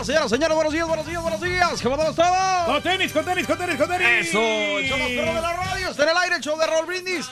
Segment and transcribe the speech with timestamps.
[0.00, 0.54] mañana, señoras, señores.
[0.54, 1.82] Buenos días, buenos días, buenos días.
[1.82, 2.66] ¿Cómo estamos todos?
[2.66, 4.28] Con tenis, con tenis, con tenis, con tenis.
[4.28, 4.40] Eso,
[4.78, 5.90] el show más perro de la radio.
[5.90, 7.28] Está en el aire, el show de Raúl Brindis.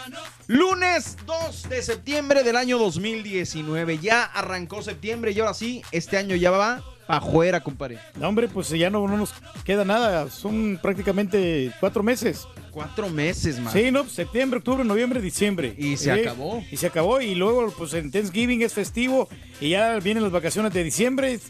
[0.46, 3.98] Lunes 2 de septiembre del año 2019.
[3.98, 7.98] Ya arrancó septiembre y ahora sí, este año ya va afuera, compadre.
[8.16, 9.32] No, hombre, pues ya no, no nos
[9.64, 10.28] queda nada.
[10.30, 12.46] Son prácticamente cuatro meses.
[12.70, 13.72] Cuatro meses, man.
[13.72, 15.74] Sí, no, septiembre, octubre, noviembre, diciembre.
[15.76, 16.62] Y se acabó.
[16.70, 17.20] Y se acabó.
[17.20, 19.28] Y luego, pues en Thanksgiving es festivo.
[19.60, 21.40] Y ya vienen las vacaciones de diciembre.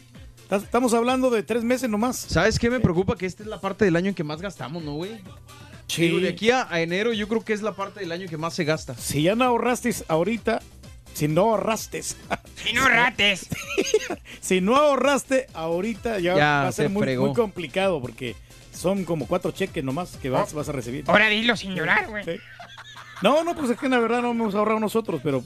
[0.49, 2.17] Estamos hablando de tres meses nomás.
[2.17, 3.15] ¿Sabes qué me preocupa?
[3.15, 5.19] Que esta es la parte del año en que más gastamos, ¿no, güey?
[5.95, 8.37] Digo, de aquí a, a enero yo creo que es la parte del año que
[8.37, 8.95] más se gasta.
[8.95, 10.61] Si ya no ahorraste ahorita,
[11.13, 12.01] si no ahorraste,
[12.69, 13.47] Y no rates.
[14.41, 18.35] si no ahorraste ahorita, ya, Ya va a ser se muy, complicado porque
[18.73, 20.57] son como cuatro cheques nomás que vas, Oh.
[20.57, 21.03] vas a recibir.
[21.07, 22.23] Ahora dilo sin llorar, güey.
[22.23, 22.37] Sí.
[23.21, 25.43] No, no, pues es que la verdad no hemos ahorrado nosotros, pero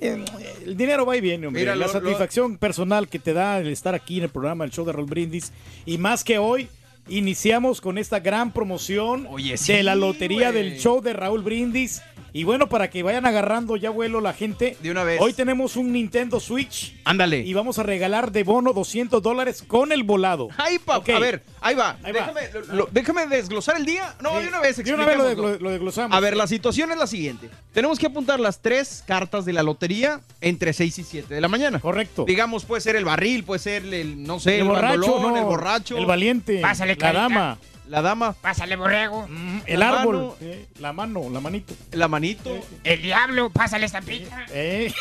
[0.00, 1.62] el dinero va y viene, hombre.
[1.62, 4.70] Mira, la lo- satisfacción personal que te da el estar aquí en el programa, el
[4.70, 5.52] show de Roll Brindis,
[5.84, 6.68] y más que hoy.
[7.08, 12.02] Iniciamos con esta gran promoción Oye, sí, de la lotería del show de Raúl Brindis.
[12.36, 14.76] Y bueno, para que vayan agarrando ya vuelo la gente.
[14.82, 15.18] De una vez.
[15.22, 17.38] Hoy tenemos un Nintendo Switch Ándale.
[17.38, 20.48] y vamos a regalar de bono 200 dólares con el volado.
[20.58, 21.16] Ay, papá.
[21.16, 21.96] A ver, ahí va.
[22.02, 22.30] Ahí va.
[22.34, 22.40] déjame,
[22.74, 24.14] lo- déjame desglosar el día.
[24.20, 24.42] No, Sí.
[24.42, 24.76] de una vez.
[24.76, 26.14] De una vez lo, desglosamos.
[26.14, 27.48] A ver, la situación es la siguiente.
[27.72, 31.48] Tenemos que apuntar las tres cartas de la lotería entre 6 y 7 de la
[31.48, 31.80] mañana.
[31.80, 32.26] Correcto.
[32.26, 35.38] Digamos, puede ser el barril, puede ser el, no sé, el, el, borracho, bandolón, no,
[35.38, 37.58] el borracho, el valiente, Pásale, la dama,
[37.88, 39.26] la dama, Pásale, borrego.
[39.28, 40.36] mm, el La árbol, mano.
[40.40, 41.74] eh, la mano, la manito.
[41.92, 42.58] la manito.
[42.84, 44.44] El diablo, pásale esta pizza.
[44.52, 44.92] Eh.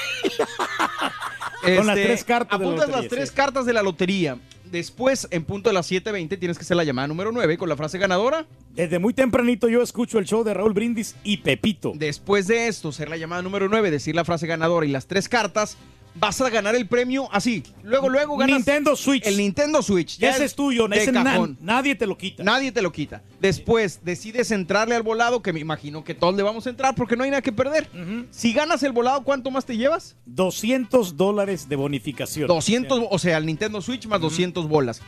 [1.64, 3.36] Este, Con las tres cartas de la Apuntas lotería, las tres sí.
[3.36, 4.38] cartas de la lotería.
[4.66, 7.78] Después, en punto de las 7.20, tienes que hacer la llamada número 9 con la
[7.78, 8.46] frase ganadora.
[8.72, 11.94] Desde muy tempranito yo escucho el show de Raúl Brindis y Pepito.
[11.96, 15.30] Después de esto, hacer la llamada número 9, decir la frase ganadora y las tres
[15.30, 15.78] cartas,
[16.16, 17.64] vas a ganar el premio así.
[17.84, 19.26] Luego, luego ganas Nintendo Switch.
[19.26, 20.18] el Nintendo Switch.
[20.18, 21.58] Ya Ese es tuyo, ese cajón.
[21.62, 22.44] nadie te lo quita.
[22.44, 23.22] Nadie te lo quita.
[23.40, 27.16] Después decides entrarle al volado, que me imagino que todos le vamos a entrar porque
[27.16, 27.90] no hay nada que perder.
[28.32, 30.16] Si ganas el volado, ¿cuánto más te llevas?
[30.26, 32.48] 200 dólares de bonificación.
[32.48, 35.02] 200, o sea, el Nintendo Switch más 200 bolas.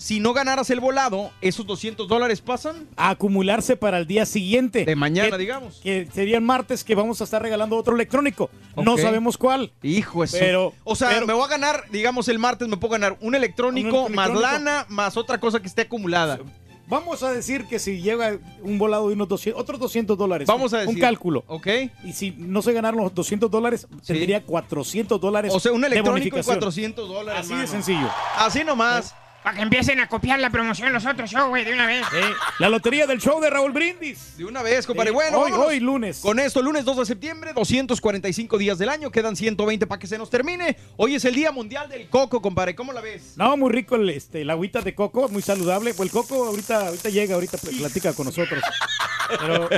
[0.00, 4.86] Si no ganaras el volado, esos 200 dólares pasan A acumularse para el día siguiente.
[4.86, 5.80] de mañana, Que- digamos.
[5.82, 8.48] Que sería el martes que vamos a estar regalando otro electrónico.
[8.82, 9.72] No sabemos cuál.
[9.82, 10.38] Hijo eso.
[10.40, 13.34] Pero- o sea, pero- me voy a ganar, digamos, el martes me puedo ganar un
[13.34, 16.38] electrónico, Un más lana, más otra cosa que esté acumulada.
[16.86, 20.48] Vamos a decir que si llega un volado de unos 200, otros 200 dólares.
[20.48, 20.94] Vamos a decir.
[20.94, 21.44] Un cálculo.
[21.46, 21.68] ¿Ok?
[22.04, 25.86] Y si no se ganaron los 200 dólares, tendría 400 dólares O sea, un de
[25.88, 26.54] electrónico y bonificación.
[26.56, 27.42] cuatrocientos dólares.
[27.44, 28.08] Así de sencillo.
[28.36, 29.14] Así nomás.
[29.42, 32.04] Para que empiecen a copiar la promoción los otros shows, güey, de una vez.
[32.12, 32.22] Eh,
[32.58, 34.36] la lotería del show de Raúl Brindis.
[34.36, 35.12] De una vez, compadre.
[35.12, 36.18] Bueno, hoy, hoy lunes.
[36.20, 40.18] Con esto, lunes 2 de septiembre, 245 días del año, quedan 120 para que se
[40.18, 40.76] nos termine.
[40.98, 42.74] Hoy es el Día Mundial del Coco, compadre.
[42.74, 43.32] ¿Cómo la ves?
[43.36, 45.94] No, muy rico el, este, la agüita de coco, muy saludable.
[45.94, 48.62] Pues el coco ahorita, ahorita llega, ahorita pl- platica con nosotros.
[49.38, 49.70] Pero,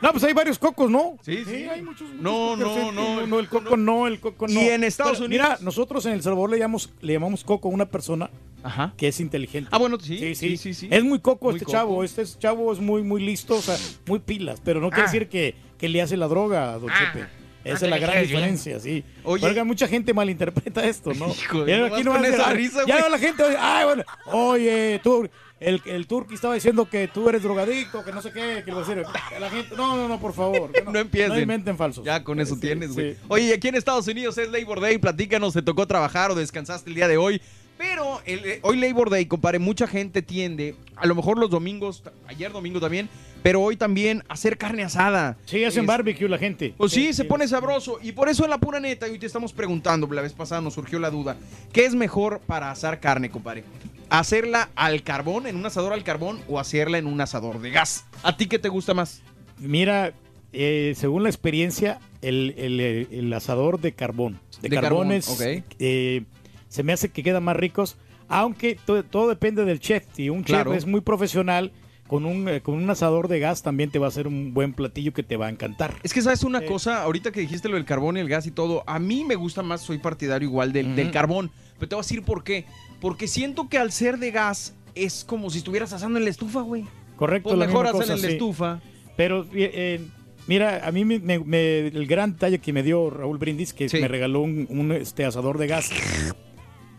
[0.00, 1.18] no, pues hay varios cocos, ¿no?
[1.22, 1.64] Sí, sí.
[1.68, 2.08] hay muchos.
[2.08, 4.60] muchos No, no, no, no, el coco no, el coco Y no.
[4.62, 7.72] en Estados Pero, Unidos- Mira, nosotros en El Salvador le llamamos, le llamamos coco a
[7.72, 8.30] una persona
[8.62, 8.92] Ajá.
[8.96, 9.68] que es inteligente.
[9.72, 10.88] Ah, bueno, sí, Sí, sí, sí, sí, sí.
[10.90, 11.76] Es muy coco Muy este coco.
[11.76, 12.04] chavo.
[12.04, 13.76] Este es- chavo es muy, muy listo, o sea,
[14.06, 14.60] muy pilas.
[14.64, 15.12] Pero no quiere Ah.
[15.12, 17.12] decir que, que le hace la droga a Don Ah.
[17.12, 17.26] Chepe.
[17.62, 18.22] Esa es la gran bien.
[18.26, 19.04] diferencia, sí.
[19.22, 19.44] Oye.
[19.46, 21.28] Oiga, mucha gente malinterpreta esto, ¿no?
[21.28, 23.10] Hijo, Ya nomás con a esa risa, Ya güey.
[23.10, 24.02] la gente, oye, ay, bueno,
[24.32, 25.28] oye, tú,
[25.60, 28.80] el, el turqui estaba diciendo que tú eres drogadicto, que no sé qué, que lo
[28.80, 29.04] decir.
[29.38, 30.72] La gente, no, no, no, por favor.
[30.72, 31.34] que No empiecen.
[31.34, 32.02] No inventen falsos.
[32.02, 33.12] Ya con eso Sí, tienes, güey.
[33.12, 33.18] sí.
[33.28, 34.96] Oye, y aquí en Estados Unidos es Labor Day.
[34.96, 37.42] Platícanos, ¿te tocó trabajar o descansaste el día de hoy?
[37.80, 42.02] Pero el- eh, hoy Labor Day, compadre, mucha gente tiende, a lo mejor los domingos,
[42.28, 43.08] ayer domingo también,
[43.42, 45.38] pero hoy también hacer carne asada.
[45.46, 46.74] Sí, hacen Es- barbecue la gente.
[46.76, 47.98] Pues sí, se pone sabroso.
[48.02, 50.74] Y por eso en la pura neta, hoy te estamos preguntando, la vez pasada nos
[50.74, 51.38] surgió la duda,
[51.72, 53.64] ¿qué es mejor para asar carne, compadre?
[54.10, 58.04] ¿Hacerla al carbón, en un asador al carbón, o hacerla en un asador de gas?
[58.22, 59.22] ¿A ti qué te gusta más?
[59.58, 60.12] Mira,
[60.52, 64.38] eh, según la experiencia, el, el- el asador de carbón.
[64.60, 66.24] De, De carbón, eh,
[66.70, 70.06] se me hace que quedan más ricos, aunque to- todo depende del chef.
[70.14, 70.70] Si un Claro.
[70.72, 71.72] chef es muy profesional,
[72.06, 74.72] con un, eh, con un asador de gas también te va a hacer un buen
[74.72, 75.94] platillo que te va a encantar.
[76.02, 76.64] Es que sabes una Eh.
[76.66, 79.36] cosa, ahorita que dijiste lo del carbón y el gas y todo, a mí me
[79.36, 81.52] gusta más, soy partidario igual del, del carbón.
[81.78, 82.64] Pero te voy a decir por qué.
[83.00, 86.62] Porque siento que al ser de gas es como si estuvieras asando en la estufa,
[86.62, 86.84] güey.
[87.16, 88.32] Correcto, Pues la mejor cosa, en la sí.
[88.32, 88.80] estufa.
[89.16, 90.00] Pero eh,
[90.48, 93.88] mira, a mí me, me- me- el gran detalle que me dio Raúl Brindis, que
[93.88, 93.98] Sí.
[94.00, 95.90] me regaló un, un, este, asador de gas.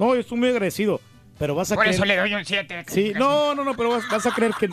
[0.02, 1.00] No, yo estoy muy agradecido,
[1.38, 2.86] pero vas a Por creer- eso le doy un 7.
[2.88, 4.68] Sí, no, no, no, pero vas, vas a creer que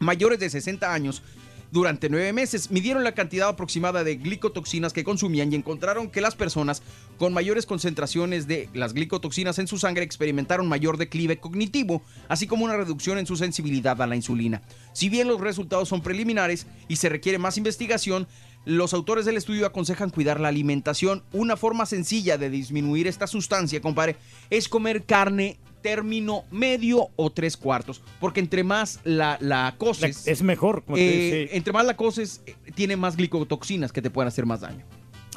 [0.00, 1.22] mayores de 60 años
[1.70, 2.70] durante nueve meses.
[2.70, 6.82] Midieron la cantidad aproximada de glicotoxinas que consumían y encontraron que las personas
[7.18, 12.64] con mayores concentraciones de las glicotoxinas en su sangre experimentaron mayor declive cognitivo, así como
[12.64, 14.62] una reducción en su sensibilidad a la insulina.
[14.92, 18.26] Si bien los resultados son preliminares y se requiere más investigación,
[18.64, 21.22] los autores del estudio aconsejan cuidar la alimentación.
[21.32, 24.16] Una forma sencilla de disminuir esta sustancia, compadre,
[24.50, 25.58] es comer carne
[25.88, 28.02] término medio o tres cuartos.
[28.20, 30.84] Porque entre más la, la La- coces, es mejor.
[30.84, 31.56] como te eh, dice.
[31.56, 34.84] entre más la coces, eh, tiene más glicotoxinas que te pueden hacer más daño.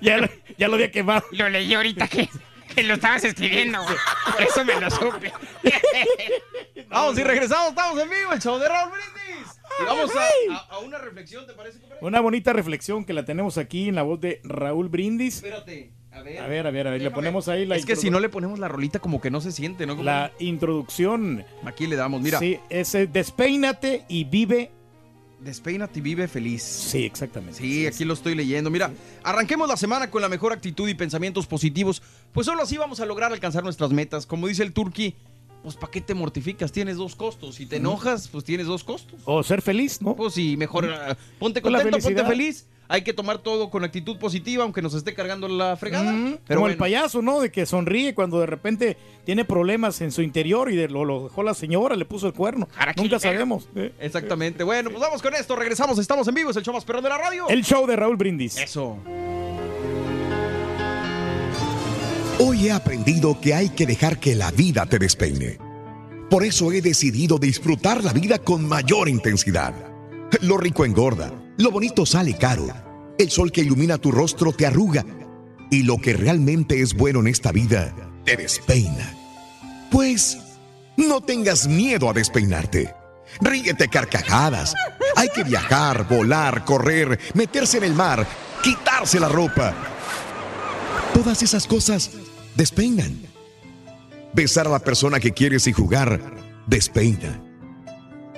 [0.01, 0.29] Ya, lo-
[0.59, 1.23] ya lo había quemado.
[1.31, 2.29] Lo leí ahorita que,
[2.75, 3.95] que lo estabas escribiendo, güey.
[4.33, 5.33] Por eso me lo supe.
[6.89, 9.61] Vamos y regresamos, estamos en vivo, el show de Raúl Brindis.
[9.81, 11.79] Y vamos a, a- a una reflexión, ¿te parece?
[12.01, 15.37] Una bonita reflexión que la tenemos aquí en la voz de Raúl Brindis.
[15.37, 16.39] Espérate, a ver.
[16.41, 18.29] A ver, a ver, a ver, le ponemos ahí la, es que si no le
[18.29, 20.03] ponemos la rolita como que no se siente, ¿no?
[20.03, 21.45] la introducción.
[21.65, 22.39] Aquí le damos, mira.
[22.39, 24.71] Sí, es eh, despeínate y vive.
[25.41, 26.63] Despeínate y vive feliz.
[26.63, 27.59] Sí, exactamente.
[27.59, 28.71] Sí, aquí lo estoy leyendo.
[28.71, 28.93] Mira,
[29.25, 32.03] arranquemos la semana con la mejor actitud y pensamientos positivos.
[32.33, 34.27] Pues solo así vamos a lograr alcanzar nuestras metas.
[34.27, 35.17] Como dice el Turqui,
[35.63, 36.73] pues ¿para qué te mortificas?
[36.73, 37.57] Tienes dos costos.
[37.57, 39.21] Si te enojas, pues tienes dos costos.
[39.25, 40.15] O ser feliz, ¿no?
[40.15, 42.67] Pues sí, mejor ah, ponte Con la contento, ponte feliz.
[42.93, 46.13] Hay que tomar todo con actitud positiva, aunque nos esté cargando la fregada.
[46.13, 47.41] Mm, Pero como el payaso, ¿no?
[47.41, 51.25] De que sonríe cuando de repente tiene problemas en su interior y de- lo, lo
[51.25, 52.69] dejó la señora, le puso el cuerno.
[52.97, 53.67] Nunca sabemos.
[53.75, 53.93] ¿eh?
[53.99, 54.63] Exactamente.
[54.63, 55.57] Bueno, pues vamos con esto.
[55.57, 55.99] Regresamos.
[55.99, 56.51] Estamos en vivo.
[56.51, 57.49] Es el show más perrón de la radio.
[57.49, 58.59] El show de Raúl Brindis.
[58.59, 58.99] Eso.
[62.39, 65.59] Hoy he aprendido que hay que dejar que la vida te despeine.
[66.29, 69.75] Por eso he decidido disfrutar la vida con mayor intensidad.
[70.41, 72.67] Lo rico engorda, lo bonito sale caro.
[73.19, 75.05] El sol que ilumina tu rostro te arruga.
[75.71, 77.95] Y lo que realmente es bueno en esta vida
[78.25, 79.15] te despeina.
[79.91, 80.39] Pues
[80.97, 82.95] no tengas miedo a despeinarte.
[83.41, 84.75] Ríete carcajadas.
[85.17, 88.27] Hay que viajar, volar, correr, meterse en el mar,
[88.63, 89.75] quitarse la ropa.
[91.15, 92.11] Todas esas cosas
[92.55, 93.23] despeinan.
[94.35, 96.21] Besar a la persona que quieres y jugar
[96.67, 97.52] despeina.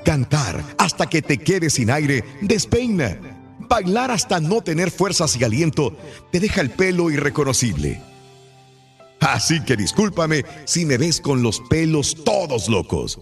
[0.04, 3.18] Cantar hasta que te quedes sin aire despeina.
[3.58, 5.96] Bailar hasta no tener fuerzas y aliento
[6.30, 8.00] te deja el pelo irreconocible.
[9.20, 13.18] Así que discúlpame si me ves con los pelos todos locos.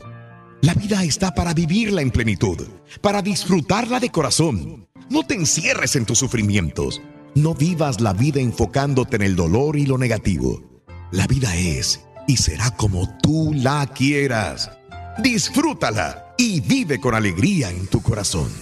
[0.60, 2.66] La vida está para vivirla en plenitud,
[3.00, 4.88] para disfrutarla de corazón.
[5.10, 7.00] No te encierres en tus sufrimientos.
[7.34, 10.82] No vivas la vida enfocándote en el dolor y lo negativo.
[11.12, 14.70] La vida es y será como tú la quieras.
[15.18, 18.52] Disfrútala y vive con alegría en tu corazón.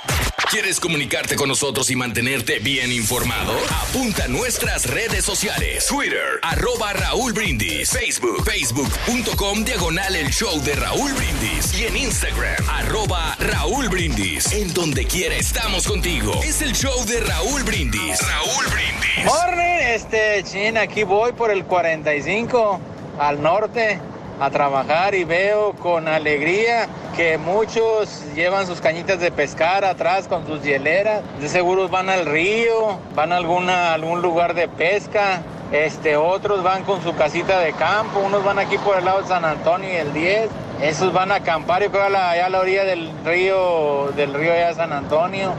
[0.49, 3.53] ¿Quieres comunicarte con nosotros y mantenerte bien informado?
[3.87, 5.85] Apunta a nuestras redes sociales.
[5.87, 7.89] Twitter, arroba Raúl Brindis.
[7.89, 11.79] Facebook, facebook.com, diagonal el show de Raúl Brindis.
[11.79, 14.51] Y en Instagram, arroba Raúl Brindis.
[14.51, 16.41] En donde quiera estamos contigo.
[16.43, 18.19] Es el show de Raúl Brindis.
[18.19, 19.25] Raúl Brindis.
[19.25, 22.79] Morning, este chin, aquí voy por el 45
[23.19, 23.99] al norte
[24.39, 30.45] a trabajar y veo con alegría que muchos llevan sus cañitas de pescar atrás con
[30.47, 31.21] sus hieleras.
[31.39, 35.41] De seguro van al río, van a alguna, algún lugar de pesca.
[35.71, 39.27] Este, otros van con su casita de campo, unos van aquí por el lado de
[39.27, 40.49] San Antonio y el 10.
[40.81, 44.33] Esos van a acampar, yo creo, a la- allá a la orilla del río, del
[44.33, 45.53] río allá de San Antonio.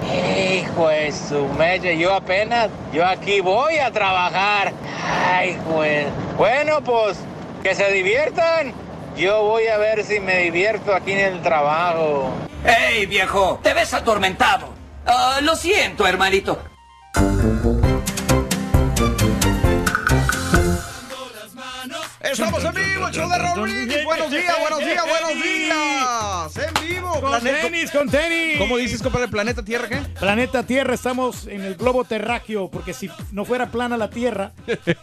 [0.52, 4.72] Hijo de su mecha, yo apenas, yo aquí voy a trabajar.
[5.32, 6.06] Ay, pues.
[6.36, 7.18] Bueno, pues,
[7.62, 8.74] que se diviertan.
[9.16, 12.32] Yo voy a ver si me divierto aquí en el trabajo.
[12.64, 13.60] ¡Ey, viejo!
[13.62, 14.68] Te ves atormentado.
[15.06, 16.58] Ah, lo siento, hermanito.
[23.06, 24.04] El show de Raúl Brindis.
[24.04, 26.56] Buenos días, buenos días, buenos días.
[26.56, 27.20] En vivo.
[27.20, 28.58] Con tenis, con tenis.
[28.58, 29.28] ¿Cómo dices, compadre?
[29.28, 29.96] ¿Planeta Tierra qué?
[30.18, 34.52] Planeta Tierra, estamos en el globo terráqueo, porque si no fuera plana la Tierra,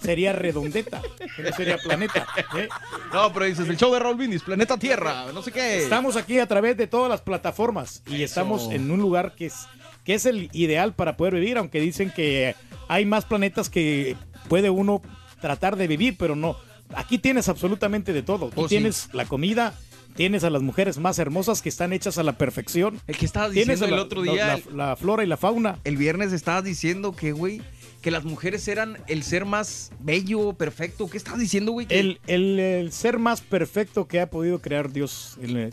[0.02, 1.02] sería redondeta,
[1.38, 2.28] no sería planeta.
[2.56, 2.70] ¿eh?
[3.14, 5.84] No, pero dices el show de Raúl Brindis, Planeta Tierra, no sé qué.
[5.84, 9.68] Estamos aquí a través de todas las plataformas y estamos en un lugar que es,
[10.04, 12.56] que es el ideal para poder vivir, aunque dicen que
[12.88, 14.16] hay más planetas que
[14.48, 15.02] puede uno
[15.42, 16.58] tratar de vivir, pero no.
[16.96, 18.50] Aquí tienes absolutamente de todo.
[18.50, 18.70] Tú Oh, sí.
[18.76, 19.74] tienes la comida,
[20.16, 23.00] tienes a las mujeres más hermosas que están hechas a la perfección.
[23.08, 24.60] El que estabas diciendo el la- otro la- día.
[24.72, 25.80] la- la flora y la fauna.
[25.84, 27.62] El viernes estabas diciendo que, güey,
[28.02, 31.10] que las mujeres eran el ser más bello, perfecto.
[31.10, 31.86] ¿Qué estabas diciendo, güey?
[31.90, 35.38] El, el- el ser más perfecto que ha podido crear Dios.
[35.42, 35.72] el-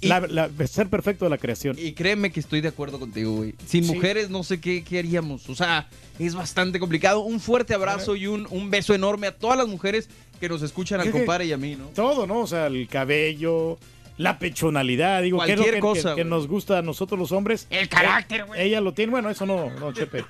[0.00, 1.76] Y- la- la- ser perfecto de la creación.
[1.78, 3.54] Y créeme que estoy de acuerdo contigo, güey.
[3.66, 3.94] Sin Sí.
[3.94, 5.48] mujeres no sé qué, qué haríamos.
[5.48, 7.20] O sea, es bastante complicado.
[7.20, 10.08] Un fuerte abrazo y un, un beso enorme a todas las mujeres
[10.40, 11.86] que nos escuchan, al compadre y a mí, ¿no?
[11.88, 12.40] Todo, ¿no?
[12.40, 13.78] O sea, el cabello,
[14.18, 17.32] la pechonalidad, digo, que es lo Cualquier que, cosa, que- nos gusta a nosotros los
[17.32, 17.66] hombres.
[17.70, 18.60] El carácter, güey.
[18.60, 20.24] Ella lo tiene, bueno, eso no, no, Chepe.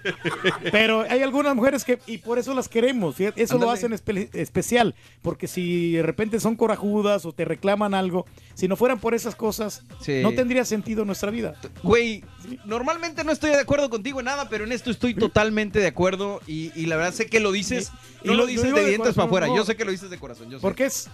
[0.71, 4.29] Pero hay algunas mujeres que, y por eso las queremos, fíjate, eso lo hacen espe-
[4.35, 9.15] especial, porque si de repente son corajudas o te reclaman algo, si no fueran por
[9.15, 10.21] esas cosas, Sí.
[10.23, 11.55] no tendría sentido nuestra vida.
[11.83, 12.23] Güey,
[12.67, 16.41] normalmente no estoy de acuerdo contigo en nada, pero en esto estoy totalmente de acuerdo.
[16.47, 17.91] Y, y la verdad sé que lo dices.
[18.23, 19.47] Y- no lo- lo, lo dices de dientes para afuera.
[19.47, 19.57] no.
[19.57, 20.51] Yo sé que lo dices de corazón.
[20.51, 20.63] Yo sé.
[20.63, 21.09] Porque es...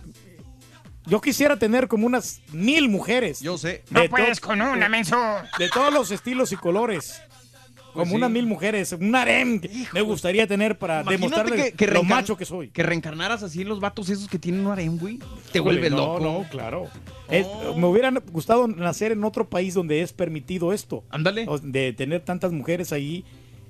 [1.07, 3.41] Yo quisiera tener como unas mil mujeres.
[3.41, 3.83] Yo sé.
[3.91, 5.17] No De puedes con una, menso.
[5.59, 7.21] De todos los estilos y colores.
[7.93, 8.17] Como Pues sí.
[8.17, 8.91] unas mil mujeres.
[8.93, 12.71] Un harem que me gustaría tener para Imagínate demostrarle que, que lo macho que soy.
[12.71, 15.19] Que reencarnaras así en los vatos esos que tienen un harem, güey.
[15.53, 16.21] Te Híjole, vuelve no, loco.
[16.21, 16.89] No, claro.
[17.29, 17.47] Es-
[17.77, 21.05] me hubiera gustado nacer en otro país donde es permitido esto.
[21.11, 21.47] Ándale.
[21.63, 23.25] De tener tantas mujeres ahí.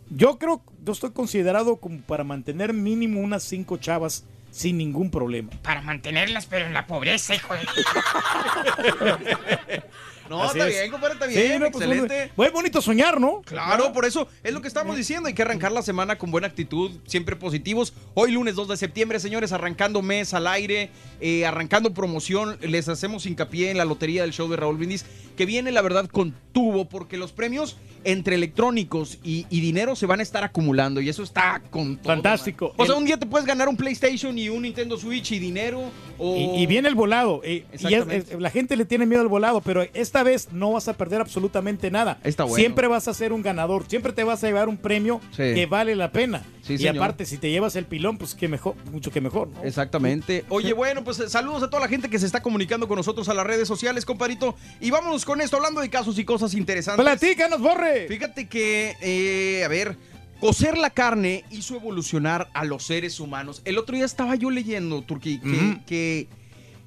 [0.08, 5.50] Yo creo, yo estoy considerado como para mantener mínimo unas cinco chavas sin ningún problema.
[5.62, 7.60] Para mantenerlas, pero en la pobreza, hijo de...
[10.30, 10.74] No, Así está es.
[10.78, 11.60] bien, compadre, está Sí, bien.
[11.60, 12.32] no, pues, excelente.
[12.34, 13.42] Muy bonito soñar, ¿no?
[13.42, 15.28] Claro, por eso es lo que estamos diciendo.
[15.28, 17.92] Hay que arrancar la semana con buena actitud, siempre positivos.
[18.14, 20.88] Hoy, lunes 2 de septiembre, señores, arrancando mes al aire,
[21.20, 22.56] eh, arrancando promoción.
[22.62, 25.04] Les hacemos hincapié en la lotería del show de Raúl Brindis,
[25.36, 27.76] que viene, la verdad, con tubo, porque los premios
[28.06, 31.00] entre electrónicos y, y dinero se van a estar acumulando.
[31.00, 32.12] Y eso está con todo.
[32.14, 32.66] Fantástico.
[32.68, 32.74] man.
[32.76, 35.82] O sea, un día te puedes ganar un PlayStation y un Nintendo Switch y dinero.
[36.18, 36.36] O...
[36.36, 37.40] Y, y viene el volado.
[37.44, 38.34] eh, y es- Exactamente.
[38.34, 41.22] es- la gente le tiene miedo al volado, pero esta vez no vas a perder
[41.22, 42.18] absolutamente nada.
[42.24, 42.56] Está bueno.
[42.56, 43.86] Siempre vas a ser un ganador.
[43.88, 45.54] Siempre te vas a llevar un premio Sí.
[45.54, 46.42] que vale la pena.
[46.62, 46.96] Sí, y señor.
[46.96, 49.48] aparte, si te llevas el pilón, pues qué mejor, mucho que mejor.
[49.48, 49.64] ¿no?
[49.64, 50.44] Exactamente.
[50.48, 53.28] Oye, bueno, pues eh, saludos a toda la gente que se está comunicando con nosotros
[53.28, 54.56] a las redes sociales, comparito.
[54.80, 57.04] Y vámonos con esto, hablando de casos y cosas interesantes.
[57.04, 58.06] Platícanos, Borre.
[58.08, 59.96] Fíjate que, eh, a ver,
[60.40, 63.62] cocer la carne hizo evolucionar a los seres humanos.
[63.64, 66.28] El otro día estaba yo leyendo, Turquí, que, que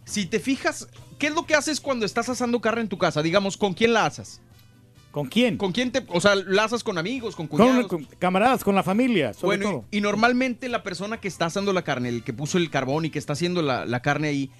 [0.05, 0.87] si te fijas,
[1.19, 3.21] ¿qué es lo que haces cuando estás asando carne en tu casa?
[3.21, 4.41] Digamos, ¿con quién la asas?
[5.11, 5.57] ¿Con quién?
[5.57, 7.87] ¿Con quién te, o sea, la asas con amigos, con Con, cuñados?
[7.87, 9.85] con camaradas, con la familia, sobre Bueno, todo.
[9.89, 13.05] y, y normalmente la persona que está asando la carne, el que puso el carbón
[13.05, 14.51] y que está haciendo la, la carne ahí,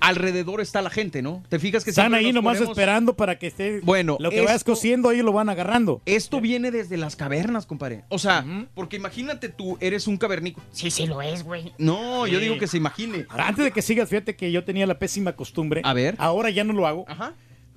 [0.00, 1.42] alrededor está la gente, ¿no?
[1.48, 3.80] ¿Te fijas que Están ahí nos nomás ponemos- esperando para que esté.
[3.80, 6.00] Bueno, lo que esto- vayas cociendo ahí lo van agarrando.
[6.06, 8.04] Esto viene desde las cavernas, compadre.
[8.08, 10.66] O sea, porque imagínate tú, eres un cavernícola.
[10.72, 11.72] Sí, sí lo es, güey.
[11.78, 13.26] No, yo digo que se imagine.
[13.28, 15.80] Ahora, Antes de que sigas, fíjate que yo tenía la pésima costumbre.
[15.84, 16.14] A ver.
[16.18, 17.04] Ahora ya no lo hago.
[17.08, 17.34] Ajá.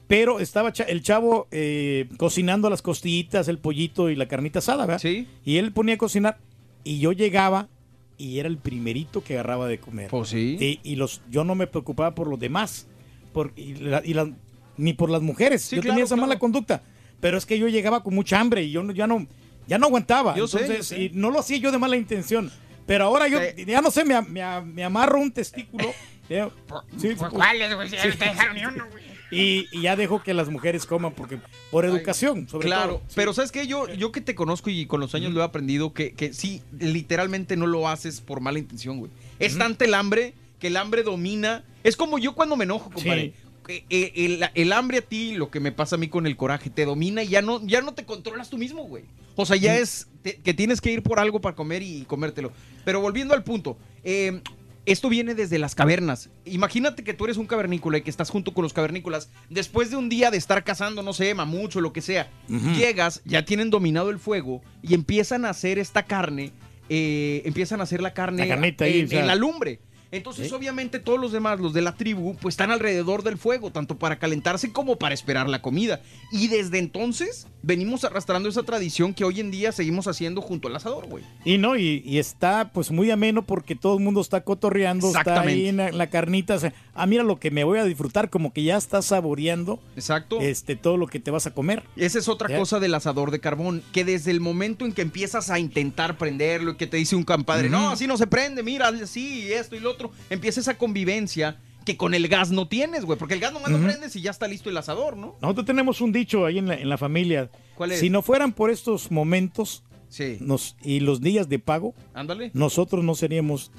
[0.07, 5.01] Pero estaba el chavo eh, cocinando las costillitas, el pollito y la carnita asada, ¿verdad?
[5.01, 5.27] Sí.
[5.43, 6.37] Y él ponía a cocinar
[6.83, 7.69] y yo llegaba
[8.17, 10.09] y era el primerito que agarraba de comer.
[10.09, 10.57] Pues sí.
[10.59, 12.87] Y, y los, yo no me preocupaba por los demás,
[13.33, 14.31] por, y la- y la-
[14.77, 15.63] ni por las mujeres.
[15.63, 16.27] Sí, yo claro, tenía esa claro.
[16.27, 16.83] mala conducta.
[17.19, 19.25] Pero es que yo llegaba con mucha hambre y yo no- ya no,
[19.67, 20.35] ya no aguantaba.
[20.35, 21.01] Yo sé, Entonces, yo sé.
[21.05, 22.51] y no lo hacía yo de mala intención.
[22.85, 23.65] Pero ahora yo, Sí.
[23.65, 25.85] ya no sé, me, amarro un testículo.
[26.29, 26.49] ya,
[26.97, 27.89] sí, ¿Por sí, cuáles, güey?
[27.89, 29.14] Si ya no te dejaron ni uno, güey.
[29.31, 31.39] Y, y ya dejo que las mujeres coman porque
[31.71, 33.03] por educación, sobre Claro, todo.
[33.07, 33.13] Sí.
[33.15, 33.67] pero ¿sabes qué?
[33.67, 36.61] Yo, yo que te conozco y con los años lo he aprendido, que, que sí,
[36.79, 39.11] literalmente no lo haces por mala intención, güey.
[39.39, 41.63] Es tanta el hambre que el hambre domina.
[41.83, 43.33] Es como yo cuando me enojo, compadre.
[43.67, 46.37] Eh, eh, El, el hambre a ti, lo que me pasa a mí con el
[46.37, 49.03] coraje, te domina y ya no, ya no te controlas tú mismo, güey.
[49.35, 52.51] O sea, ya es te- que tienes que ir por algo para comer y comértelo.
[52.85, 54.39] Pero volviendo al punto, eh,
[54.85, 56.29] esto viene desde las cavernas.
[56.45, 59.29] Imagínate que tú eres un cavernícola y que estás junto con los cavernícolas.
[59.49, 63.45] Después de un día de estar cazando, no sé, mamucho, lo que sea, llegas, ya
[63.45, 66.51] tienen dominado el fuego y empiezan a hacer esta carne,
[66.89, 69.19] eh, empiezan a hacer la carne La carnita ahí, en, o sea.
[69.21, 69.79] en la lumbre.
[70.15, 73.97] Entonces, obviamente, todos los demás, los de la tribu, pues están alrededor del fuego, tanto
[73.97, 76.01] para calentarse como para esperar la comida.
[76.31, 80.75] Y desde entonces venimos arrastrando esa tradición que hoy en día seguimos haciendo junto al
[80.75, 81.23] asador, güey.
[81.43, 85.19] Y no, y, y está pues muy ameno porque todo el mundo está cotorreando, está
[85.21, 85.53] Exactamente.
[85.53, 86.55] ahí en la, la carnita.
[86.55, 89.79] o sea, ah, mira lo que me voy a disfrutar, como que ya estás saboreando
[89.95, 90.39] Exacto.
[90.41, 91.83] este, todo lo que te vas a comer.
[91.95, 92.57] Esa es otra Ya.
[92.59, 96.71] cosa del asador de carbón, que desde el momento en que empiezas a intentar prenderlo
[96.71, 97.77] y que te dice un compadre, Ujú.
[97.77, 101.97] no, así no se prende, mira, así, esto y lo otro, empieza esa convivencia que
[101.97, 103.85] con el gas no tienes, güey, porque el gas nomás lo Ujú.
[103.87, 105.35] prendes y ya está listo el asador, ¿no?
[105.41, 107.51] Nosotros tenemos un dicho ahí en la, en la familia.
[107.75, 107.99] ¿Cuál es?
[107.99, 110.37] Si no fueran por estos momentos Sí.
[110.39, 112.49] nos, y los días de pago, Ándale.
[112.53, 113.71] nosotros no seríamos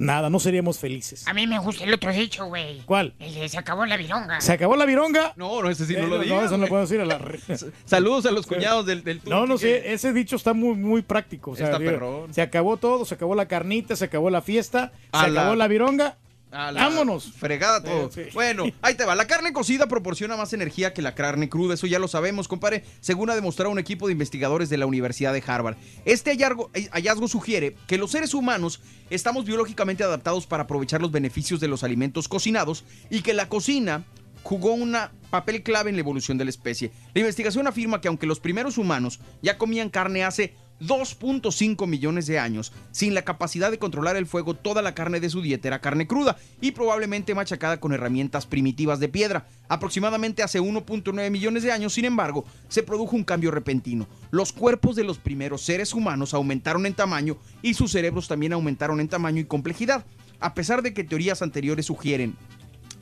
[0.00, 1.26] nada, no seríamos felices.
[1.28, 2.80] A mí me gusta el otro dicho, güey.
[2.86, 3.14] ¿Cuál?
[3.20, 4.40] El de se acabó la vironga.
[4.40, 5.32] ¿Se acabó la vironga?
[5.36, 6.68] No, no, ese sí no Eh, lo no, digas, eso no güey.
[6.70, 7.20] puedo decir a la
[7.84, 11.52] Saludos a los cuñados del, del No, no sé, ese dicho está muy, muy práctico.
[11.52, 12.34] O sea, Está digo, perrón.
[12.34, 15.56] se acabó todo, se acabó la carnita, se acabó la fiesta, A se la- acabó
[15.56, 16.16] la vironga.
[16.50, 17.32] A la Vámonos.
[17.32, 18.10] Fregada todo.
[18.10, 18.22] Sí.
[18.34, 19.14] Bueno, ahí te va.
[19.14, 21.74] La carne cocida proporciona más energía que la carne cruda.
[21.74, 22.84] Eso ya lo sabemos, compadre.
[23.00, 25.76] Según ha demostrado un equipo de investigadores de la Universidad de Harvard.
[26.04, 31.12] Este hallazgo, eh, hallazgo sugiere que los seres humanos estamos biológicamente adaptados para aprovechar los
[31.12, 34.04] beneficios de los alimentos cocinados y que la cocina
[34.42, 34.96] jugó un
[35.30, 36.90] papel clave en la evolución de la especie.
[37.14, 42.38] La investigación afirma que aunque los primeros humanos ya comían carne hace 2.5 millones de
[42.38, 45.80] años, sin la capacidad de controlar el fuego, toda la carne de su dieta era
[45.80, 49.46] carne cruda y probablemente machacada con herramientas primitivas de piedra.
[49.68, 54.08] Aproximadamente hace 1.9 millones de años, sin embargo, se produjo un cambio repentino.
[54.30, 59.00] Los cuerpos de los primeros seres humanos aumentaron en tamaño y sus cerebros también aumentaron
[59.00, 60.04] en tamaño y complejidad.
[60.40, 62.36] A pesar de que teorías anteriores sugieren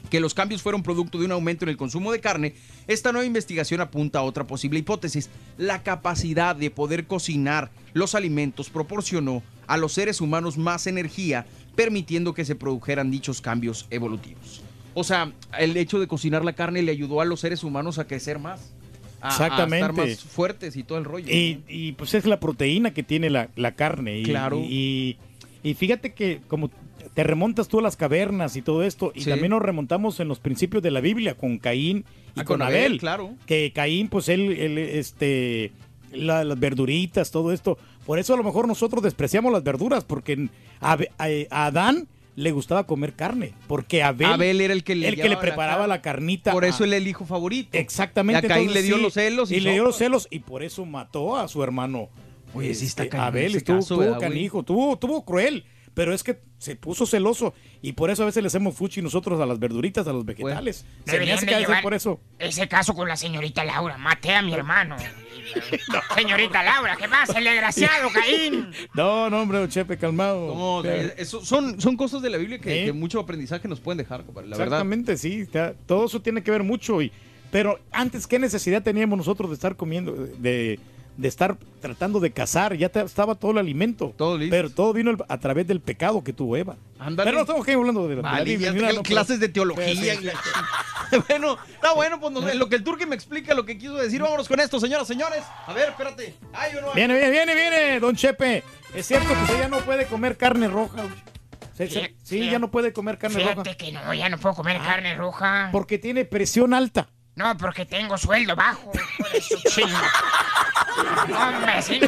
[0.08, 2.54] que los cambios fueron producto de un aumento en el consumo de carne,
[2.86, 5.30] esta nueva investigación apunta a otra posible hipótesis.
[5.56, 12.34] La capacidad de poder cocinar los alimentos proporcionó a los seres humanos más energía, permitiendo
[12.34, 14.62] que se produjeran dichos cambios evolutivos.
[14.94, 18.06] O sea, el hecho de cocinar la carne le ayudó a los seres humanos a
[18.06, 18.72] crecer más.
[19.20, 19.86] A, a Exactamente.
[19.86, 21.26] estar más fuertes y todo el rollo.
[21.28, 24.18] Y, y, pues es la proteína que tiene la, la carne.
[24.20, 24.58] Y, Claro.
[24.58, 25.18] Y,
[25.62, 26.70] y fíjate que como
[27.18, 29.30] te remontas tú a las cavernas y todo esto, y Sí.
[29.30, 32.04] también nos remontamos en los principios de la Biblia con Caín
[32.36, 33.00] y Ah, con, con Abel, Abel.
[33.00, 33.34] claro.
[33.44, 35.72] Que Caín, pues él, él, este,
[36.12, 37.76] la- las verduritas, todo esto.
[38.06, 40.48] Por eso a lo mejor nosotros despreciamos las verduras, porque
[40.80, 45.08] a, a- a Adán le gustaba comer carne, porque Abel, Abel era el que le
[45.08, 46.52] el que le la preparaba la, carnita.
[46.52, 47.76] Por eso él es el hijo favorito.
[47.76, 48.46] Exactamente.
[48.46, 49.50] Y a Caín le dio sí, los celos.
[49.50, 52.10] Y, le dio los celos y por eso mató a su hermano.
[52.54, 55.64] Oye, sí está Este, Abel estuvo, canijo, tuvo, tuvo cruel.
[55.98, 59.40] Pero es que se puso celoso y por eso a veces le hacemos fuchi nosotros
[59.40, 60.86] a las verduritas, a los vegetales.
[61.04, 62.20] se me hace que por eso.
[62.38, 63.98] Ese caso con la señorita Laura.
[63.98, 64.94] Maté a mi hermano.
[66.14, 68.70] Señorita Laura, ¿qué pasa, el desgraciado, Caín?
[68.94, 70.54] No, no, hombre, Chepe, calmado.
[70.54, 72.84] No, eh, eso son, son cosas de la Biblia que, Sí.
[72.86, 74.78] que mucho aprendizaje nos pueden dejar, compadre, la verdad.
[74.78, 75.40] Exactamente, sí.
[75.40, 77.02] está- todo eso tiene que ver mucho.
[77.02, 77.10] Y,
[77.50, 80.80] pero antes, ¿qué necesidad teníamos nosotros de estar comiendo, de, de
[81.26, 82.76] estar tratando de cazar?
[82.76, 84.14] Ya te- estaba todo el alimento.
[84.16, 84.50] Todo listo.
[84.54, 86.76] Pero todo vino el- a través del pecado que tuvo Eva.
[87.00, 87.26] Ándale.
[87.28, 90.14] Pero no estamos aquí hablando de la, de la pero- clases de teología.
[90.14, 90.32] Y la-
[91.28, 94.22] bueno, está bueno, pues lo que el turque me explica lo que quiso decir.
[94.22, 95.42] Vámonos con esto, señoras, señores.
[95.66, 96.36] A ver, espérate.
[96.52, 96.92] Ay, uno.
[96.94, 98.62] Viene, viene, viene, viene, don Chepe.
[98.94, 101.02] Es cierto que usted ya no puede comer carne roja.
[101.02, 101.14] güey.
[101.76, 102.50] Se- se- Sí, sí, sí.
[102.50, 103.74] ya no puede comer carne Fíjate roja.
[103.76, 105.68] que no, ya no puedo comer carne roja.
[105.72, 107.08] Porque tiene presión alta.
[107.36, 108.90] No, porque tengo sueldo bajo.
[109.32, 110.02] de su chinga.
[110.98, 112.00] Hombre, sí,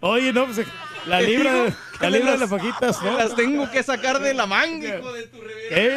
[0.00, 0.66] Oye, no, pues
[1.06, 3.16] la libra, de- la libra de las fajitas, ¿no?
[3.16, 5.68] Las tengo que sacar de la manga, hijo de tu revés.
[5.70, 5.96] ¿Qué?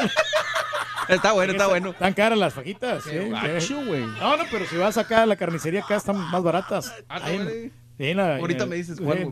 [1.13, 1.89] Está bueno, está bueno.
[1.89, 3.03] Están caras las fajitas.
[3.03, 3.29] Qué ¿eh?
[3.29, 4.01] gacho, güey.
[4.05, 6.93] No, no, pero si vas acá a la carnicería, acá están más baratas.
[7.10, 7.71] Ah, Ahí.
[8.07, 9.25] Sí, la- Ahorita me dices cuál.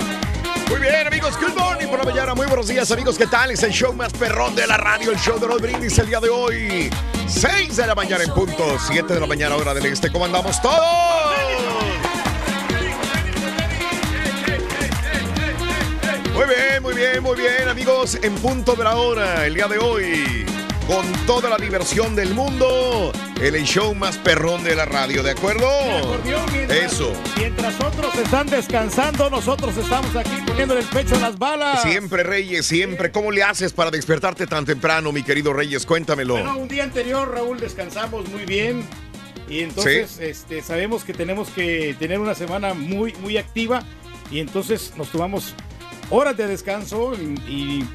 [0.71, 2.33] Muy bien, amigos, good morning por la mañana.
[2.33, 3.17] Muy buenos días, amigos.
[3.17, 3.51] ¿Qué tal?
[3.51, 6.21] Es el show más perrón de la radio, el show de Raúl Brindis el día
[6.21, 6.89] de hoy.
[7.27, 10.09] 6 de la mañana en punto, 7 de la mañana, hora del este.
[10.09, 10.79] ¿Cómo andamos todos?
[16.33, 18.17] Muy bien, muy bien, muy bien, amigos.
[18.21, 20.45] En punto de la hora, el día de hoy,
[20.91, 25.65] con toda la diversión del mundo, el show más perrón de la radio, ¿de acuerdo?
[26.69, 27.13] Eso.
[27.37, 31.81] Mientras otros están descansando, nosotros estamos aquí poniendo el pecho a las balas.
[31.83, 33.09] Siempre, Reyes, siempre.
[33.09, 35.85] ¿Cómo le haces para despertarte tan temprano, mi querido Reyes?
[35.85, 36.33] Cuéntamelo.
[36.33, 38.83] Bueno, un día anterior, Raúl, descansamos muy bien.
[39.47, 43.81] Y entonces este, sabemos que tenemos que tener una semana muy, muy activa.
[44.29, 45.55] Y entonces nos tomamos
[46.09, 47.87] horas de descanso y, y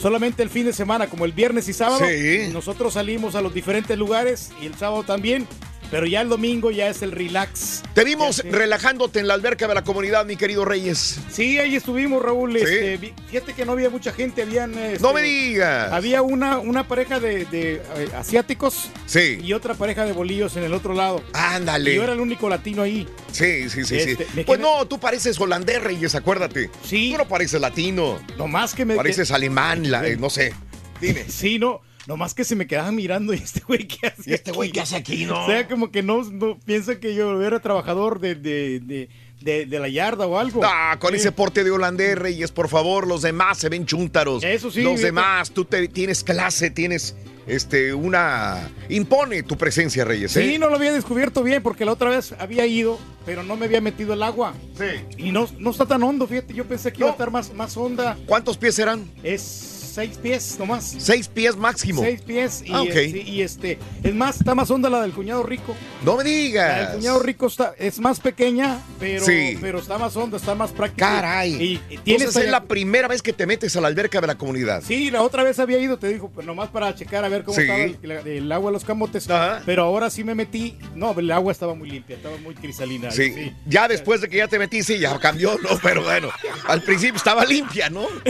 [0.00, 2.48] solamente el fin de semana, como el viernes y sábado, Sí.
[2.52, 5.46] nosotros salimos a los diferentes lugares y el sábado también.
[5.90, 7.82] Pero ya el domingo ya es el relax.
[7.94, 11.18] Te vimos relajándote en la alberca de la comunidad, mi querido Reyes.
[11.32, 12.52] Sí, ahí estuvimos, Raúl.
[12.52, 12.58] Sí.
[12.64, 14.72] Este, fíjate que no había mucha gente, habían...
[14.78, 15.92] este, No me digas.
[15.92, 19.38] Había una, una pareja de, de, eh, asiáticos Sí.
[19.42, 21.22] y otra pareja de bolillos en el otro lado.
[21.32, 21.92] Ándale.
[21.94, 23.08] Yo era el único latino ahí.
[23.32, 24.30] Sí, sí, sí, Este, sí.
[24.34, 26.70] me Pues quedé- no, tú pareces holandés, Reyes, acuérdate.
[26.84, 27.10] Sí.
[27.12, 28.20] Tú no pareces latino.
[28.38, 28.94] No más que me...
[28.94, 30.52] Pareces alemán, la- eh, no sé.
[31.00, 31.24] Dime.
[31.28, 31.80] Sí, no.
[32.06, 34.80] Nomás que se me quedaban mirando y este güey qué hace ¿Y este güey qué
[34.80, 35.44] hace aquí, no?
[35.44, 39.08] O sea, como que no, no piensa que yo era trabajador de, de, de,
[39.42, 40.60] de- de la yarda o algo.
[40.64, 41.16] Ah, con Sí.
[41.18, 44.42] ese porte de holandés, Reyes, por favor, los demás se ven chúntaros.
[44.44, 47.14] Eso sí, Los demás, tú te, tienes clase, tienes
[47.46, 50.36] este una impone tu presencia, Reyes.
[50.36, 50.42] ¿eh?
[50.52, 53.66] Sí, no lo había descubierto bien porque la otra vez había ido, pero no me
[53.66, 54.54] había metido el agua.
[54.78, 55.04] Sí.
[55.18, 56.54] Y no, no está tan hondo, fíjate.
[56.54, 58.16] Yo pensé que iba a estar más, más honda.
[58.26, 59.10] ¿Cuántos pies eran?
[59.22, 60.94] Es seis pies nomás.
[60.98, 62.02] Seis pies máximo.
[62.02, 62.62] Seis pies.
[62.64, 65.74] Y, Ah, sí, y este, es más, está más honda la del cuñado rico.
[66.04, 66.94] No me La del digas.
[66.96, 69.58] cuñado rico está, es más pequeña, pero, Sí.
[69.60, 71.06] pero está más honda, está más práctica.
[71.06, 71.52] Caray.
[71.54, 74.26] Y, y tiene Entonces es la primera vez que te metes a la alberca de
[74.26, 74.82] la comunidad.
[74.86, 77.56] Sí, la otra vez había ido, te dijo, pues nomás para checar a ver cómo
[77.56, 77.62] Sí.
[77.62, 79.28] estaba el, agua de los camotes.
[79.28, 79.62] Ajá.
[79.66, 80.76] Pero ahora sí me metí.
[80.94, 83.10] No, el agua estaba muy limpia, estaba muy cristalina.
[83.10, 83.52] Sí.
[83.66, 85.68] Ya después de que ya te metiste, ya cambió, ¿no?
[85.82, 86.28] Pero bueno,
[86.66, 88.06] al principio estaba limpia, ¿no?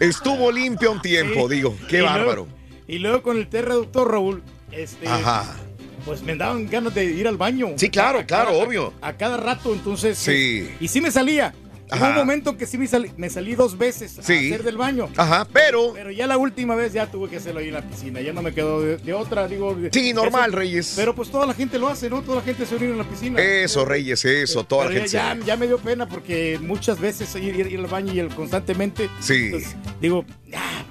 [0.00, 1.54] Estuvo limpia un tiempo, Sí.
[1.56, 1.76] digo.
[1.88, 2.24] Qué Y bárbaro.
[2.46, 2.48] luego-
[2.88, 5.56] y luego con el té reductor, Raúl, este, Ajá.
[6.04, 7.68] pues me daban ganas de ir al baño.
[7.76, 8.92] Sí, claro, A claro, obvio.
[9.00, 10.18] A, cada rato, entonces.
[10.18, 10.70] Sí.
[10.80, 11.54] Y sí me salía.
[11.94, 12.10] Hubo Ajá.
[12.10, 14.46] un momento que sí me salí, me salí dos veces a Sí.
[14.52, 15.08] hacer del baño.
[15.16, 15.92] Ajá, pero.
[15.92, 18.20] Pero ya la última vez ya tuve que hacerlo ahí en la piscina.
[18.20, 19.76] Ya no me quedó de, de otra, digo.
[19.92, 20.92] Sí, normal, eso- Reyes.
[20.96, 22.22] Pero pues toda la gente lo hace, ¿no?
[22.22, 23.40] Toda la gente se orina en la piscina.
[23.40, 25.08] Eso, Reyes, eso, toda la gente.
[25.08, 28.12] ya, se- ya, ya me dio pena porque muchas veces ir, ir- ir al baño
[28.12, 29.08] y el, constantemente.
[29.20, 29.48] Sí.
[29.50, 30.24] pues, digo,
[30.54, 30.82] ah,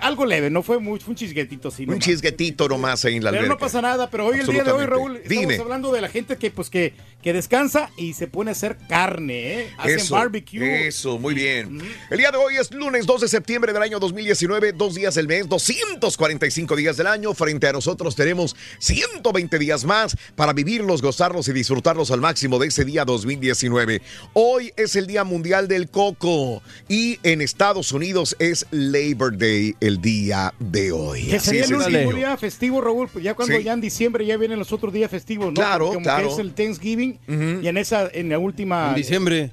[0.00, 1.82] algo leve, no fue mucho, fue un chisguetito así.
[1.84, 2.04] Un nomás.
[2.04, 3.54] chisguetito nomás ahí en la Pero alberca.
[3.54, 4.86] no pasa nada, pero hoy el día de hoy.
[4.86, 5.56] Raúl, estamos Dime.
[5.56, 9.60] hablando de la gente que pues que, que descansa y se pone a hacer carne,
[9.60, 9.70] ¿eh?
[9.78, 10.86] Hacen Eso, barbecue.
[10.86, 11.80] Eso, muy bien.
[12.10, 15.28] El día de hoy es lunes 2 de septiembre del año 2019, dos días del
[15.28, 17.34] mes, 245 días del año.
[17.34, 22.68] Frente a nosotros tenemos 120 días más para vivirlos, gozarlos y disfrutarlos al máximo de
[22.68, 24.02] ese día 2019.
[24.34, 30.00] Hoy es el Día Mundial del Coco y en Estados Unidos es Labor Day el
[30.00, 31.24] día de hoy.
[31.26, 33.64] Que sería el último día festivo, Raúl, ya cuando Sí.
[33.64, 35.54] ya en diciembre ya vienen los otros días festivos, ¿no?
[35.54, 36.26] Claro, Como claro.
[36.28, 37.18] que es el Thanksgiving
[37.62, 38.90] y en esa, en la última...
[38.90, 39.50] En diciembre.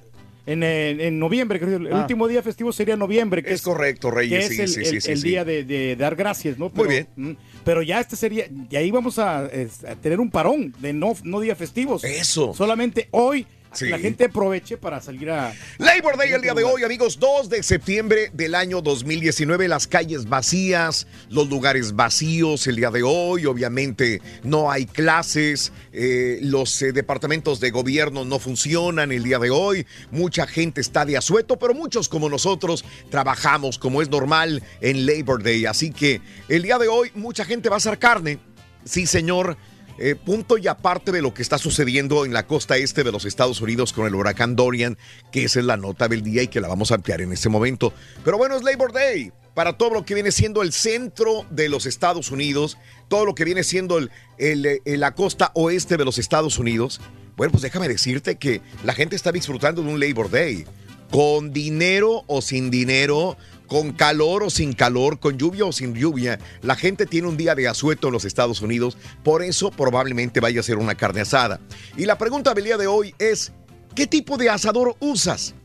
[0.48, 1.78] En, en- en noviembre, creo.
[1.78, 2.00] El Ah.
[2.02, 3.44] último día festivo sería noviembre.
[3.44, 5.28] Que Es correcto, Reyes, que sí, es el, sí, el- sí, sí, el sí.
[5.30, 6.72] día de, de dar gracias, ¿no?
[6.74, 7.08] Muy bien.
[7.16, 7.32] mm,
[7.64, 11.40] Pero ya este sería, y ahí vamos a, a tener un parón de no, no
[11.42, 12.04] días festivos.
[12.04, 12.56] Eso.
[12.56, 13.86] Solamente hoy Sí.
[13.86, 15.54] que la gente aproveche para salir a...
[15.78, 20.28] Labor Day el día de hoy, amigos, 2 de septiembre del año 2019, las calles
[20.28, 26.92] vacías, los lugares vacíos el día de hoy, obviamente no hay clases, eh, los eh,
[26.92, 31.74] departamentos de gobierno no funcionan el día de hoy, mucha gente está de asueto, pero
[31.74, 36.88] muchos como nosotros trabajamos como es normal en Labor Day, así que el día de
[36.88, 38.40] hoy mucha gente va a hacer carne,
[38.84, 39.58] sí señor.
[39.98, 43.26] Eh, punto y aparte de lo que está sucediendo en la costa este de los
[43.26, 44.98] Estados Unidos con el huracán Dorian,
[45.32, 47.50] que esa es la nota del día y que la vamos a ampliar en este
[47.50, 47.94] momento.
[48.24, 51.86] Pero bueno, es Labor Day para todo lo que viene siendo el centro de los
[51.86, 52.78] Estados Unidos,
[53.08, 57.02] todo lo que viene siendo el, eh, la costa oeste de los Estados Unidos.
[57.36, 60.66] Bueno, pues déjame decirte que la gente está disfrutando de un Labor Day.
[61.10, 63.36] Con dinero o sin dinero,
[63.72, 67.56] con calor o sin calor, con lluvia o sin lluvia, la gente tiene un día
[67.56, 71.62] de asueto en los Estados Unidos, por eso probablemente vaya a ser una carne asada.
[71.96, 73.54] Y la pregunta del día de hoy es,
[73.96, 75.56] ¿qué tipo de asador usas?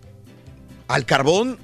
[0.87, 1.59] ¿Al carbón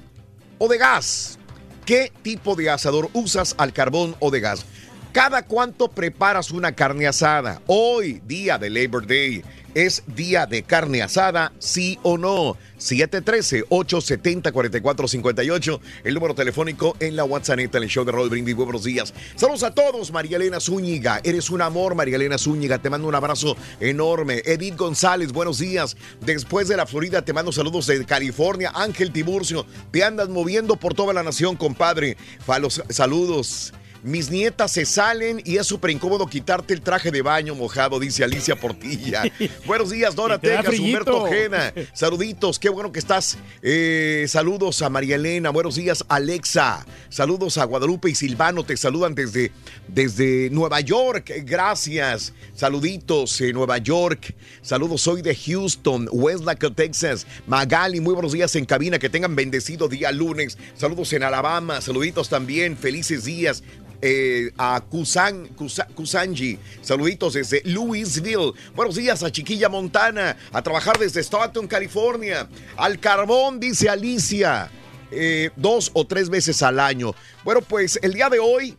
[0.57, 1.39] o de gas?
[1.85, 4.65] ¿Qué tipo de asador usas al carbón o de gas?
[5.13, 7.61] ¿Cada cuánto preparas una carne asada?
[7.67, 9.43] Hoy, día de Labor Day,
[9.73, 11.53] ¿es día de carne asada?
[11.59, 12.57] ¿Sí o no?
[12.79, 18.55] 713-870-4458, el número telefónico en la WhatsApp en el show de Roll Brindis.
[18.55, 19.13] Buenos días.
[19.35, 21.21] Saludos a todos, María Elena Zúñiga.
[21.23, 22.79] Eres un amor, María Elena Zúñiga.
[22.79, 24.41] Te mando un abrazo enorme.
[24.45, 25.95] Edith González, buenos días.
[26.21, 28.71] Después de la Florida, te mando saludos de California.
[28.73, 32.17] Ángel Tiburcio, te andas moviendo por toda la nación, compadre.
[32.45, 33.73] Falos, saludos.
[34.03, 38.25] Mis nietas se salen y es súper incómodo quitarte el traje de baño mojado, dice
[38.25, 39.23] Alicia Portilla.
[39.65, 40.77] Buenos días, Dora te Texas.
[40.77, 41.73] Humberto Jena.
[41.93, 43.37] Saluditos, qué bueno que estás.
[43.61, 46.85] Eh, saludos a María Elena, buenos días, Alexa.
[47.07, 49.53] Saludos a Guadalupe y Silvano, te saludan desde,
[49.87, 51.31] desde Nueva York.
[51.45, 52.33] Gracias.
[52.55, 54.35] Saluditos, eh, Nueva York.
[54.61, 57.25] Saludos, soy de Houston, Westlaco, Texas.
[57.47, 60.57] Magali, muy buenos días en cabina, que tengan bendecido día lunes.
[60.75, 63.63] Saludos en Alabama, saluditos también, felices días
[64.05, 66.59] eh, a Kusan, Kusa- Kusanji.
[66.81, 68.51] Saluditos desde Louisville.
[68.75, 70.35] Buenos días a Chiquilla Montana.
[70.51, 72.49] A trabajar desde Stockton, California.
[72.75, 74.69] Al carbón, dice Alicia.
[75.15, 77.13] eh, dos o tres veces al año.
[77.45, 78.75] Bueno, pues el día de hoy.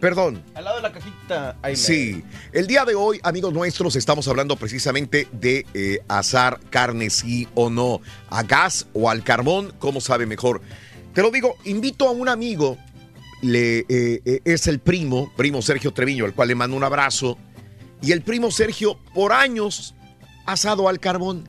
[0.00, 0.42] Perdón.
[0.54, 1.56] Al lado de la cajita.
[1.60, 7.10] ahí Sí, el día de hoy, amigos nuestros, estamos hablando precisamente de eh, asar carne,
[7.10, 8.00] sí o no,
[8.30, 10.62] a gas o al carbón, como sabe mejor.
[11.12, 12.78] Te lo digo, invito a un amigo,
[13.42, 17.36] le, eh, eh, es el primo, primo Sergio Treviño, al cual le mando un abrazo,
[18.00, 19.94] y el primo Sergio, por años,
[20.46, 21.48] asado al carbón,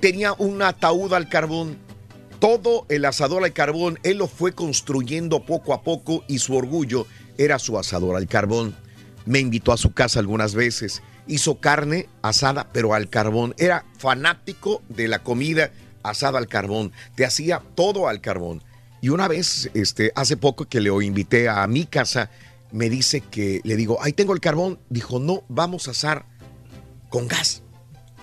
[0.00, 1.78] tenía un ataúd al carbón,
[2.40, 7.06] todo el asador al carbón, él lo fue construyendo poco a poco y su orgullo
[7.38, 8.74] era su asador al carbón.
[9.26, 14.82] Me invitó a su casa algunas veces, hizo carne asada pero al carbón, era fanático
[14.88, 15.70] de la comida
[16.02, 18.62] asada al carbón, te hacía todo al carbón.
[19.02, 22.30] Y una vez, este, hace poco que le invité a mi casa,
[22.70, 24.78] me dice que le digo, ahí tengo el carbón.
[24.88, 26.24] Dijo, no, vamos a asar
[27.10, 27.62] con gas.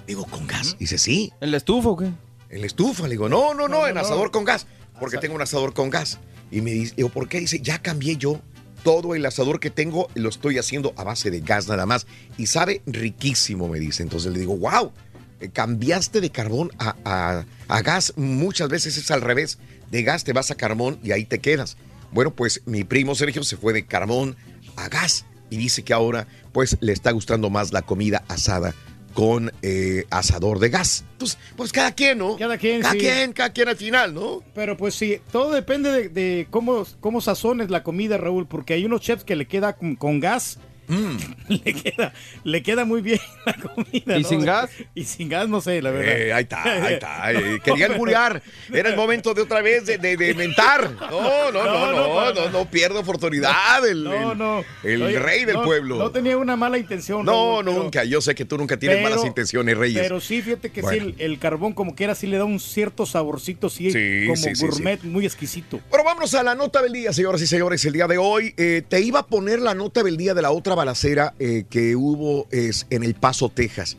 [0.07, 0.77] Digo, ¿con gas?
[0.79, 1.31] Dice, sí.
[1.41, 2.09] ¿En la estufa o qué?
[2.49, 3.03] En la estufa.
[3.03, 4.65] Le digo, no, no, no, en asador con gas.
[4.99, 6.17] Porque tengo un asador con gas.
[6.49, 7.41] Y me dice, digo, ¿por qué?
[7.41, 8.39] Dice, ya cambié yo.
[8.83, 12.07] Todo el asador que tengo lo estoy haciendo a base de gas nada más.
[12.37, 14.01] Y sabe riquísimo, me dice.
[14.01, 14.93] Entonces le digo, wow,
[15.41, 18.13] eh, cambiaste de carbón a, a- a gas.
[18.15, 19.59] Muchas veces es al revés.
[19.91, 21.78] De gas te vas a carbón y ahí te quedas.
[22.12, 24.36] Bueno, pues mi primo Sergio se fue de carbón
[24.75, 25.25] a gas.
[25.49, 28.73] Y dice que ahora, pues, le está gustando más la comida asada
[29.13, 31.04] con eh, asador de gas.
[31.17, 32.38] Pues, pues cada quien, ¿no?
[32.38, 32.99] Cada quien, Cada sí.
[32.99, 34.43] quien, cada quien al final, ¿no?
[34.54, 38.86] Pero pues sí, todo depende de, de cómo, cómo sazones la comida, Raúl, porque hay
[38.86, 40.60] unos chefs que le queda con, con gas.
[40.89, 41.17] Mm.
[41.63, 44.17] le, queda, le queda muy bien la comida.
[44.17, 44.28] ¿Y ¿no?
[44.28, 44.69] sin gas?
[44.95, 46.17] Y sin gas, no sé, la verdad.
[46.17, 47.32] Eh, ahí está, ahí está.
[47.32, 48.41] eh, querían bulear.
[48.73, 50.91] Era el momento de otra vez de, de, de mentar.
[50.91, 53.88] No, no, no, No, no, no, no, no, pierdo oportunidad.
[53.88, 54.63] El, No, el- no.
[54.84, 55.97] el Oye, rey del no- pueblo.
[55.97, 57.23] No tenía una mala intención.
[57.25, 58.04] No, Raúl, pero- nunca.
[58.04, 60.02] Yo sé que tú nunca tienes pero- malas intenciones, Reyes.
[60.02, 61.06] Pero sí, fíjate que Bueno.
[61.06, 64.36] sí, el, el carbón como quiera sí le da un cierto saborcito, sí, Sí, como
[64.36, 65.80] sí, sí, gourmet, muy exquisito.
[65.89, 67.84] Bueno, vámonos a la nota del día, señoras y señores.
[67.86, 70.52] El día de hoy eh, te iba a poner la nota del día de la
[70.52, 73.97] otra balacera eh, que hubo es, en El Paso, Texas.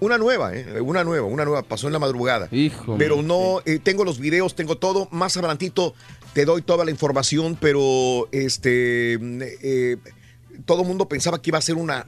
[0.00, 0.80] Una nueva, ¿eh?
[0.80, 1.62] Una nueva, una nueva.
[1.62, 2.48] Pasó en la madrugada.
[2.52, 2.96] Hijo.
[2.96, 5.08] Pero no, eh, tengo los videos, tengo todo.
[5.10, 5.94] Más adelantito
[6.34, 9.18] te doy toda la información, pero este,
[10.66, 12.06] todo el mundo pensaba que iba a ser una,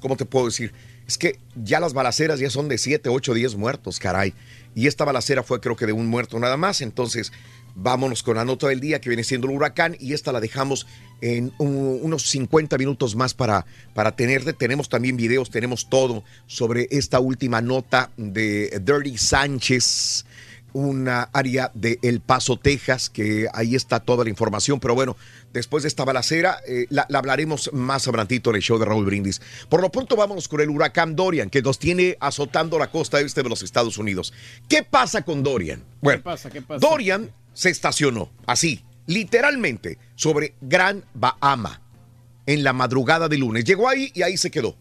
[0.00, 0.72] ¿cómo te puedo decir?
[1.06, 4.34] Es que ya las balaceras ya son de 7, 8, 10 muertos, caray.
[4.74, 6.80] Y esta balacera fue creo que de un muerto nada más.
[6.80, 7.32] Entonces,
[7.76, 10.86] vámonos con la nota del día que viene siendo el huracán y esta la dejamos
[11.20, 14.52] en un- unos 50 minutos más para, para tenerte.
[14.54, 20.24] Tenemos también videos, tenemos todo sobre esta última nota de Dirty Sánchez
[20.72, 24.78] una área de El Paso, Texas, que ahí está toda la información.
[24.78, 25.16] Pero bueno,
[25.54, 29.06] después de esta balacera, eh, la, la hablaremos más adelantito en el show de Raúl
[29.06, 29.40] Brindis.
[29.70, 33.42] Por lo pronto, vámonos con el huracán Dorian, que nos tiene azotando la costa este
[33.42, 34.34] de los Estados Unidos.
[34.68, 35.82] ¿Qué pasa con Dorian?
[36.02, 36.50] Bueno, ¿Qué pasa?
[36.50, 36.86] ¿Qué pasa?
[36.86, 41.80] Dorian se estacionó así, literalmente, sobre Gran Bahama
[42.44, 43.64] en la madrugada de lunes.
[43.64, 44.76] Llegó ahí y ahí se quedó.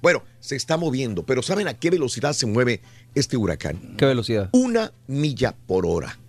[0.00, 2.82] Bueno, se está moviendo, pero ¿saben a qué velocidad se mueve
[3.16, 3.96] este huracán?
[3.98, 4.48] ¿Qué velocidad?
[4.52, 6.19] Una milla por hora.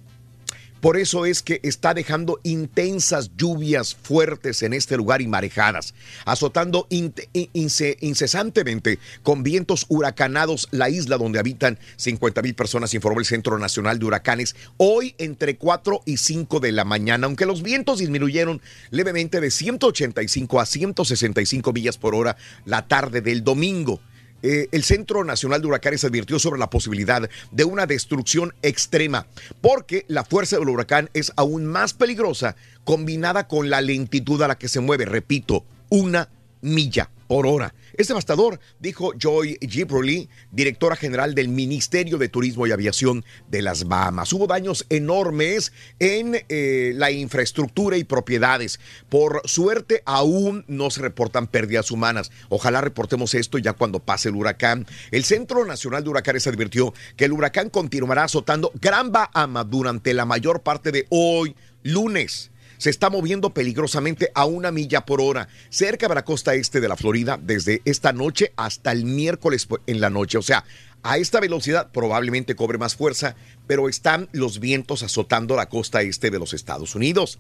[0.82, 5.94] Por eso es que está dejando intensas lluvias fuertes en este lugar y marejadas,
[6.26, 13.60] azotando incesantemente con vientos huracanados la isla donde habitan 50 mil personas, informó el Centro
[13.60, 18.60] Nacional de Huracanes, hoy entre 4 y 5 de la mañana, aunque los vientos disminuyeron
[18.90, 24.02] levemente de 185 a 165 millas por hora la tarde del domingo.
[24.44, 29.28] Eh, el Centro Nacional de Huracanes advirtió sobre la posibilidad de una destrucción extrema,
[29.62, 34.58] porque la fuerza del huracán es aún más peligrosa combinada con la lentitud a la
[34.58, 36.30] que se mueve, repito, una
[36.62, 37.74] milla por hora.
[37.94, 43.88] Es devastador, dijo Joy Gibberly, directora general del Ministerio de Turismo y Aviación de las
[43.88, 44.32] Bahamas.
[44.34, 48.80] Hubo daños enormes en eh, la infraestructura y propiedades.
[49.10, 52.32] Por suerte, aún no se reportan pérdidas humanas.
[52.50, 54.88] Ojalá reportemos esto ya cuando pase el huracán.
[55.12, 60.26] El Centro Nacional de Huracanes advirtió que el huracán continuará azotando Gran Bahama durante la
[60.26, 62.51] mayor parte de hoy, lunes
[62.82, 66.88] se está moviendo peligrosamente a una milla por hora cerca de la costa este de
[66.88, 70.40] la Florida desde esta noche hasta el miércoles en la noche.
[70.40, 70.66] O sea,
[71.04, 73.36] a esta velocidad probablemente cobre más fuerza,
[73.68, 77.38] pero están los vientos azotando la costa este de los Estados Unidos.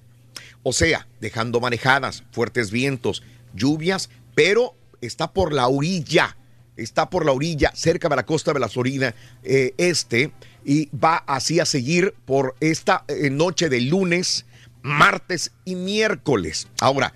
[0.62, 3.24] O sea, dejando manejadas, fuertes vientos,
[3.56, 6.38] lluvias, pero está por la orilla,
[6.78, 10.34] está por la orilla, cerca de la costa de la Florida eh, este,
[10.64, 14.46] y va así a seguir por esta eh, noche de lunes
[14.82, 16.68] martes y miércoles.
[16.80, 17.14] Ahora,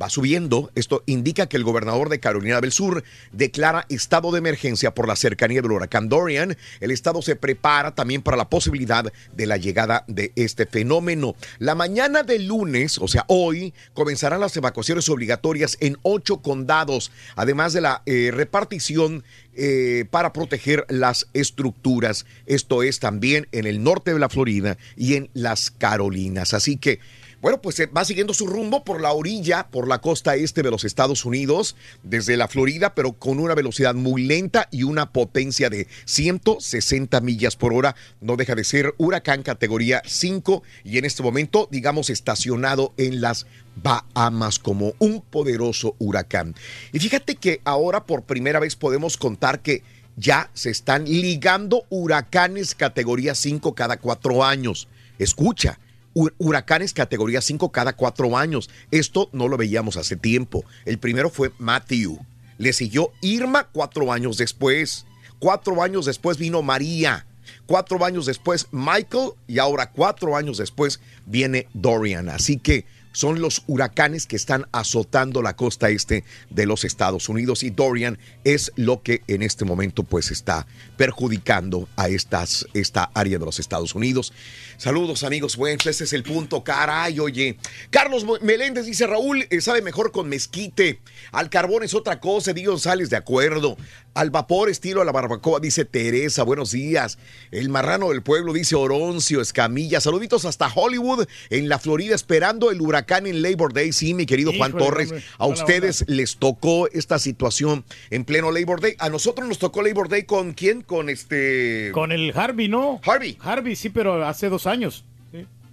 [0.00, 0.70] va subiendo.
[0.74, 5.16] Esto indica que el gobernador de Carolina del Sur declara estado de emergencia por la
[5.16, 6.56] cercanía del huracán Dorian.
[6.80, 11.34] El estado se prepara también para la posibilidad de la llegada de este fenómeno.
[11.58, 17.72] La mañana del lunes, o sea, hoy, comenzarán las evacuaciones obligatorias en ocho condados, además
[17.72, 19.24] de la eh, repartición
[19.54, 22.26] eh, para proteger las estructuras.
[22.46, 26.54] Esto es también en el norte de la Florida y en las Carolinas.
[26.54, 27.00] Así que
[27.40, 30.70] bueno, pues eh, va siguiendo su rumbo por la orilla, por la costa este de
[30.70, 35.70] los Estados Unidos, desde la Florida, pero con una velocidad muy lenta y una potencia
[35.70, 37.94] de 160 millas por hora.
[38.20, 43.46] No deja de ser huracán categoría 5 y en este momento, digamos, estacionado en las
[43.82, 46.54] Bahamas como un poderoso huracán.
[46.92, 49.82] Y fíjate que ahora por primera vez podemos contar que
[50.16, 54.88] ya se están ligando huracanes categoría 5 cada cuatro años.
[55.20, 55.78] Escucha,
[56.14, 58.70] huracanes categoría 5 cada cuatro años.
[58.90, 60.64] Esto no lo veíamos hace tiempo.
[60.84, 62.18] El primero fue Matthew.
[62.58, 65.06] Le siguió Irma cuatro años después.
[65.38, 67.26] Cuatro años después vino María.
[67.66, 69.30] Cuatro años después Michael.
[69.46, 72.28] Y ahora cuatro años después viene Dorian.
[72.28, 77.62] Así que son los huracanes que están azotando la costa este de los Estados Unidos
[77.62, 83.38] y Dorian es lo que en este momento pues está perjudicando a estas, esta área
[83.38, 84.32] de los Estados Unidos.
[84.76, 87.58] Saludos amigos, bueno, ese es el punto, caray, oye.
[87.90, 91.00] Carlos Meléndez dice, Raúl, eh, sabe mejor con mezquite.
[91.32, 93.76] Al carbón es otra cosa, Diego González, de acuerdo.
[94.18, 97.20] Al vapor estilo a la barbacoa, dice Teresa, buenos días.
[97.52, 100.00] El marrano del pueblo, dice Oroncio Escamilla.
[100.00, 103.92] Saluditos hasta Hollywood, en la Florida, esperando el huracán en Labor Day.
[103.92, 108.96] Sí, mi querido Juan Torres, a ustedes les tocó esta situación en pleno Labor Day.
[108.98, 110.82] A nosotros nos tocó Labor Day con quién?
[110.82, 111.92] Con este...
[111.92, 113.00] Con el Harvey, ¿no?
[113.04, 113.38] Harvey.
[113.40, 115.04] Harvey, sí, pero hace dos años.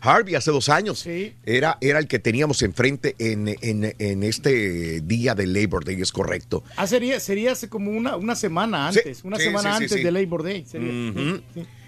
[0.06, 1.06] Harvey hace dos años.
[1.46, 6.64] Era, era el que teníamos enfrente en, en, este día de Labor Day, es correcto.
[6.76, 10.66] Ah, sería, sería hace como una, una semana antes, una semana antes de Labor Day.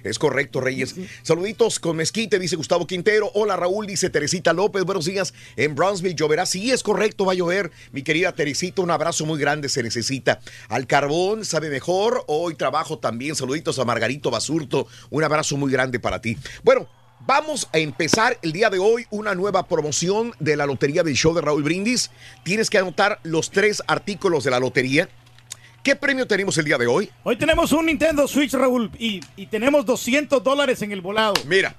[0.04, 0.96] Es correcto, Reyes.
[1.22, 3.30] Saluditos con Mezquite, dice Gustavo Quintero.
[3.34, 4.84] Hola, Raúl, dice Teresita López.
[4.84, 5.34] Buenos días.
[5.58, 6.46] En Brownsville lloverá.
[6.46, 7.72] Sí, es correcto, va a llover.
[7.92, 10.40] Mi querida Teresita, un abrazo muy grande se necesita.
[10.70, 12.24] Al carbón, sabe mejor.
[12.28, 13.36] Hoy trabajo también.
[13.36, 14.88] Saluditos a Margarito Basurto.
[15.10, 16.38] Un abrazo muy grande para ti.
[16.64, 16.88] Bueno,
[17.22, 21.34] Vamos a empezar el día de hoy una nueva promoción de la lotería del show
[21.34, 22.12] de Raúl Brindis.
[22.44, 25.10] Tienes que anotar los tres artículos de la lotería.
[25.84, 27.10] ¿Qué premio tenemos el día de hoy?
[27.24, 31.34] Hoy tenemos un Nintendo Switch, Raúl, y, tenemos 200 dólares en el volado.
[31.46, 31.76] Mira,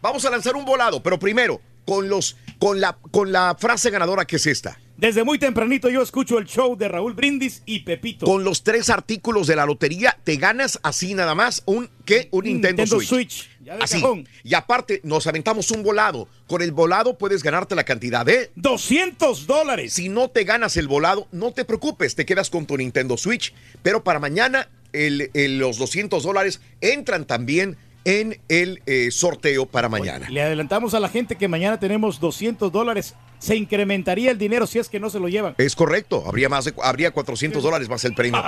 [0.00, 4.24] vamos a lanzar un volado, pero primero, con, los, con, la, con la frase ganadora
[4.24, 4.78] que es esta.
[5.00, 8.26] Desde muy tempranito yo escucho el show de Raúl Brindis y Pepito.
[8.26, 12.28] Con los tres artículos de la lotería te ganas así nada más un ¿qué?
[12.32, 13.48] Un Nintendo, Switch.
[13.80, 14.04] así.
[14.44, 16.28] Y aparte nos aventamos un volado.
[16.46, 19.94] Con el volado puedes ganarte la cantidad de 200 dólares.
[19.94, 23.54] Si no te ganas el volado, no te preocupes, te quedas con tu Nintendo Switch.
[23.82, 30.28] Pero para mañana los 200 dólares entran también en el eh, sorteo para mañana.
[30.28, 33.14] le adelantamos a la gente que mañana tenemos 200 dólares.
[33.40, 35.56] Se incrementaría el dinero si es que no se lo llevan.
[35.58, 38.40] Es correcto, habría más habría 400 dólares más el premio.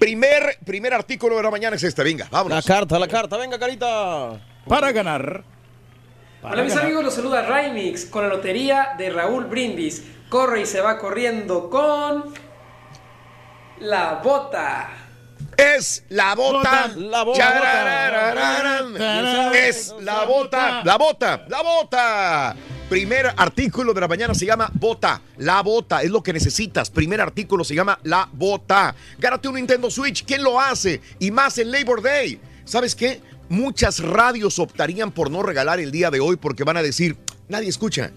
[0.00, 2.64] Primer, primer artículo de la mañana es este, venga, vámonos.
[2.64, 4.40] La carta, la carta, venga, carita.
[4.66, 5.44] Para ganar
[6.48, 10.04] Hola mis amigos, los saluda Raimix con la lotería de Raúl Brindis.
[10.28, 12.32] Corre y se va corriendo con
[13.80, 14.90] la bota.
[15.56, 16.88] Es la bota.
[16.96, 18.84] La bota.
[19.54, 20.82] Es la bota.
[20.84, 21.44] La bota.
[21.48, 22.56] La bota.
[22.88, 25.20] Primer artículo de la mañana se llama Bota.
[25.38, 26.88] La bota es lo que necesitas.
[26.88, 28.94] Primer artículo se llama La bota.
[29.18, 30.24] Gánate un Nintendo Switch.
[30.24, 31.00] ¿Quién lo hace?
[31.18, 32.38] Y más en Labor Day.
[32.64, 33.20] ¿Sabes qué?
[33.48, 37.16] Muchas radios optarían por no regalar el día de hoy porque van a decir,
[37.48, 38.12] nadie escucha.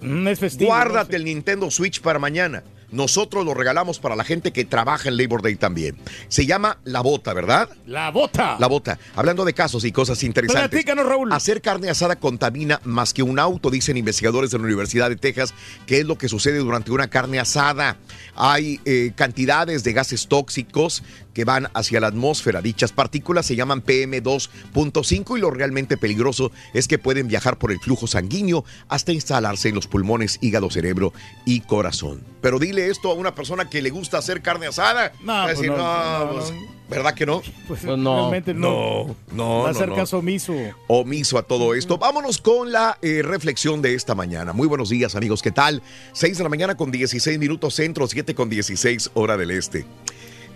[0.68, 2.64] Guárdate el Nintendo Switch para mañana.
[2.92, 5.98] Nosotros lo regalamos para la gente que trabaja en Labor Day también.
[6.28, 7.70] Se llama La Bota, ¿verdad?
[7.86, 8.58] La Bota.
[8.60, 9.00] La Bota.
[9.16, 10.70] Hablando de casos y cosas interesantes.
[10.70, 11.32] Platícanos, Raúl.
[11.32, 15.54] Hacer carne asada contamina más que un auto, dicen investigadores de la Universidad de Texas,
[15.86, 17.98] que es lo que sucede durante una carne asada.
[18.36, 21.04] Hay eh, cantidades de gases tóxicos
[21.40, 22.62] que van hacia la atmósfera.
[22.62, 27.80] Dichas partículas se llaman PM2.5 y lo realmente peligroso es que pueden viajar por el
[27.80, 31.14] flujo sanguíneo hasta instalarse en los pulmones, hígado, cerebro
[31.46, 32.26] y corazón.
[32.42, 35.14] Pero dile esto a una persona que le gusta hacer carne asada.
[35.22, 36.80] No, Va a pues decir, no, "No, no, pues, no".
[36.90, 37.42] ¿Verdad que no?
[37.70, 39.06] Pues realmente no.
[39.08, 39.60] No, no.
[39.64, 39.96] Va a no, ser no.
[39.96, 40.54] caso omiso.
[40.88, 41.98] Omiso a todo esto.
[41.98, 44.52] Vámonos con la eh, reflexión de esta mañana.
[44.52, 45.42] Muy buenos días, amigos.
[45.42, 45.82] ¿Qué tal?
[46.12, 49.86] 6 de la mañana con 16 minutos centro, 7 con 16 hora del este.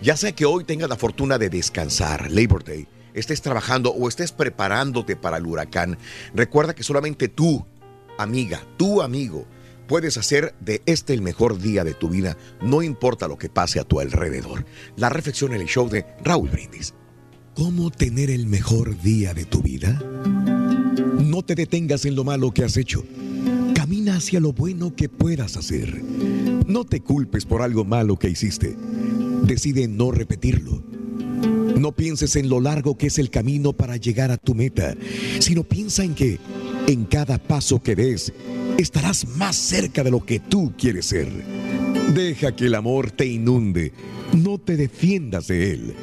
[0.03, 4.33] Ya sea que hoy tengas la fortuna de descansar, Labor Day, estés trabajando o estés
[4.33, 5.97] preparándote para el huracán,
[6.35, 7.65] recuerda que solamente tú,
[8.17, 9.45] amiga, tú, amigo,
[9.87, 13.79] puedes hacer de este el mejor día de tu vida, no importa lo que pase
[13.79, 14.65] a tu alrededor.
[14.97, 16.93] La reflexión en el show de Raúl Brindis.
[17.55, 20.01] ¿Cómo tener el mejor día de tu vida?
[21.17, 23.05] No te detengas en lo malo que has hecho.
[23.83, 26.01] Camina hacia lo bueno que puedas hacer.
[26.67, 28.77] No te culpes por algo malo que hiciste.
[29.43, 30.81] Decide no repetirlo.
[31.77, 34.95] No pienses en lo largo que es el camino para llegar a tu meta,
[35.39, 36.39] sino piensa en que
[36.87, 38.31] en cada paso que des
[38.77, 41.27] estarás más cerca de lo que tú quieres ser.
[42.15, 43.91] Deja que el amor te inunde,
[44.31, 45.93] no te defiendas de él.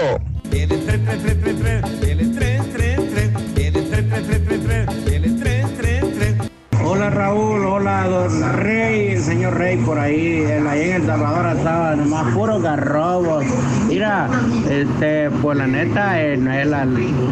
[7.01, 11.57] Hola Raúl, hola don Rey, el señor Rey por ahí, en, ahí en El Salvador
[11.57, 13.42] estaba nomás puro garrobos.
[13.88, 14.28] Mira,
[14.68, 16.86] este, pues la neta, eh, no es la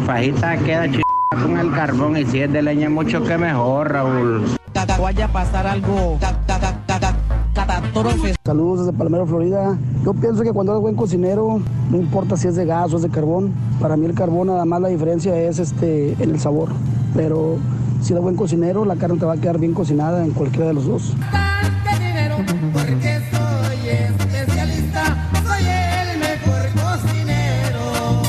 [0.07, 4.57] fajita queda ch con el carbón y si es de leña mucho que mejor, Raúl.
[4.99, 6.17] vaya a pasar algo
[7.53, 8.37] catastrófico.
[8.43, 9.77] Saludos desde Palmero, Florida.
[10.03, 11.61] Yo pienso que cuando eres buen cocinero,
[11.91, 13.53] no importa si es de gas o es de carbón.
[13.79, 16.69] Para mí el carbón nada más la diferencia es este en el sabor.
[17.15, 17.57] Pero
[18.01, 20.73] si eres buen cocinero, la carne te va a quedar bien cocinada en cualquiera de
[20.73, 21.13] los dos.
[22.73, 28.21] Porque soy especialista, soy el mejor cocinero.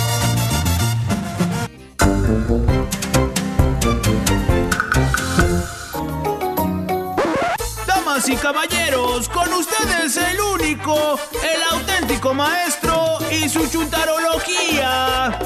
[7.86, 15.38] Damas y caballeros, con ustedes el único, el auténtico maestro y su chuntarología.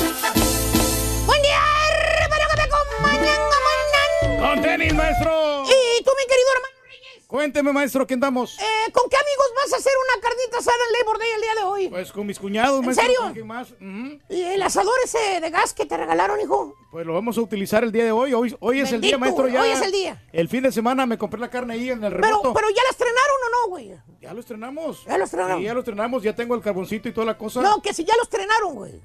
[4.44, 5.62] ¡Con tenis, maestro!
[5.64, 6.74] Y tú, mi querido hermano
[7.26, 8.56] Cuénteme, maestro, ¿qué andamos?
[8.60, 11.54] Eh, ¿Con qué amigos vas a hacer una carnita asada en Labor Day el día
[11.54, 11.88] de hoy?
[11.88, 13.04] Pues con mis cuñados, ¿En maestro.
[13.06, 13.20] serio?
[13.22, 13.72] ¿con quién más?
[13.72, 14.20] Ujú.
[14.28, 16.74] ¿Y el asador ese de gas que te regalaron, hijo?
[16.92, 18.34] Pues lo vamos a utilizar el día de hoy.
[18.34, 19.48] Hoy, hoy es el día, maestro.
[19.48, 20.22] Ya, hoy es el día.
[20.32, 22.52] El fin de semana me compré la carne ahí en el Pero, remoto.
[22.54, 23.96] pero ya la estrenaron o no, güey.
[24.20, 25.04] Ya lo estrenamos.
[25.04, 25.58] Ya lo estrenaron.
[25.58, 26.22] Sí, ya lo estrenamos.
[26.22, 27.62] Ya tengo el carboncito y toda la cosa.
[27.62, 29.00] No, que si ya lo estrenaron, güey.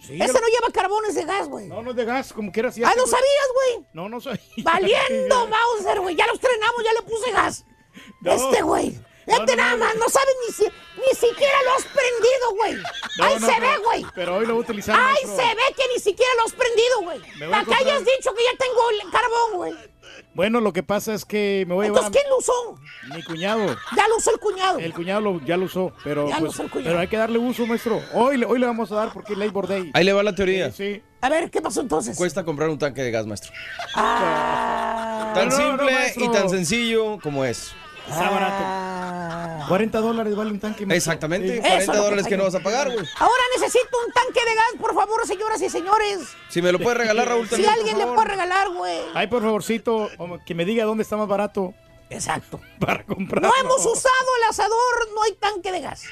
[0.00, 1.66] Sí, Ese no lleva carbón, es de gas, güey.
[1.68, 2.74] No, no es de gas, como quieras.
[2.84, 3.86] Ah, ¿no sabías, güey?
[3.92, 4.40] No, no sabía.
[4.64, 6.16] Valiendo, Mauser, güey.
[6.16, 7.64] Ya lo estrenamos, ya le puse gas.
[8.22, 8.32] No.
[8.32, 8.98] Este, güey.
[9.26, 12.76] Este nada más, no sabes ni, si, ni siquiera lo has prendido, güey.
[13.22, 14.06] Ahí se ve, güey.
[14.14, 14.96] Pero hoy lo voy a utilizar.
[14.98, 15.36] Ay, maestro.
[15.36, 17.50] se ve que ni siquiera lo has prendido, güey.
[17.50, 19.89] Para que hayas dicho que ya tengo el carbón, güey.
[20.32, 23.14] Bueno, lo que pasa es que me voy a llevar Entonces, ¿quién lo usó?
[23.14, 23.66] mi cuñado.
[23.96, 24.78] Ya lo usó el cuñado.
[24.78, 26.90] El cuñado lo- ya lo usó, pero, Ya lo pues, usó el cuñado.
[26.90, 28.00] pero hay que darle uso, maestro.
[28.14, 29.90] Hoy, le- hoy le vamos a dar porque es Labor Day.
[29.92, 30.70] Ahí le va la teoría.
[30.70, 31.02] Sí.
[31.20, 32.16] A ver, ¿qué pasó entonces?
[32.16, 33.52] Cuesta comprar un tanque de gas, maestro.
[33.96, 35.32] Ah.
[35.34, 37.72] Tan No, no, simple y tan sencillo como es.
[38.10, 39.68] Está barato.
[39.68, 40.84] 40 dólares vale un tanque.
[40.84, 41.12] maestro.
[41.12, 41.54] Exactamente.
[41.54, 41.60] Sí.
[41.60, 43.06] 40 Eso es lo que dólares que no vas a pagar, güey.
[43.18, 46.18] Ahora necesito un tanque de gas, por favor, señoras y señores.
[46.48, 47.70] Si me lo puedes regalar, Raúl, Si también.
[47.70, 48.98] por alguien le puede regalar, güey.
[49.14, 50.10] Ay, por favorcito,
[50.44, 51.72] que me diga dónde está más barato.
[52.08, 52.60] Exacto.
[52.80, 53.42] Para comprar.
[53.44, 56.02] No hemos usado el asador, no hay tanque de gas.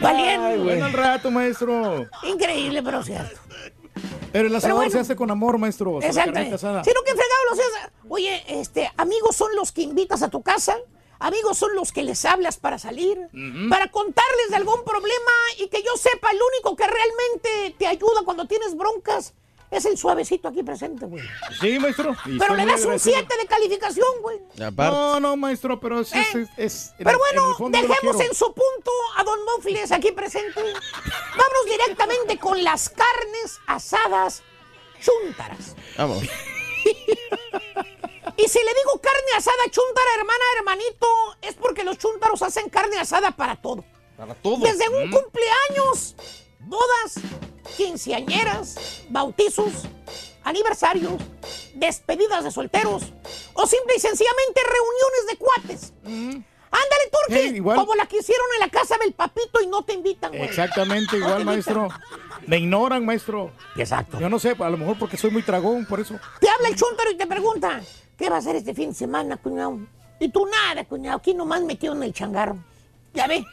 [0.00, 0.64] Valiendo.
[0.64, 2.06] Bueno, al rato, maestro.
[2.24, 3.40] Increíble, pero cierto.
[4.32, 4.90] Pero el asador bueno.
[4.90, 5.98] se hace con amor, maestro.
[5.98, 6.84] asada.
[6.84, 7.60] Sino que fregado los
[8.08, 10.76] Oye, este, amigos son los que invitas a tu casa.
[11.20, 13.16] Amigos son los que les hablas para salir,
[13.70, 18.22] para contarles de algún problema y que yo sepa, el único que realmente te ayuda
[18.24, 19.32] cuando tienes broncas
[19.76, 21.22] es el suavecito aquí presente, güey.
[21.60, 22.16] Sí, maestro.
[22.38, 23.16] Pero le das un agradecido.
[23.18, 24.40] 7 de calificación, güey.
[24.76, 26.12] No, no, maestro, pero es.
[26.14, 30.60] es, es- Pero bueno, dejemos en su punto a Don Mofles aquí presente.
[30.62, 34.42] Vámonos directamente con las carnes asadas
[35.00, 35.74] chúntaras.
[35.96, 36.22] Vamos.
[38.36, 41.06] Y si le digo carne asada chúntara, hermana, hermanito,
[41.42, 43.84] es porque los chúntaros hacen carne asada para todo.
[44.16, 44.56] Para todo.
[44.58, 45.12] Desde un Mm.
[45.12, 46.16] cumpleaños,
[46.60, 47.14] bodas,
[47.76, 49.72] quinceañeras, bautizos,
[50.42, 51.14] aniversarios,
[51.74, 53.12] despedidas de solteros
[53.54, 55.92] o simple y sencillamente reuniones de cuates.
[56.74, 59.92] Ándale, Turki, Hey, como la que hicieron en la casa del papito y no te
[59.92, 60.42] invitan, güey.
[60.42, 61.88] Exactamente igual, maestro.
[62.46, 63.52] Me ignoran, maestro.
[63.76, 64.18] Exacto.
[64.18, 66.18] Yo no sé, a lo mejor porque soy muy tragón, por eso.
[66.40, 67.80] Te habla el chúntaro y te pregunta,
[68.18, 69.78] ¿qué va a hacer este fin de semana, cuñado?
[70.18, 72.58] Y tú nada, cuñado, aquí nomás metido en el changarro.
[73.14, 73.44] Ya ve,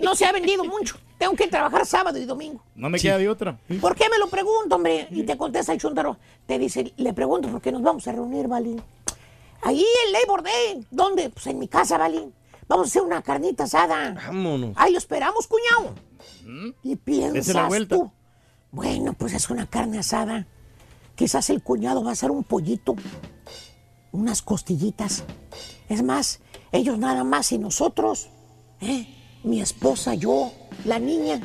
[0.00, 0.96] no se ha vendido mucho.
[1.18, 2.62] Tengo que trabajar sábado y domingo.
[2.74, 3.58] No me queda de otra.
[3.80, 5.06] ¿Por qué me lo pregunto, hombre?
[5.10, 6.16] Y te contesta el chúntaro.
[6.46, 8.76] Te dice, le pregunto por qué nos vamos a reunir, ¿vale?
[9.62, 10.86] Ahí en Labor Day.
[10.90, 11.28] ¿Dónde?
[11.28, 12.30] Pues en mi casa, ¿vale?
[12.68, 14.12] Vamos a hacer una carnita asada.
[14.14, 14.72] Vámonos.
[14.76, 15.94] Ahí lo esperamos, cuñado.
[16.82, 17.96] Y piensas Dese la vuelta.
[17.96, 18.10] tú,
[18.70, 20.46] bueno, pues es una carne asada.
[21.16, 22.96] Quizás el cuñado va a hacer un pollito,
[24.12, 25.24] unas costillitas.
[25.88, 26.40] Es más,
[26.72, 28.30] ellos nada más y nosotros,
[28.80, 29.06] ¿eh?
[29.42, 30.52] Mi esposa, yo,
[30.84, 31.40] la niña.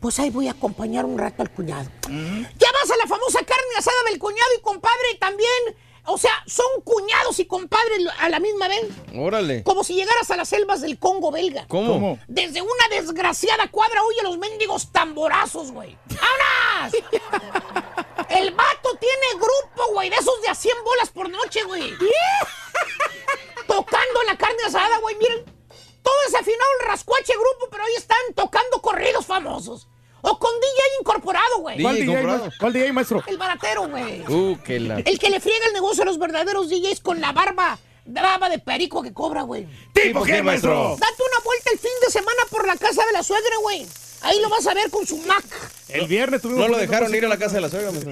[0.00, 1.90] Pues ahí voy a acompañar un rato al cuñado.
[2.08, 5.76] Ya vas a la famosa carne asada del cuñado y compadre también.
[6.10, 8.86] O sea, son cuñados y compadres a la misma vez.
[9.14, 9.62] Órale.
[9.62, 11.66] Como si llegaras a las selvas del Congo belga.
[11.68, 11.92] ¿Cómo?
[11.94, 12.18] ¿Cómo?
[12.28, 15.98] Desde una desgraciada cuadra huye los mendigos tamborazos, güey.
[16.08, 16.94] ¡Vámonos!
[18.30, 21.92] El vato tiene grupo, güey, de esos de a 100 bolas por noche, güey.
[23.66, 25.57] Tocando la carne asada, güey, miren.
[26.02, 29.88] Todo desafinado el rascuache grupo, pero ahí están tocando corridos famosos.
[30.20, 31.80] O con DJ incorporado, güey.
[31.80, 32.44] ¿Cuál DJ DJ, comprado.
[32.46, 33.22] ma- ¿Cuál DJ, maestro?
[33.26, 34.20] El baratero, güey.
[34.28, 34.98] Uh, que la.
[34.98, 38.58] El que le friega el negocio a los verdaderos DJs con la barba, barba de
[38.58, 39.68] perico que cobra, güey.
[39.92, 40.96] ¿Tipo qué, maestro?
[40.98, 43.86] Date una vuelta el fin de semana por la casa de la suegra, güey.
[44.22, 45.44] Ahí lo vas a ver con su Mac.
[45.88, 46.62] El viernes tuvimos.
[46.62, 48.10] No lo dejaron ir a la casa de la suegra, maestro.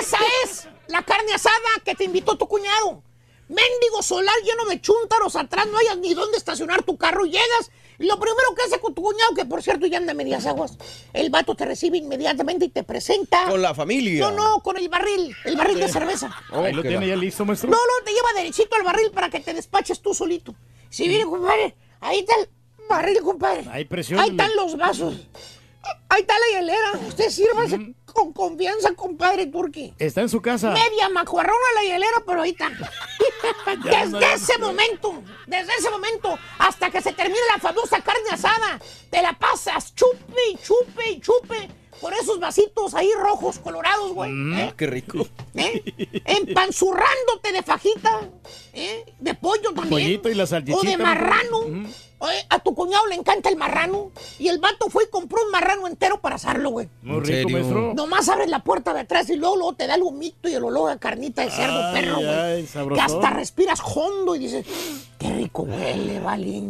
[0.00, 1.54] Esa es la carne asada
[1.84, 3.02] que te invitó tu cuñado.
[3.48, 7.24] Mendigo solar lleno de chúntaros atrás, no hayas ni dónde estacionar tu carro.
[7.24, 10.46] Llegas, lo primero que hace con tu cuñado, que por cierto ya anda a medias
[10.46, 10.78] aguas,
[11.12, 13.46] el vato te recibe inmediatamente y te presenta.
[13.48, 14.30] Con la familia.
[14.30, 16.34] No, no, con el barril, el barril de cerveza.
[16.50, 17.70] Ahí lo tiene ya listo, maestro.
[17.70, 20.54] No, no, te lleva derechito al barril para que te despaches tú solito.
[20.88, 22.48] Si viene, compadre, ahí está el
[22.88, 23.64] barril, compadre.
[23.70, 24.20] Ahí presión.
[24.20, 25.14] Ahí están los vasos.
[26.08, 26.92] Ahí está la hielera.
[27.08, 29.92] Usted sírvase con confianza, compadre Turqui.
[29.98, 30.70] Está en su casa.
[30.70, 32.70] Media macuarrona la hielera, pero ahí está.
[33.84, 34.20] Desde no.
[34.20, 39.34] ese momento, desde ese momento, hasta que se termine la famosa carne asada, te la
[39.34, 41.68] pasas chupe y chupe y chupe
[42.00, 44.30] por esos vasitos ahí rojos, colorados, güey.
[44.30, 44.74] Mm, ¿eh?
[44.76, 45.26] qué rico.
[45.54, 45.82] ¿eh?
[46.24, 48.20] Empanzurrándote de fajita,
[48.72, 49.04] ¿eh?
[49.18, 49.88] de pollo también.
[49.88, 50.90] Pollito y la O salchichita.
[50.90, 51.58] de marrano.
[52.18, 54.10] Oye, a tu cuñado le encanta el marrano.
[54.38, 56.88] Y el vato fue y compró un marrano entero para asarlo, güey.
[57.02, 57.58] Muy ¿En rico, serio?
[57.58, 57.94] maestro.
[57.94, 60.64] Nomás abres la puerta de atrás y luego, luego te da el humito y el
[60.64, 62.94] olor a carnita de cerdo, Ay, perro, ay, güey.
[62.94, 64.64] Que hasta respiras hondo y dices,
[65.18, 66.62] qué rico huele, vale.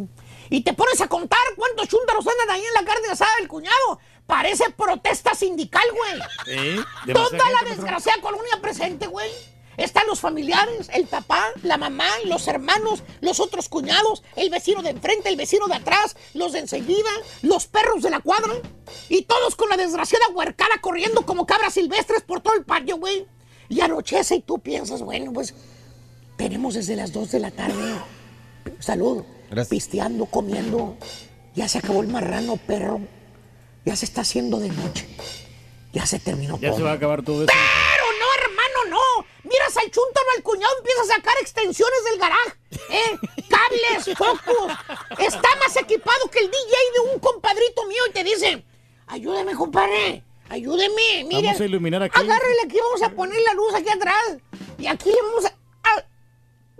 [0.54, 3.98] Y te pones a contar cuántos chúntaros andan ahí en la carne asada del cuñado.
[4.24, 6.76] Parece protesta sindical, güey.
[7.06, 9.32] Demasiada Toda la desgraciada colonia presente, güey.
[9.76, 14.90] Están los familiares, el papá, la mamá, los hermanos, los otros cuñados, el vecino de
[14.90, 17.10] enfrente, el vecino de atrás, los de enseguida,
[17.42, 18.52] los perros de la cuadra.
[19.08, 23.26] Y todos con la desgraciada huercada corriendo como cabras silvestres por todo el patio, güey.
[23.68, 25.52] Y anochece y tú piensas, bueno, pues
[26.36, 27.96] tenemos desde las 2 de la tarde.
[29.48, 29.68] Salud.
[29.68, 30.96] Pisteando, comiendo.
[31.54, 33.00] Ya se acabó el marrano, perro.
[33.84, 35.06] Ya se está haciendo de noche.
[35.92, 36.78] Ya se terminó Ya todo.
[36.78, 37.52] se va a acabar todo eso.
[37.52, 39.26] Pero no, hermano, no.
[39.48, 42.52] Miras al chuntaro, al cuñado, empieza a sacar extensiones del garaje.
[42.90, 43.18] ¿eh?
[43.48, 44.72] Cables, focos.
[45.18, 48.64] Está más equipado que el DJ de un compadrito mío y te dice,
[49.06, 50.24] ayúdeme, compadre.
[50.48, 51.46] Ayúdeme, mire.
[51.48, 52.18] Vamos a iluminar aquí.
[52.20, 54.38] Agárrele aquí, vamos a poner la luz aquí atrás.
[54.78, 55.48] Y aquí le vamos a,
[55.90, 56.04] a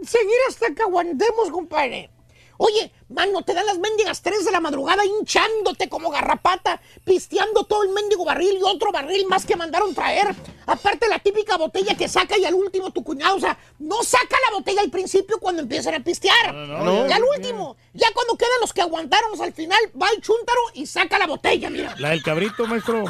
[0.05, 2.11] seguir hasta que aguantemos, compadre.
[2.57, 7.83] Oye, mano, te dan las mendigas 3 de la madrugada hinchándote como garrapata, pisteando todo
[7.83, 10.35] el mendigo barril y otro barril más que mandaron traer.
[10.67, 14.37] Aparte la típica botella que saca y al último tu cuñado, o sea, no saca
[14.49, 16.55] la botella al principio cuando empiezan a pistear.
[16.55, 20.61] no, y al último, ya cuando quedan los que aguantaron al final, va el chúntaro
[20.75, 21.95] y saca la botella, mira.
[21.99, 23.05] La del cabrito, maestro.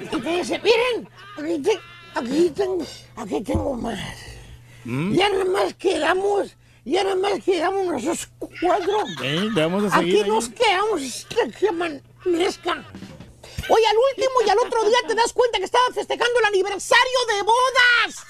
[0.00, 1.08] Y te dice, miren,
[2.14, 2.84] aquí tengo,
[3.16, 4.00] aquí tengo más.
[4.84, 5.14] ¿Mm?
[5.14, 6.56] Ya nada más quedamos,
[6.92, 8.28] ya nada más quedamos nosotros
[8.60, 9.04] cuatro.
[9.22, 10.28] Eh, vamos a seguir Aquí ahí.
[10.30, 11.26] nos quedamos
[11.58, 12.84] que amanezca.
[13.68, 17.18] Oye, al último y al otro día te das cuenta que estaban festejando el aniversario
[17.28, 18.24] de bodas.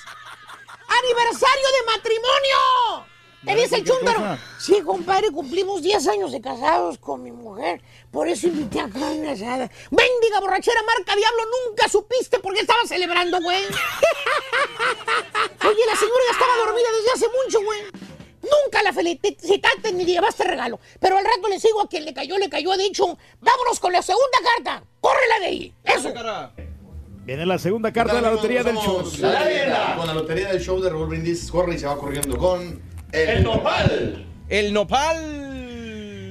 [0.88, 3.06] ¡Aniversario de matrimonio!
[3.44, 4.38] Te dice el cosa.
[4.58, 7.80] Sí, compadre, cumplimos 10 años de casados con mi mujer.
[8.10, 9.70] Por eso invité a carne asada.
[9.90, 13.62] Mendiga borrachera marca Diablo, nunca supiste por qué estaba celebrando, güey.
[15.68, 18.05] Oye, la señora ya estaba dormida desde hace mucho, güey.
[18.50, 20.78] Nunca la felicitaste ni le llevaste regalo.
[21.00, 23.92] Pero al rato le sigo a quien le cayó, le cayó, ha dicho, vámonos con
[23.92, 24.84] la segunda carta.
[25.00, 25.74] Córrela de ahí.
[25.84, 26.12] Eso.
[27.24, 29.02] Viene la segunda carta de la lotería del show.
[29.02, 32.80] Con la lotería del show de Raúl Brindis corre y se va corriendo con
[33.12, 34.26] el, nopal.
[34.48, 35.65] El nopal.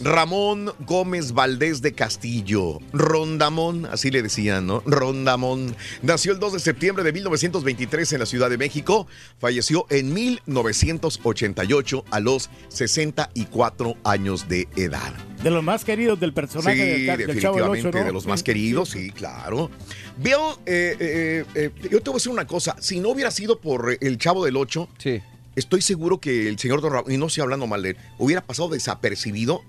[0.00, 2.78] Ramón Gómez Valdés de Castillo.
[2.94, 4.82] Rondamón, así le decían, ¿no?
[4.86, 5.76] Rondamón.
[6.00, 9.06] Nació el 2 de septiembre de 1923 en la Ciudad de México.
[9.38, 15.12] Falleció en 1988 a los 64 años de edad.
[15.42, 18.04] De los más queridos del personaje Sí, del, del Chavo del definitivamente, Ocho, ¿no?
[18.06, 19.70] de los más queridos, sí, claro.
[20.16, 20.32] Bill,
[20.64, 22.74] eh, eh, eh, yo te voy a decir una cosa.
[22.80, 24.88] Si no hubiera sido por el Chavo del Ocho,
[25.56, 28.42] estoy seguro que el señor Don Ramón, y no estoy hablando mal de él, hubiera
[28.42, 29.62] pasado desapercibido.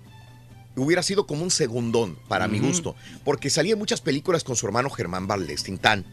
[0.78, 2.98] Hubiera sido como un segundón, para mi gusto.
[3.24, 6.04] Porque salía en muchas películas con su hermano Germán Valdés Tintán.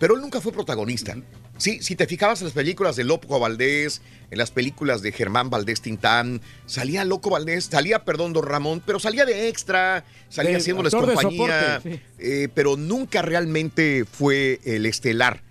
[0.00, 1.16] Pero él nunca fue protagonista.
[1.58, 4.00] Sí, si te fijabas en las películas de Loco Valdés,
[4.30, 8.98] en las películas de Germán Valdés Tintán, salía Loco Valdés, salía, perdón, Don Ramón, pero
[8.98, 12.02] salía de extra, salía De haciéndoles compañía, soporte, sí.
[12.18, 15.42] eh, pero nunca realmente fue el estelar.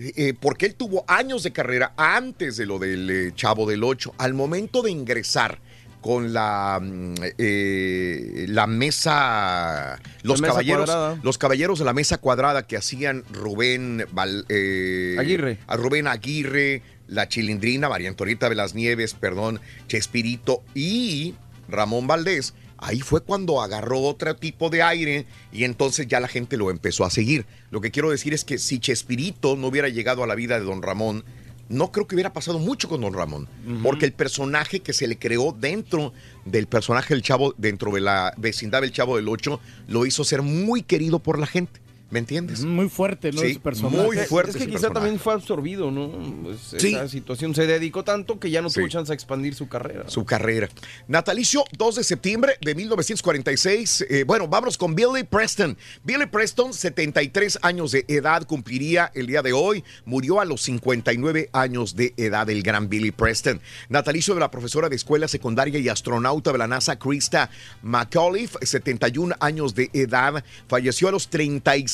[0.00, 4.14] Eh, porque él tuvo años de carrera antes de lo del eh, Chavo del Ocho.
[4.18, 5.58] Al momento de ingresar
[6.00, 11.18] con la, mm, eh, la mesa, los mesa caballeros, cuadrada.
[11.22, 15.58] los caballeros de la mesa cuadrada que hacían Rubén Val- eh, Aguirre.
[15.66, 21.34] a Rubén Aguirre, la Chilindrina, María Antonieta de las Nieves, perdón, Chespirito y
[21.68, 22.54] Ramón Valdés.
[22.78, 27.04] Ahí fue cuando agarró otro tipo de aire y entonces ya la gente lo empezó
[27.04, 27.44] a seguir.
[27.70, 30.64] Lo que quiero decir es que si Chespirito no hubiera llegado a la vida de
[30.64, 31.24] Don Ramón,
[31.68, 33.46] no creo que hubiera pasado mucho con Don Ramón,
[33.82, 36.12] porque el personaje que se le creó dentro
[36.46, 40.42] del personaje del Chavo, dentro de la vecindad del Chavo del Ocho, lo hizo ser
[40.42, 41.80] muy querido por la gente.
[42.10, 42.64] ¿Me entiendes?
[42.64, 43.40] Muy fuerte, ¿no?
[43.42, 43.96] Sí, Ese personaje.
[44.02, 44.94] muy fuerte Es que ese quizá personaje.
[44.94, 46.10] también fue absorbido, ¿no?
[46.42, 46.94] Pues, Sí.
[46.94, 48.92] Esa situación se dedicó tanto que ya no tuvo Sí.
[48.92, 50.04] chance de expandir su carrera.
[50.08, 50.68] su carrera.
[51.06, 54.06] Natalicio, 2 de septiembre de 1946.
[54.08, 55.76] Eh, bueno, vámonos con Billy Preston.
[56.04, 59.84] Billy Preston, 73 años de edad, cumpliría el día de hoy.
[60.06, 63.60] Murió a los 59 años de edad el gran Billy Preston.
[63.90, 67.50] Natalicio de la profesora de escuela secundaria y astronauta de la NASA, Krista
[67.82, 70.42] McAuliffe, 71 años de edad.
[70.68, 71.28] Falleció a los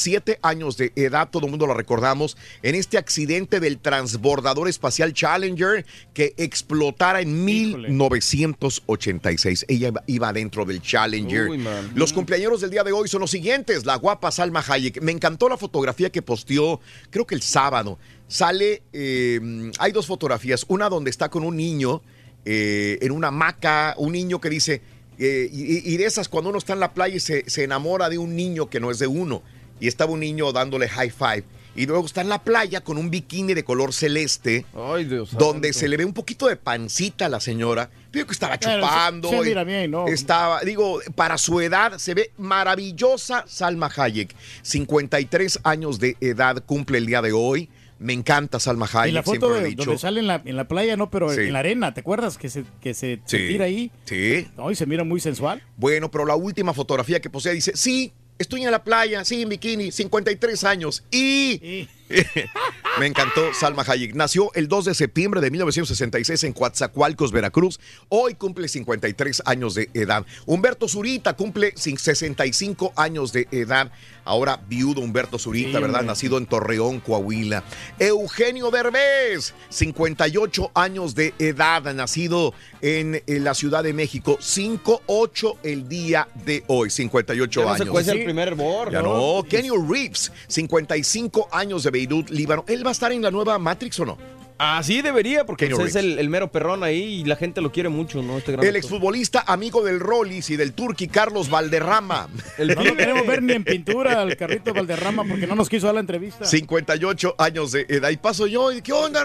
[0.04, 5.14] 37 años de edad, todo el mundo lo recordamos, en este accidente del transbordador espacial
[5.14, 9.64] Challenger que explotara en 1986.
[9.68, 11.48] Ella iba- dentro del Challenger.
[11.48, 11.64] Uy.
[11.94, 13.86] Los cumpleaños del día de hoy son los siguientes.
[13.86, 15.00] La guapa Salma Hayek.
[15.00, 16.80] Me encantó la fotografía que posteó,
[17.10, 17.98] creo que el sábado.
[18.28, 20.64] Sale, eh, hay dos fotografías.
[20.68, 22.02] Una donde está con un niño
[22.44, 24.82] eh, en una hamaca, un niño que dice,
[25.18, 28.08] eh, y, y de esas cuando uno está en la playa y se, se enamora
[28.08, 29.42] de un niño que no es de uno.
[29.80, 31.44] Y estaba un niño dándole high five.
[31.76, 35.68] Y luego está en la playa con un bikini de color celeste, Ay, Dios donde
[35.72, 35.78] santo.
[35.80, 37.90] se le ve un poquito de pancita a la señora.
[38.12, 39.28] Digo que estaba chupando.
[39.28, 40.06] se- mira bien, ¿no?
[40.06, 44.34] Estaba, digo, para su edad se ve maravillosa Salma Hayek.
[44.62, 47.68] 53 años de edad cumple el día de hoy.
[47.98, 49.84] Me encanta Salma Hayek, Y la foto de, dicho.
[49.84, 51.40] donde sale en la, en la playa, no, pero Sí.
[51.42, 52.36] en la arena, ¿te acuerdas?
[52.38, 53.90] Que se, que se, tira ahí.
[54.04, 54.46] Sí.
[54.56, 55.62] No, y se mira muy sensual.
[55.76, 59.48] Bueno, pero la última fotografía que posee dice, sí, estoy en la playa, sí, en
[59.48, 61.02] bikini, 53 años.
[61.10, 61.88] Y...
[62.98, 64.14] Me encantó Salma Hayek.
[64.14, 67.80] Nació el 2 de septiembre de 1966 en Coatzacoalcos, Veracruz.
[68.08, 70.24] Hoy cumple 53 años de edad.
[70.46, 73.90] Humberto Zurita cumple 65 años de edad.
[74.26, 76.00] Ahora viudo Humberto Zurita, Sí, ¿verdad?
[76.00, 76.06] hombre.
[76.06, 77.64] Nacido en Torreón, Coahuila.
[77.98, 84.38] Eugenio Derbez, 58 años de edad, nacido en, en la Ciudad de México.
[84.40, 87.84] 5-8 el día de hoy, 58 Ya no años.
[87.86, 92.64] se cuece el primer hervor, Ya no, Kenny Reeves, 55 años de Beirut, Líbano.
[92.68, 94.18] ¿Él va a estar en la nueva Matrix o no?
[94.56, 97.88] Así debería, porque pues, es el, el mero perrón ahí y la gente lo quiere
[97.88, 98.38] mucho, ¿no?
[98.38, 98.76] Este gran El actor.
[98.78, 102.28] exfutbolista amigo del Rollis y del Turqui Carlos Valderrama.
[102.58, 105.94] No lo queremos ver ni en pintura al carrito Valderrama porque no nos quiso dar
[105.94, 106.44] la entrevista.
[106.44, 108.10] 58 años de edad.
[108.10, 109.24] Y paso yo, y, ¿qué onda?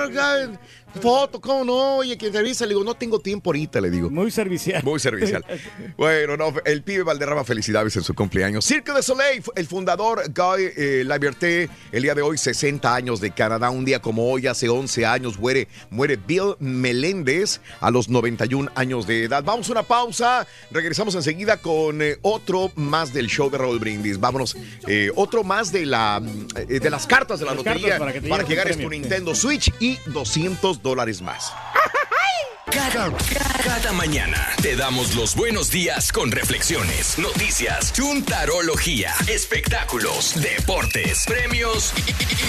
[1.01, 1.97] Foto, ¿cómo no?
[1.97, 2.65] Oye, que entrevista.
[2.65, 4.09] Le digo, no tengo tiempo ahorita, le digo.
[4.09, 4.83] Muy servicial.
[4.83, 5.45] Muy servicial.
[5.97, 8.63] Bueno, no, el pibe Valderrama, felicidades en su cumpleaños.
[8.65, 13.31] Cirque de Soleil, el fundador Guy eh, Liberté, el día de hoy, 60 años de
[13.31, 13.69] Canadá.
[13.69, 19.07] Un día como hoy, hace 11 años, muere, muere Bill Meléndez a los 91 años
[19.07, 19.43] de edad.
[19.43, 20.47] Vamos a una pausa.
[20.71, 24.19] Regresamos enseguida con eh, otro más del show de Raúl Brindis.
[24.19, 24.55] Vámonos,
[24.87, 26.21] eh, otro más de, la,
[26.55, 28.89] eh, de las cartas de la Las lotería para que para que ganes tu.
[28.89, 31.53] Nintendo Switch y 200 dólares más.
[32.71, 41.93] Cada, mañana te damos los buenos días con reflexiones, noticias, chuntarología, espectáculos, deportes, premios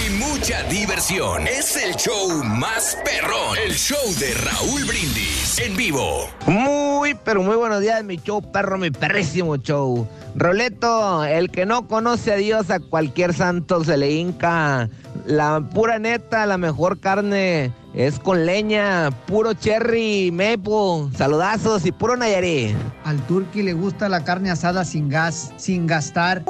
[0.05, 1.47] y mucha diversión.
[1.47, 6.29] Es el show más perrón, el show de Raúl Brindis en vivo.
[6.45, 10.07] Muy, pero muy buenos días, mi show perro, mi perrísimo show.
[10.35, 14.87] Roleto, el que no conoce a Dios, a cualquier santo se le hinca.
[15.25, 22.15] La pura neta, la mejor carne es con leña, puro cherry, maple, saludazos y puro
[22.17, 22.75] Nayarit.
[23.03, 26.43] Al turqui le gusta la carne asada sin gas, sin gastar.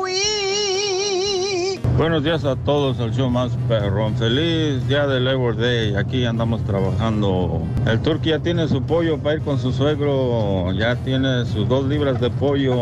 [1.98, 4.16] Buenos días a todos, el show más perrón.
[4.16, 5.94] Feliz día del Labor Day.
[5.96, 7.62] Aquí andamos trabajando.
[7.86, 10.72] El turqui ya tiene su pollo para ir con su suegro.
[10.72, 12.76] Ya tiene sus dos libras de pollo.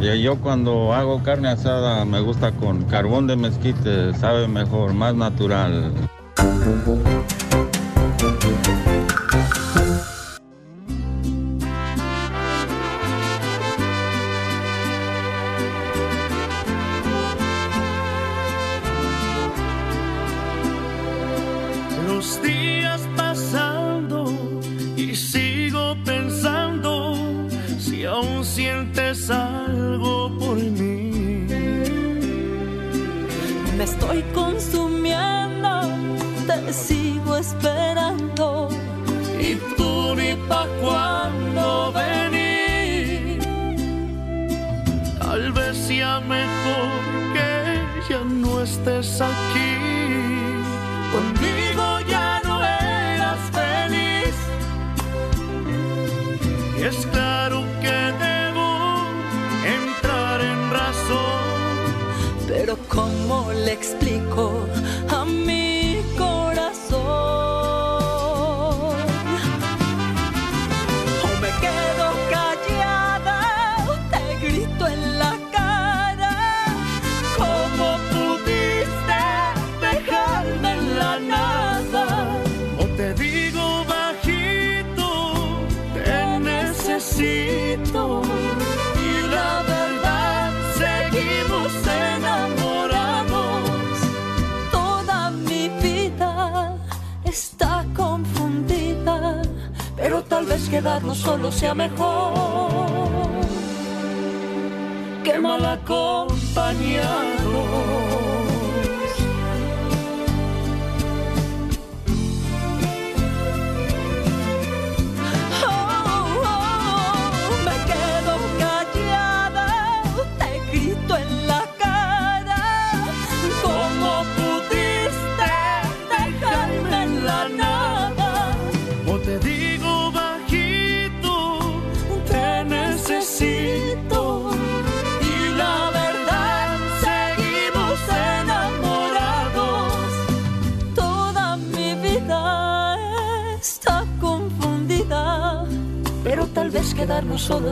[0.00, 4.14] Y yo cuando hago carne asada me gusta con carbón de mezquite.
[4.14, 5.92] Sabe mejor, más natural.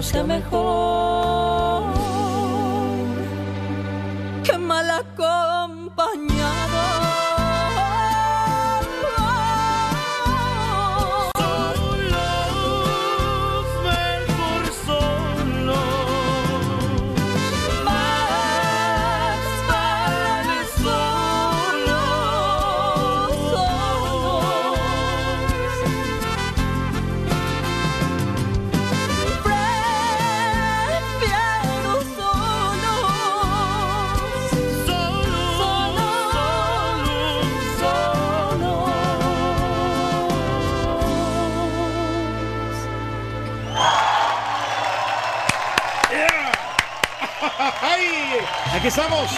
[0.06, 0.65] Sea mejor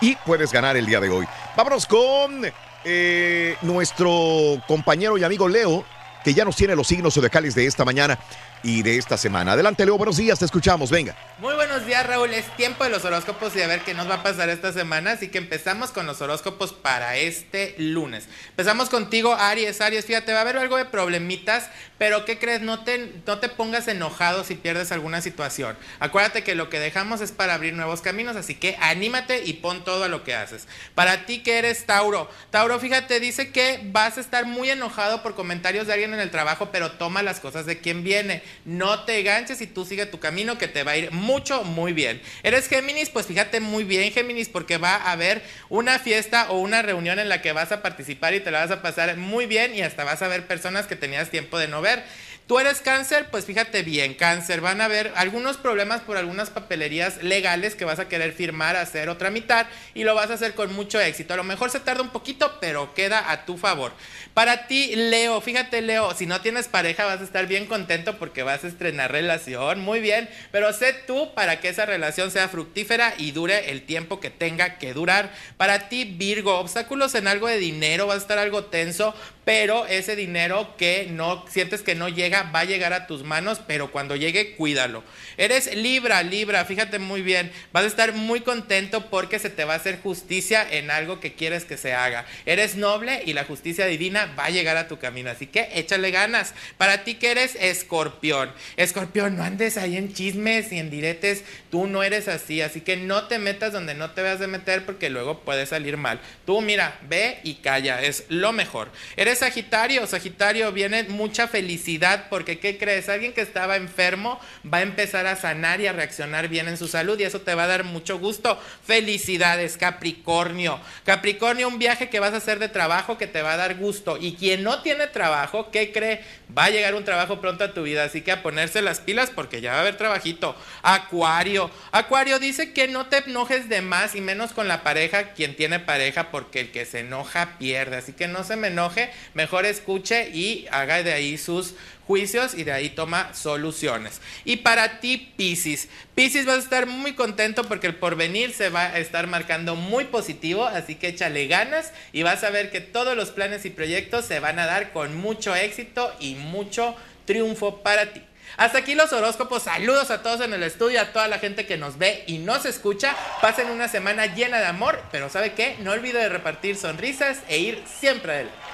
[0.00, 1.26] Y puedes ganar el día de hoy.
[1.56, 2.46] Vámonos con
[2.88, 5.84] eh, nuestro compañero y amigo Leo,
[6.22, 8.16] que ya nos tiene los signos zodiacales de esta mañana
[8.62, 9.52] y de esta semana.
[9.52, 11.16] Adelante, Leo, buenos días, te escuchamos, venga.
[11.38, 12.32] Muy buenos días, Raúl.
[12.32, 15.12] Es tiempo de los horóscopos y a ver qué nos va a pasar esta semana.
[15.12, 18.26] Así que empezamos con los horóscopos para este lunes.
[18.48, 19.80] Empezamos contigo, Aries.
[19.80, 22.62] Aries, fíjate, va a haber algo de problemitas, pero ¿qué crees?
[22.62, 25.76] No te, no te pongas enojado si pierdes alguna situación.
[26.00, 29.84] Acuérdate que lo que dejamos es para abrir nuevos caminos, así que anímate y pon
[29.84, 30.66] todo a lo que haces.
[30.94, 35.34] Para ti que eres Tauro, Tauro, fíjate, dice que vas a estar muy enojado por
[35.34, 38.42] comentarios de alguien en el trabajo, pero toma las cosas de quien viene.
[38.64, 41.92] No te ganches y tú sigue tu camino que te va a ir mucho, muy
[41.92, 42.20] bien.
[42.42, 43.10] ¿Eres Géminis?
[43.10, 47.28] Pues fíjate muy bien, Géminis, porque va a haber una fiesta o una reunión en
[47.28, 50.04] la que vas a participar y te la vas a pasar muy bien y hasta
[50.04, 52.04] vas a ver personas que tenías tiempo de no ver.
[52.46, 57.20] Tú eres cáncer, pues fíjate bien, cáncer, van a haber algunos problemas por algunas papelerías
[57.24, 60.72] legales que vas a querer firmar, hacer o tramitar y lo vas a hacer con
[60.72, 61.34] mucho éxito.
[61.34, 63.90] A lo mejor se tarda un poquito, pero queda a tu favor.
[64.32, 68.44] Para ti, Leo, fíjate Leo, si no tienes pareja vas a estar bien contento porque
[68.44, 73.14] vas a estrenar relación, muy bien, pero sé tú para que esa relación sea fructífera
[73.18, 75.32] y dure el tiempo que tenga que durar.
[75.56, 79.16] Para ti, Virgo, obstáculos en algo de dinero, va a estar algo tenso,
[79.46, 83.60] pero ese dinero que no sientes que no llega va a llegar a tus manos,
[83.64, 85.04] pero cuando llegue, cuídalo.
[85.36, 89.74] Eres Libra, Libra, fíjate muy bien, vas a estar muy contento porque se te va
[89.74, 92.26] a hacer justicia en algo que quieres que se haga.
[92.44, 96.10] Eres noble y la justicia divina va a llegar a tu camino, así que échale
[96.10, 96.52] ganas.
[96.76, 101.86] Para ti que eres escorpión, escorpión, no andes ahí en chismes y en diretes, tú
[101.86, 105.08] no eres así, así que no te metas donde no te veas de meter porque
[105.08, 106.18] luego puede salir mal.
[106.44, 108.90] Tú mira, ve y calla, es lo mejor.
[109.16, 113.08] Eres Sagitario, Sagitario, viene mucha felicidad porque ¿qué crees?
[113.08, 114.40] Alguien que estaba enfermo
[114.72, 117.54] va a empezar a sanar y a reaccionar bien en su salud y eso te
[117.54, 118.60] va a dar mucho gusto.
[118.84, 120.80] Felicidades, Capricornio.
[121.04, 124.16] Capricornio, un viaje que vas a hacer de trabajo que te va a dar gusto.
[124.20, 126.24] Y quien no tiene trabajo, ¿qué cree?
[126.56, 129.30] Va a llegar un trabajo pronto a tu vida, así que a ponerse las pilas
[129.34, 130.56] porque ya va a haber trabajito.
[130.82, 131.70] Acuario.
[131.92, 135.80] Acuario dice que no te enojes de más y menos con la pareja, quien tiene
[135.80, 137.96] pareja, porque el que se enoja pierde.
[137.96, 141.74] Así que no se me enoje, mejor escuche y haga de ahí sus
[142.06, 144.20] juicios y de ahí toma soluciones.
[144.44, 145.88] Y para ti, Piscis.
[146.14, 150.04] Piscis vas a estar muy contento porque el porvenir se va a estar marcando muy
[150.04, 154.24] positivo, así que échale ganas y vas a ver que todos los planes y proyectos
[154.24, 158.22] se van a dar con mucho éxito y mucho triunfo para ti.
[158.56, 159.64] Hasta aquí los horóscopos.
[159.64, 162.64] Saludos a todos en el estudio, a toda la gente que nos ve y nos
[162.64, 163.14] escucha.
[163.42, 165.76] Pasen una semana llena de amor, pero ¿sabe qué?
[165.80, 168.65] No olvide de repartir sonrisas e ir siempre adelante.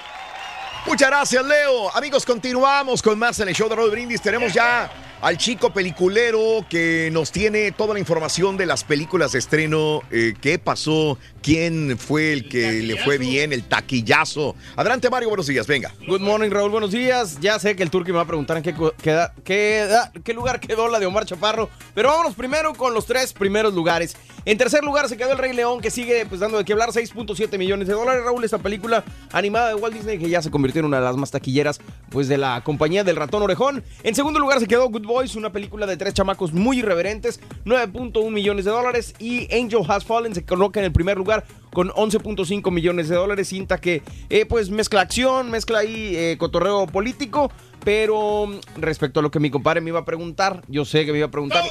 [0.87, 1.95] Muchas gracias, Leo.
[1.97, 4.21] Amigos, continuamos con más en el show de Roll Brindis.
[4.21, 4.91] Tenemos ya
[5.23, 10.35] al chico peliculero que nos tiene toda la información de las películas de estreno, eh,
[10.41, 14.57] qué pasó, quién fue el que le fue bien, el taquillazo.
[14.77, 15.95] Adelante, Mario, buenos días, venga.
[16.09, 16.71] Good morning, Raúl.
[16.73, 17.39] Buenos días.
[17.41, 20.89] Ya sé que el Turqui me va a preguntar en qué, queda- qué lugar quedó
[20.89, 21.71] la de Omar Chaparro.
[21.95, 24.17] Pero vámonos primero con los tres primeros lugares.
[24.45, 26.91] En tercer lugar se quedó El Rey León, que sigue pues dando de qué hablar,
[26.91, 28.25] 6.7 millones de dólares.
[28.25, 31.17] Raúl, esta película animada de Walt Disney que ya se convirtió en una de las
[31.17, 33.85] más taquilleras pues de la compañía del ratón orejón.
[34.03, 38.31] En segundo lugar se quedó Good Boys, una película de tres chamacos muy irreverentes, 9.1
[38.31, 39.15] millones de dólares.
[39.19, 43.49] Y Angel Has Fallen se coloca en el primer lugar con 11.5 millones de dólares.
[43.49, 47.53] Cinta que eh, pues mezcla acción, mezcla ahí eh, cotorreo político.
[47.85, 51.13] Pero mm, respecto a lo que mi compadre me iba a preguntar, yo sé que
[51.13, 51.63] me iba a preguntar.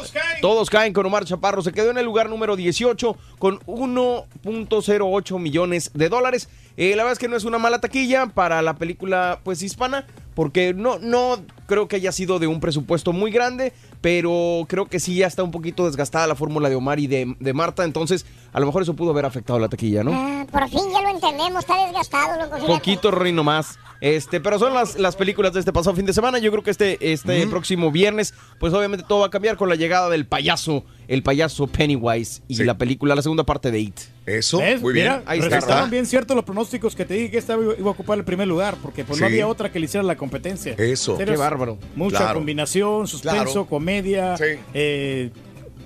[0.41, 0.93] Todos caen.
[0.93, 1.63] con Omar Chaparro.
[1.63, 6.47] Se quedó en el lugar número 18 con 1.08 millones de dólares.
[6.77, 10.05] Eh, la verdad es que no es una mala taquilla para la película pues hispana,
[10.33, 14.99] porque no, no creo que haya sido de un presupuesto muy grande, pero creo que
[14.99, 18.25] sí ya está un poquito desgastada la fórmula de Omar y de, de Marta, entonces
[18.51, 20.11] a lo mejor eso pudo haber afectado la taquilla, ¿no?
[20.13, 22.65] Ah, por fin ya lo entendemos, está desgastado, loco.
[22.67, 23.79] Poquito, Reino más.
[24.01, 26.39] Este, pero son las, las películas de este pasado fin de semana.
[26.39, 29.75] Yo creo que este, este próximo viernes, pues obviamente todo va a cambiar con la
[29.75, 33.99] llegada del payaso, el payaso Pennywise y la película, la segunda parte de It.
[34.37, 34.81] Eso, ¿Ves?
[34.81, 35.57] Mira, Ahí está.
[35.57, 38.47] Estaban bien ciertos los pronósticos que te dije que esta iba a ocupar el primer
[38.47, 39.33] lugar, porque pues no Sí.
[39.33, 40.73] había otra que le hiciera la competencia.
[40.77, 41.17] Eso.
[41.17, 41.77] Qué bárbaro.
[41.95, 42.35] Mucha Claro.
[42.35, 43.65] combinación, suspenso, Claro.
[43.65, 44.35] comedia,
[44.73, 45.29] eh,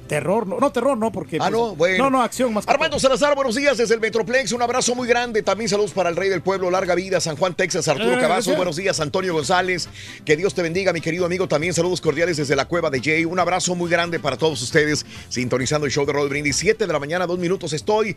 [0.07, 0.47] terror.
[0.47, 1.37] No, no, terror no, porque...
[1.37, 2.03] Ah, pues, no, bueno.
[2.05, 4.51] No, no, acción más Armando Salazar, buenos días desde el Metroplex.
[4.51, 5.43] Un abrazo muy grande.
[5.43, 8.55] También saludos para el rey del pueblo, larga vida, San Juan, Texas, Arturo Eh.
[8.55, 9.89] Buenos días, Antonio González.
[10.23, 11.47] Que Dios te bendiga, mi querido amigo.
[11.47, 13.25] También saludos cordiales desde la cueva de Jay.
[13.25, 16.55] Un abrazo muy grande para todos ustedes, sintonizando el show de Roll Brindis.
[16.55, 17.73] 7 de la mañana, dos minutos.
[17.73, 18.15] Estoy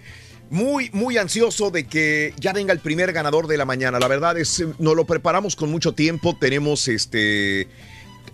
[0.50, 3.98] muy, muy ansioso de que ya venga el primer ganador de la mañana.
[3.98, 6.36] La verdad es, nos lo preparamos con mucho tiempo.
[6.38, 7.68] Tenemos este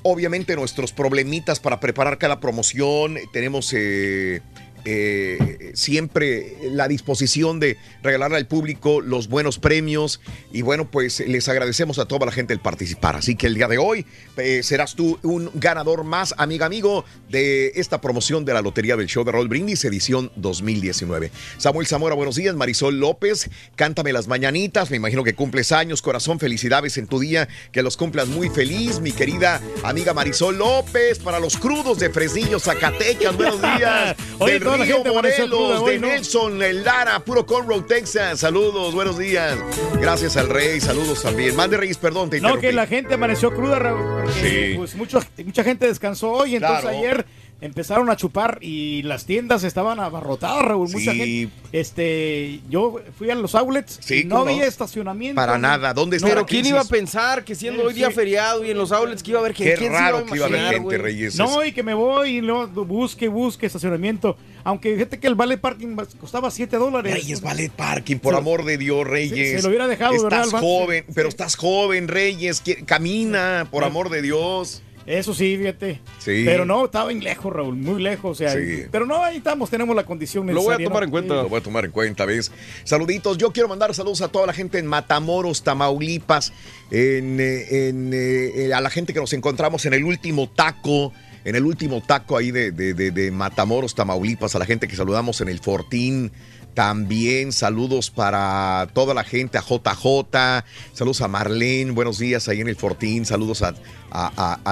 [0.05, 3.17] obviamente nuestros problemitas para preparar cada promoción.
[3.33, 4.43] Tenemos eh,
[4.85, 10.21] eh, siempre la disposición de regalarle al público los buenos premios.
[10.53, 13.17] Y bueno, pues les agradecemos a toda la gente el participar.
[13.17, 14.07] Así que el día de hoy
[14.37, 19.07] eh, serás tú un ganador más, amiga, amigo, de esta promoción de la Lotería del
[19.07, 21.31] Show de Roll Brindis, edición 2019.
[21.59, 22.55] Samuel Zamora, buenos días.
[22.55, 24.91] Marisol López, cántame las mañanitas.
[24.91, 26.39] Me imagino que cumples años, corazón.
[26.39, 27.49] Felicidades en tu día.
[27.73, 31.19] Que los cumplas muy feliz, mi querida amiga Marisol López.
[31.19, 34.17] Para los crudos de Fresnillo, Zacatecas, buenos días.
[34.39, 36.07] Oye, toda la gente Morelos, hoy, de ¿no?
[36.09, 38.41] Nelson, el Lara, puro Conroe, Texas.
[38.41, 39.57] Saludos, buenos días.
[40.01, 41.55] Gracias al Rey, saludos también.
[41.57, 42.67] Mande Reyes, perdón, te No, interrumpí.
[42.69, 44.77] que la gente amaneció cruda, Raúl, porque Sí.
[44.77, 46.99] pues, mucho- mucha gente descansó hoy, entonces Claro.
[46.99, 47.27] ayer
[47.61, 50.89] empezaron a chupar y las tiendas estaban abarrotadas, Raúl.
[50.91, 51.19] Mucha Sí.
[51.19, 54.51] gente, este, yo fui a los outlets Sí, y no ¿cómo no?
[54.53, 55.37] había estacionamiento.
[55.37, 58.71] Para nada, ¿dónde está Pero ¿quién iba a pensar que siendo hoy día feriado y
[58.71, 59.73] en los outlets que iba a haber gente?
[59.75, 60.99] Qué ¿Quién se iba a raro que iba a haber gente?
[60.99, 61.37] Reyes.
[61.37, 64.37] No, y que me voy y luego busque, busque estacionamiento.
[64.63, 67.13] Aunque fíjate que el vale parking costaba 7 dólares.
[67.13, 69.51] Reyes Ballet Parking, por Se- amor de Dios, Reyes.
[69.51, 72.61] se- se lo hubiera dejado, Estás ¿verdad, joven, pero estás joven, Reyes.
[72.61, 74.83] que- Camina, por amor de Dios.
[75.07, 76.01] Eso sí, fíjate.
[76.19, 76.43] Sí.
[76.47, 78.33] Pero no, estaba bien lejos, Raúl, muy lejos.
[78.33, 78.85] O sea, Sí.
[78.91, 81.05] Pero no, ahí estamos, tenemos la condición Lo voy a necesaria, tomar ¿no?
[81.05, 81.35] en cuenta.
[81.35, 82.51] Lo voy a tomar en cuenta, ¿ves?
[82.85, 83.37] Saluditos.
[83.39, 86.53] Yo quiero mandar saludos a toda la gente en Matamoros, Tamaulipas,
[86.91, 91.13] en, eh, en, eh, a la gente que nos encontramos en el último taco,
[91.45, 94.97] en el último taco ahí de, de- de- de Matamoros, Tamaulipas, a la gente que
[94.97, 96.33] saludamos en el Fortín.
[96.75, 102.69] También saludos para toda la gente, a JJ, saludos a Marlene, buenos días ahí en
[102.69, 103.75] el Fortín, saludos a,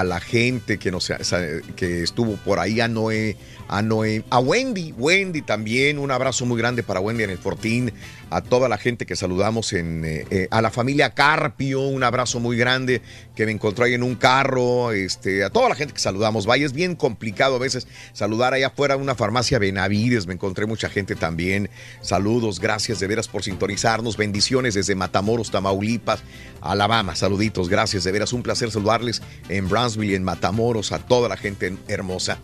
[0.03, 1.11] la gente que, nos,
[1.77, 3.37] que estuvo por ahí, a Noé,
[3.67, 7.93] a Wendy, Wendy también, un abrazo muy grande para Wendy en el Fortín,
[8.29, 12.39] a toda la gente que saludamos en, eh, eh, a la familia Carpio, un abrazo
[12.39, 13.01] muy grande
[13.35, 16.65] que me encontró ahí en un carro, este, a toda la gente que saludamos, vaya,
[16.65, 21.15] es bien complicado a veces saludar allá afuera una farmacia Benavides, me encontré mucha gente
[21.15, 21.69] también,
[22.01, 26.23] saludos, gracias de veras por sintonizarnos, bendiciones desde Matamoros, Tamaulipas,
[26.61, 31.37] Alabama, saluditos, gracias de veras, un placer saludarles en Brownsville en Matamoros, a toda la
[31.37, 32.39] gente hermosa.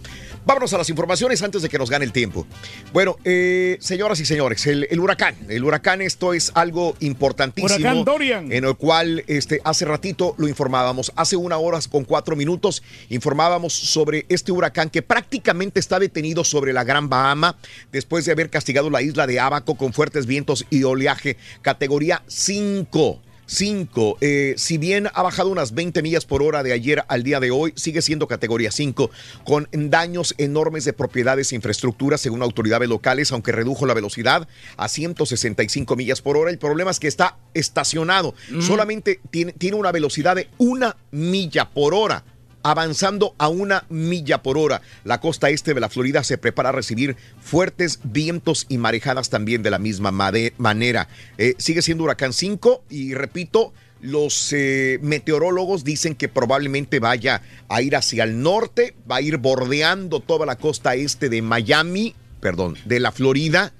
[0.50, 2.48] Vámonos a las informaciones antes de que nos gane el tiempo.
[2.92, 7.76] Bueno, eh, señoras y señores, el, el huracán, el huracán esto es algo importantísimo.
[7.76, 8.52] Huracán Dorian.
[8.52, 13.74] En el cual este, hace ratito lo informábamos, hace una hora con cuatro minutos informábamos
[13.74, 17.56] sobre este huracán que prácticamente está detenido sobre la Gran Bahama
[17.92, 23.22] después de haber castigado la isla de Abaco con fuertes vientos y oleaje categoría 5.
[23.50, 24.18] 5.
[24.22, 27.50] Eh, si bien ha bajado unas 20 millas por hora de ayer al día de
[27.50, 29.10] hoy, sigue siendo categoría 5,
[29.44, 34.48] con daños enormes de propiedades e infraestructuras según autoridades locales, aunque redujo la velocidad
[34.78, 36.52] a 165 millas por hora.
[36.52, 38.36] El problema es que está estacionado.
[38.60, 42.24] Solamente tiene, tiene una velocidad de una milla por hora
[42.64, 44.81] avanzando a una milla por hora.
[45.03, 49.64] La costa este de la Florida se prepara a recibir fuertes vientos y marejadas también
[49.64, 51.07] de la misma manera.
[51.38, 57.81] Eh, sigue siendo huracán 5 y repito, los eh, meteorólogos dicen que probablemente vaya a
[57.81, 62.77] ir hacia el norte, va a ir bordeando toda la costa este de Miami, perdón,
[62.86, 63.73] de la Florida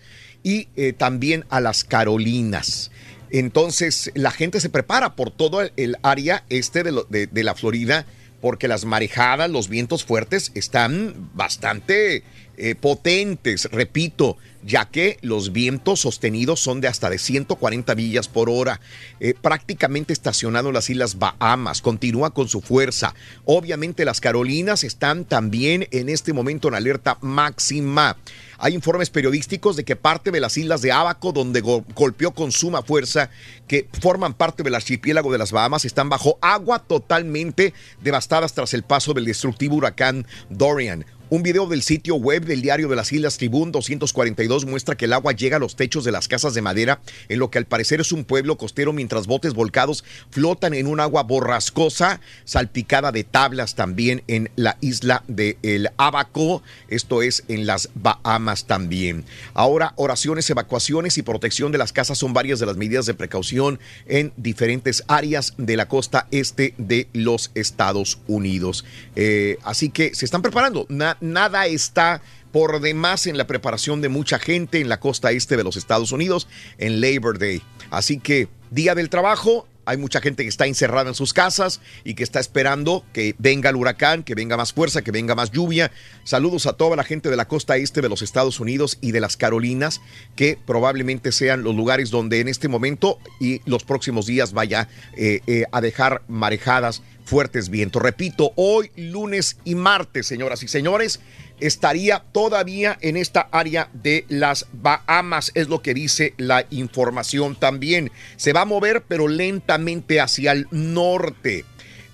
[0.44, 2.92] y eh, también a las Carolinas.
[3.32, 8.06] Entonces la gente se prepara por todo el, área este de la Florida
[8.42, 12.24] porque las marejadas, los vientos fuertes están bastante
[12.58, 18.50] eh, potentes, repito, ya que los vientos sostenidos son de hasta de 140 millas por
[18.50, 18.80] hora,
[19.20, 23.14] eh, prácticamente estacionado en las Islas Bahamas, continúa con su fuerza.
[23.46, 28.18] Obviamente las Carolinas están también en este momento en alerta máxima.
[28.58, 32.52] Hay informes periodísticos de que parte de las islas de Abaco, donde go- golpeó con
[32.52, 33.30] suma fuerza,
[33.68, 38.84] que forman parte del archipiélago de las Bahamas, están bajo agua totalmente devastadas tras el
[38.84, 41.06] paso del destructivo huracán Dorian.
[41.32, 45.14] Un video del sitio web del diario de las Islas Tribune 242 muestra que el
[45.14, 48.02] agua llega a los techos de las casas de madera en lo que al parecer
[48.02, 53.76] es un pueblo costero mientras botes volcados flotan en un agua borrascosa salpicada de tablas
[53.76, 59.24] también en la isla de El Abaco, esto es en las Bahamas también.
[59.54, 63.80] Ahora oraciones, evacuaciones y protección de las casas son varias de las medidas de precaución
[64.08, 68.84] en diferentes áreas de la costa este de los Estados Unidos.
[69.16, 70.88] Eh, así que se están preparando.
[71.22, 72.22] Nada está
[72.52, 76.12] por demás en la preparación de mucha gente en la costa este de los Estados
[76.12, 76.48] Unidos
[76.78, 77.62] en Labor Day.
[77.92, 79.68] Así que día del trabajo.
[79.86, 83.72] Hay mucha gente que está encerrada en sus casas y que está esperando que venga
[83.72, 85.92] el huracán, que venga más fuerza, que venga más lluvia.
[86.24, 89.20] Saludos a toda la gente de la costa este de los Estados Unidos y de
[89.20, 90.00] las Carolinas,
[90.36, 95.40] que probablemente sean los lugares donde en este momento y los próximos días vaya eh,
[95.48, 98.02] eh, a dejar marejadas fuertes vientos.
[98.02, 101.20] Repito, hoy lunes y martes, señoras y señores,
[101.60, 108.12] estaría todavía en esta área de las Bahamas, es lo que dice la información también.
[108.36, 111.66] Se va a mover, pero lentamente hacia el norte.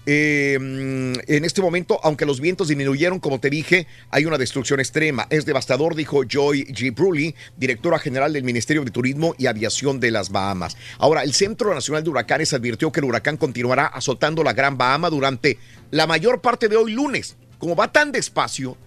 [0.05, 5.27] Eh, en este momento, aunque los vientos disminuyeron, como te dije, hay una destrucción extrema.
[5.29, 6.93] Es devastador, dijo Joy G.
[6.93, 10.77] Bruley, directora general del Ministerio de Turismo y Aviación de las Bahamas.
[10.99, 15.09] Ahora, el Centro Nacional de Huracanes advirtió que el huracán continuará azotando la Gran Bahama
[15.09, 15.57] durante
[15.91, 17.35] la mayor parte de hoy lunes.
[17.57, 18.77] Como va tan despacio,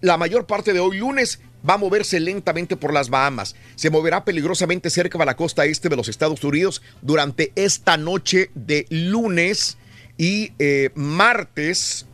[0.00, 3.54] la mayor parte de hoy lunes va a moverse lentamente por las Bahamas.
[3.76, 8.50] Se moverá peligrosamente cerca de la costa este de los Estados Unidos durante esta noche
[8.54, 9.78] de lunes
[10.18, 12.06] y eh, martes,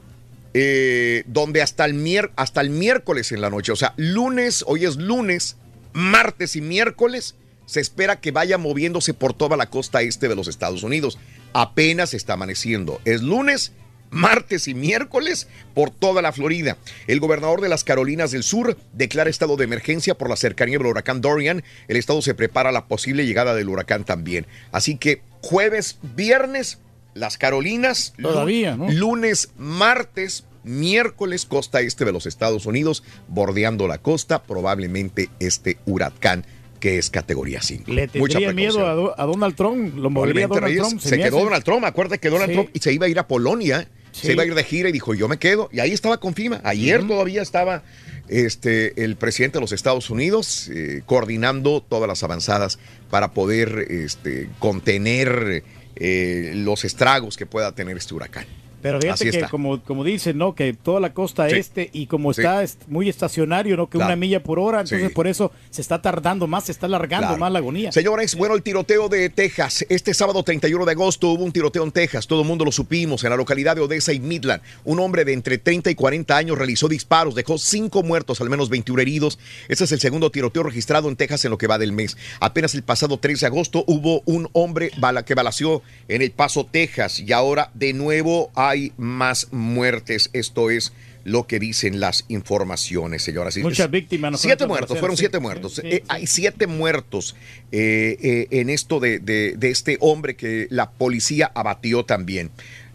[0.54, 4.96] eh, donde hasta el, hasta el miércoles en la noche, o sea, lunes, hoy es
[4.96, 5.56] lunes,
[5.92, 10.48] martes y miércoles, se espera que vaya moviéndose por toda la costa este de los
[10.48, 11.18] Estados Unidos.
[11.54, 13.00] Apenas está amaneciendo.
[13.04, 13.72] Es lunes,
[14.10, 16.76] martes y miércoles por toda la Florida.
[17.06, 20.86] El gobernador de las Carolinas del Sur declara estado de emergencia por la cercanía del
[20.86, 21.64] huracán Dorian.
[21.88, 24.46] El estado se prepara a la posible llegada del huracán también.
[24.70, 26.78] Así que jueves, viernes,
[27.14, 28.14] las Carolinas.
[28.20, 28.90] Todavía, ¿no?
[28.90, 36.44] Lunes, martes, miércoles, costa este de los Estados Unidos, bordeando la costa, probablemente este huracán
[36.80, 37.92] que es categoría 5.
[37.92, 41.00] Le tendría miedo a, Do- a Donald Trump, lo movería Donald Reyes, Trump.
[41.00, 41.44] se quedó hace.
[41.44, 42.54] Donald Trump, acuérdate que Donald Sí.
[42.56, 44.26] Trump se iba a ir a Polonia, Sí.
[44.26, 45.68] se iba a ir de gira y dijo, yo me quedo.
[45.72, 46.60] Y ahí estaba con FIMA.
[46.64, 47.84] Ayer todavía estaba
[48.28, 52.80] este, el presidente de los Estados Unidos eh, coordinando todas las avanzadas
[53.10, 55.62] para poder este, contener
[55.96, 58.46] eh, los estragos que pueda tener este huracán.
[58.82, 60.54] Pero fíjate que como, como dicen, ¿no?
[60.54, 61.56] Que toda la costa Sí.
[61.56, 62.40] este y como Sí.
[62.40, 63.86] está est- muy estacionario, ¿no?
[63.88, 64.08] Que Claro.
[64.08, 65.14] una milla por hora, entonces Sí.
[65.14, 67.40] por eso se está tardando más, se está alargando Claro.
[67.40, 67.92] más la agonía.
[67.92, 69.86] Señores, bueno, el tiroteo de Texas.
[69.88, 72.26] Este sábado 31 de agosto hubo un tiroteo en Texas.
[72.26, 74.62] Todo el mundo lo supimos en la localidad de Odessa y Midland.
[74.84, 78.68] Un hombre de entre 30 y 40 años realizó disparos, dejó cinco muertos, al menos
[78.68, 79.38] 21 heridos.
[79.68, 82.16] Ese es el segundo tiroteo registrado en Texas en lo que va del mes.
[82.40, 84.90] Apenas el pasado 13 de agosto hubo un hombre
[85.24, 87.20] que balació en El Paso, Texas.
[87.20, 90.30] Y ahora de nuevo hay más muertes.
[90.32, 90.92] Esto es
[91.24, 94.38] lo que dicen las informaciones, señoras y Muchas víctimas, ¿no?
[94.38, 95.20] Siete muertos, fueron sí.
[95.20, 95.76] siete muertos.
[95.76, 97.36] Sí, sí, Eh, hay siete muertos
[97.70, 102.50] eh, eh, en esto de, de- de este hombre que la policía abatió también.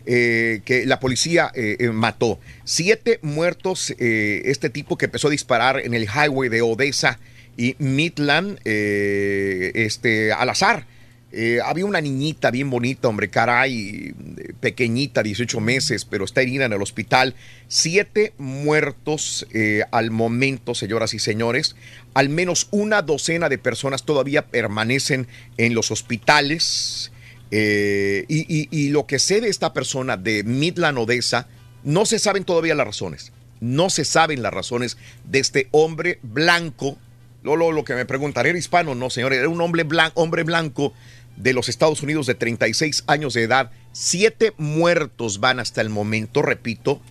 [0.06, 1.52] que la policía
[1.92, 2.40] mató.
[2.64, 7.20] Siete muertos, este tipo que empezó a disparar en el highway de Odessa
[7.58, 10.86] y Midland, este, al azar.
[11.32, 16.66] Eh, había una niñita bien bonita, hombre, caray, eh, pequeñita, 18 meses, pero está herida
[16.66, 17.36] en el hospital.
[17.68, 21.76] Siete muertos eh, al momento, señoras y señores.
[22.14, 25.28] Al menos una docena de personas todavía permanecen
[25.58, 27.12] en los hospitales.
[27.52, 31.48] Y, lo que sé de esta persona de Midland, Odessa,
[31.84, 33.32] no se saben todavía las razones.
[33.60, 36.98] No se saben las razones de este hombre blanco.
[37.44, 38.96] Lo, lo, lo que me preguntan, ¿era hispano?
[38.96, 40.94] No, señor, era un hombre, blan- hombre blanco
[41.38, 43.72] de los Estados Unidos de 36 años de edad.
[43.94, 47.02] Siete muertos van hasta el momento, repito.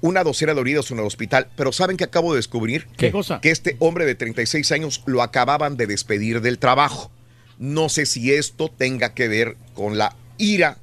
[0.00, 1.48] Una docena de heridos en el hospital.
[1.56, 2.88] Pero ¿saben qué acabo de descubrir?
[2.96, 3.40] ¿Qué cosa?
[3.40, 7.10] Que este hombre de 36 años lo acababan de despedir del trabajo.
[7.58, 10.78] No sé si esto tenga que ver con la ira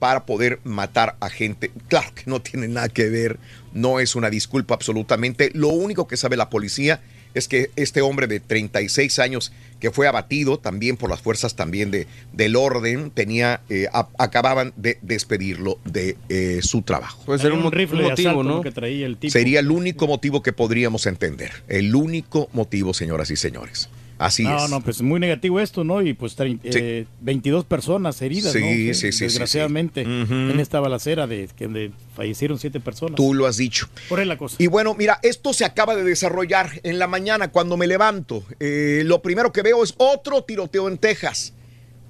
[0.00, 1.70] para poder matar a gente.
[1.88, 3.38] Claro que no tiene nada que ver,
[3.72, 5.50] no es una disculpa absolutamente.
[5.54, 7.00] Lo único que sabe la policía
[7.34, 11.90] es que este hombre de 36 años que fue abatido también por las fuerzas también
[11.90, 17.22] de, del orden, tenía, eh, a- acababan de despedirlo de eh, su trabajo.
[17.26, 18.56] Puede ser un, rifle un motivo, ¿no?
[18.56, 19.32] lo que traía el tipo.
[19.32, 21.50] Sería el único motivo que podríamos entender.
[21.68, 23.88] El único motivo, señoras y señores.
[24.24, 24.70] Así no, es.
[24.70, 26.00] no, pues muy negativo esto, ¿no?
[26.00, 28.66] Y pues eh, 22 personas heridas, Sí, ¿no?
[28.68, 30.10] sí, Que, sí, sí, Desgraciadamente, sí.
[30.10, 33.16] En esta balacera de que fallecieron siete personas.
[33.16, 33.86] Tú lo has dicho.
[34.08, 34.56] Por ahí la cosa.
[34.58, 38.44] Y bueno, mira, esto se acaba de desarrollar en la mañana cuando me levanto.
[38.60, 41.52] Eh, lo primero que veo es otro tiroteo en Texas.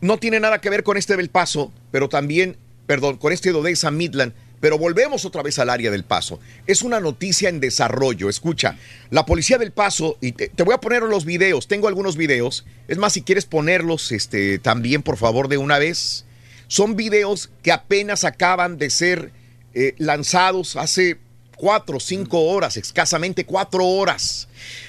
[0.01, 3.59] No tiene nada que ver con este del Paso, pero también, perdón, con este de
[3.59, 4.35] Odessa Midland.
[4.60, 6.40] Pero volvemos otra vez al área del Paso.
[6.66, 8.28] Es una noticia en desarrollo.
[8.28, 8.76] Escucha,
[9.10, 12.64] la policía del Paso, y te, voy a poner los videos, tengo algunos videos.
[12.89, 16.24] Es más, si quieres ponerlos este, también, por favor, de una vez.
[16.66, 19.32] Son videos que apenas acaban de ser
[19.74, 21.18] eh, lanzados hace
[21.56, 24.48] cuatro, cinco horas, escasamente cuatro horas.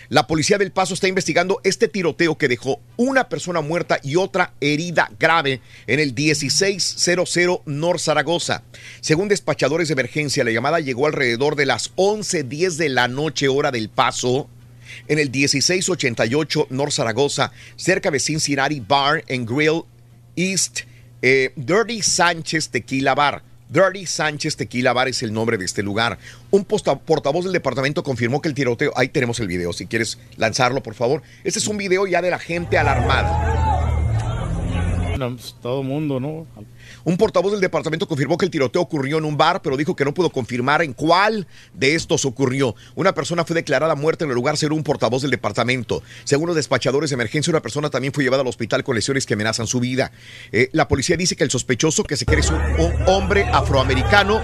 [0.10, 4.54] La policía del Paso está investigando este tiroteo que dejó una persona muerta y otra
[4.62, 8.64] herida grave en el 1600 North Zaragoza.
[9.02, 13.72] Según despachadores de emergencia, la llamada llegó alrededor de las 11:10 de la noche hora
[13.72, 14.50] del Paso
[15.08, 19.84] en el 1688 North Zaragoza, cerca de Cincinnati Bar and Grill
[20.36, 20.82] East,
[21.22, 23.55] eh, Dirty Sánchez Tequila Bar.
[23.70, 26.18] Dirty Sánchez Tequila Bar es el nombre de este lugar.
[26.52, 30.84] Un portavoz del departamento confirmó que el tiroteo, ahí tenemos el video, si quieres lanzarlo
[30.84, 31.24] por favor.
[31.44, 33.54] Este es un video ya de la gente alarmada.
[35.18, 36.46] Pues, todo mundo, ¿no?
[37.06, 40.04] Un portavoz del departamento confirmó que el tiroteo ocurrió en un bar, pero dijo que
[40.04, 41.46] no pudo confirmar en cuál
[41.76, 42.76] de estos ocurrió.
[42.96, 46.02] Una persona fue declarada muerta en el lugar, según un portavoz del departamento.
[46.24, 49.36] Según los despachadores de emergencia, una persona también fue llevada al hospital con lesiones que
[49.36, 50.12] amenazan su vida.
[50.52, 52.60] Eh, la policía dice que el sospechoso, que se cree es un,
[53.06, 54.42] hombre afroamericano,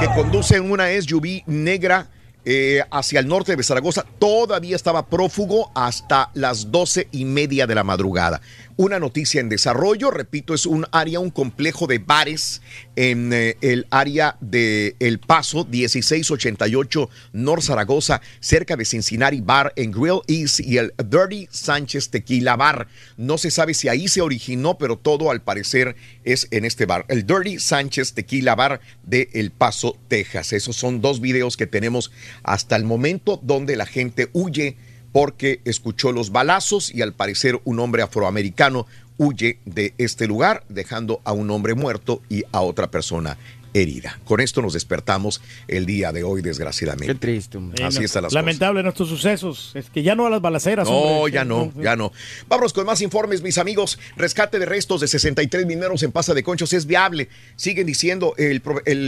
[0.00, 2.10] que conduce en una SUV negra
[2.44, 7.76] eh, hacia el norte de Zaragoza, todavía estaba prófugo hasta las doce y media de
[7.76, 8.40] la madrugada.
[8.76, 12.62] Una noticia en desarrollo, repito, es un área, un complejo de bares
[12.96, 19.92] en eh, el área de El Paso, 1688 North Zaragoza, cerca de Cincinnati Bar en
[19.92, 22.88] Grill East y el Dirty Sánchez Tequila Bar.
[23.18, 25.94] No se sabe si ahí se originó, pero todo al parecer
[26.24, 27.04] es en este bar.
[27.08, 30.54] El Dirty Sánchez Tequila Bar de El Paso, Texas.
[30.54, 32.10] Esos son dos videos que tenemos
[32.42, 34.76] hasta el momento donde la gente huye
[35.12, 38.86] porque escuchó los balazos y al parecer un hombre afroamericano
[39.18, 43.36] huye de este lugar, dejando a un hombre muerto y a otra persona
[43.74, 44.18] herida.
[44.24, 47.14] Con esto nos despertamos el día de hoy, desgraciadamente.
[47.14, 49.72] Qué triste, Eh, Así están las Lamentable nuestros sucesos.
[49.74, 50.88] Es que ya no a las balaceras.
[50.88, 51.32] no, hombre.
[51.32, 52.12] ya no, ya no.
[52.48, 53.98] Vámonos con más informes, mis amigos.
[54.16, 57.28] Rescate de restos de 63 mineros en Pasa de Conchos es viable.
[57.56, 58.60] Siguen diciendo, el,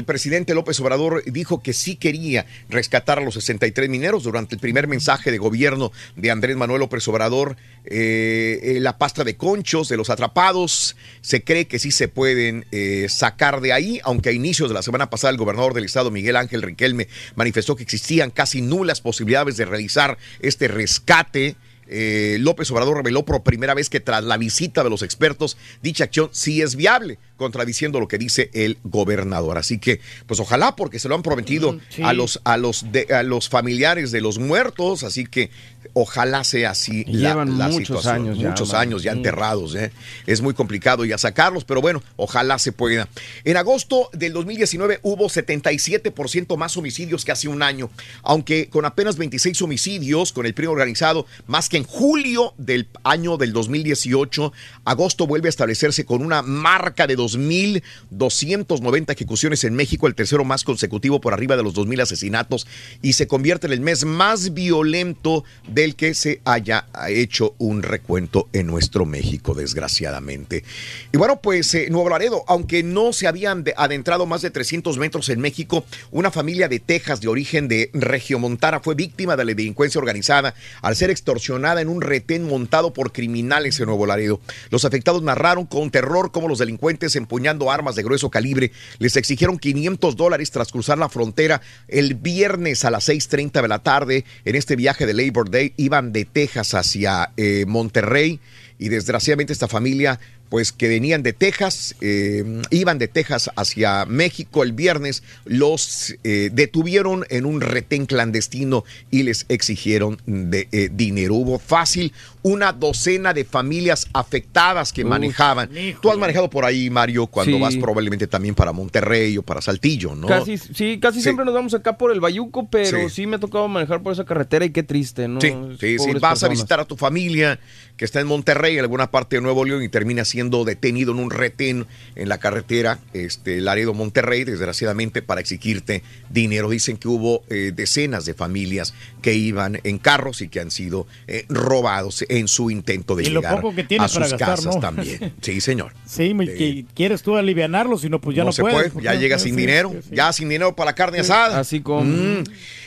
[0.05, 4.89] presidente López Obrador dijo que sí quería rescatar a los 63 mineros durante el primer
[4.89, 7.57] mensaje de gobierno de Andrés Manuel López Obrador.
[7.87, 12.67] eh, eh, la pasta de conchos de los atrapados se cree que sí se pueden
[12.73, 16.13] eh, sacar de ahí, aunque a inicios de la semana pasada el gobernador del estado,
[16.13, 21.57] Miguel Ángel Riquelme, manifestó que existían casi nulas posibilidades de realizar este rescate.
[21.89, 26.05] Eh, López Obrador reveló por primera vez que tras la visita de los expertos, dicha
[26.05, 29.59] acción sí es viable, contradiciendo lo que dice el gobernador.
[29.59, 32.03] Así que, pues ojalá, porque se lo han prometido sí.
[32.03, 35.51] a los a los de- a los familiares de los muertos, así que
[35.93, 38.15] ojalá sea así la, llevan la muchos situación.
[38.15, 38.81] años ya, muchos man.
[38.81, 39.17] años ya Mm.
[39.19, 39.75] enterrados.
[39.75, 39.93] ¿eh?
[40.27, 43.09] Es muy complicado ya sacarlos, pero bueno, ojalá se pueda.
[43.45, 47.91] En agosto del 2019 hubo 77% más homicidios que hace un año,
[48.23, 53.37] aunque con apenas 26 homicidios con el PRI organizado, más que en julio del año
[53.37, 54.53] del 2018,
[54.85, 60.65] agosto vuelve a establecerse con una marca de 2.290 ejecuciones en México, el tercero más
[60.65, 62.67] consecutivo por arriba de los 2.000 asesinatos,
[63.03, 68.49] y se convierte en el mes más violento del que se haya hecho un recuento
[68.53, 70.65] en nuestro México, desgraciadamente.
[71.13, 74.99] Y bueno, pues eh, Nuevo Laredo, aunque no se habían de- adentrado más de 300
[74.99, 79.55] metros en México, una familia de Texas de origen de Regiomontana fue víctima de la
[79.55, 84.41] delincuencia organizada al ser extorsionada en un retén montado por criminales en Nuevo Laredo.
[84.71, 89.59] Los afectados narraron con terror cómo los delincuentes empuñando armas de grueso calibre les exigieron
[89.59, 94.25] 500 dólares tras cruzar la frontera el viernes a las 6.30 de la tarde.
[94.45, 98.41] En este viaje de Labor Day iban de Texas hacia eh, Monterrey
[98.79, 100.19] y desgraciadamente esta familia
[100.55, 106.49] pues que venían de Texas, eh, iban de Texas hacia México el viernes, los eh,
[106.53, 111.35] detuvieron en un retén clandestino y les exigieron de, eh, dinero.
[111.35, 112.13] Hubo fácil
[112.43, 115.71] una docena de familias afectadas que manejaban.
[116.01, 117.61] Tú has manejado por ahí, Mario, cuando Sí.
[117.61, 120.29] vas probablemente también para Monterrey o para Saltillo, ¿no?
[120.29, 121.23] Casi, sí, casi Sí.
[121.25, 123.23] siempre nos vamos acá por el Bayuco, pero Sí.
[123.23, 125.41] sí, me ha tocado manejar por esa carretera y qué triste, ¿no?
[125.41, 127.59] Sí, sí, Vas a visitar a tu familia
[127.97, 131.19] que está en Monterrey, en alguna parte de Nuevo León, y termina siendo detenido en
[131.19, 136.71] un retén en la carretera este, Laredo Monterrey, desgraciadamente, para exigirte dinero.
[136.71, 141.07] Dicen que hubo eh, decenas de familias que iban en carros y que han sido
[141.27, 144.49] eh, robados en su intento de Y lo llegar poco que a sus para gastar,
[144.57, 144.81] casas ¿no?
[144.81, 145.35] también.
[145.41, 145.93] Sí, señor.
[146.07, 148.77] Sí, me- que quieres tú alivianarlo, si no, pues ya no, no se puedes.
[148.77, 150.15] puede, porque ya no llega sin sí, dinero, sí, sí.
[150.17, 151.59] ya sin dinero para la carne asada.
[151.59, 152.05] Así como.
[152.05, 152.45] Mm.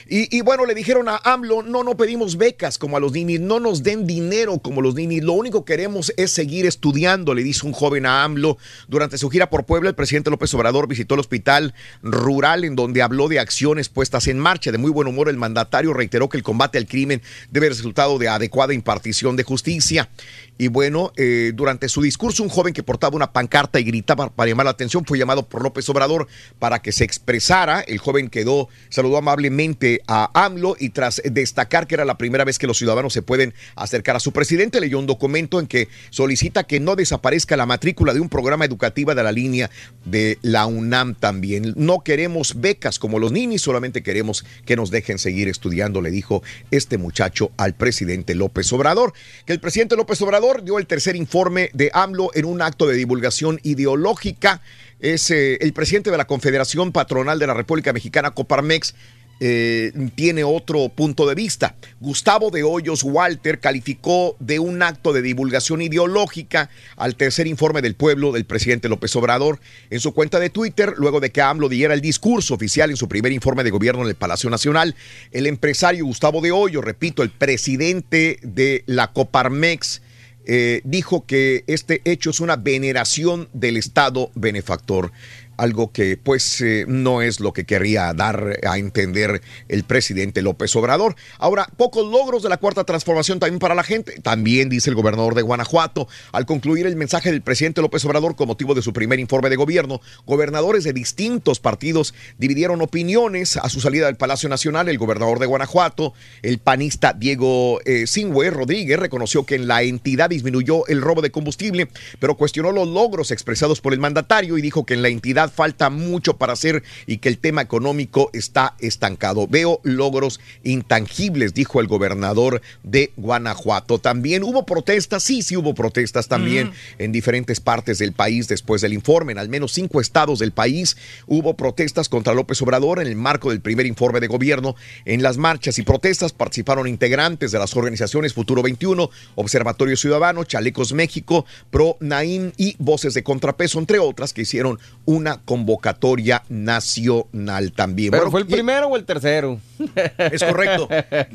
[0.10, 3.60] Y, bueno, le dijeron a AMLO, no, no pedimos becas como a los ninis, no
[3.60, 7.66] nos den dinero como los ninis, lo único que queremos es seguir estudiando, le dice
[7.66, 8.58] un joven a AMLO.
[8.88, 13.02] Durante su gira por Puebla, el presidente López Obrador visitó el hospital rural en donde
[13.02, 14.72] habló de acciones puestas en marcha.
[14.72, 17.22] De muy buen humor, el mandatario reiteró que el combate al crimen
[17.52, 20.10] debe resultado de adecuada impartición de justicia.
[20.58, 24.50] Y bueno, eh, durante su discurso, un joven que portaba una pancarta y gritaba para
[24.50, 26.28] llamar la atención fue llamado por López Obrador
[26.60, 27.82] para que se expresara.
[27.82, 32.60] El joven quedó, saludó amablemente a AMLO y tras destacar que era la primera vez
[32.60, 36.66] que los ciudadanos se pueden acercar a su presidente, leyó un documento en que solicita
[36.66, 39.70] que no desaparezca la matrícula de un programa educativa de la línea
[40.06, 41.74] de la UNAM también.
[41.76, 46.44] No queremos becas como los ninis, solamente queremos que nos dejen seguir estudiando, le dijo
[46.72, 49.14] este muchacho al presidente López Obrador.
[49.46, 52.96] Que el presidente López Obrador dio el tercer informe de AMLO en un acto de
[52.96, 54.62] divulgación ideológica.
[55.00, 58.96] Es eh, el presidente de la Confederación Patronal de la República Mexicana, Coparmex,
[59.40, 61.76] eh, tiene otro punto de vista.
[62.00, 67.96] Gustavo de Hoyos Walter calificó de un acto de divulgación ideológica al tercer informe del
[67.96, 69.60] pueblo del presidente López Obrador
[69.90, 73.08] en su cuenta de Twitter, luego de que AMLO diera el discurso oficial en su
[73.08, 74.96] primer informe de gobierno en el Palacio Nacional.
[75.32, 80.02] El empresario Gustavo de Hoyos, repito, el presidente de la Coparmex,
[80.50, 85.12] eh, dijo que este hecho es una veneración del Estado benefactor.
[85.58, 90.76] Algo que pues eh, no es lo que quería dar a entender el presidente López
[90.76, 91.16] Obrador.
[91.38, 94.20] Ahora, pocos logros de la cuarta transformación también para la gente.
[94.22, 98.48] También dice el gobernador de Guanajuato, al concluir el mensaje del presidente López Obrador con
[98.48, 103.82] motivo de su primer informe de gobierno, gobernadores de distintos partidos dividieron opiniones a su
[103.82, 104.90] salida del Palacio Nacional.
[104.90, 108.06] El gobernador de Guanajuato, el panista Diego eh,
[108.52, 111.88] Rodríguez, reconoció que en la entidad disminuyó el robo de combustible,
[112.20, 115.90] pero cuestionó los logros expresados por el mandatario y dijo que en la entidad falta
[115.90, 119.48] mucho para hacer y que el tema económico está estancado.
[119.48, 124.00] Veo logros intangibles, dijo el gobernador de Guanajuato.
[124.00, 128.94] También hubo protestas, sí, sí hubo protestas también en diferentes partes del país después del
[128.94, 129.32] informe.
[129.32, 133.50] En al menos cinco estados del país hubo protestas contra López Obrador en el marco
[133.50, 134.76] del primer informe de gobierno.
[135.06, 140.94] En las marchas y protestas participaron integrantes de las organizaciones Futuro 21, Observatorio Ciudadano, Chalecos
[140.94, 148.12] México, Pro Naim y Voces de Contrapeso, entre otras, que hicieron una convocatoria nacional también.
[148.12, 149.60] ¿Pero Bueno, fue el y- primero o el tercero?
[150.32, 150.90] es correcto,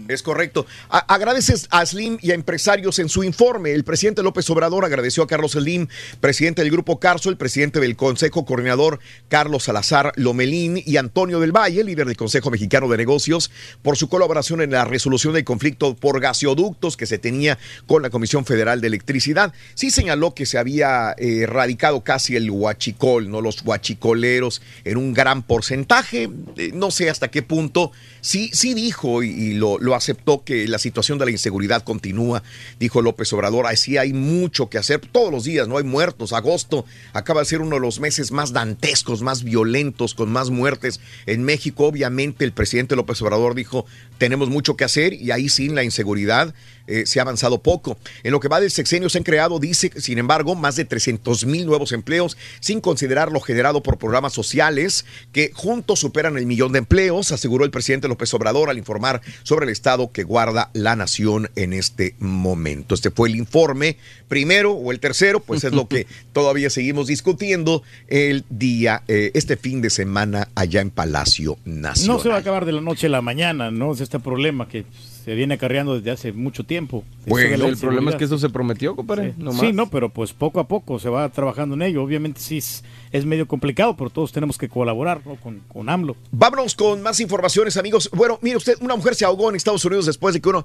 [0.08, 0.66] es correcto.
[0.88, 3.72] A- agradeces a Slim y a empresarios en su informe.
[3.72, 5.86] El presidente López Obrador agradeció a Carlos Slim,
[6.20, 8.98] presidente del Grupo Carso, el presidente del Consejo Coordinador
[9.28, 13.50] Carlos Salazar Lomelín y Antonio del Valle, líder del Consejo Mexicano de Negocios,
[13.82, 18.10] por su colaboración en la resolución del conflicto por gaseoductos que se tenía con la
[18.10, 19.52] Comisión Federal de Electricidad.
[19.74, 23.40] Sí señaló que se había eh, erradicado casi el huachicol, ¿no?
[23.40, 23.62] Los
[23.92, 26.30] huachicoleros en un gran porcentaje.
[26.56, 27.92] Eh, no sé hasta qué punto.
[28.20, 32.42] Sí, sí dijo y, y lo, lo aceptó que la situación de la inseguridad continúa,
[32.78, 33.66] dijo López Obrador.
[33.66, 36.32] Así hay mucho que hacer todos los días, no hay muertos.
[36.32, 41.00] Agosto acaba de ser uno de los meses más dantescos, más violentos, con más muertes
[41.26, 41.86] en México.
[41.86, 43.86] Obviamente el presidente López Obrador dijo,
[44.22, 46.54] tenemos mucho que hacer y ahí sí la inseguridad
[46.86, 47.98] eh, se ha avanzado poco.
[48.22, 51.44] En lo que va del sexenio se han creado, dice, sin embargo, más de 300
[51.46, 56.70] mil nuevos empleos, sin considerar lo generado por programas sociales que juntos superan el millón
[56.70, 60.94] de empleos, aseguró el presidente López Obrador al informar sobre el estado que guarda la
[60.94, 62.94] nación en este momento.
[62.94, 63.96] Este fue el informe
[64.28, 69.56] primero o el tercero, pues es lo que todavía seguimos discutiendo el día, eh, este
[69.56, 72.16] fin de semana allá en Palacio Nacional.
[72.16, 73.94] No se va a acabar de la noche a la mañana, ¿no?
[74.16, 74.84] Este problema que
[75.24, 77.04] se viene acarreando desde hace mucho tiempo.
[77.26, 79.30] La el problema es que eso se prometió, compadre.
[79.30, 79.34] Sí.
[79.38, 79.74] no Sí, más.
[79.74, 82.02] no, pero pues poco a poco se va trabajando en ello.
[82.02, 85.36] Obviamente sí es, es medio complicado, pero todos tenemos que colaborar ¿no?
[85.36, 86.16] con, con AMLO.
[86.30, 88.10] Vámonos con más informaciones, amigos.
[88.12, 90.64] Bueno, mire usted, una mujer se ahogó en Estados Unidos después de que uno...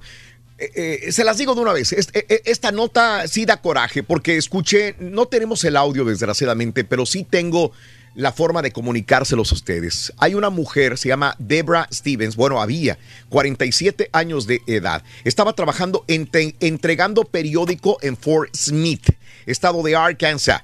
[0.58, 0.70] eh,
[1.06, 4.36] eh, se las digo de una vez, es- eh, esta nota sí da coraje porque
[4.36, 7.70] escuché, no tenemos el audio desgraciadamente, pero sí tengo
[8.18, 10.12] la forma de comunicárselos a ustedes.
[10.18, 15.04] Hay una mujer, se llama Debra Stevens, bueno, había 47 años de edad.
[15.22, 19.08] Estaba trabajando entre- entregando periódico en Fort Smith,
[19.46, 20.62] estado de Arkansas,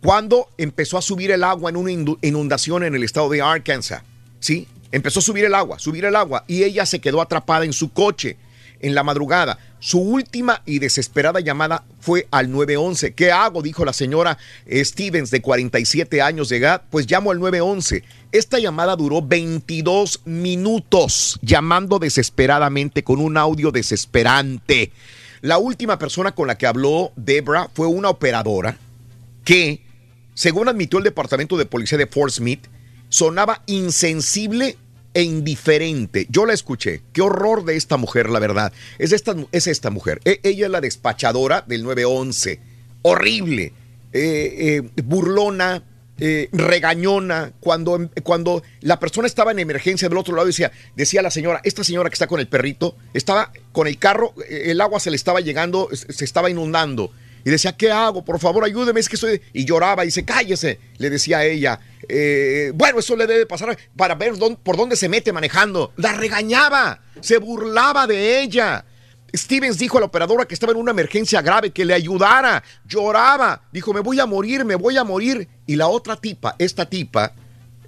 [0.00, 4.02] cuando empezó a subir el agua en una inundación en el estado de Arkansas.
[4.38, 4.68] ¿Sí?
[4.92, 7.92] Empezó a subir el agua, subir el agua, y ella se quedó atrapada en su
[7.92, 8.36] coche
[8.78, 9.58] en la madrugada.
[9.82, 13.14] Su última y desesperada llamada fue al 911.
[13.14, 13.62] ¿Qué hago?
[13.62, 14.38] Dijo la señora
[14.72, 16.82] Stevens de 47 años de edad.
[16.88, 18.04] Pues llamo al 911.
[18.30, 24.92] Esta llamada duró 22 minutos, llamando desesperadamente con un audio desesperante.
[25.40, 28.78] La última persona con la que habló Debra fue una operadora
[29.44, 29.82] que,
[30.34, 32.68] según admitió el Departamento de Policía de Fort Smith,
[33.08, 34.76] sonaba insensible
[35.14, 36.26] e indiferente.
[36.30, 37.02] Yo la escuché.
[37.12, 38.72] Qué horror de esta mujer, la verdad.
[38.98, 40.20] Es esta, es esta mujer.
[40.24, 42.60] E- ella es la despachadora del 911.
[43.02, 43.72] Horrible.
[44.12, 45.82] Eh, eh, burlona.
[46.18, 51.30] eh, regañona cuando, cuando la persona estaba en emergencia del otro lado decía decía la
[51.30, 55.10] señora esta señora que está con el perrito estaba con el carro el agua se
[55.10, 57.10] le estaba llegando se estaba inundando
[57.44, 58.24] y decía, ¿qué hago?
[58.24, 59.40] Por favor, ayúdeme, es que estoy...
[59.52, 61.80] Y lloraba y dice, cállese, le decía a ella.
[62.08, 65.92] Eh, bueno, eso le debe pasar para ver dónde- por dónde se mete manejando.
[65.96, 68.84] La regañaba, se burlaba de ella.
[69.34, 72.62] Stevens dijo a la operadora que estaba en una emergencia grave, que le ayudara.
[72.86, 75.48] Lloraba, dijo, me voy a morir, me voy a morir.
[75.66, 77.32] Y la otra tipa, esta tipa,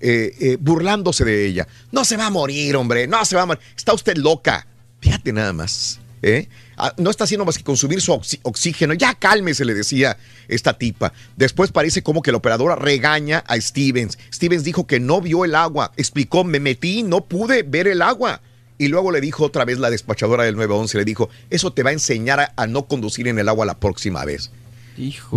[0.00, 1.68] eh, eh, burlándose de ella.
[1.92, 3.62] No se va a morir, hombre, no se va a morir.
[3.76, 4.66] Está usted loca.
[5.00, 6.00] Fíjate nada más.
[6.22, 6.48] ¿eh?
[6.86, 8.92] Ah, No está haciendo más que consumir su oxi- oxígeno.
[8.94, 11.12] Ya cálmese, le decía esta tipa.
[11.36, 14.18] Después parece como que la operadora regaña a Stevens.
[14.32, 15.92] Stevens dijo que no vio el agua.
[15.96, 18.42] Explicó, me metí, no pude ver el agua.
[18.76, 21.90] Y luego le dijo otra vez la despachadora del 911, le dijo, eso te va
[21.90, 24.50] a enseñar a, a no conducir en el agua la próxima vez.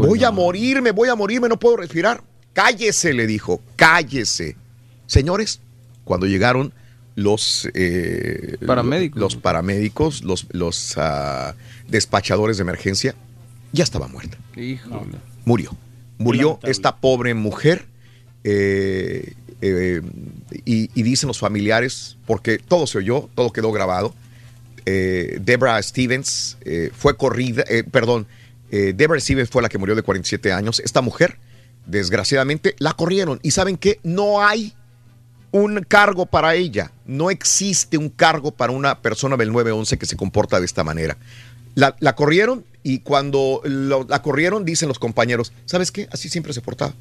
[0.07, 2.23] voy a morirme, voy a morirme, no puedo respirar.
[2.53, 4.57] Cállese, le dijo, cállese.
[5.05, 5.61] Señores,
[6.03, 6.73] cuando llegaron
[7.17, 9.19] los eh, Paramédicos.
[9.19, 11.55] los paramédicos, los, los ah,
[11.87, 13.15] despachadores de emergencia,
[13.71, 14.37] ya estaba muerta.
[14.55, 15.17] Híjole.
[15.43, 15.75] Murió.
[16.19, 17.85] Murió esta pobre mujer.
[18.43, 20.01] eh, eh,
[20.65, 24.13] y, y dicen los familiares, porque todo se oyó, todo quedó grabado.
[24.85, 28.27] eh, Deborah Stevens eh, fue corrida, eh, perdón,
[28.69, 30.79] eh, Deborah Stevens fue la que murió de 47 años.
[30.85, 31.39] Esta mujer,
[31.87, 33.39] desgraciadamente, la corrieron.
[33.41, 34.73] Y saben que no hay
[35.51, 36.91] un cargo para ella.
[37.05, 41.17] No existe un cargo para una persona del 911 que se comporta de esta manera.
[41.75, 46.07] La, corrieron y cuando lo- la corrieron, dicen los compañeros, ¿sabes qué?
[46.11, 46.93] Así siempre se portaba.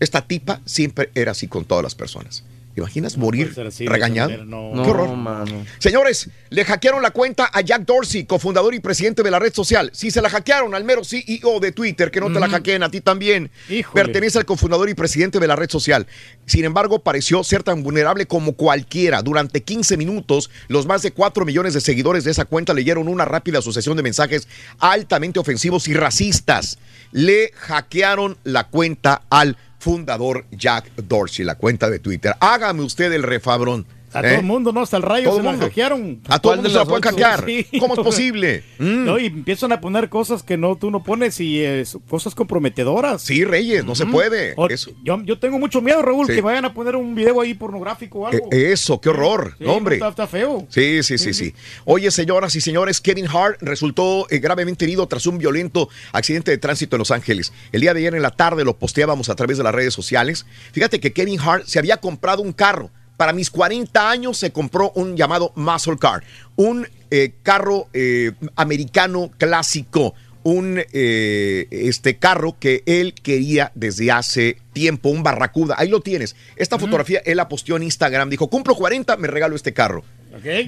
[0.00, 2.42] Esta tipa siempre era así con todas las personas.
[2.76, 4.28] ¿Imaginas morir así, regañado?
[4.44, 4.70] no.
[4.70, 5.16] Qué No, horror.
[5.16, 5.64] mano.
[5.78, 9.90] Señores, le hackearon la cuenta a Jack Dorsey, cofundador y presidente de la red social.
[9.94, 12.90] Si se la hackearon al mero CEO de Twitter, que no te la hackeen a
[12.90, 13.50] ti también.
[13.94, 16.06] Pertenece al cofundador y presidente de la red social.
[16.44, 19.22] Sin embargo, pareció ser tan vulnerable como cualquiera.
[19.22, 23.24] Durante 15 minutos, los más de 4 millones de seguidores de esa cuenta leyeron una
[23.24, 24.48] rápida sucesión de mensajes
[24.78, 26.78] altamente ofensivos y racistas.
[27.12, 32.34] Le hackearon la cuenta al fundador Jack Dorsey, la cuenta de Twitter.
[32.40, 33.86] Hágame usted el refabrón.
[34.16, 34.30] A ¿eh?
[34.30, 34.80] todo el mundo, ¿no?
[34.82, 36.20] Hasta el rayo se la hackearon.
[36.28, 37.44] A todo el mundo se la pueden hackear.
[37.78, 38.64] ¿Cómo es posible?
[38.78, 39.04] Mm.
[39.06, 43.22] No, y empiezan a poner cosas que no tú no pones y eh, cosas comprometedoras.
[43.22, 44.52] Sí, Reyes, no se puede.
[44.56, 44.90] O- Eso.
[45.02, 46.34] Yo, yo tengo mucho miedo, Raúl, Sí.
[46.34, 48.48] que vayan a poner un video ahí pornográfico o algo.
[48.52, 49.96] Eh, Eso, qué horror, Sí, no, hombre.
[49.96, 50.66] Está, está feo.
[50.68, 51.54] Sí, sí, sí, sí.
[51.86, 56.58] Oye, señoras y señores, Kevin Hart resultó eh, gravemente herido tras un violento accidente de
[56.58, 57.52] tránsito en Los Ángeles.
[57.72, 60.44] El día de ayer en la tarde lo posteábamos a través de las redes sociales.
[60.72, 62.90] Fíjate que Kevin Hart se había comprado un carro.
[63.16, 66.22] Para mis 40 años se compró un llamado Muscle Car,
[66.56, 74.58] un eh, carro eh, americano clásico, un eh, este carro que él quería desde hace
[74.72, 75.74] tiempo, un Barracuda.
[75.78, 76.36] Ahí lo tienes.
[76.54, 78.30] Esta fotografía él la posteó en Instagram.
[78.30, 80.04] Dijo, cumplo 40, me regalo este carro.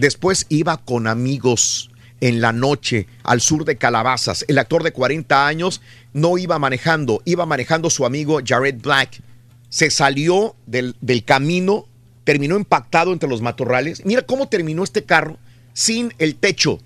[0.01, 4.45] Después iba con amigos en la noche al sur de Calabazas.
[4.49, 5.81] El actor de 40 años
[6.12, 9.20] no iba manejando, iba manejando su amigo Jared Black.
[9.69, 11.87] Se salió del, del camino,
[12.29, 14.05] terminó impactado entre los matorrales.
[14.05, 15.39] Mira cómo terminó este carro
[15.73, 16.79] sin el techo.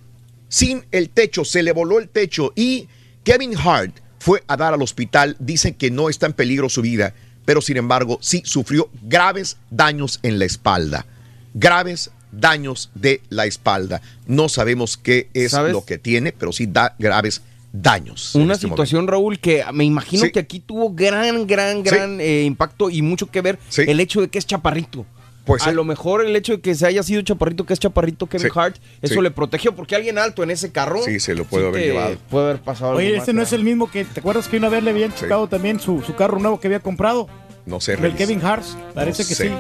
[0.49, 2.87] Sin el techo, se le voló el techo y
[3.25, 5.35] Kevin Hart fue a dar al hospital.
[5.41, 7.13] Dicen que no está en peligro su vida,
[7.45, 11.07] pero sin embargo sí sufrió graves daños en la espalda.
[11.55, 14.01] Graves daños de la espalda.
[14.29, 15.73] No sabemos qué es ¿Sabes?
[15.73, 17.43] lo que tiene, pero sí da graves
[17.73, 18.37] daños.
[18.37, 20.31] Una este situación, Raúl, que me imagino Sí.
[20.31, 24.29] que aquí tuvo gran, gran, gran eh, impacto y mucho que ver el hecho de
[24.29, 25.05] que es chaparrito.
[25.45, 28.29] Pues a lo mejor el hecho de que se haya sido chaparrito, que es chaparrito
[28.29, 28.59] Kevin Sí.
[28.59, 29.21] Hart, eso Sí.
[29.21, 31.03] le protegió porque alguien alto en ese carro.
[31.03, 32.17] Sí, se lo puede haber llevado.
[32.31, 34.57] Puede haber pasado algo Oye, más este no es el mismo que, ¿te acuerdas que
[34.59, 37.29] una vez le habían chocado también su, su carro nuevo que había comprado?
[37.67, 38.15] No sé, El.
[38.15, 38.65] Kevin Hart,
[38.95, 39.49] parece No que sé.
[39.49, 39.55] sí.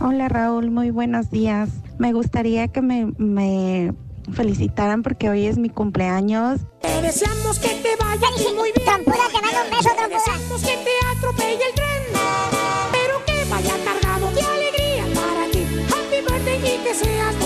[0.00, 1.70] Hola Raúl, muy buenos días.
[1.98, 3.94] Me gustaría que me, me
[4.32, 6.60] felicitaran porque hoy es mi cumpleaños.
[6.80, 8.84] Te deseamos que te vaya ti muy bien.
[8.84, 9.90] Trompuda, te mando un beso.
[9.96, 12.02] Te deseamos que te atropelle el tren.
[12.92, 15.66] Pero que vaya cargado de alegría para ti.
[15.88, 17.43] Happy birthday y que seas.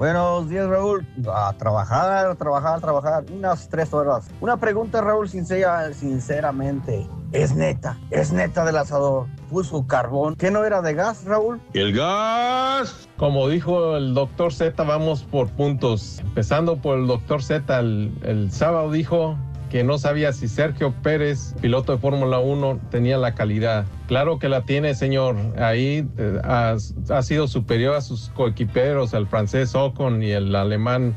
[0.00, 1.06] Buenos días, Raúl.
[1.30, 3.24] A trabajar, a trabajar, a trabajar.
[3.30, 4.30] Unas tres horas.
[4.40, 7.06] Una pregunta, Raúl, sincera, sinceramente.
[7.32, 7.98] ¿Es neta?
[8.10, 9.26] ¿Es neta del asador?
[9.50, 10.36] ¿Puso carbón?
[10.36, 11.60] ¿Qué no era de gas, Raúl?
[11.74, 13.10] El gas.
[13.18, 16.18] Como dijo el doctor Z, vamos por puntos.
[16.20, 19.36] Empezando por el doctor Z, el, el sábado dijo
[19.70, 23.86] que no sabía si Sergio Pérez, piloto de Fórmula 1, tenía la calidad.
[24.08, 25.36] Claro que la tiene, señor.
[25.58, 26.76] Ahí eh, ha,
[27.10, 31.14] ha sido superior a sus coequiperos, el francés Ocon y el alemán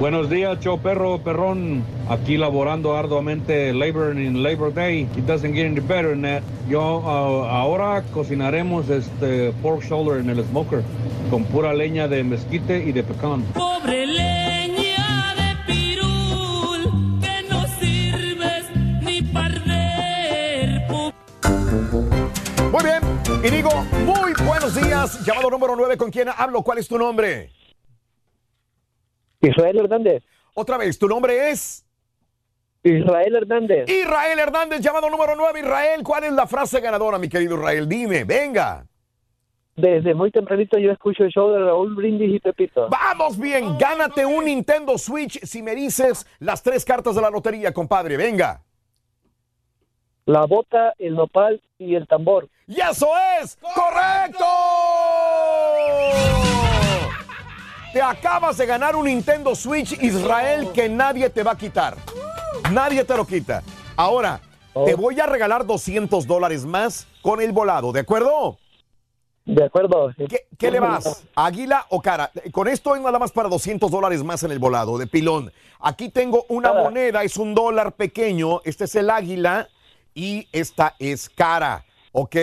[0.00, 1.84] Buenos días, show perro, perrón.
[2.08, 5.02] Aquí laborando arduamente Labor in Labor Day.
[5.14, 6.42] It doesn't get any better than that.
[6.70, 10.82] Yo ah, ahora cocinaremos este pork shoulder en el smoker
[11.28, 13.42] con pura leña de mezquite y de pecan.
[13.52, 18.64] Pobre leña de pirul, que no sirves
[19.02, 20.80] ni perder.
[22.72, 23.44] Muy bien.
[23.44, 25.26] Y digo, muy buenos días.
[25.26, 26.62] Llamado número 9, ¿con quién hablo?
[26.62, 27.59] ¿Cuál es tu nombre?
[29.40, 30.22] Israel Hernández.
[30.54, 31.86] Otra vez, ¿tu nombre es?
[32.82, 33.88] Israel Hernández.
[33.88, 35.60] Israel Hernández, llamado número 9.
[35.60, 37.88] Israel, ¿cuál es la frase ganadora, mi querido Israel?
[37.88, 38.86] Dime, venga.
[39.76, 42.88] Desde muy tempranito yo escucho el show de Raúl Brindis y Pepito.
[42.90, 47.72] Vamos bien, gánate un Nintendo Switch si me dices las tres cartas de la lotería,
[47.72, 48.16] compadre.
[48.16, 48.62] Venga.
[50.26, 52.48] La bota, el nopal y el tambor.
[52.66, 53.08] ¡Y eso
[53.40, 54.44] es correcto!
[57.92, 61.96] Te acabas de ganar un Nintendo Switch Israel que nadie te va a quitar.
[62.70, 63.64] Nadie te lo quita.
[63.96, 64.40] Ahora,
[64.84, 68.58] te voy a regalar 200 dólares más con el volado, ¿de acuerdo?
[69.44, 70.14] De acuerdo.
[70.16, 71.24] ¿Qué, qué le vas?
[71.34, 72.30] ¿Águila o cara?
[72.52, 75.52] Con esto es nada más para 200 dólares más en el volado de pilón.
[75.80, 78.60] Aquí tengo una moneda, es un dólar pequeño.
[78.64, 79.68] Este es el águila
[80.14, 81.84] y esta es cara.
[82.12, 82.36] ¿Ok?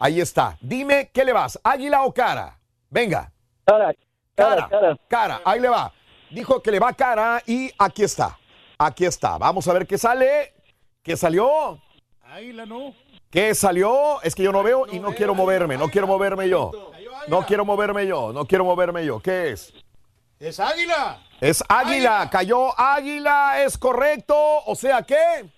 [0.00, 0.58] Ahí está.
[0.60, 1.60] Dime, ¿qué le vas?
[1.62, 2.58] ¿Águila o cara?
[2.90, 3.30] Venga.
[3.64, 3.94] Cara,
[4.34, 4.96] cara, cara.
[5.08, 5.40] cara.
[5.44, 5.92] Ahí le va.
[6.30, 8.38] Dijo que le va cara y aquí está.
[8.78, 9.38] Aquí está.
[9.38, 10.54] Vamos a ver qué sale.
[11.02, 11.78] ¿Qué salió?
[12.24, 12.94] Águila no.
[13.30, 14.20] ¿Qué salió?
[14.22, 15.76] Es que yo no veo y no quiero moverme.
[15.76, 16.70] No quiero moverme yo.
[17.28, 18.32] No quiero moverme yo.
[18.32, 19.20] No quiero moverme yo.
[19.20, 19.72] ¿Qué es?
[20.38, 21.18] Es águila.
[21.40, 22.28] Es águila.
[22.30, 23.62] Cayó águila.
[23.62, 24.36] Es correcto.
[24.66, 25.50] O sea que.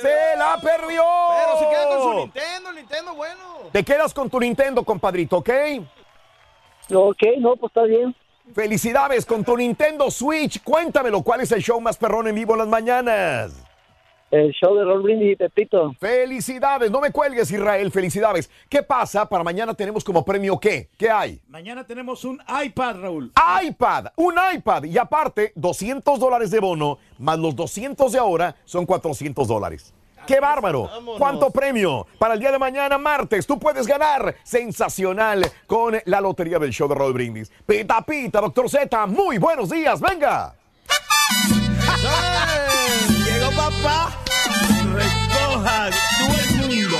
[0.00, 1.02] ¡Se la perdió!
[1.36, 3.40] Pero se queda con su Nintendo, el Nintendo bueno.
[3.72, 5.50] Te quedas con tu Nintendo, compadrito, ¿ok?
[6.94, 8.14] Ok, no, pues está bien.
[8.54, 10.62] Felicidades con tu Nintendo Switch.
[10.62, 13.64] Cuéntamelo, ¿cuál es el show más perrón en vivo en las mañanas?
[14.30, 15.94] El show de Roll Brindis y Pepito.
[16.00, 18.50] Felicidades, no me cuelgues Israel, felicidades.
[18.68, 19.28] ¿Qué pasa?
[19.28, 20.88] Para mañana tenemos como premio qué?
[20.96, 21.40] ¿Qué hay?
[21.48, 23.32] Mañana tenemos un iPad, Raúl.
[23.62, 28.86] iPad, un iPad y aparte 200 dólares de bono más los 200 de ahora son
[28.86, 29.94] 400 dólares.
[30.26, 30.88] ¡Qué bárbaro!
[31.18, 32.06] ¿Cuánto premio?
[32.18, 34.36] Para el día de mañana, martes, tú puedes ganar.
[34.42, 37.50] Sensacional con la lotería del show de Roll Brindis.
[37.66, 40.54] Pita, pita, doctor Z, muy buenos días, venga.
[43.24, 44.18] Llegó papá.
[44.94, 46.96] Recoja todo el mundo.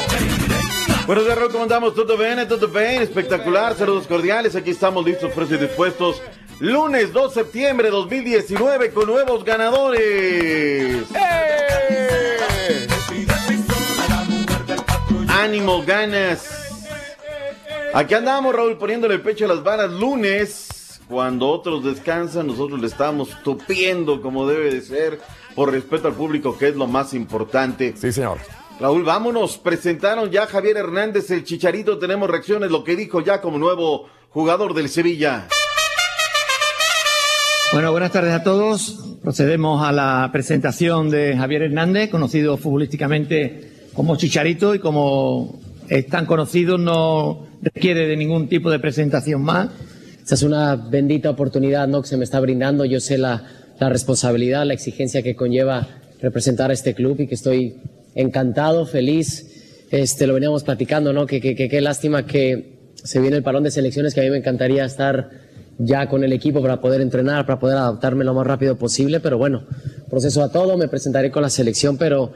[1.07, 1.94] Buenos días, ¿cómo andamos?
[1.94, 2.47] ¿Todo bien?
[2.49, 3.03] ¿Todo bien?
[3.03, 4.57] Espectacular, saludos cordiales.
[4.57, 6.23] Aquí estamos listos, presos y dispuestos.
[6.61, 11.05] Lunes 2 de septiembre de 2019 con nuevos ganadores.
[15.43, 16.48] Ánimo, ganas.
[17.93, 21.01] Aquí andamos, Raúl, poniéndole el pecho a las varas lunes.
[21.09, 25.19] Cuando otros descansan, nosotros le estamos tupiendo como debe de ser,
[25.56, 27.93] por respeto al público, que es lo más importante.
[27.97, 28.39] Sí, señor.
[28.78, 29.59] Raúl, vámonos.
[29.59, 31.98] Presentaron ya Javier Hernández, el Chicharito.
[31.98, 35.48] Tenemos reacciones, lo que dijo ya como nuevo jugador del Sevilla.
[37.73, 39.16] Bueno, buenas tardes a todos.
[39.24, 46.27] Procedemos a la presentación de Javier Hernández, conocido futbolísticamente como Chicharito y como es tan
[46.27, 49.70] conocido no requiere de ningún tipo de presentación más.
[50.19, 52.02] Esta es una bendita oportunidad ¿no?
[52.02, 52.85] que se me está brindando.
[52.85, 53.44] Yo sé la,
[53.78, 55.89] la responsabilidad, la exigencia que conlleva
[56.20, 57.77] representar a este club y que estoy
[58.14, 59.48] encantado, feliz.
[59.90, 61.27] Este, lo veníamos platicando, ¿no?
[61.27, 64.31] Que qué que, que lástima que se viene el parón de selecciones, que a mí
[64.31, 65.31] me encantaría estar
[65.78, 69.39] ya con el equipo para poder entrenar, para poder adaptarme lo más rápido posible, pero
[69.39, 69.64] bueno,
[70.09, 72.32] proceso a todo, me presentaré con la selección, pero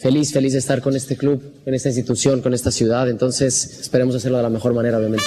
[0.00, 4.14] feliz, feliz de estar con este club, en esta institución, con esta ciudad, entonces esperemos
[4.14, 5.24] hacerlo de la mejor manera, obviamente.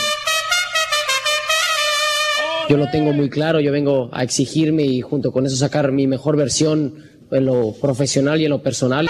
[2.69, 6.07] Yo lo tengo muy claro, yo vengo a exigirme y junto con eso sacar mi
[6.07, 9.07] mejor versión en lo profesional y en lo personal.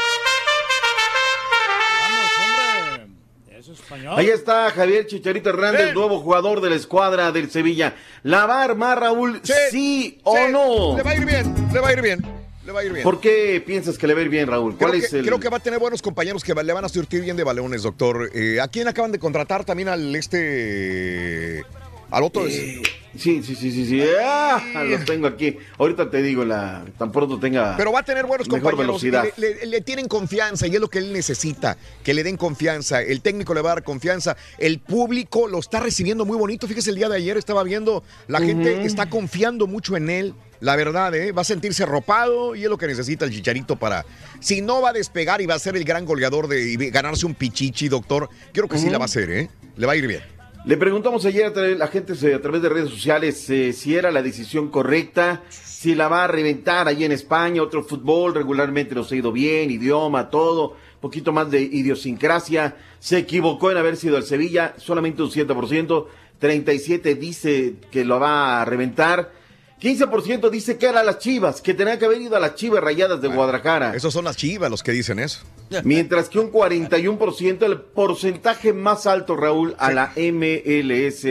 [4.09, 7.95] Ahí está Javier Chicharito Hernández, nuevo jugador de la escuadra del Sevilla.
[8.23, 9.39] ¿La va a armar Raúl?
[9.43, 10.97] Sí, o sí, no.
[10.97, 12.42] Le va a ir bien, le va a ir bien.
[12.65, 13.03] Le va a ir bien.
[13.03, 14.77] ¿Por qué piensas que le va a ir bien, Raúl?
[14.77, 15.25] ¿Cuál Creo es que, el...?
[15.25, 17.83] creo que va a tener buenos compañeros que le van a surtir bien de balones,
[17.83, 18.29] doctor.
[18.33, 21.65] Eh, ¿A quién acaban de contratar también al este...
[22.09, 22.47] al otro?
[22.47, 22.81] Eh,
[23.17, 24.01] sí, sí, sí, sí, sí.
[24.23, 25.57] Ah, lo tengo aquí.
[25.77, 29.01] Ahorita te digo, la tan pronto tenga Pero va a tener buenos mejor compañeros.
[29.01, 29.25] velocidad.
[29.37, 33.01] Le, le- le tienen confianza y es lo que él necesita, que le den confianza.
[33.01, 34.37] El técnico le va a dar confianza.
[34.57, 36.65] El público lo está recibiendo muy bonito.
[36.67, 40.33] Fíjese, el día de ayer estaba viendo, la gente está confiando mucho en él.
[40.63, 41.33] La verdad, ¿eh?
[41.33, 44.05] va a sentirse arropado y es lo que necesita el chicharito para.
[44.39, 47.25] Si no va a despegar y va a ser el gran goleador de y ganarse
[47.25, 49.49] un pichichi, doctor, creo que sí la va a hacer, ¿eh?
[49.75, 50.21] Le va a ir bien.
[50.63, 54.09] Le preguntamos ayer a la gente eh, a través de redes sociales eh, si era
[54.09, 59.11] la decisión correcta, si la va a reventar ahí en España, otro fútbol, regularmente nos
[59.11, 62.77] ha ido bien, idioma, todo, poquito más de idiosincrasia.
[62.99, 66.05] Se equivocó en haber sido el Sevilla, solamente un 7%,
[66.39, 69.42] 37% dice que lo va a reventar.
[69.83, 73.21] 15% dice que era las Chivas, que tenía que haber ido a las Chivas Rayadas
[73.21, 73.93] de Guadalajara.
[73.93, 75.41] Esos son las Chivas los que dicen eso.
[75.83, 81.25] Mientras que un 41%, el porcentaje más alto, Raúl, a la MLS,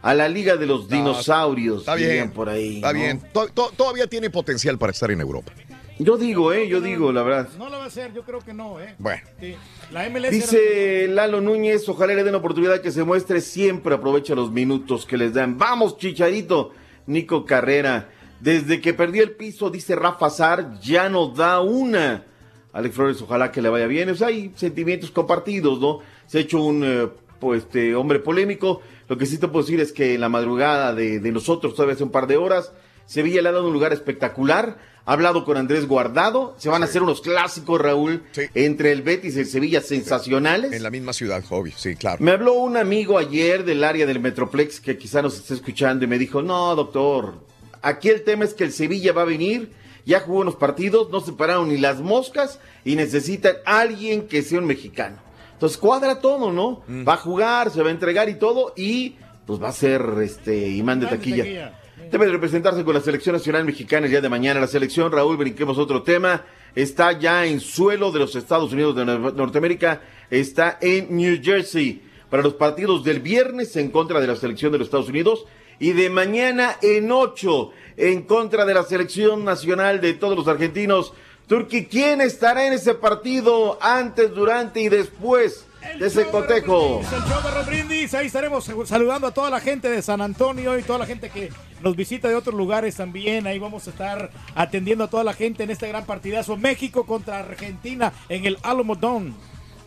[0.00, 1.80] a la Liga de los Dinosaurios.
[1.80, 2.30] Está bien.
[2.30, 2.76] por ahí.
[2.76, 3.00] Está ¿no?
[3.00, 3.20] bien.
[3.32, 5.52] To- to- todavía tiene potencial para estar en Europa.
[5.98, 6.68] Yo digo, ¿eh?
[6.68, 7.48] Yo digo, la verdad.
[7.58, 8.94] No lo va a hacer, yo creo que no, ¿eh?
[8.98, 9.22] Bueno.
[9.40, 9.56] Sí.
[9.90, 14.36] La MLS era- Dice Lalo Núñez, ojalá le den oportunidad que se muestre, siempre aprovecha
[14.36, 15.58] los minutos que les dan.
[15.58, 16.72] Vamos, Chicharito.
[17.08, 18.10] Nico Carrera,
[18.40, 22.24] desde que perdió el piso, dice Rafa Zar, ya nos da una.
[22.72, 24.10] Alex Flores, ojalá que le vaya bien.
[24.10, 26.00] O sea, hay sentimientos compartidos, ¿no?
[26.26, 27.08] Se ha hecho un eh,
[27.40, 28.82] pues, este, hombre polémico.
[29.08, 31.94] Lo que sí te puedo decir es que en la madrugada de, de nosotros, todavía
[31.94, 32.72] hace un par de horas,
[33.06, 34.76] Sevilla le ha dado un lugar espectacular.
[35.08, 36.54] Ha hablado con Andrés Guardado.
[36.58, 40.70] Se van a hacer unos clásicos, Raúl, entre el Betis y el Sevilla sensacionales.
[40.74, 42.18] En la misma ciudad, obvio, sí, claro.
[42.20, 46.08] Me habló un amigo ayer del área del Metroplex que quizá nos esté escuchando y
[46.08, 47.36] me dijo, no, doctor,
[47.80, 49.72] aquí el tema es que el Sevilla va a venir,
[50.04, 54.58] ya jugó unos partidos, no se pararon ni las moscas y necesitan alguien que sea
[54.58, 55.16] un mexicano.
[55.54, 56.82] Entonces cuadra todo, ¿no?
[57.08, 59.16] Va a jugar, se va a entregar y todo y
[59.46, 61.72] pues va a ser este imán de taquilla.
[62.10, 64.60] Debe de representarse con la selección nacional mexicana día de mañana.
[64.60, 66.44] La selección, Raúl, brinquemos otro tema.
[66.74, 70.00] Está ya en suelo de los Estados Unidos de Nor- Norteamérica.
[70.30, 74.78] Está en New Jersey para los partidos del viernes en contra de la selección de
[74.78, 75.44] los Estados Unidos
[75.78, 81.12] y de mañana en ocho en contra de la selección nacional de todos los argentinos.
[81.46, 85.66] Turki, ¿quién estará en ese partido antes, durante y después
[85.98, 87.00] de ese cotejo?
[87.00, 90.82] El show de Brindis, ahí estaremos saludando a toda la gente de San Antonio y
[90.82, 91.50] toda la gente que
[91.82, 93.46] nos visita de otros lugares también.
[93.46, 96.56] Ahí vamos a estar atendiendo a toda la gente en este gran partidazo.
[96.56, 99.32] México contra Argentina en el Alamo Dome.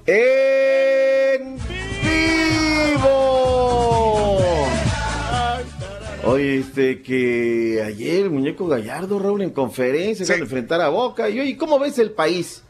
[0.05, 3.41] ¡En vivo!
[6.23, 11.29] Oye, este, que ayer el muñeco Gallardo, Raúl, en conferencia, se enfrentar a Boca.
[11.29, 12.63] Y oye, ¿cómo ves el país?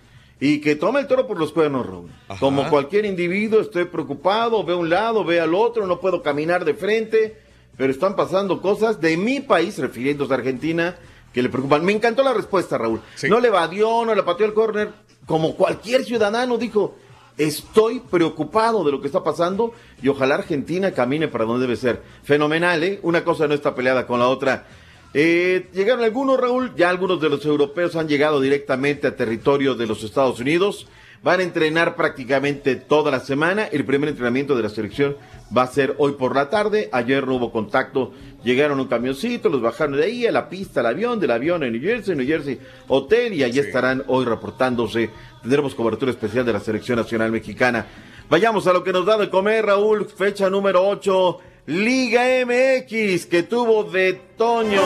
[0.44, 2.10] Y que toma el toro por los cuernos, Raúl.
[2.40, 6.66] Como cualquier individuo, estoy preocupado, ve a un lado, ve al otro, no puedo caminar
[6.66, 7.38] de frente,
[7.78, 10.96] pero están pasando cosas de mi país, refiriéndose a Argentina,
[11.32, 11.86] que le preocupan.
[11.86, 13.02] Me encantó la respuesta, Raúl.
[13.30, 14.92] No le evadió, no le pateó el córner,
[15.28, 16.96] como cualquier ciudadano dijo,
[17.38, 22.02] estoy preocupado de lo que está pasando y ojalá Argentina camine para donde debe ser.
[22.24, 23.00] Fenomenal, ¿eh?
[23.04, 24.66] Una cosa no está peleada con la otra.
[25.14, 29.88] Eh, llegaron algunos, Raúl, ya algunos de los europeos han llegado directamente a territorio de
[29.88, 30.88] los Estados Unidos.
[31.24, 33.66] Van a entrenar prácticamente toda la semana.
[33.66, 35.18] El primer entrenamiento de la selección
[35.56, 36.90] va a ser hoy por la tarde.
[36.92, 38.14] Ayer no hubo contacto.
[38.44, 41.74] Llegaron un camioncito, los bajaron de ahí a la pista, al avión, del avión en
[41.74, 45.12] New Jersey, New Jersey Hotel y allí estarán hoy reportándose.
[45.42, 47.86] Tendremos cobertura especial de la selección nacional mexicana.
[48.28, 50.06] Vayamos a lo que nos da de comer, Raúl.
[50.06, 51.51] Fecha número 8.
[51.68, 54.82] Liga MX que tuvo de Toño.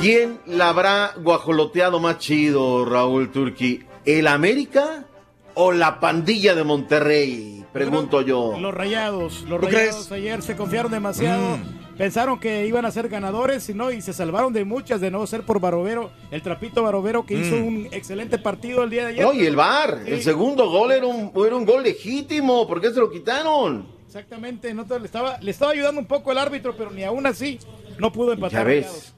[0.00, 3.82] ¿Quién la habrá guajoloteado más chido, Raúl Turki?
[4.04, 5.06] ¿El América
[5.54, 7.64] o la pandilla de Monterrey?
[7.72, 8.56] Pregunto yo.
[8.58, 11.56] Los rayados, los ¿Tú rayados ayer se confiaron demasiado.
[11.56, 11.85] Mm.
[11.96, 15.26] Pensaron que iban a ser ganadores y no, y se salvaron de muchas de no
[15.26, 17.66] ser por Barovero, el trapito Barovero que hizo Mm.
[17.66, 19.24] un excelente partido el día de ayer.
[19.24, 20.12] No, y el VAR, Sí.
[20.12, 22.66] el segundo gol era un, era un gol legítimo.
[22.68, 23.86] ¿Por qué se lo quitaron?
[24.06, 27.58] Exactamente, no le, estaba, le estaba ayudando un poco el árbitro, pero ni aún así
[27.98, 28.66] no pudo Ya empatar.
[28.66, 29.14] ves.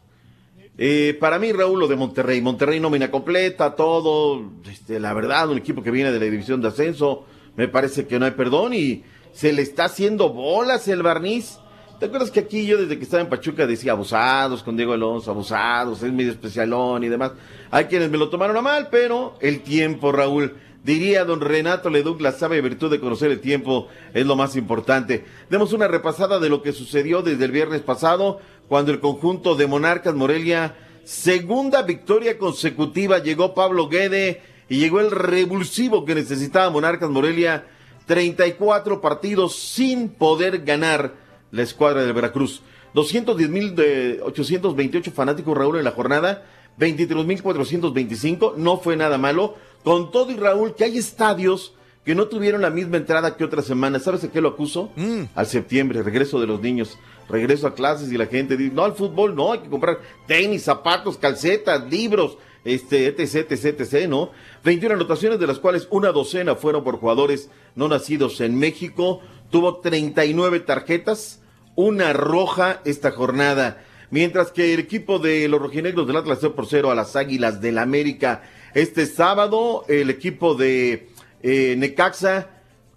[0.81, 2.41] Eh, para mí, Raúl, lo de Monterrey.
[2.41, 4.41] Monterrey nómina completa, todo.
[4.71, 7.25] Este, la verdad, un equipo que viene de la división de ascenso.
[7.57, 9.03] Me parece que no hay perdón y
[9.33, 11.59] se le está haciendo bolas el barniz.
[11.99, 15.33] ¿Te acuerdas que aquí yo desde que estaba en Pachuca decía abusados con Diego Alonso,
[15.33, 17.33] abusados, es medio especialón y demás?
[17.73, 20.55] Hay quienes me lo tomaron a mal, pero el tiempo, Raúl.
[20.85, 25.25] Diría don Renato Leduc, la sabe virtud de conocer el tiempo es lo más importante.
[25.51, 28.39] Demos una repasada de lo que sucedió desde el viernes pasado,
[28.69, 35.11] cuando el conjunto de Monarcas Morelia, segunda victoria consecutiva, llegó Pablo Guede y llegó el
[35.11, 37.67] revulsivo que necesitaba Monarcas Morelia,
[38.07, 42.63] 34 partidos sin poder ganar la escuadra del Veracruz.
[42.95, 46.45] 210 mil de 828 fanáticos Raúl en la jornada,
[46.79, 49.57] 23 mil 425, no fue nada malo.
[49.85, 51.75] Con todo y Raúl, que hay estadios
[52.09, 54.05] que no tuvieron la misma entrada que otras semanas.
[54.05, 54.91] ¿Sabes a qué lo acuso?
[55.35, 56.97] Al septiembre, regreso de los niños,
[57.29, 60.63] regreso a clases y la gente dice, no, al fútbol no, hay que comprar tenis,
[60.63, 64.31] zapatos, calcetas, libros, este, etc, etc, etc, ¿no?
[64.65, 69.21] 21 anotaciones, de las cuales una docena fueron por jugadores no nacidos en México.
[69.51, 71.41] Tuvo 39 tarjetas,
[71.75, 73.83] una roja esta jornada.
[74.11, 77.61] Mientras que el equipo de los rojinegros del Atlas 0 por 0 a las Águilas
[77.61, 78.43] del América.
[78.75, 81.09] Este sábado, el equipo de
[81.43, 82.49] eh, Necaxa.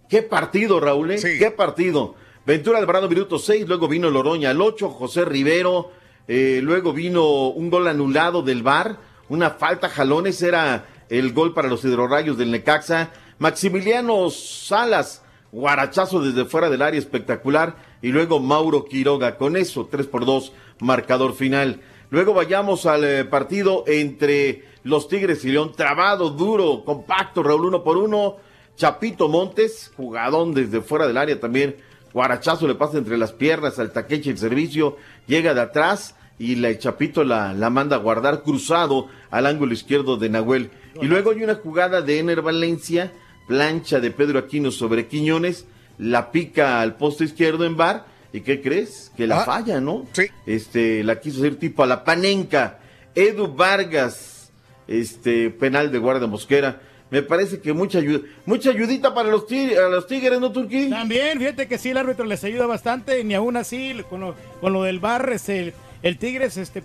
[0.10, 1.12] ¿Qué partido, Raúl?
[1.12, 1.20] eh?
[1.22, 2.16] ¿Qué partido?
[2.46, 3.68] Ventura Alvarado, minuto 6.
[3.68, 4.90] Luego vino Loroña al 8.
[4.90, 5.92] José Rivero.
[6.28, 8.98] eh, luego vino un gol anulado del VAR.
[9.30, 10.42] Una falta, jalones.
[10.42, 13.12] Era el gol para los hidrorrayos del Necaxa.
[13.38, 15.24] Maximiliano Salas.
[15.52, 17.76] Guarachazo desde fuera del área espectacular.
[18.02, 19.38] Y luego Mauro Quiroga.
[19.38, 21.82] Con eso, 3 por 2, marcador final.
[22.10, 25.72] Luego vayamos al eh, partido entre los Tigres y León.
[25.76, 28.38] Trabado, duro, compacto, Raúl, uno por uno.
[28.76, 31.76] Chapito Montes, jugadón desde fuera del área también.
[32.14, 34.98] Guarachazo le pasa entre las piernas al taqueche el servicio.
[35.28, 40.18] Llega de atrás y la, Chapito la, la manda a guardar cruzado al ángulo izquierdo
[40.18, 40.72] de Nahuel.
[41.02, 43.14] Y luego hay una jugada de Ener Valencia,
[43.56, 45.66] plancha de Pedro Aquino sobre Quiñones,
[45.98, 48.06] la pica al poste izquierdo en bar.
[48.32, 49.12] ¿Y qué crees?
[49.18, 49.44] Que la Ah.
[49.46, 50.06] falla, ¿no?
[50.14, 50.24] Sí.
[50.46, 52.80] Este, la quiso hacer tipo a la panenca.
[53.14, 54.54] Edu Vargas,
[54.88, 56.80] este, penal de guardia mosquera.
[57.10, 60.90] Me parece que mucha ayuda, mucha ayudita para los, tig- a los tigres, ¿no, Turquí?
[60.90, 64.72] También, fíjate que sí, el árbitro les ayuda bastante, ni aún así, con lo, con
[64.72, 65.74] lo del bar, este,
[66.04, 66.84] el, Tigres, este,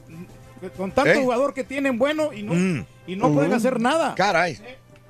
[0.77, 1.23] con tanto ¿Eh?
[1.23, 2.85] jugador que tienen bueno y no, Mm.
[3.07, 4.17] y no pueden hacer nada.
[4.17, 4.59] Caray.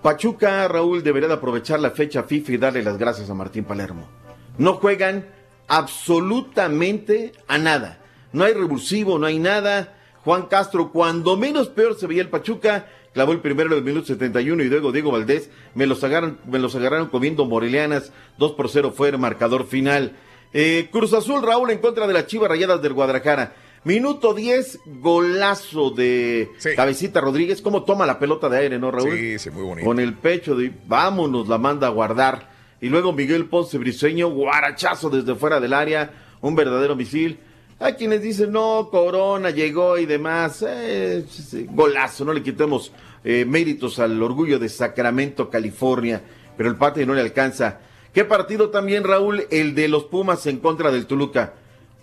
[0.07, 4.09] Pachuca, Raúl, debería de aprovechar la fecha FIFA y darle las gracias a Martín Palermo.
[4.57, 5.27] No juegan
[5.67, 7.99] absolutamente a nada.
[8.33, 9.99] No hay revulsivo, no hay nada.
[10.23, 14.07] Juan Castro, cuando menos peor se veía el Pachuca, clavó el primero en el minuto
[14.07, 18.13] 71 y luego Diego Valdés me los agarraron, me los agarraron comiendo morelianas.
[18.39, 20.15] 2 por 0 fue el marcador final.
[20.53, 23.57] Eh, Cruz Azul, Raúl, en contra de las Chivas Rayadas del Guadalajara.
[23.87, 27.63] Minuto 10, golazo de Cabecita Rodríguez.
[27.63, 29.17] ¿Cómo toma la pelota de aire, no, Raúl?
[29.17, 29.87] Sí, sí, muy bonito.
[29.87, 32.51] Con el pecho de vámonos, la manda a guardar.
[32.81, 36.11] Y luego Miguel Ponce Briseño, guarachazo desde fuera del área,
[36.41, 37.39] un verdadero misil.
[37.79, 40.65] Hay quienes dicen, no, Corona llegó y demás.
[40.67, 42.91] Eh, sí, golazo, no le quitemos
[43.23, 46.23] eh, méritos al orgullo de Sacramento, California.
[46.57, 47.79] Pero el pate no le alcanza.
[48.13, 49.47] ¿Qué partido también, Raúl?
[49.53, 51.55] El de los Pumas en contra del Toluca.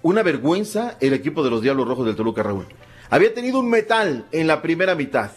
[0.04, 2.66] Una vergüenza el equipo de los Diablos Rojos del Toluca, Raúl.
[3.10, 5.32] Había tenido un metal en la primera mitad.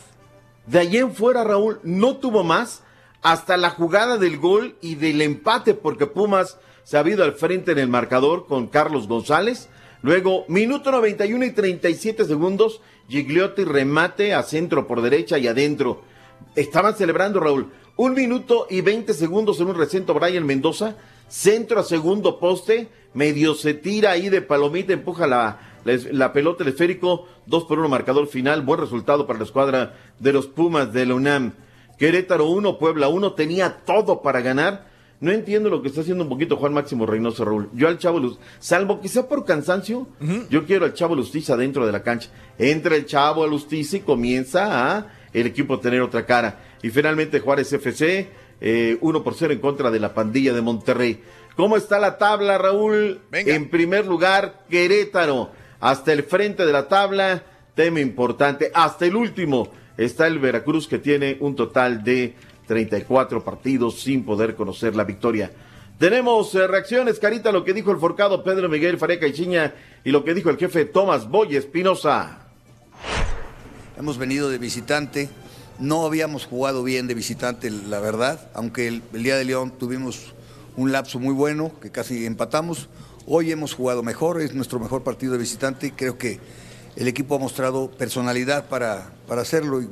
[0.67, 2.83] De allí en fuera, Raúl, no tuvo más
[3.23, 7.71] hasta la jugada del gol y del empate, porque Pumas se ha ido al frente
[7.71, 9.69] en el marcador con Carlos González.
[10.03, 16.03] Luego, minuto 91 y 37 segundos, Gigliotti remate a centro por derecha y adentro.
[16.57, 20.97] Estaban celebrando, Raúl, un minuto y 20 segundos en un recinto Brian Mendoza,
[21.29, 26.63] centro a segundo poste, medio se tira ahí de palomita, empuja la, la, la pelota
[26.63, 30.93] el esférico, 2 por 1 marcador final, buen resultado para la escuadra de los Pumas
[30.93, 31.53] de la UNAM.
[31.99, 34.87] Querétaro 1, Puebla 1, tenía todo para ganar.
[35.19, 37.71] No entiendo lo que está haciendo un poquito Juan Máximo Reynoso Raúl.
[37.73, 40.07] Yo al Chavo Luz, salvo quizá por cansancio,
[40.51, 42.29] yo quiero al Chavo Lustiza dentro de la cancha.
[42.59, 46.61] Entra el Chavo a Lustiza y comienza a el equipo a tener otra cara.
[46.83, 48.29] Y finalmente Juárez FC,
[48.61, 51.23] eh, 1 por 0 en contra de la pandilla de Monterrey.
[51.57, 53.21] ¿Cómo está la tabla, Raúl?
[53.33, 55.51] En primer lugar, Querétaro.
[55.81, 57.43] Hasta el frente de la tabla,
[57.75, 58.71] tema importante.
[58.75, 62.35] Hasta el último está el Veracruz que tiene un total de
[62.67, 65.51] 34 partidos sin poder conocer la victoria.
[65.99, 69.73] Tenemos eh, reacciones, Carita, lo que dijo el forcado Pedro Miguel Fareca y Chiña
[70.05, 72.41] y lo que dijo el jefe Tomás Boy Espinosa.
[73.99, 75.31] Hemos venido de visitante,
[75.79, 80.35] no habíamos jugado bien de visitante, la verdad, aunque el, día de León tuvimos
[80.77, 82.89] un lapso muy bueno, que casi empatamos.
[83.27, 86.39] Hoy hemos jugado mejor, es nuestro mejor partido de visitante y creo que
[86.97, 89.83] el equipo ha mostrado personalidad para, para hacerlo.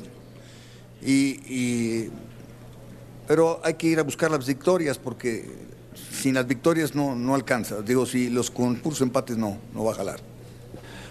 [1.02, 2.11] Y-
[3.27, 5.51] pero hay que ir a buscar las victorias porque
[6.12, 7.81] sin las victorias no, no alcanza.
[7.81, 10.34] Digo, si los concursos empates no, no va a jalar.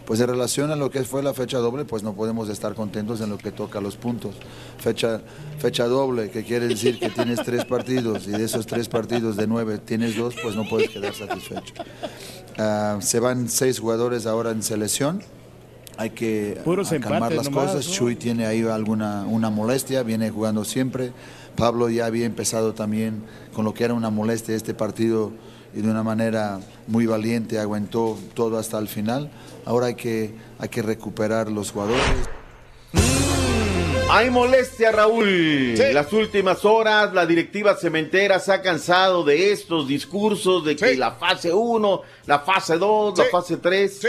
[0.05, 3.21] Pues en relación a lo que fue la fecha doble, pues no podemos estar contentos
[3.21, 4.35] en lo que toca a los puntos.
[4.77, 5.21] Fecha,
[5.59, 9.47] fecha doble, que quiere decir que tienes tres partidos y de esos tres partidos de
[9.47, 11.73] nueve tienes dos, pues no puedes quedar satisfecho.
[12.57, 15.21] Ah, se van seis jugadores ahora en selección.
[15.97, 17.87] Hay que Puros calmar las nomás, cosas.
[17.87, 17.93] ¿no?
[17.93, 21.13] Chuy tiene ahí alguna una molestia, viene jugando siempre.
[21.55, 23.23] Pablo ya había empezado también
[23.53, 25.31] con lo que era una molestia este partido
[25.75, 29.29] y de una manera muy valiente aguantó todo hasta el final.
[29.65, 32.03] Ahora hay que, hay que recuperar los jugadores.
[34.09, 35.73] Hay molestia, Raúl.
[35.75, 41.13] Las últimas horas, la directiva cementera se ha cansado de estos discursos de que la
[41.13, 44.07] fase 1, la fase 2, la fase 3.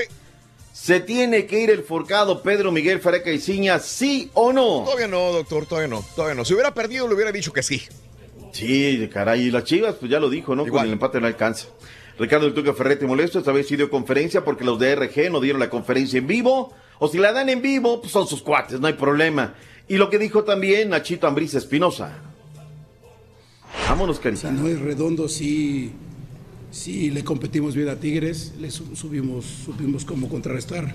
[0.75, 4.83] Se tiene que ir el forcado Pedro Miguel Fareca y Ciña, ¿sí o no?
[4.85, 6.45] Todavía no, doctor, todavía no, todavía no.
[6.45, 7.83] Si hubiera perdido, le hubiera dicho que sí.
[8.55, 10.65] Sí, caray, y las Chivas, pues ya lo dijo, ¿no?
[10.67, 11.67] Con el empate no alcanza.
[12.19, 15.41] Ricardo El Tuca Ferretti molesto, esta vez sí dio conferencia porque los de RG no
[15.41, 16.73] dieron la conferencia en vivo.
[17.01, 19.55] O si la dan en vivo, pues son sus cuates, no hay problema.
[19.89, 22.13] Y lo que dijo también Nachito Ambrisa Espinosa.
[23.89, 24.49] Vámonos, Carita.
[24.51, 25.91] Si no es redondo, sí,
[26.71, 30.95] sí le competimos bien a Tigres, le su- subimos, supimos cómo contrarrestar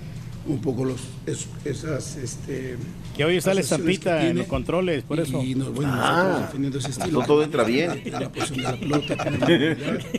[0.52, 2.16] un poco los, es- esas...
[2.16, 2.76] Este,
[3.16, 5.42] Que hoy sale esas acciones estampita en los controles, por eso.
[5.42, 7.20] Y nos, bueno, Ah, nosotros defendiendo ese estilo.
[7.20, 8.02] no todo entra bien.
[8.10, 9.16] La, la posición de la pelota.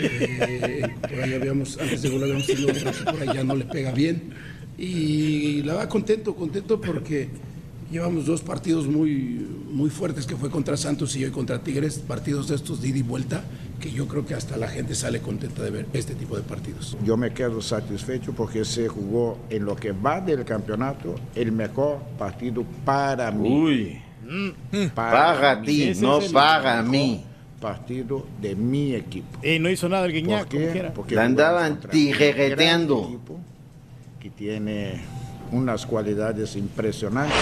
[0.00, 3.56] Eh, por ahí habíamos, antes de gol habíamos tenido otro que por ahí ya no
[3.56, 4.30] le pega bien.
[4.78, 7.28] Y la verdad contento, contento porque
[7.90, 12.48] llevamos dos partidos muy, muy fuertes que fue contra Santos y hoy contra Tigres, partidos
[12.48, 13.42] de estos de ida y vuelta,
[13.80, 16.96] que yo creo que hasta la gente sale contenta de ver este tipo de partidos.
[17.04, 22.00] Yo me quedo satisfecho porque se jugó en lo que va del campeonato el mejor
[22.18, 23.48] partido para mí.
[23.48, 24.02] Uy.
[24.94, 27.24] Paga a ti, Ese no es el paga a mejor mí.
[27.60, 29.40] Partido de mi equipo.
[29.44, 30.58] Y no hizo nada el Guiñac, ¿Por qué?
[30.58, 30.94] como quiera.
[30.94, 33.20] Porque La andaban tijereteando.
[34.20, 35.00] Que tiene
[35.50, 37.36] unas cualidades impresionantes.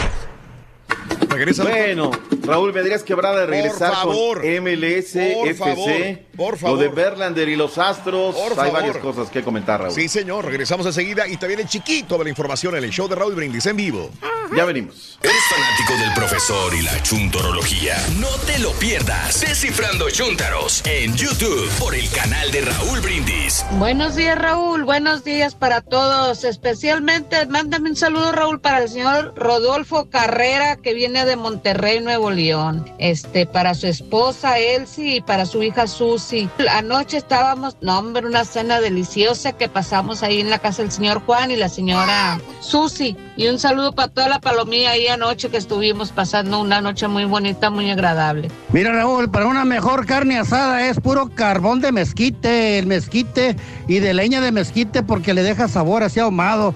[1.28, 2.11] Bueno,
[2.44, 4.40] Raúl, me dirías quebrada de Por regresar favor.
[4.40, 6.78] con MLS, Por FC, favor, por lo favor.
[6.78, 8.34] de Verlander y los Astros.
[8.34, 8.72] Por Hay favor.
[8.72, 9.94] varias cosas que comentar, Raúl.
[9.94, 10.44] Sí, señor.
[10.44, 13.66] Regresamos enseguida y también el chiquito de la información en el show de Raúl Brindis
[13.66, 14.10] en vivo.
[14.56, 15.18] Ya venimos.
[15.22, 17.96] ¿Eres fanático del profesor y la chuntorología?
[18.20, 19.40] No te lo pierdas.
[19.40, 23.64] Descifrando Chuntaros en YouTube por el canal de Raúl Brindis.
[23.72, 24.84] Buenos días, Raúl.
[24.84, 26.44] Buenos días para todos.
[26.44, 32.30] Especialmente, mándame un saludo, Raúl, para el señor Rodolfo Carrera, que viene de Monterrey, Nuevo
[32.30, 32.88] León.
[32.98, 36.26] Este, para su esposa Elsie y para su hija Susi.
[36.70, 41.23] Anoche estábamos, no, hombre, una cena deliciosa que pasamos ahí en la casa del señor
[41.24, 43.16] Juan y la señora Susi.
[43.36, 47.27] Y un saludo para toda la palomía ahí anoche que estuvimos pasando una noche muy
[47.27, 48.51] bonita, muy agradable.
[48.73, 54.01] Mira Raúl, para una mejor carne asada es puro carbón de mezquite, el mezquite y
[54.01, 56.74] de leña de mezquite porque le deja sabor así ahumado.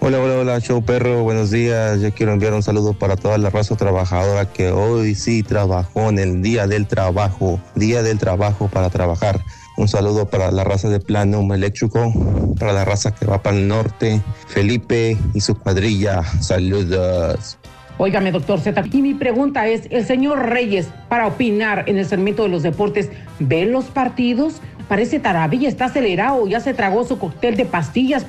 [0.00, 2.00] Hola, hola, hola, show perro, buenos días.
[2.00, 6.20] Yo quiero enviar un saludo para toda la raza trabajadora que hoy sí trabajó en
[6.20, 9.40] el Día del Trabajo, Día del Trabajo para trabajar.
[9.76, 12.12] Un saludo para la raza de Planum Eléctrico,
[12.60, 16.22] para la raza que va para el norte, Felipe y su cuadrilla.
[16.40, 17.58] Saludos.
[17.98, 22.44] Óigame, doctor Z, y mi pregunta es, el señor Reyes, para opinar en el segmento
[22.44, 23.10] de los deportes,
[23.40, 24.60] ¿ve los partidos?
[24.86, 28.24] Parece taravilla, está acelerado, ya se tragó su cóctel de pastillas.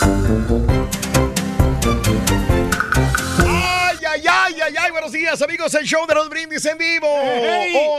[0.00, 0.08] ¡Ay,
[4.06, 4.90] ay, ay, ay, ay!
[4.90, 5.74] Buenos días, amigos.
[5.74, 7.06] El show de los brindis en vivo.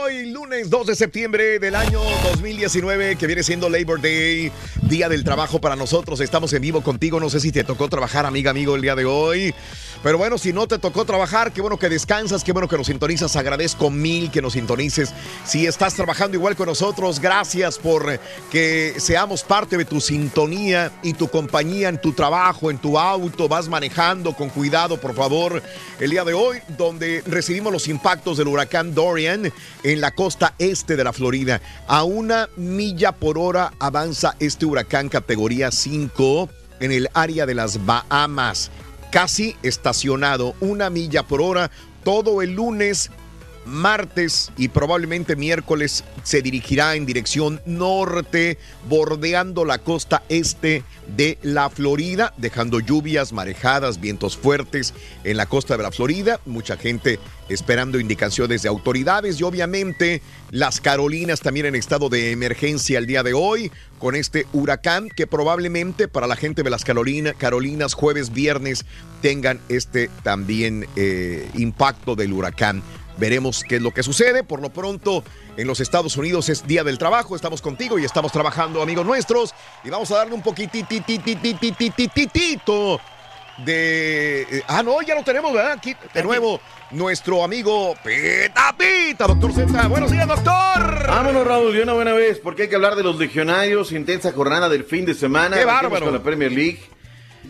[0.02, 4.50] Hoy, lunes 2 de septiembre del año 2019, que viene siendo Labor Day,
[4.82, 6.20] Día del Trabajo para nosotros.
[6.20, 7.20] Estamos en vivo contigo.
[7.20, 9.54] No sé si te tocó trabajar, amiga, amigo, el día de hoy.
[10.02, 12.86] Pero bueno, si no te tocó trabajar, qué bueno que descansas, qué bueno que nos
[12.86, 13.36] sintonizas.
[13.36, 15.12] Agradezco mil que nos sintonices.
[15.44, 18.20] Si estás trabajando igual con nosotros, gracias por eh,
[18.50, 23.48] que seamos parte de tu sintonía y tu compañía en tu trabajo, en tu auto.
[23.48, 25.62] Vas manejando con cuidado, por favor.
[25.98, 29.52] El día de hoy, donde recibimos los impactos del huracán Dorian
[29.82, 31.60] en la costa este de la Florida.
[31.88, 36.48] A una milla por hora avanza este huracán categoría 5
[36.80, 38.70] en el área de las Bahamas
[39.16, 41.70] casi estacionado una milla por hora
[42.04, 43.10] todo el lunes,
[43.66, 50.84] martes y probablemente miércoles se dirigirá en dirección norte, bordeando la costa este
[51.16, 54.94] de la Florida, dejando lluvias, marejadas, vientos fuertes
[55.24, 56.40] en la costa de la Florida.
[56.46, 57.18] Mucha gente
[57.48, 60.20] esperando indicaciones de autoridades y obviamente
[60.50, 65.26] las Carolinas también en estado de emergencia el día de hoy con este huracán que
[65.26, 68.84] probablemente para la gente de las Carolina, Carolinas jueves, viernes
[69.22, 72.82] tengan este también eh, impacto del huracán.
[73.18, 74.44] Veremos qué es lo que sucede.
[74.44, 75.24] Por lo pronto,
[75.56, 77.34] en los Estados Unidos es Día del Trabajo.
[77.34, 79.54] Estamos contigo y estamos trabajando, amigos nuestros.
[79.84, 80.86] Y vamos a darle un poquitito
[83.64, 84.42] de...
[84.42, 85.72] eh, Ah, no, ya lo tenemos, ¿verdad?
[85.72, 86.60] Aquí, de nuevo,
[86.90, 89.88] nuestro amigo Pita Pita, doctor Z.
[89.88, 91.06] Buenos días, doctor.
[91.06, 94.68] Vámonos, Raúl, de una buena vez, porque hay que hablar de los legionarios, intensa jornada
[94.68, 95.56] del fin de semana.
[95.56, 96.04] ¡Qué bárbaro!
[96.06, 96.80] Con la Premier League.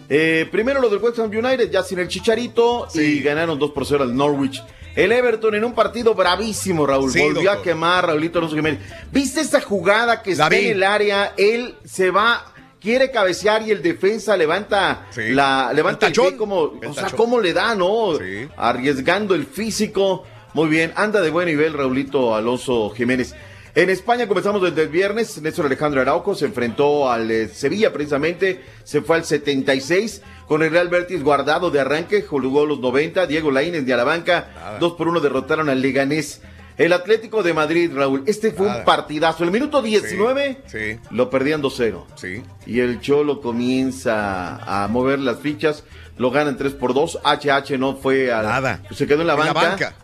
[0.08, 3.84] Eh, primero lo del West Ham United, ya sin el Chicharito, y ganaron 2 por
[3.84, 4.62] 0 al Norwich.
[4.96, 7.12] El Everton en un partido bravísimo, Raúl.
[7.12, 8.80] Sí, Volvió a quemar, Raulito Alonso Jiménez.
[9.12, 11.34] ¿Viste esa jugada que está en el área?
[11.36, 16.38] Él se va, quiere cabecear y el defensa levanta la levanta El el, pie tachón.
[16.38, 17.16] como, El o sea, tachón.
[17.18, 18.12] cómo le da, ¿no?
[18.56, 20.24] Arriesgando el físico.
[20.54, 23.34] Muy bien, anda de buen nivel Raulito Alonso Jiménez.
[23.74, 25.42] En España comenzamos desde el viernes.
[25.42, 28.62] Néstor Alejandro Araujo se enfrentó al eh, Sevilla precisamente.
[28.84, 32.22] Se fue al 76 con el Real Betis guardado de arranque.
[32.22, 33.26] Jugó los 90.
[33.26, 34.76] Diego Laínez de a la banca.
[34.80, 36.40] Dos por uno derrotaron al Leganés.
[36.78, 38.22] El Atlético de Madrid, Raúl.
[38.26, 39.44] Este fue un partidazo.
[39.44, 40.98] El minuto 19 Sí.
[41.10, 42.04] lo perdían 2-0.
[42.16, 42.42] Sí.
[42.66, 45.84] Y el Cholo comienza a mover las fichas.
[46.18, 47.20] Lo ganan 3 por 2.
[47.24, 48.82] HH no fue a Nada.
[48.90, 49.94] Se quedó en la En la banca.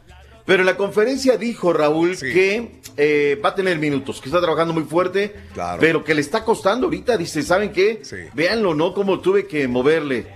[0.45, 4.75] Pero en la conferencia dijo Raúl que eh, va a tener minutos, que está trabajando
[4.75, 5.35] muy fuerte,
[5.79, 7.17] pero que le está costando ahorita.
[7.17, 8.03] Dice, ¿saben qué?
[8.35, 8.93] Véanlo, ¿no?
[8.95, 10.27] Cómo tuve que moverle.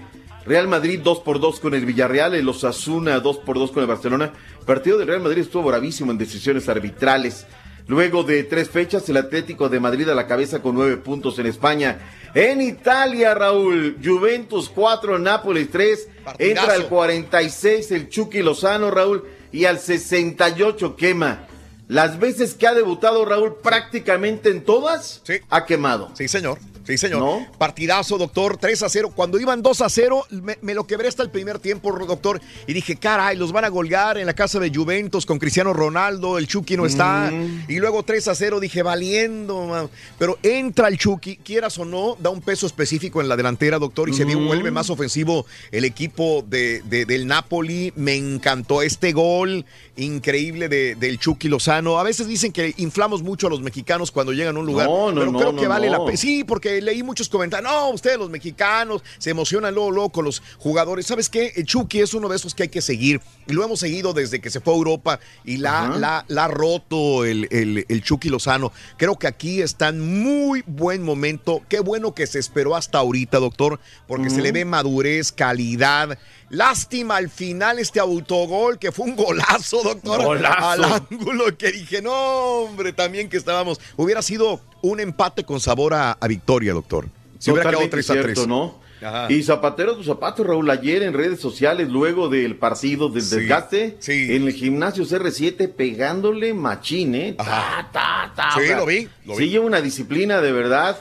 [0.45, 3.89] Real Madrid 2 por 2 con el Villarreal, el Osasuna 2 por 2 con el
[3.89, 4.33] Barcelona.
[4.65, 7.47] Partido del Real Madrid estuvo bravísimo en decisiones arbitrales.
[7.89, 11.47] Luego de tres fechas, el Atlético de Madrid a la cabeza con nueve puntos en
[11.47, 11.99] España.
[12.35, 16.09] En Italia, Raúl, Juventus 4, Nápoles 3.
[16.39, 19.25] Entra al 46 el Chucky Lozano, Raúl,
[19.57, 21.47] y al 68 quema.
[21.89, 26.11] Las veces que ha debutado Raúl, prácticamente en todas, ha quemado.
[26.13, 26.59] Sí, señor.
[26.87, 27.47] Sí, señor.
[27.59, 29.13] Partidazo, doctor, 3 a 0.
[29.15, 32.41] Cuando iban 2 a 0, me, me lo quebré hasta el primer tiempo, doctor.
[32.67, 36.39] Y dije, caray, los van a golgar en la casa de Juventus con Cristiano Ronaldo.
[36.39, 37.31] El Chucky no está.
[37.33, 37.65] Mm.
[37.69, 39.67] Y luego 3 a 0, dije, valiendo.
[39.67, 39.91] man".
[40.19, 44.09] Pero entra el Chucky, quieras o no, da un peso específico en la delantera, doctor.
[44.09, 44.47] Y se Mm.
[44.47, 47.93] vuelve más ofensivo el equipo de, de- del Napoli.
[47.97, 49.65] Me encantó este gol
[49.97, 51.99] increíble de- del Chucky Lozano.
[51.99, 54.87] A veces dicen que inflamos mucho a los mexicanos cuando llegan a un lugar.
[54.89, 55.99] No, no, pero no, creo no, que vale no.
[55.99, 56.17] la pena.
[56.17, 57.71] Sí, porque leí muchos comentarios.
[57.71, 61.07] No, ustedes los mexicanos se emocionan luego, luego con los jugadores.
[61.07, 61.53] ¿Sabes qué?
[61.57, 63.21] El Chucky es uno de esos que hay que seguir.
[63.47, 66.49] Y lo hemos seguido desde que se fue a Europa y la, la, la ha
[66.49, 68.73] roto el, el, el Chucky Lozano.
[68.97, 71.63] Creo que aquí está en muy buen momento.
[71.69, 76.19] Qué bueno que se esperó hasta ahorita, doctor, porque se le ve madurez, calidad.
[76.49, 80.23] Lástima al final este autogol, que fue un golazo, doctor.
[80.23, 80.65] Golazo.
[80.65, 83.81] Al ángulo que dije, no, hombre, también que estábamos.
[83.97, 84.61] Hubiera sido
[84.91, 87.07] un empate con sabor a, a victoria, doctor.
[87.39, 88.25] Si hubiera quedado Totalmente 3 a 3.
[88.25, 88.87] cierto, ¿no?
[89.03, 89.31] Ajá.
[89.31, 93.99] Y zapatero tus zapatos, Raúl, ayer en redes sociales, luego del partido del Sí, desgaste,
[94.09, 97.35] en el gimnasio CR7 pegándole machín, ¿eh?
[97.37, 98.51] Ta, ta, ta.
[98.55, 99.49] Sí, O sea, lo vi, lo sí vi.
[99.51, 100.97] lleva una disciplina de verdad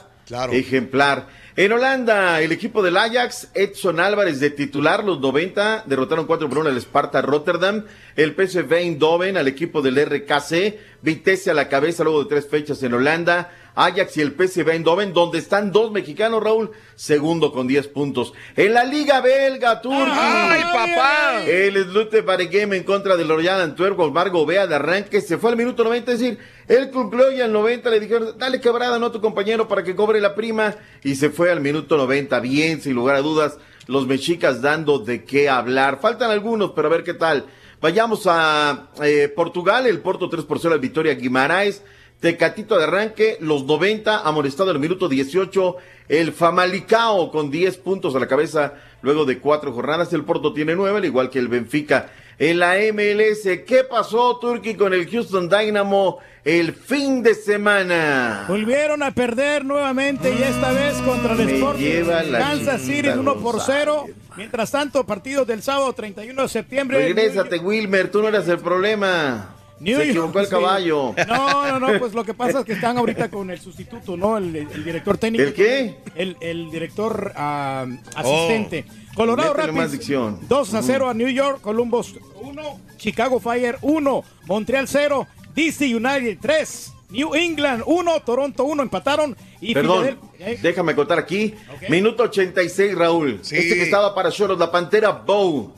[0.51, 1.27] ejemplar.
[1.57, 6.57] En Holanda, el equipo del Ajax, Edson Álvarez de titular, los 90, derrotaron 4 por
[6.57, 7.85] 1 al Sparta Rotterdam.
[8.17, 12.83] El PSV Eindhoven al equipo del RKC, Vitesse a la cabeza luego de tres fechas
[12.83, 13.51] en Holanda.
[13.75, 18.33] Ajax y el PSV Eindhoven, donde están dos mexicanos, Raúl, segundo con 10 puntos.
[18.55, 20.51] En la Liga Belga, Turquía.
[20.51, 21.43] ¡Ay, papá!
[21.45, 25.57] El Slute Baregem en contra del Royal Antwerp, Osmar Gobea de arranque, se fue al
[25.57, 29.11] minuto 90, es decir, él cumplió y al 90 le dijeron, dale quebrada, no a
[29.11, 32.95] tu compañero para que cobre la prima, y se fue al minuto 90, bien, sin
[32.95, 33.57] lugar a dudas,
[33.87, 35.99] los mexicas dando de qué hablar.
[36.01, 37.45] Faltan algunos, pero a ver qué tal.
[37.81, 41.83] Vayamos a eh, Portugal, el Porto 3 por 0 al Victoria Guimaraes.
[42.19, 45.75] Tecatito de arranque, los 90, amonestado en el minuto 18,
[46.09, 50.75] el Famalicao con 10 puntos a la cabeza luego de cuatro jornadas, el Porto tiene
[50.75, 52.09] 9, al igual que el Benfica.
[52.37, 58.45] En la MLS, ¿qué pasó, Turki, con el Houston Dynamo el fin de semana?
[58.49, 63.21] Volvieron a perder nuevamente y esta vez contra el Sporting lleva la Kansas City chingada,
[63.21, 64.05] 1 por 0.
[64.35, 66.97] Mientras tanto, partidos del sábado 31 de septiembre.
[66.97, 69.55] Regrésate, Wilmer, tú no eras el problema.
[69.79, 70.51] New Se York, equivocó el sí.
[70.51, 71.13] caballo.
[71.27, 74.37] No, no, no, pues lo que pasa es que están ahorita con el sustituto, ¿no?
[74.37, 75.43] El, el director técnico.
[75.43, 75.97] ¿El qué?
[76.15, 77.85] El, el director ah,
[78.15, 78.85] asistente.
[78.87, 79.15] Oh.
[79.15, 80.39] Colorado Rapids dicción.
[80.47, 80.83] 2 a Mm.
[80.85, 87.33] 0 a New York, Columbus 1, Chicago Fire 1, Montreal 0, DC United 3, New
[87.35, 90.59] England 1, Toronto 1, empataron y Perdón, Filadelfia- ¿eh?
[90.61, 91.53] déjame contar aquí.
[91.89, 93.39] Minuto 86, Raúl.
[93.41, 95.73] Este que estaba para Choros, la Pantera Bow.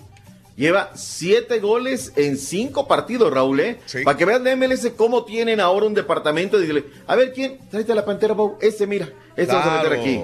[0.57, 3.79] Lleva siete goles en cinco partidos, Raúl, ¿eh?
[4.03, 6.59] Para que vean de MLS cómo tienen ahora un departamento.
[6.59, 7.59] Dile, a ver, ¿quién?
[7.69, 8.57] Tráete a la Pantera Bow.
[8.59, 9.07] Ese, mira.
[9.35, 10.01] Este vamos a meter Claro.
[10.01, 10.21] aquí.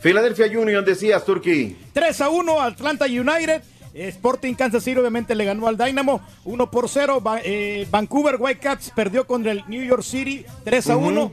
[0.00, 1.76] Philadelphia Union, decías, Turkey.
[1.92, 3.62] 3 a 1 Atlanta United.
[3.94, 7.20] Sporting Kansas City obviamente le ganó al Dynamo 1 por 0.
[7.20, 11.06] Va- eh, Vancouver Whitecaps perdió contra el New York City 3 a Ujú.
[11.08, 11.32] 1.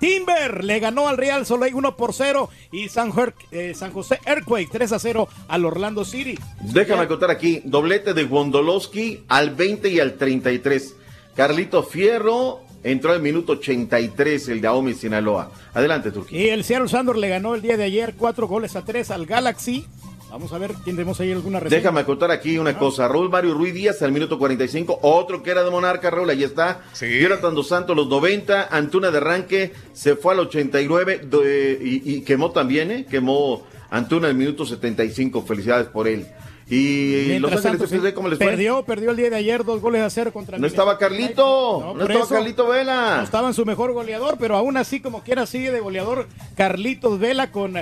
[0.00, 4.18] Timber le ganó al Real Soleil 1 por 0 y San, Jer- eh, San José
[4.26, 6.38] Earthquake 3 a 0 al Orlando City.
[6.60, 7.62] Déjame contar aquí.
[7.64, 10.94] Doblete de Wondolowski al 20 y al 33.
[11.34, 15.50] Carlito Fierro entró al minuto 83, el de Aomi Sinaloa.
[15.74, 16.40] Adelante, Turquía.
[16.40, 19.26] Y el Seattle Sanders le ganó el día de ayer 4 goles a 3 al
[19.26, 19.86] Galaxy.
[20.30, 21.78] Vamos a ver, tendremos ahí alguna reseña.
[21.80, 23.06] Déjame contar aquí una cosa.
[23.08, 24.98] Raúl Mario Ruiz Díaz al minuto 45.
[25.02, 26.82] Otro que era de Monarca, Raúl, ahí está.
[27.00, 28.68] Jonathan Dos Santos los 90.
[28.70, 33.06] Antuna de arranque se fue al 89 de- y, y quemó también, ¿eh?
[33.08, 35.42] Quemó Antuna al minuto 75.
[35.42, 36.26] Felicidades por él.
[36.68, 38.48] Y Mientras Los Ángeles sí, ¿cómo les fue?
[38.48, 42.02] Perdió, perdió el día de ayer dos goles a cero contra No estaba Carlito, no,
[42.02, 42.34] estaba eso.
[42.34, 43.18] Carlito Vela.
[43.18, 46.26] No estaba en su mejor goleador, pero aún así, como quiera, sigue de goleador
[46.56, 47.76] Carlitos Vela con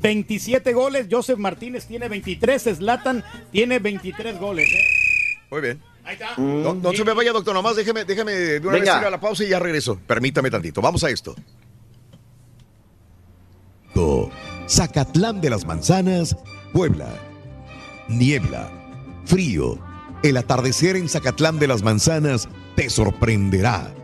[0.00, 1.06] 27 goles.
[1.10, 2.62] Joseph Martínez tiene 23.
[2.76, 4.68] Zlatan tiene 23 goles.
[4.72, 4.84] ¿eh?
[5.50, 5.82] Muy bien.
[6.04, 6.34] Ahí está.
[6.38, 8.94] No, no se me vaya, doctor, nomás déjeme, déjeme de una Venga.
[8.94, 9.98] vez ir a la pausa y ya regreso.
[10.06, 10.80] Permítame tantito.
[10.80, 11.34] Vamos a esto.
[14.68, 16.36] Zacatlán de las Manzanas,
[16.72, 17.08] Puebla.
[18.08, 18.70] Niebla,
[19.24, 19.78] frío.
[20.22, 23.94] El atardecer en Zacatlán de las Manzanas te sorprenderá.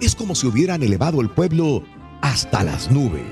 [0.00, 1.84] Es como si hubieran elevado el pueblo
[2.20, 3.26] hasta las nubes.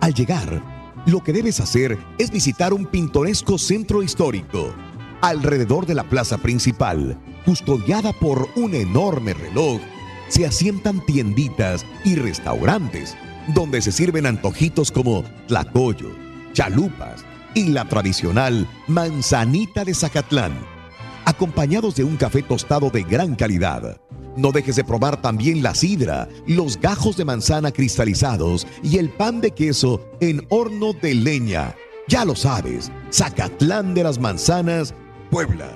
[0.00, 0.62] Al llegar,
[1.06, 4.72] lo que debes hacer es visitar un pintoresco centro histórico.
[5.20, 9.80] Alrededor de la plaza principal, custodiada por un enorme reloj,
[10.28, 13.16] se asientan tienditas y restaurantes
[13.48, 16.10] donde se sirven antojitos como tlacoyo,
[16.52, 17.24] chalupas
[17.54, 20.52] y la tradicional manzanita de Zacatlán,
[21.24, 24.00] acompañados de un café tostado de gran calidad.
[24.36, 29.40] No dejes de probar también la sidra, los gajos de manzana cristalizados y el pan
[29.40, 31.74] de queso en horno de leña.
[32.08, 34.94] Ya lo sabes, Zacatlán de las Manzanas,
[35.30, 35.68] Puebla.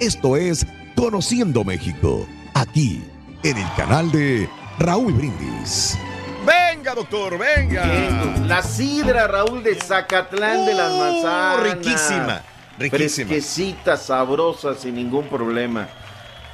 [0.00, 0.66] Esto es
[0.96, 3.02] Conociendo México, aquí
[3.42, 4.48] en el canal de
[4.78, 5.96] Raúl Brindis.
[6.46, 7.84] Venga, doctor, venga.
[8.46, 11.62] La sidra, Raúl, de Zacatlán de las Uh, Manzanas.
[11.74, 12.42] riquísima,
[12.78, 13.28] riquísima.
[13.28, 15.88] Fresquecita, sabrosa, sin ningún problema.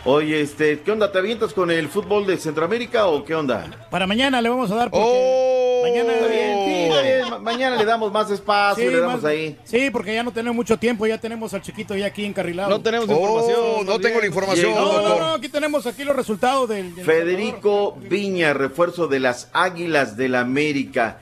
[0.04, 1.10] Oye, este, ¿qué onda?
[1.12, 3.66] ¿Te avientas con el fútbol de Centroamérica o qué onda?
[3.90, 7.30] Para mañana le vamos a dar porque Oh, Mañana Está bien, sí, está bien.
[7.30, 9.56] Ma- Mañana le damos más espacio, Sí, le damos más- ahí.
[9.64, 12.70] Sí, porque ya no tenemos mucho tiempo, ya tenemos al chiquito ya aquí encarrilado.
[12.70, 15.20] No tenemos información, Oh, no más tengo la información, No, no, doctor.
[15.20, 16.94] no, aquí tenemos aquí los resultados del...
[16.94, 21.18] del Federico Viña, refuerzo de las Águilas del la América.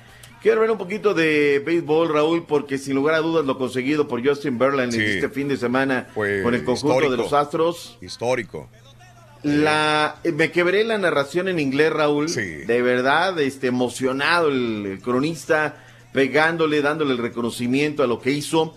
[0.46, 4.24] Quiero ver un poquito de béisbol, Raúl, porque sin lugar a dudas lo conseguido por
[4.24, 5.14] Justin Verlander Sí.
[5.16, 7.10] este fin de semana Fue con el conjunto histórico.
[7.10, 7.98] de los Astros.
[8.00, 8.68] Histórico.
[9.42, 12.32] La, me quebré la narración en inglés, Raúl.
[12.32, 18.72] De verdad, este, emocionado el, el cronista, pegándole, dándole el reconocimiento a lo que hizo.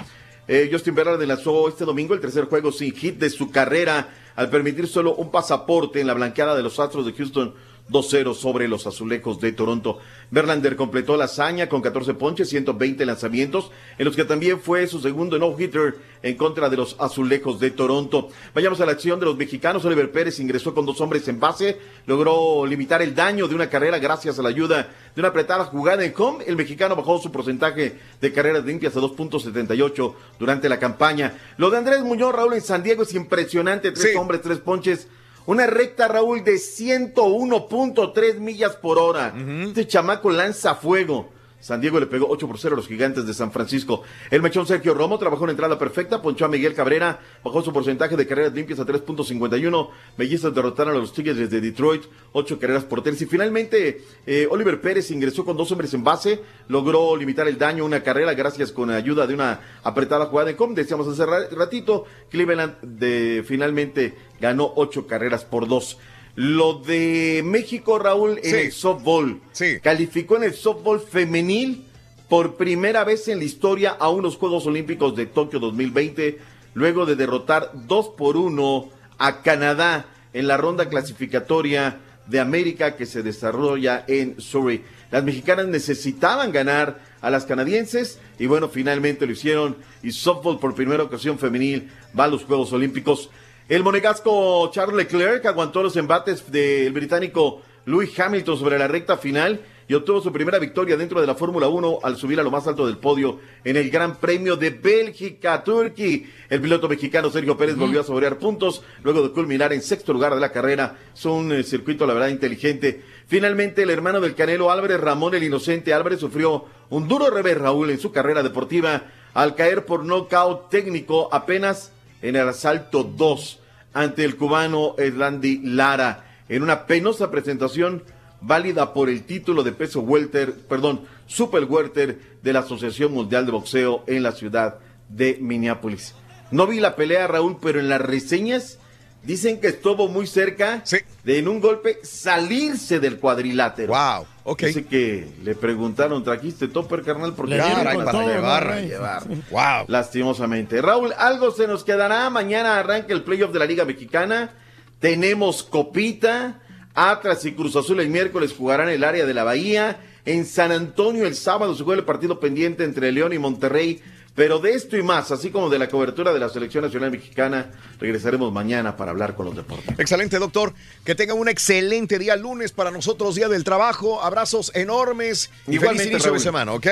[0.48, 4.50] Eh, Justin Verlander lanzó este domingo el tercer juego sin hit de su carrera al
[4.50, 7.54] permitir solo un pasaporte en la blanqueada de los Astros de Houston
[7.90, 10.00] 2-0 sobre los azulejos de Toronto.
[10.32, 15.00] Verlander completó la hazaña con 14 ponches, 120 lanzamientos, en los que también fue su
[15.00, 18.30] segundo no-hitter en contra de los azulejos de Toronto.
[18.54, 19.86] Vayamos a la acción de los mexicanos.
[19.86, 24.00] Oliver Pérez ingresó con dos hombres en base, logró limitar el daño de una carrera
[24.00, 26.40] gracias a la ayuda de una apretada jugada en com.
[26.46, 31.38] El mexicano bajó su porcentaje de carreras limpias a 2.78 durante la campaña.
[31.58, 33.92] Lo de Andrés Muñoz, Raúl, en San Diego es impresionante.
[33.92, 35.08] Tres hombres, tres ponches.
[35.46, 39.34] Una recta, Raúl, de 101.3 millas por hora.
[39.66, 41.30] Este chamaco lanza fuego.
[41.60, 44.04] San Diego le pegó 8 por 0 a los gigantes de San Francisco.
[44.32, 48.16] El mechón Sergio Romo trabajó en entrada perfecta, ponchó a Miguel Cabrera, bajó su porcentaje
[48.16, 49.90] de carreras limpias a 3.51.
[50.18, 53.22] Mellizas derrotaron a los Tigres de Detroit, 8 carreras por 3.
[53.22, 57.84] Y finalmente, eh, Oliver Pérez ingresó con dos hombres en base, logró limitar el daño,
[57.86, 60.74] una carrera, gracias con ayuda de una apretada jugada en com.
[60.74, 65.98] Decíamos hace ra- ratito, Cleveland de, finalmente ganó 8 carreras por 2.
[66.42, 69.42] Lo de México, Raúl, en el softball.
[69.84, 71.84] Calificó en el softball femenil
[72.30, 76.40] por primera vez en la historia a unos Juegos Olímpicos de Tokio 2020,
[76.76, 83.06] luego de derrotar 2 por 1 a Canadá en la ronda clasificatoria de América que
[83.06, 84.86] se desarrolla en Surrey.
[85.12, 90.74] Las mexicanas necesitaban ganar a las canadienses y bueno, finalmente lo hicieron y softball por
[90.74, 93.30] primera ocasión femenil va a los Juegos Olímpicos.
[93.70, 99.62] El monegasco Charles Leclerc aguantó los embates del británico Lewis Hamilton sobre la recta final
[99.88, 102.66] y obtuvo su primera victoria dentro de la Fórmula 1 al subir a lo más
[102.66, 106.28] alto del podio en el Gran Premio de Bélgica, Turkey.
[106.50, 110.34] El piloto mexicano Sergio Pérez volvió a saborear puntos luego de culminar en sexto lugar
[110.34, 110.98] de la carrera.
[111.14, 113.04] Es un eh, circuito, la verdad, inteligente.
[113.28, 117.92] Finalmente, el hermano del Canelo Álvarez, Ramón el Inocente Álvarez, sufrió un duro revés, Raúl,
[117.92, 119.04] en su carrera deportiva
[119.36, 121.92] al caer por nocaut técnico apenas
[122.24, 123.59] en el asalto 2
[124.00, 128.04] ante el cubano Erlandi Lara en una penosa presentación
[128.40, 133.52] válida por el título de peso welter, perdón, super welter de la Asociación Mundial de
[133.52, 134.78] Boxeo en la ciudad
[135.10, 136.16] de Minneapolis.
[136.50, 138.80] No vi la pelea, Raúl, pero en las reseñas
[139.24, 140.82] dicen que estuvo muy cerca
[141.26, 143.92] de en un golpe salirse del cuadrilátero.
[143.94, 144.26] Wow,
[144.58, 147.34] Dice que le preguntaron, ¿trajiste topper, carnal?
[147.34, 149.24] Porque Caray, para todo, llevar, llevar.
[149.52, 149.86] Wow.
[149.88, 150.82] Lastimosamente.
[150.82, 152.30] Raúl, algo se nos quedará.
[152.30, 154.52] Mañana arranca el playoff de la Liga Mexicana.
[155.00, 156.60] Tenemos copita.
[156.96, 160.02] Atlas y Cruz Azul el miércoles jugarán el área de la Bahía.
[160.26, 164.02] En San Antonio el sábado se juega el partido pendiente entre León y Monterrey.
[164.40, 167.72] Pero de esto y más, así como de la cobertura de la Selección Nacional Mexicana,
[168.00, 170.00] regresaremos mañana para hablar con los deportes.
[170.00, 170.74] Excelente, doctor.
[171.04, 174.24] Que tengan un excelente día lunes para nosotros, día del trabajo.
[174.24, 176.88] Abrazos enormes y Igualmente, feliz inicio de semana, ¿ok?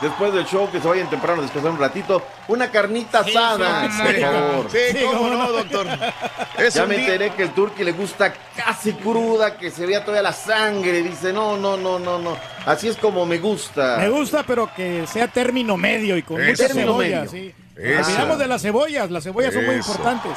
[0.00, 2.22] Después del show, que se vayan temprano a descansar un ratito.
[2.46, 4.20] Una carnita asada, sí, por sí.
[4.20, 4.66] favor.
[4.70, 5.86] Sí, cómo no, doctor.
[6.58, 10.00] Es ya me día- enteré que el turqui le gusta casi cruda, que se vea
[10.04, 11.02] todavía la sangre.
[11.02, 12.36] Dice, no, no, no, no, no.
[12.64, 13.96] Así es como me gusta.
[13.98, 16.50] Me gusta, pero que sea término medio y con Eso.
[16.62, 17.30] mucha Término cebolla, medio.
[17.30, 17.54] sí.
[17.78, 20.32] Olvidamos de las cebollas, las cebollas son muy importantes.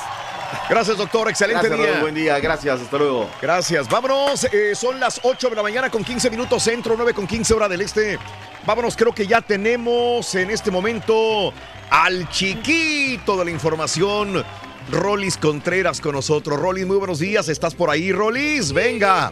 [0.69, 1.29] Gracias, doctor.
[1.29, 1.91] Excelente Gracias, día.
[1.93, 2.39] Raúl, buen día.
[2.39, 2.81] Gracias.
[2.81, 3.29] Hasta luego.
[3.41, 3.87] Gracias.
[3.89, 4.43] Vámonos.
[4.51, 7.67] eh, son las 8 de la mañana con 15 minutos centro, 9 con 15 hora
[7.69, 8.19] del este.
[8.65, 8.95] Vámonos.
[8.97, 11.53] Creo que ya tenemos en este momento
[11.89, 14.43] al chiquito de la información.
[14.89, 16.59] Rolis Contreras con nosotros.
[16.59, 17.47] Rolis, muy buenos días.
[17.49, 18.73] ¿Estás por ahí, Rolis?
[18.73, 19.31] Venga.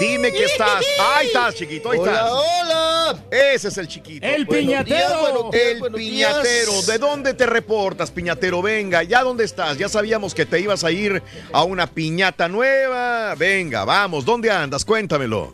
[0.00, 0.84] Dime que estás.
[1.14, 1.90] Ahí estás, chiquito.
[1.90, 2.30] Ahí Hola, estás.
[2.32, 3.24] hola.
[3.30, 4.24] Ese es el chiquito.
[4.26, 4.96] El Buenos piñatero.
[4.96, 6.86] días, buenos días, El buenos piñatero, días.
[6.86, 8.62] ¿de dónde te reportas, piñatero?
[8.62, 9.78] Venga, ¿ya dónde estás?
[9.78, 13.34] Ya sabíamos que te ibas a ir a una piñata nueva.
[13.34, 14.84] Venga, vamos, ¿dónde andas?
[14.84, 15.52] Cuéntamelo.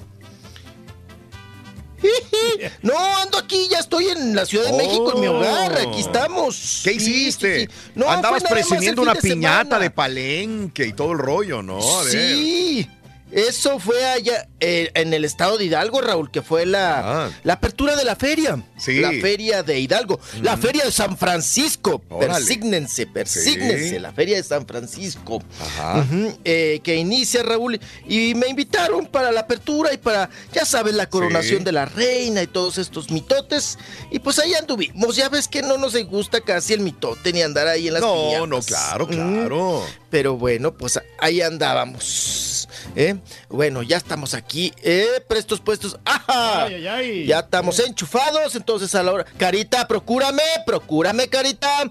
[2.83, 6.81] No, ando aquí, ya estoy en la Ciudad de México, en mi hogar, aquí estamos.
[6.85, 7.61] ¿Qué hiciste?
[7.61, 7.91] sí, sí.
[7.95, 9.79] No, Andabas presumiendo una de piñata semana.
[9.81, 11.79] de palenque y todo el rollo, ¿no?
[11.79, 12.13] A ver.
[12.13, 12.89] Sí.
[13.35, 17.97] Eso fue allá eh, en el estado de Hidalgo, Raúl, que fue la, la apertura
[17.97, 18.57] de la feria.
[18.59, 18.65] Ah.
[18.79, 19.01] Sí.
[19.01, 20.21] La feria de Hidalgo.
[20.43, 22.03] La feria de San Francisco.
[22.11, 22.33] Órale.
[22.35, 23.89] Persígnense, persígnense.
[23.91, 23.99] Sí.
[23.99, 25.43] La feria de San Francisco.
[25.61, 26.07] Ajá.
[26.45, 27.81] Eh, que inicia, Raúl.
[28.07, 31.65] Y me invitaron para la apertura y para, ya sabes, la coronación Sí.
[31.65, 33.79] de la reina y todos estos mitotes.
[34.11, 35.17] Y pues ahí anduvimos.
[35.17, 38.15] Ya ves que no nos gusta casi el mitote ni andar ahí en las No,
[38.15, 38.49] piñatas.
[38.49, 39.11] no, claro, Mm.
[39.11, 39.83] claro.
[40.11, 42.53] Pero bueno, pues ahí andábamos.
[42.97, 43.17] ¿Eh?
[43.49, 45.07] Bueno, ya estamos aquí, ¿eh?
[45.29, 45.99] prestos puestos.
[46.05, 46.65] ¡Ajá!
[46.65, 47.27] Ay, ay, ay.
[47.27, 49.25] Ya estamos enchufados, entonces a la hora.
[49.37, 51.91] Carita, procúrame, procúrame, Carita.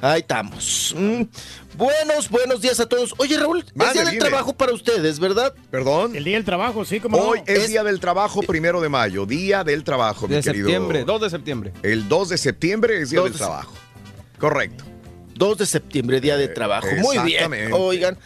[0.00, 0.94] Ahí estamos.
[1.76, 3.14] Buenos, buenos días a todos.
[3.18, 4.18] Oye, Raúl, es día del dime.
[4.18, 5.54] trabajo para ustedes, ¿verdad?
[5.70, 6.16] Perdón.
[6.16, 9.26] El día del trabajo, sí, como Hoy es, Día del Trabajo, primero de mayo.
[9.26, 10.66] Día del Trabajo, mi De querido.
[10.66, 11.72] septiembre, 2 de septiembre.
[11.82, 13.72] El 2 de septiembre es Día 2 del de Trabajo.
[14.38, 14.84] Correcto.
[15.34, 16.88] 2 de septiembre, día de trabajo.
[16.98, 17.28] Muy bien.
[17.36, 17.72] exactamente.
[17.72, 18.18] Oigan,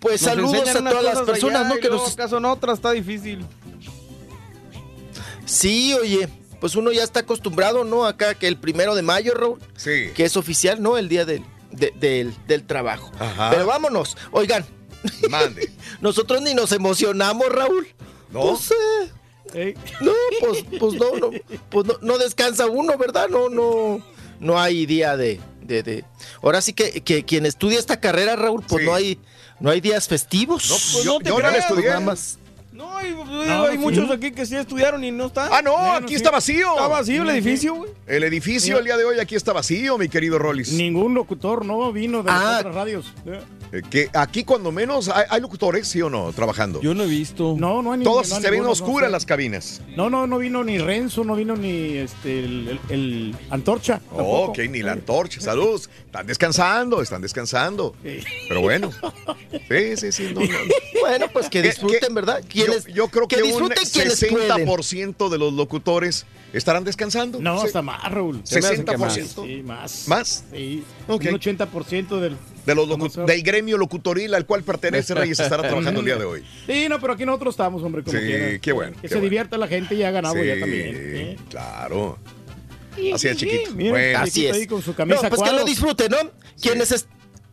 [0.00, 1.76] pues Nos saludos a todas las personas, allá ¿no?
[1.76, 3.44] y Que luego nos acaso en otras está difícil.
[5.44, 6.28] Sí, oye,
[6.60, 8.04] pues uno ya está acostumbrado, ¿no?
[8.06, 10.10] Acá que el primero de mayo, Raúl, Sí.
[10.14, 10.98] que es oficial, ¿no?
[10.98, 11.42] El día del,
[11.72, 13.10] de- del, del trabajo.
[13.18, 13.50] Ajá.
[13.50, 14.64] Pero vámonos, oigan,
[15.30, 15.70] Mande.
[16.00, 17.86] nosotros ni nos emocionamos, Raúl.
[18.30, 18.40] ¿No?
[18.42, 18.70] Pues,
[19.54, 21.30] eh, no, pues, pues no, no,
[21.70, 23.28] pues no, no descansa uno, ¿verdad?
[23.30, 24.02] No, no,
[24.38, 26.04] no hay día de, de, de-
[26.42, 28.86] Ahora sí que, que quien estudia esta carrera, Raúl, pues Sí.
[28.86, 29.18] no hay,
[29.60, 30.68] no hay días festivos.
[30.68, 31.88] No, pues yo- yo no estudié.
[31.88, 32.38] Nada más.
[32.72, 33.78] No, hay, No, hay sí.
[33.78, 35.48] muchos aquí que sí estudiaron y no están.
[35.52, 36.74] Ah, no, aquí está vacío.
[36.74, 37.90] Está vacío el edificio, güey.
[38.06, 40.72] El edificio el día de hoy aquí está vacío, mi querido Rollis.
[40.74, 42.56] Ningún locutor no vino de las Ah.
[42.60, 43.12] otras radios.
[43.72, 46.32] Eh, que aquí cuando menos hay, hay locutores, ¿sí o no?
[46.32, 46.80] Trabajando.
[46.80, 47.54] Yo no he visto.
[47.58, 49.12] No, no hay ni- Todos no se ven oscuras no sé.
[49.12, 49.82] las cabinas.
[49.96, 54.00] No, no, no vino ni Renzo, no vino ni este el, el- el Antorcha.
[54.12, 54.42] Oh, tampoco.
[54.52, 55.40] ok, ni la antorcha.
[55.40, 55.90] Saludos.
[56.06, 57.94] Están descansando, están descansando.
[58.02, 58.20] Sí.
[58.48, 58.90] Pero bueno.
[59.68, 60.30] Sí, sí, sí.
[60.34, 60.46] no, no.
[61.00, 62.42] Bueno, pues que ¿Qué- disfruten, ¿verdad?
[62.52, 62.64] Yo,
[62.94, 64.66] yo creo que, un disfruten quienes pueden.
[64.66, 67.38] 60% de los locutores estarán descansando.
[67.40, 67.66] No, Sí.
[67.66, 68.40] hasta más, Raúl.
[68.44, 69.16] Se me hace que más.
[69.16, 69.44] 60%.
[69.46, 70.08] Sí, más.
[70.08, 70.44] ¿Más?
[70.52, 70.84] Sí.
[71.06, 71.24] Ok.
[71.28, 72.36] Un 80% del.
[72.68, 76.24] De los locu- del gremio locutoril al cual pertenece Reyes estará trabajando el día de
[76.24, 76.44] hoy.
[76.66, 78.26] Sí, no, pero aquí nosotros estamos, hombre, como Sí,
[78.60, 79.24] qué bueno, Que qué se bueno.
[79.24, 80.94] divierta la gente y ha ganado Sí, ya también.
[80.94, 81.36] ¿eh?
[81.48, 82.18] Claro.
[82.94, 83.70] Sí, Así es, sí, chiquito.
[83.74, 84.18] mira, Bueno.
[84.18, 84.54] Así es.
[84.56, 85.66] ahí con su camisa no, pues que lo cuadros.
[85.66, 86.18] disfruten, ¿no?
[86.60, 87.06] Quienes es-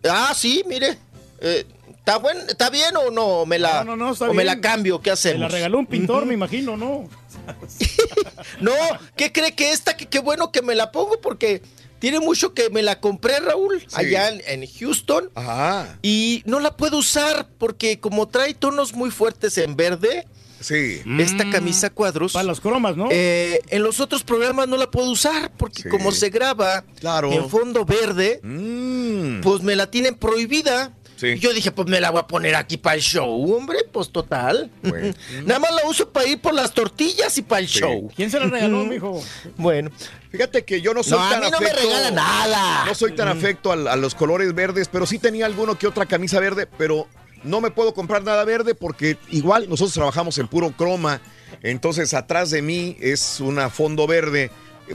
[0.10, 0.98] Ah, sí, mire.
[1.40, 1.66] eh,
[2.00, 3.46] ¿Está buen, está bien o no?
[3.48, 5.40] Me la, No, no, no, está o me la cambio, ¿qué hacemos?
[5.42, 7.10] la regaló un pintor, me imagino, ¿no?
[8.62, 8.72] No,
[9.16, 9.96] ¿qué cree que esta?
[9.98, 11.62] Qué bueno que me la pongo porque
[12.06, 15.32] tiene mucho que me la compré, Raúl, allá en, en Houston.
[15.34, 15.98] Ajá.
[16.04, 20.28] Y no la puedo usar porque como trae tonos muy fuertes en verde,
[20.60, 21.02] Sí.
[21.20, 22.34] esta camisa cuadros.
[22.34, 23.08] Para las cromas, ¿no?
[23.10, 25.90] eh, en los otros programas no la puedo usar porque Sí.
[25.90, 27.32] como se graba Claro.
[27.32, 29.42] en fondo verde, Mm.
[29.42, 30.94] pues me la tienen prohibida.
[31.18, 31.28] Sí.
[31.28, 34.10] Y Yo dije, pues me la voy a poner aquí para el show, hombre, pues
[34.12, 34.70] total.
[34.84, 35.14] Bueno.
[35.46, 37.80] Nada más la uso para ir por las tortillas y para el Sí.
[37.80, 38.12] show.
[38.16, 39.24] ¿Quién se la regaló, mijo?
[39.58, 39.92] Bueno,
[40.32, 41.84] Fíjate que yo no soy No, a tan mí no me afecto.
[41.88, 42.86] regala nada.
[42.86, 46.06] No soy tan afecto al- a, los colores verdes, pero sí tenía alguno que otra
[46.06, 47.08] camisa verde, pero
[47.44, 51.22] no me puedo comprar nada verde porque igual nosotros trabajamos en puro croma.
[51.64, 54.52] Entonces atrás de mí es una fondo verde.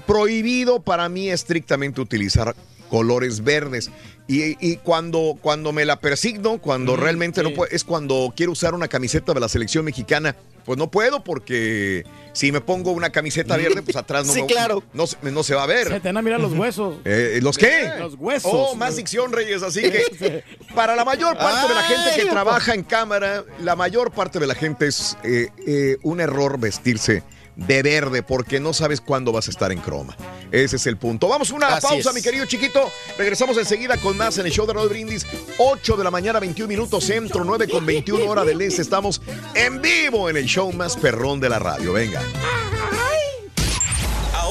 [0.06, 2.54] Prohibido para mí estrictamente utilizar
[2.90, 3.90] colores verdes.
[4.32, 8.52] Y, y cuando, cuando me la persigno, cuando Mm, realmente no puedo, es cuando quiero
[8.52, 10.36] usar una camiseta de la selección mexicana.
[10.64, 14.46] Pues no puedo porque si me pongo una camiseta verde, pues atrás no, Sí, me-
[14.46, 14.84] claro.
[14.92, 15.88] no, se- no se va a ver.
[15.88, 16.96] Se te van a mirar los huesos.
[17.04, 17.90] Eh, ¿Los qué?
[17.98, 18.52] Los huesos.
[18.54, 19.62] Oh, más dicción, Reyes.
[19.64, 20.44] Así que
[20.76, 24.46] para la mayor parte de la gente que trabaja en cámara, la mayor parte de
[24.46, 27.24] la gente es eh, eh, un error vestirse
[27.56, 30.16] de verde porque no sabes cuándo vas a estar en croma.
[30.50, 31.28] Ese es el punto.
[31.28, 32.14] Vamos a una Así pausa, es.
[32.14, 32.90] mi querido chiquito.
[33.18, 35.26] Regresamos enseguida con más en el show de Raúl Brindis.
[35.58, 38.82] 8 de la mañana, 21 minutos centro, 9 con 21 hora del este.
[38.82, 39.20] Estamos
[39.54, 41.92] en vivo en el show más perrón de la radio.
[41.92, 42.20] Venga.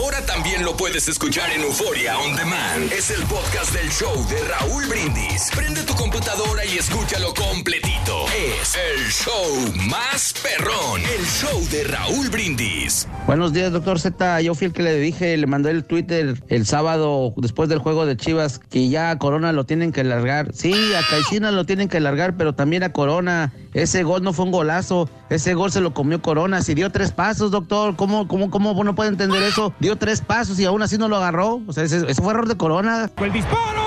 [0.01, 2.89] Ahora también lo puedes escuchar en Euforia On Demand.
[2.93, 5.51] Es el podcast del show de Raúl Brindis.
[5.53, 8.25] Prende tu computadora y escúchalo completito.
[8.27, 11.01] Es el show más perrón.
[11.01, 13.09] El show de Raúl Brindis.
[13.27, 14.39] Buenos días, doctor Z.
[14.39, 18.05] Yo fui el que le dije, le mandé el Twitter el sábado después del juego
[18.05, 20.53] de Chivas que ya a Corona lo tienen que largar.
[20.53, 23.51] Sí, a Caixina lo tienen que largar, pero también a Corona.
[23.73, 25.09] Ese gol no fue un golazo.
[25.29, 26.61] Ese gol se lo comió Corona.
[26.61, 29.73] Si dio tres pasos, doctor, ¿cómo, cómo, cómo no puede entender eso?
[29.97, 31.61] Tres pasos y aún así no lo agarró.
[31.67, 33.09] O sea, ese, fue error de Corona.
[33.17, 33.81] ¡El disparo!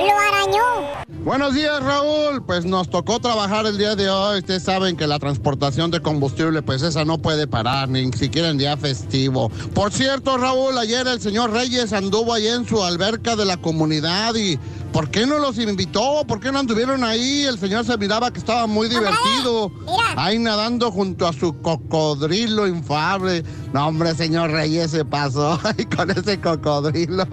[0.00, 0.95] Lo arañó.
[1.08, 2.42] Buenos días, Raúl.
[2.44, 4.38] Pues nos tocó trabajar el día de hoy.
[4.38, 8.58] Ustedes saben que la transportación de combustible, pues esa no puede parar, ni siquiera en
[8.58, 9.48] día festivo.
[9.72, 14.34] Por cierto, Raúl, ayer el señor Reyes anduvo ahí en su alberca de la comunidad
[14.34, 14.58] y
[14.92, 16.24] ¿por qué no los invitó?
[16.26, 17.44] ¿Por qué no anduvieron ahí?
[17.44, 19.70] El señor se miraba que estaba muy divertido.
[20.16, 23.44] Ahí nadando junto a su cocodrilo infable.
[23.72, 27.28] No, hombre, señor Reyes se pasó ahí con ese cocodrilo.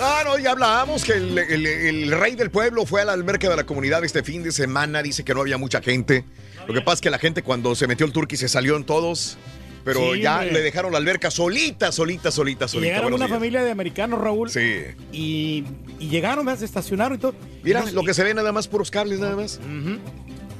[0.00, 3.48] Ah, no, ya hablábamos que el, el- el rey del pueblo fue a la alberca
[3.48, 5.02] de la comunidad este fin de semana.
[5.02, 6.24] Dice que no había mucha gente.
[6.66, 8.84] Lo que pasa es que la gente cuando se metió el turqui se salió en
[8.84, 9.38] todos.
[9.84, 10.52] Pero Sí, ya hombre.
[10.52, 12.88] le dejaron la alberca solita, solita, solita, solita.
[12.90, 13.38] llegaron una días.
[13.38, 14.50] familia de americanos, Raúl.
[14.50, 14.82] Sí.
[15.12, 15.64] Y,
[16.00, 17.34] y llegaron, se estacionaron y todo.
[17.62, 19.60] Mira, No, lo que se ve nada más puros cables, nada más.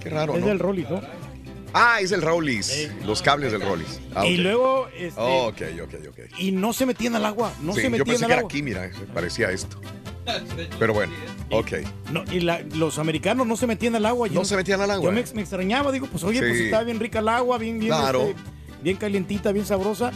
[0.00, 0.46] Qué raro, Es ¿no?
[0.46, 0.58] del
[0.88, 1.00] ¿no?
[1.78, 2.88] Ah, es el Rollis.
[3.04, 4.00] Los cables del Rollis.
[4.14, 6.18] Ah, Y luego, este, Ok, ok, ok.
[6.38, 8.42] y no se metían al agua, no Sí, se yo metían pensé al que era
[8.46, 9.78] aquí, mira, parecía esto.
[10.78, 11.12] Pero bueno,
[11.50, 11.72] ok.
[12.10, 14.26] No, y la- los americanos no se metían al agua.
[14.26, 15.04] Yo No se metían al agua.
[15.04, 16.46] Yo me, me extrañaba, digo, pues oye, Sí.
[16.48, 18.22] pues estaba bien rica el agua, bien, bien, Claro.
[18.22, 18.34] este,
[18.82, 20.12] bien calientita, bien sabrosa.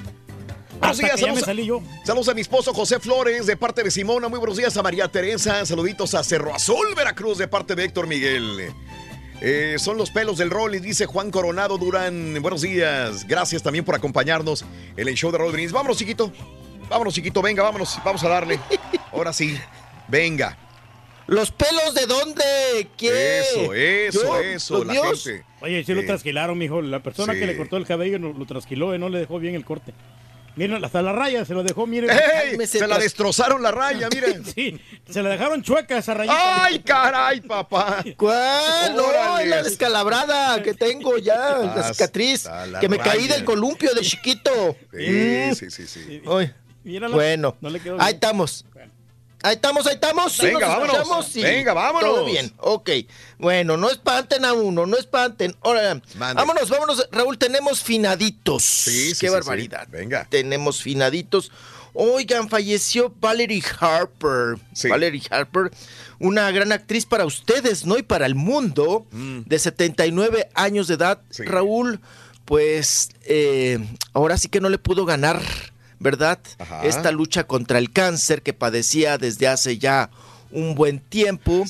[0.80, 1.82] Buenos días, saludos, salí yo.
[2.04, 4.28] saludos a mi esposo José Flores de parte de Simona.
[4.28, 5.64] Muy buenos días a María Teresa.
[5.66, 8.72] Saluditos a Cerro Azul, Veracruz de parte de Héctor Miguel.
[9.42, 12.40] Eh, son los pelos del rol y dice Juan Coronado Durán.
[12.42, 13.26] Buenos días.
[13.26, 14.64] Gracias también por acompañarnos
[14.96, 15.72] en el show de Roll Brindis.
[15.72, 16.30] Vámonos, chiquito.
[16.90, 17.40] Vámonos, chiquito.
[17.40, 17.98] Venga, vámonos.
[18.04, 18.60] Vamos a darle.
[19.12, 19.56] Ahora sí.
[20.08, 20.58] Venga.
[21.26, 22.42] ¿Los pelos de dónde?
[22.96, 23.38] ¿Qué?
[23.40, 24.40] Eso, eso, ¿Yo?
[24.40, 24.78] eso.
[24.78, 25.24] ¿Los La míos?
[25.24, 25.44] gente.
[25.60, 26.82] Oye, sí lo Eh, trasquilaron, mijo.
[26.82, 27.38] La persona sí.
[27.38, 29.94] que le cortó el cabello no- lo trasquiló y no le dejó bien el corte.
[30.56, 32.10] Miren, hasta la raya se lo dejó, miren.
[32.10, 32.66] ¡Ey!
[32.66, 34.44] Se la destrozaron la raya, miren.
[34.54, 36.64] sí, se la dejaron chueca esa rayita.
[36.64, 38.02] ¡Ay, caray, papá!
[38.16, 38.96] ¿Cuál?
[38.96, 39.12] No,
[39.44, 42.44] la descalabrada que tengo ya, la cicatriz.
[42.44, 43.34] la Que me caí raya.
[43.36, 44.76] del columpio de chiquito.
[44.92, 45.54] Sí, Mm.
[45.54, 46.22] sí, sí, sí.
[46.26, 46.52] Ay.
[47.12, 48.64] Bueno, No le quedó ahí estamos.
[49.42, 50.32] Ahí estamos, ahí estamos.
[50.32, 50.94] Sí, Venga, nos vámonos.
[50.96, 51.42] escuchamos, sí.
[51.42, 52.10] Venga, vámonos.
[52.14, 52.90] Todo bien, ok.
[53.38, 55.56] Bueno, no espanten a uno, no espanten.
[55.62, 57.08] Ahora, vámonos, vámonos.
[57.10, 58.62] Raúl, tenemos finaditos.
[58.62, 59.84] Sí, sí, Qué sí, barbaridad.
[59.86, 59.92] sí.
[59.92, 60.26] Venga.
[60.28, 61.50] Tenemos finaditos.
[61.92, 64.58] Oigan, falleció Valerie Harper.
[64.88, 65.70] Valerie Harper,
[66.20, 67.98] una gran actriz para ustedes, ¿no?
[67.98, 69.40] Y para el mundo, Mm.
[69.46, 71.20] de 79 años de edad.
[71.38, 72.00] Raúl,
[72.44, 73.78] pues eh,
[74.12, 75.42] ahora sí que no le pudo ganar,
[76.00, 76.40] ¿verdad?
[76.58, 76.84] Ajá.
[76.84, 80.10] Esta lucha contra el cáncer que padecía desde hace ya
[80.50, 81.64] un buen tiempo.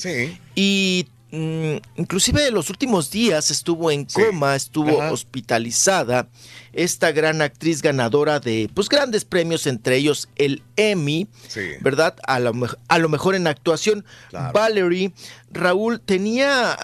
[0.55, 5.11] Y mm, inclusive en los últimos días estuvo en coma, estuvo Ajá.
[5.11, 6.27] hospitalizada.
[6.73, 11.61] Esta gran actriz ganadora de pues grandes premios, entre ellos el Emmy, Sí.
[11.81, 12.15] ¿verdad?
[12.25, 12.53] A lo,
[12.87, 14.05] a lo mejor en actuación.
[14.53, 15.11] Valerie,
[15.51, 16.77] Raúl tenía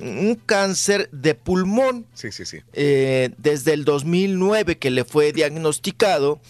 [0.00, 2.58] un cáncer de pulmón Sí, sí, sí.
[2.72, 6.40] eh, desde el 2009 que le fue diagnosticado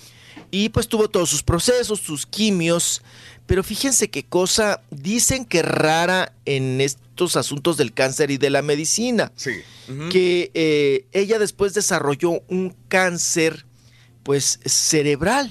[0.54, 3.02] y pues tuvo todos sus procesos, sus quimios,
[3.44, 8.62] pero fíjense qué cosa, dicen que rara en estos asuntos del cáncer y de la
[8.62, 9.50] medicina, Sí.
[10.12, 13.66] Que eh, ella después desarrolló un cáncer
[14.22, 15.50] pues cerebral,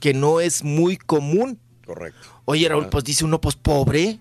[0.00, 1.60] que no es muy común.
[1.86, 2.42] Correcto.
[2.44, 4.18] Oye, Raúl, pues dice uno, pues pobre.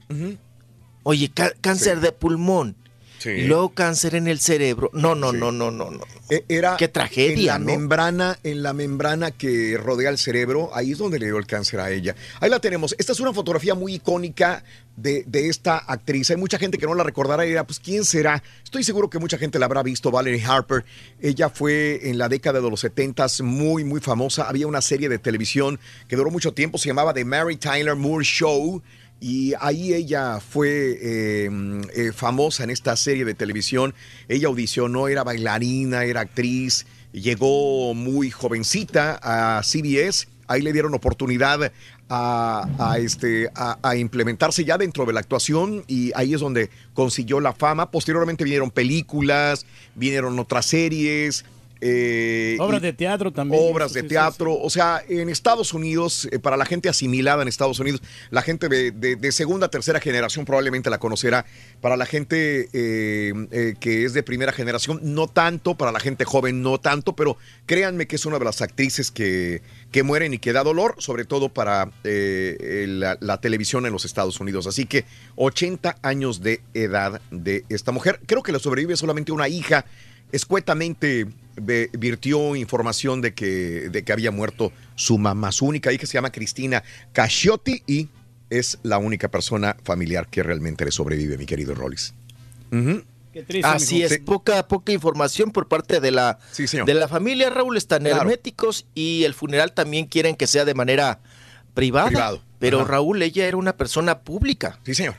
[1.02, 2.76] Oye, cáncer de pulmón.
[3.20, 3.30] Sí.
[3.30, 4.90] Y luego cáncer en el cerebro.
[4.94, 6.02] No, no, no, no, no, no.
[6.30, 7.66] E- Era Qué tragedia, en la ¿no?
[7.66, 11.80] membrana, en la membrana que rodea el cerebro, ahí es donde le dio el cáncer
[11.80, 12.16] a ella.
[12.40, 12.96] Ahí la tenemos.
[12.98, 14.64] Esta es una fotografía muy icónica
[14.96, 16.30] de, de esta actriz.
[16.32, 18.42] Hay mucha gente que no la recordará y dirá, pues ¿quién será?
[18.64, 20.86] Estoy seguro que mucha gente la habrá visto, Valerie Harper.
[21.22, 24.48] Ella fue en la década de los 70 muy, muy famosa.
[24.48, 28.24] Había una serie de televisión que duró mucho tiempo, se llamaba The Mary Tyler Moore
[28.26, 28.82] Show.
[29.20, 31.50] Y ahí ella fue eh,
[31.96, 33.96] eh, famosa en esta serie de televisión.
[34.28, 40.28] Ella audicionó, era bailarina, era actriz, llegó muy jovencita a CBS.
[40.48, 41.72] Ahí le dieron oportunidad
[42.10, 47.52] a, este, a implementarse ya dentro de la actuación y ahí es donde consiguió la
[47.52, 47.92] fama.
[47.92, 51.44] Posteriormente vinieron películas, vinieron otras series.
[51.82, 53.62] Eh, Obras de teatro también.
[53.64, 54.56] obras de Sí, sí, teatro.
[54.58, 58.02] O sea, en Estados Unidos, eh, para la gente asimilada en Estados Unidos,
[58.32, 61.46] la gente de, de- de segunda, tercera generación probablemente la conocerá.
[61.82, 65.76] Para la gente eh, que es de primera generación, no tanto.
[65.76, 67.16] Para la gente joven, no tanto.
[67.16, 70.96] Pero créanme que es una de las actrices que, que mueren y que da dolor,
[71.00, 74.68] sobre todo para la, la televisión en los Estados Unidos.
[74.68, 75.06] Así que
[75.36, 78.20] 80 años de edad de esta mujer.
[78.26, 79.86] Creo que le sobrevive solamente una hija
[80.32, 81.28] escuetamente
[81.58, 86.32] virtió información de que, de que había muerto su mamá, su única hija se llama
[86.32, 88.10] Cristina Casciotti y
[88.50, 92.14] es la única persona familiar que realmente le sobrevive, mi querido Rollis.
[92.72, 93.04] Ujú.
[93.64, 94.18] Así es, Sí.
[94.20, 96.40] poca, poca información por parte de la,
[96.86, 97.50] de la familia.
[97.52, 98.22] Raúl están Claro.
[98.22, 101.20] herméticos y el funeral también quieren que sea de manera
[101.76, 102.08] privada.
[102.08, 102.42] Privado.
[102.58, 102.92] Pero Ajá.
[102.94, 104.80] Raúl, ella era una persona pública.
[104.84, 105.16] Sí, señor.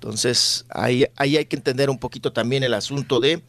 [0.00, 3.42] Entonces, ahí, ahí hay que entender un poquito también el asunto de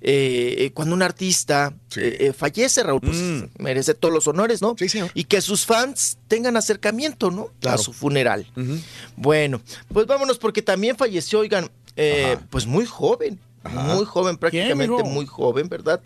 [0.00, 3.44] eh, cuando un artista eh, eh, fallece, Raúl, pues Mm.
[3.58, 4.74] merece todos los honores, ¿no?
[5.14, 7.50] Y que sus fans tengan acercamiento, ¿no?
[7.60, 7.76] Claro.
[7.76, 8.44] A su funeral.
[9.16, 9.60] Bueno,
[9.92, 13.38] pues vámonos porque también falleció, oigan, eh, pues muy joven,
[13.70, 16.00] muy joven, prácticamente muy joven, ¿verdad?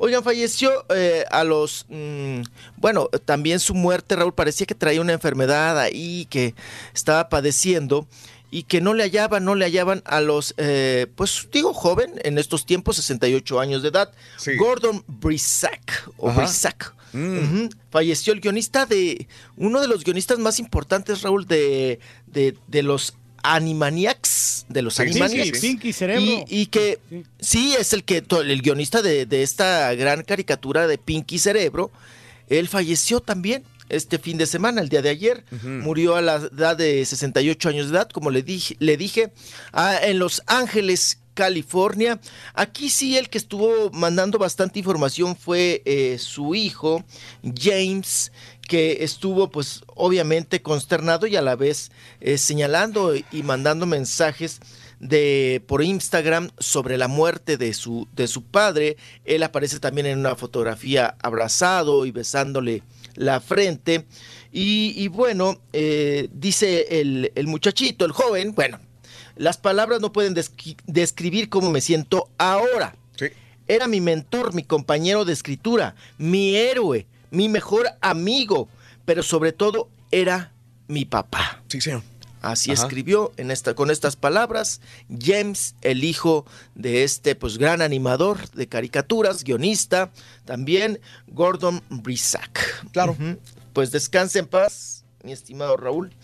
[0.00, 1.84] Oigan, falleció eh, a los...
[1.88, 2.42] mm,
[2.76, 6.54] bueno, también su muerte, Raúl, parecía que traía una enfermedad ahí que
[6.94, 8.06] estaba padeciendo
[8.50, 12.38] y que no le hallaban, no le hallaban a los, eh, pues digo, joven, en
[12.38, 14.10] estos tiempos, 68 años de edad,
[14.58, 16.30] Gordon Brisack, o.
[17.12, 17.68] Ujú.
[17.90, 19.26] Falleció el guionista de,
[19.56, 25.02] uno de los guionistas más importantes, Raúl, de, de, de los Animaniacs, de los Sí,
[25.02, 25.60] Animaniacs.
[25.60, 25.68] sí.
[25.68, 26.22] Pinky Cerebro.
[26.22, 26.98] Y, y que
[27.40, 27.74] sí.
[27.78, 31.90] es el que el guionista de, de esta gran caricatura de Pinky Cerebro.
[32.48, 35.44] Él falleció también este fin de semana, el día de ayer.
[35.62, 39.32] Murió a la edad de 68 años de edad, como le dije, le dije
[39.72, 42.20] ah, en Los Ángeles, California.
[42.54, 47.04] Aquí sí el que estuvo mandando bastante información fue eh, su hijo,
[47.56, 48.32] James,
[48.62, 54.60] que estuvo pues obviamente consternado y a la vez eh, señalando y mandando mensajes
[54.98, 58.96] de por Instagram sobre la muerte de su de su padre.
[59.24, 62.82] Él aparece también en una fotografía abrazado y besándole
[63.18, 64.06] la frente.
[64.52, 68.78] Y, y bueno, eh, dice el, el muchachito, el joven, bueno,
[69.36, 70.34] las palabras no pueden
[70.86, 72.94] describir cómo me siento ahora.
[73.70, 78.66] Era mi mentor, mi compañero de escritura, mi héroe, mi mejor amigo,
[79.04, 80.52] pero sobre todo era
[80.86, 81.62] mi papá.
[81.68, 82.02] Sí, señor.
[82.50, 82.82] Así Ajá.
[82.82, 84.80] escribió en esta, con estas palabras
[85.20, 90.10] James, el hijo de este pues gran animador de caricaturas, guionista,
[90.44, 92.86] también Gordon Brisack.
[92.92, 93.16] Claro.
[93.72, 96.14] Pues descanse en paz, mi estimado Raúl.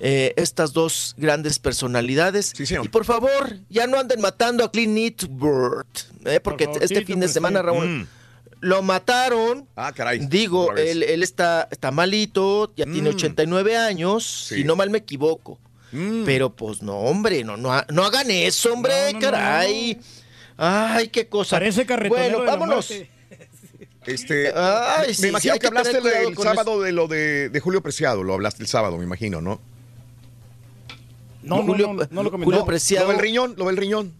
[0.00, 2.52] Eh, estas dos grandes personalidades.
[2.58, 5.86] Y por favor, ya no anden matando a Clint Eastwood,
[6.24, 7.62] eh, porque favor, este fin de semana.
[7.62, 8.06] Raúl, Mm.
[8.64, 9.68] Lo mataron.
[9.76, 10.18] Ah, caray.
[10.26, 13.14] Digo, él, él está, está malito, ya tiene Mm.
[13.14, 15.58] 89 años, si no mal me equivoco.
[15.92, 16.24] Mm.
[16.24, 19.98] Pero pues no, hombre, no, no, no hagan eso, hombre, caray.
[20.56, 21.56] Ay, qué cosa.
[21.56, 22.92] Parece carretonero Bueno, de la vámonos.
[24.06, 27.60] Este, Ay, me sí, imagino que que hablaste cuidado el sábado de lo de, de
[27.60, 29.60] Julio Preciado, lo hablaste el sábado, me imagino, ¿no?
[31.42, 32.44] No, Julio- no, no lo comenté.
[32.52, 33.06] Julio Preciado.
[33.06, 34.12] Lo del riñón, lo del riñón.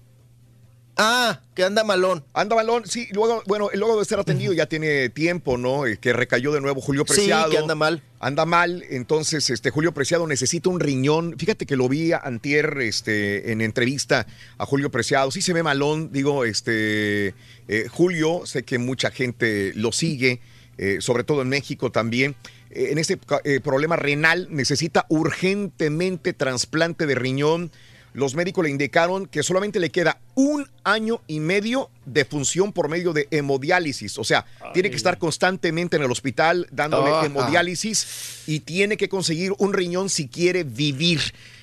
[0.96, 2.24] Ah, que anda malón.
[2.34, 5.86] Anda malón, sí, luego, bueno, luego de ser atendido ya tiene tiempo, ¿no?
[5.86, 7.50] Eh, Que recayó de nuevo Julio Sí, Preciado.
[7.50, 8.00] que anda mal.
[8.20, 11.34] Anda mal, entonces este Julio Preciado necesita un riñón.
[11.36, 15.30] Fíjate que lo vi a antier este, en entrevista a Julio Preciado.
[15.32, 17.34] Sí se ve malón, digo, este
[17.68, 20.40] eh, Julio, sé que mucha gente lo sigue,
[20.78, 22.36] eh, sobre todo en México también.
[22.70, 27.70] En este eh, problema renal necesita urgentemente trasplante de riñón.
[28.14, 32.88] Los médicos le indicaron que solamente le queda un año y medio de función por
[32.88, 34.18] medio de hemodiálisis.
[34.18, 37.26] O sea, tiene que estar constantemente en el hospital dándole Ajá.
[37.26, 41.20] hemodiálisis y tiene que conseguir un riñón si quiere vivir.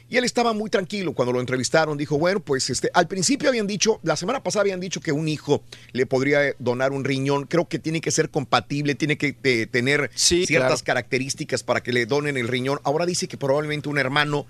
[0.09, 1.97] Y él estaba muy tranquilo cuando lo entrevistaron.
[1.97, 5.29] Dijo, bueno, pues este, al principio habían dicho, la semana pasada habían dicho que un
[5.29, 5.63] hijo
[5.93, 7.45] le podría donar un riñón.
[7.45, 10.97] Creo que tiene que ser compatible, tiene que eh, tener Sí, ciertas claro.
[10.97, 12.81] características para que le donen el riñón.
[12.83, 14.47] Ahora dice que probablemente un hermano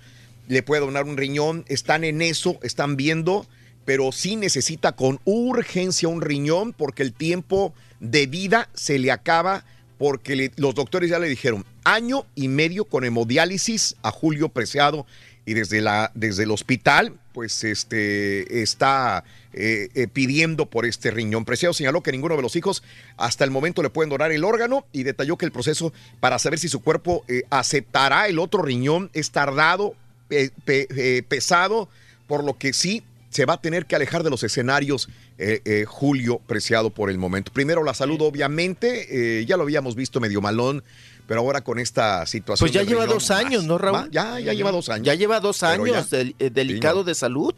[0.47, 1.65] le puede donar un riñón.
[1.67, 3.45] Están en eso, están viendo,
[3.85, 9.65] pero sí necesita con urgencia un riñón porque el tiempo de vida se le acaba
[9.97, 15.05] porque los doctores ya le dijeron año y medio con hemodiálisis a Julio Preciado
[15.45, 21.45] y desde, la, desde el hospital pues este está eh, eh, pidiendo por este riñón.
[21.45, 22.83] Preciado señaló que ninguno de los hijos
[23.17, 26.59] hasta el momento le pueden donar el órgano y detalló que el proceso para saber
[26.59, 29.95] si su cuerpo eh, aceptará el otro riñón es tardado,
[30.31, 30.87] pe- pe-
[31.17, 31.89] eh, pesado,
[32.27, 35.85] por lo que sí se va a tener que alejar de los escenarios eh, eh,
[35.87, 37.51] Julio Preciado por el momento.
[37.53, 40.83] Primero la salud, obviamente, ya lo habíamos visto medio malón,
[41.27, 42.67] pero ahora con esta situación.
[42.67, 44.09] Pues ya lleva riñón, dos años, más, ¿no, Raúl?
[44.11, 45.05] ya, ya lleva dos años.
[45.05, 47.05] Ya lleva dos años ya- del- delicado Señor.
[47.05, 47.55] de salud.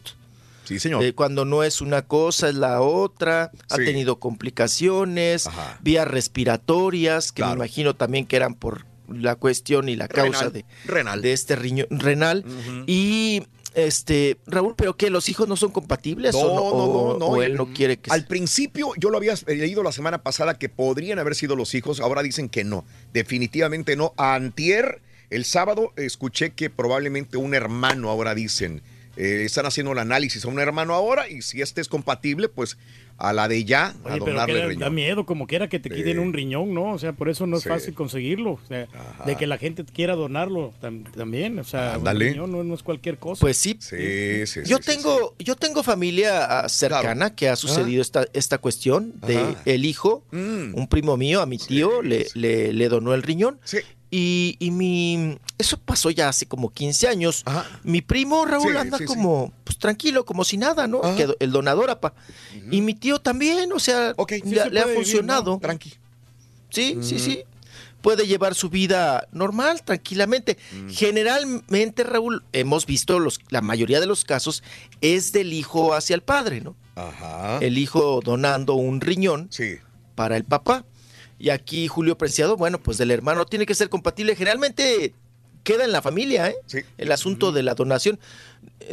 [0.65, 1.03] Sí, señor.
[1.03, 3.51] Eh, cuando no es una cosa, es la otra.
[3.69, 3.83] Ha Sí.
[3.85, 5.49] tenido complicaciones,
[5.81, 10.53] vías respiratorias, que me imagino también que eran por la cuestión y la causa Renal.
[10.53, 11.21] de, Renal.
[11.21, 12.43] de este riñón renal.
[12.87, 13.43] Y
[13.75, 15.09] este, Raúl, ¿pero qué?
[15.09, 16.33] ¿Los hijos no son compatibles?
[16.33, 17.25] No, o, no, o- no, no.
[17.25, 20.69] o él no quiere que Al principio yo lo había leído la semana pasada que
[20.69, 24.13] podrían haber sido los hijos, ahora dicen que no, definitivamente no.
[24.17, 25.01] Antier,
[25.31, 28.81] el sábado, escuché que probablemente un hermano ahora dicen.
[29.15, 32.77] eh, están haciendo el análisis a un hermano ahora y si este es compatible, pues
[33.23, 34.79] a la de ya, a Oye, pero donarle que el da, riñón.
[34.81, 35.95] da miedo, como quiera que te Sí.
[35.95, 36.91] quiten un riñón, ¿no?
[36.93, 37.69] O sea, por eso no es Sí.
[37.69, 38.51] fácil conseguirlo.
[38.51, 38.87] O sea,
[39.25, 41.57] de que la gente quiera donarlo tam- también.
[41.59, 43.39] O sea, un riñón no, no es cualquier cosa.
[43.41, 43.77] Pues sí.
[43.79, 48.57] Sí, sí, Yo sí, tengo, yo tengo familia ah, cercana que ha sucedido esta, esta
[48.57, 49.61] cuestión de Ajá.
[49.65, 50.75] el hijo, Mm.
[50.75, 53.59] un primo mío, a mi tío, le, le, le donó el riñón.
[54.15, 57.43] Y, y mi eso pasó ya hace como 15 años.
[57.83, 59.07] Mi primo Raúl Sí, anda sí, sí.
[59.07, 61.01] como pues tranquilo, como si nada, ¿no?
[61.03, 61.15] Ajá.
[61.15, 62.13] Que el donador, apa.
[62.69, 65.53] Y mi tío también, o sea, le, ha vivir, funcionado.
[65.53, 65.59] ¿no?
[65.59, 65.93] Tranqui.
[66.69, 67.19] Sí, sí, Ujú.
[67.25, 67.43] sí.
[68.03, 70.59] Puede llevar su vida normal, tranquilamente.
[70.73, 70.89] Mm.
[70.89, 74.61] Generalmente, Raúl, hemos visto los, la mayoría de los casos
[75.01, 76.75] es del hijo hacia el padre, ¿no?
[76.95, 77.57] Ajá.
[77.61, 79.77] El hijo donando un riñón Sí.
[80.13, 80.85] para el papá.
[81.39, 84.35] Y aquí Julio Preciado, bueno, pues del hermano tiene que ser compatible.
[84.35, 85.13] Generalmente
[85.63, 86.85] queda en la familia, ¿eh?
[86.97, 88.19] El asunto de la donación.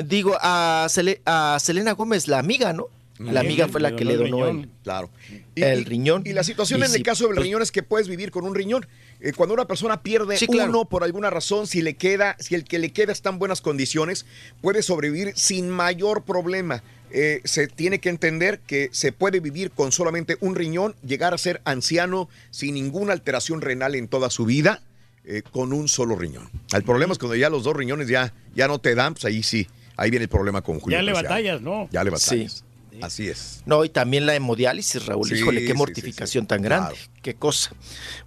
[0.04, 2.86] Digo, a, Sele- a Selena Gómez, la amiga, ¿no?
[3.18, 5.10] La amiga fue la que le donó el, Claro.
[5.54, 6.22] el riñón.
[6.24, 8.30] Y la situación Y en si- el caso del pues, riñón es que puedes vivir
[8.30, 8.86] con un riñón.
[9.20, 10.70] Eh, cuando una persona pierde Sí, claro.
[10.70, 13.60] uno por alguna razón, si le queda, si el que le queda está en buenas
[13.60, 14.24] condiciones,
[14.62, 16.82] puede sobrevivir sin mayor problema.
[17.12, 21.38] Eh, se tiene que entender que se puede vivir con solamente un riñón, llegar a
[21.38, 24.82] ser anciano sin ninguna alteración renal en toda su vida,
[25.24, 26.48] eh, con un solo riñón.
[26.72, 29.42] El problema es cuando ya los dos riñones ya, ya no te dan, pues ahí
[29.42, 29.66] sí,
[29.96, 30.98] ahí viene el problema con Julio.
[30.98, 31.34] ya le Preciado.
[31.34, 31.88] batallas, ¿no?
[31.90, 32.64] Ya le batallas.
[33.02, 33.62] Así es.
[33.66, 35.28] No, y también la hemodiálisis, Raúl.
[35.28, 36.94] Sí, Híjole, sí, qué sí, mortificación tan grande.
[37.22, 37.72] Qué cosa.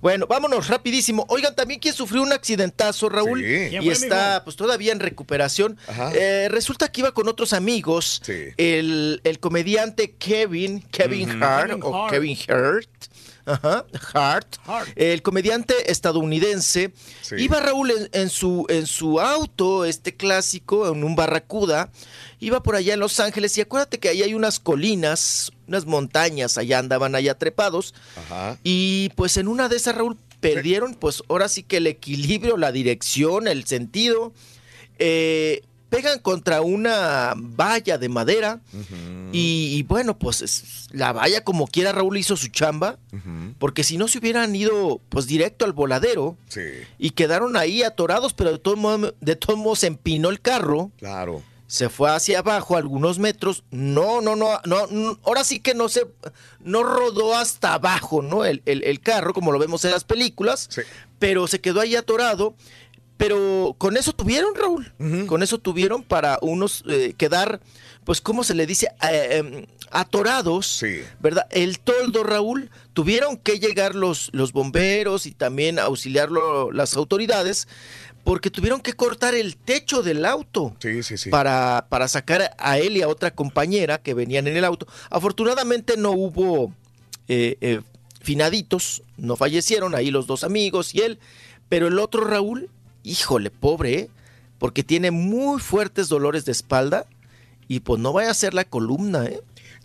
[0.02, 1.26] Bueno, vámonos rapidísimo.
[1.30, 3.70] Oigan, también quien sufrió un accidentazo, Raúl, Sí.
[3.70, 4.44] ¿Quién y está amigo?
[4.46, 5.78] pues todavía en recuperación.
[5.88, 6.12] Ajá.
[6.14, 8.22] Eh, resulta que iba con otros amigos.
[8.58, 11.42] El, el comediante Kevin, Kevin.
[11.42, 12.14] Hart, Kevin o Hart.
[12.14, 12.90] Kevin Hart.
[13.46, 14.56] Ajá, Hart.
[14.96, 17.36] El comediante estadounidense Sí.
[17.40, 21.92] iba Raúl en, en su en su auto, este clásico, en un Barracuda,
[22.40, 26.58] iba por allá en Los Ángeles y acuérdate que ahí hay unas colinas, unas montañas,
[26.58, 28.58] allá andaban allá trepados Ajá.
[28.64, 32.72] y pues en una de esas Raúl perdieron pues ahora sí que el equilibrio, la
[32.72, 34.34] dirección, el sentido,
[35.00, 35.62] eh,
[35.94, 38.62] pegan contra una valla de madera
[39.32, 42.98] y, y bueno pues es- la valla como quiera Raúl hizo su chamba
[43.60, 46.62] porque si no se hubieran ido pues directo al voladero Sí.
[46.98, 50.92] y quedaron ahí atorados, pero de todos modos, de todos modos se empinó el carro.
[51.00, 51.42] Claro.
[51.68, 53.64] Se fue hacia abajo algunos metros.
[53.72, 56.06] No, no, no, no, no, ahora sí que no se,
[56.60, 58.46] no rodó hasta abajo, ¿no?
[58.46, 60.70] El, el- el carro, como lo vemos en las películas,
[61.18, 62.54] pero se quedó ahí atorado.
[63.18, 64.92] Pero con eso tuvieron, Raúl.
[65.28, 67.62] Con eso tuvieron para unos eh, quedar,
[68.04, 68.88] pues, ¿cómo se le dice?
[69.10, 70.84] Eh, em, atorados,
[71.20, 71.46] ¿verdad?
[71.52, 77.68] El toldo, Raúl, tuvieron que llegar los, los bomberos y también auxiliarlo las autoridades,
[78.24, 80.76] porque tuvieron que cortar el techo del auto
[81.30, 84.88] Para, para sacar a él y a otra compañera que venían en el auto.
[85.10, 86.74] Afortunadamente no hubo
[87.28, 87.82] eh, eh,
[88.22, 91.20] finaditos, no fallecieron ahí los dos amigos y él,
[91.70, 92.70] pero el otro Raúl,
[93.04, 94.10] híjole, pobre, ¿eh?
[94.60, 97.06] porque tiene muy fuertes dolores de espalda
[97.68, 99.42] y pues no vaya a ser la columna, ¿eh?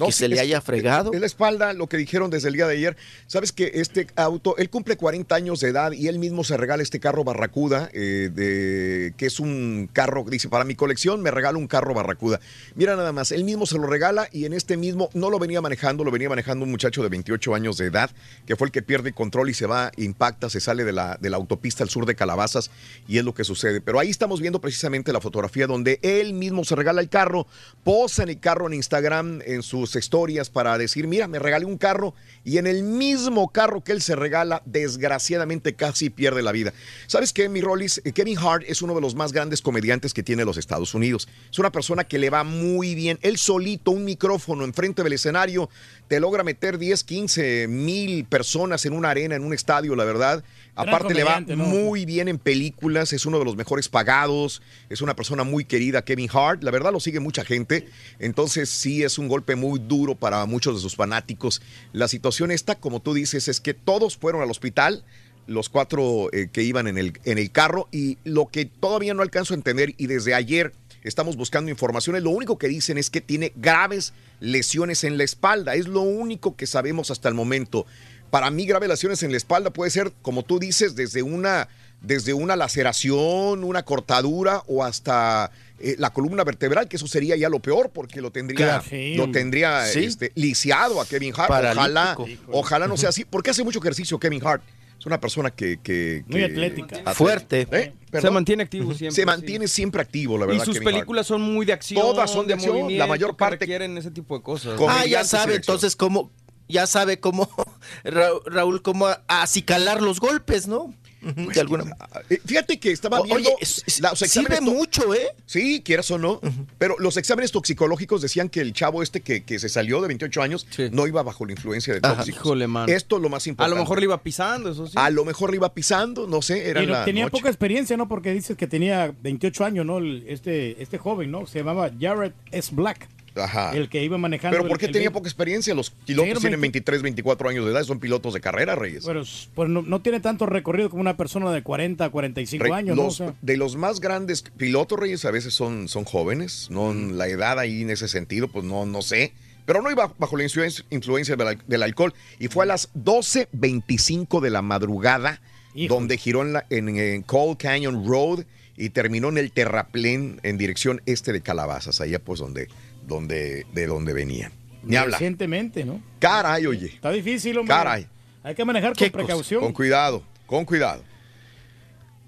[0.06, 1.12] Que sí, se le es- haya fregado.
[1.12, 2.96] Es la espalda, lo que dijeron desde el día de ayer.
[3.26, 6.82] Sabes que este auto, él cumple 40 años de edad y él mismo se regala
[6.82, 11.58] este carro Barracuda, eh, de, que es un carro, dice, para mi colección me regala
[11.58, 12.40] un carro Barracuda.
[12.74, 15.60] Mira nada más, él mismo se lo regala y en este mismo, no lo venía
[15.60, 18.10] manejando, lo venía manejando un muchacho de 28 años de edad,
[18.46, 21.30] que fue el que pierde control y se va, impacta, se sale de la, de
[21.30, 22.70] la autopista al sur de Calabazas
[23.06, 23.80] y es lo que sucede.
[23.80, 27.46] Pero ahí estamos viendo precisamente la fotografía donde él mismo se regala el carro,
[27.84, 31.78] posa en el carro en Instagram, en sus historias para decir, mira, me regalé un
[31.78, 36.73] carro y en el mismo carro que él se regala, desgraciadamente casi pierde la vida.
[37.07, 38.00] ¿Sabes qué, mi Rollis?
[38.05, 41.28] Eh, Kevin Hart es uno de los más grandes comediantes que tiene los Estados Unidos.
[41.50, 43.18] Es una persona que le va muy bien.
[43.23, 45.68] Él solito, un micrófono enfrente del escenario,
[46.08, 50.44] te logra meter 10, 15 mil personas en una arena, en un estadio, la verdad.
[50.78, 55.16] Aparte le va muy bien en películas, es uno de los mejores pagados, es una
[55.16, 57.89] persona muy querida, Kevin Hart, la verdad lo sigue mucha gente,
[58.20, 61.62] entonces sí es un golpe muy duro para muchos de sus fanáticos.
[61.92, 65.05] La situación esta, como tú dices, es que todos fueron al hospital,
[65.48, 69.23] los cuatro eh, que iban en el, en el carro, y lo que todavía no
[69.23, 73.20] alcanzo a entender, y desde ayer estamos buscando informaciones, lo único que dicen es que
[73.20, 77.84] tiene graves lesiones en la espalda, es lo único que sabemos hasta el momento.
[78.31, 81.68] Para mí, graves lesiones en la espalda puede ser, como tú dices, desde una,
[82.02, 85.50] desde una laceración, una cortadura o hasta
[85.81, 89.16] eh, la columna vertebral, que eso sería ya lo peor, porque lo tendría, Claro.
[89.16, 90.05] Lo tendría Sí.
[90.05, 91.50] este, lisiado a Kevin Hart.
[91.50, 92.16] Ojalá,
[92.52, 94.62] ojalá no sea así, porque hace mucho ejercicio Kevin Hart.
[94.98, 95.78] Es una persona que...
[95.81, 97.15] que- Muy atlética.
[97.15, 97.68] Fuerte.
[97.70, 97.92] ¿Eh?
[98.20, 99.15] Se mantiene activo siempre.
[99.15, 99.26] Se sí.
[99.26, 100.60] mantiene siempre activo, la verdad.
[100.60, 100.97] Y sus Kevin Hart.
[100.97, 102.02] películas son muy de acción.
[102.02, 104.76] Todas son de acción, la mayor parte- requieren ese tipo de cosas.
[104.89, 106.32] Ah, ya sabe entonces cómo,
[106.68, 107.48] ya sabe cómo,
[108.05, 110.94] Ra- Raúl, cómo a- acicalar los golpes, ¿no?
[111.20, 111.97] De alguna
[112.30, 113.82] Eh, Fíjate que estaba viendo oye, los
[114.22, 115.34] exámenes sirve to- mucho, ¿eh?
[115.47, 116.40] Sí, quieras o no.
[116.78, 120.42] Pero los exámenes toxicológicos decían que el chavo este que, que se salió de 28
[120.42, 122.28] años no iba bajo la influencia de tóxicos.
[122.42, 122.88] Híjole, man.
[122.88, 123.74] Esto es lo más A importante.
[123.76, 124.92] lo mejor le iba pisando, eso sí.
[124.94, 127.32] A lo mejor le iba pisando, no sé, era Pero la tenía noche.
[127.36, 128.06] poca experiencia, ¿no?
[128.06, 129.98] Porque dices que tenía 28 años, ¿no?
[129.98, 131.47] El- Este, este joven, ¿no?
[131.48, 132.72] Se llamaba Jared S.
[132.72, 133.08] Black.
[133.41, 133.73] Ajá.
[133.75, 134.57] El que iba manejando.
[134.57, 135.75] Pero ¿por qué el tenía poca experiencia?
[135.75, 139.05] Los pilotos Sí, tienen 20 23, 24 años de edad, son pilotos de carrera, Reyes.
[139.07, 139.23] Pero
[139.55, 143.02] pues no, no tiene tanto recorrido como una persona de 40, 45 Re- años, ¿no?
[143.02, 146.92] O los- sea, De los más grandes pilotos, Reyes, a veces son, son jóvenes, no
[146.94, 149.33] la edad ahí en ese sentido, pues no, no sé.
[149.67, 152.15] Pero no iba bajo la influencia, del, al- del alcohol.
[152.39, 155.41] Y fue a las 12.25 de la madrugada,
[155.89, 158.44] donde giró en, la, en, en Cold Canyon Road
[158.76, 162.68] y terminó en el terraplén en dirección este de Calabazas, allá pues donde,
[163.08, 164.52] donde, de donde venía.
[164.84, 165.16] Ni habla.
[165.16, 166.00] Recientemente, ¿no?
[166.20, 166.86] Caray, oye.
[166.86, 167.74] Está difícil, hombre.
[167.74, 168.06] Caray.
[168.44, 169.60] Hay que manejar con precaución.
[169.60, 171.02] Con cuidado, con cuidado.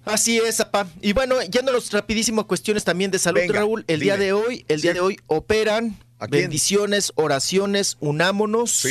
[0.04, 0.88] Así es, apá.
[1.00, 3.84] Y bueno, yéndonos rapidísimo a cuestiones también de salud, Venga, Raúl.
[3.86, 5.96] El día de hoy, el día de hoy operan
[6.28, 8.84] bendiciones, oraciones, unámonos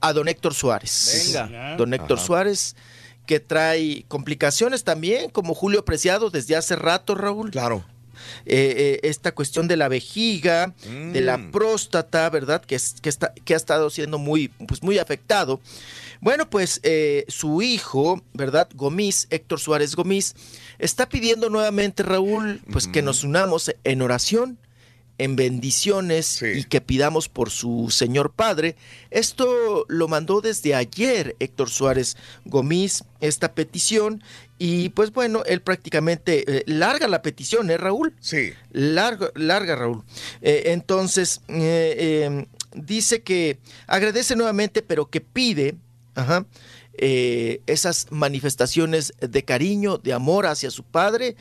[0.00, 1.24] a don Héctor Suárez.
[1.26, 1.76] Venga.
[1.76, 2.26] Don Héctor Ajá.
[2.26, 2.76] Suárez,
[3.26, 7.50] que trae complicaciones también, como Julio Preciado desde hace rato, Raúl.
[7.50, 7.84] Claro.
[8.44, 10.74] Esta cuestión de la vejiga,
[11.12, 11.50] de la Mm.
[11.50, 12.64] próstata, ¿verdad?
[12.64, 15.60] Que, es- que, está, que ha estado siendo muy, pues, muy afectado.
[16.20, 18.68] Bueno, pues eh, su hijo, ¿verdad?
[18.74, 20.34] Gomis, Héctor Suárez Gomis,
[20.78, 24.58] está pidiendo nuevamente, Raúl, pues que nos unamos en oración,
[25.18, 28.76] en bendiciones y que pidamos por su Señor Padre.
[29.10, 34.22] Esto lo mandó desde ayer Héctor Suárez Gomis, esta petición.
[34.58, 38.14] Y pues bueno, él prácticamente eh, larga la petición, ¿eh, Raúl?
[38.20, 38.52] Sí.
[38.72, 40.02] Larga, larga Raúl.
[40.40, 45.76] Eh, entonces, eh, eh, dice que agradece nuevamente, pero que pide
[46.14, 46.46] ajá,
[46.98, 51.36] eh, esas manifestaciones de cariño, de amor hacia su padre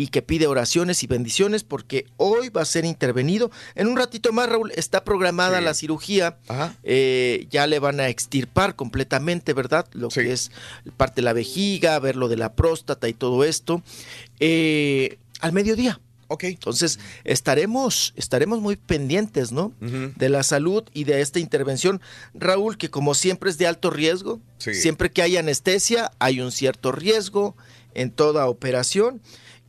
[0.00, 3.50] y que pide oraciones y bendiciones porque hoy va a ser intervenido.
[3.74, 6.38] En un ratito más, Raúl, está programada la cirugía.
[6.84, 9.86] Eh, ya le van a extirpar completamente, ¿verdad?
[9.92, 10.52] Lo que es
[10.96, 13.82] parte de la vejiga, ver lo de la próstata y todo esto.
[14.38, 16.00] eh, al mediodía.
[16.28, 16.44] Ok.
[16.44, 19.74] Entonces, estaremos, estaremos muy pendientes, ¿no?
[19.80, 22.00] De la salud y de esta intervención.
[22.32, 24.40] Raúl, que como siempre es de alto riesgo.
[24.56, 24.72] Sí.
[24.72, 27.54] Siempre que hay anestesia, hay un cierto riesgo
[27.92, 29.20] en toda operación.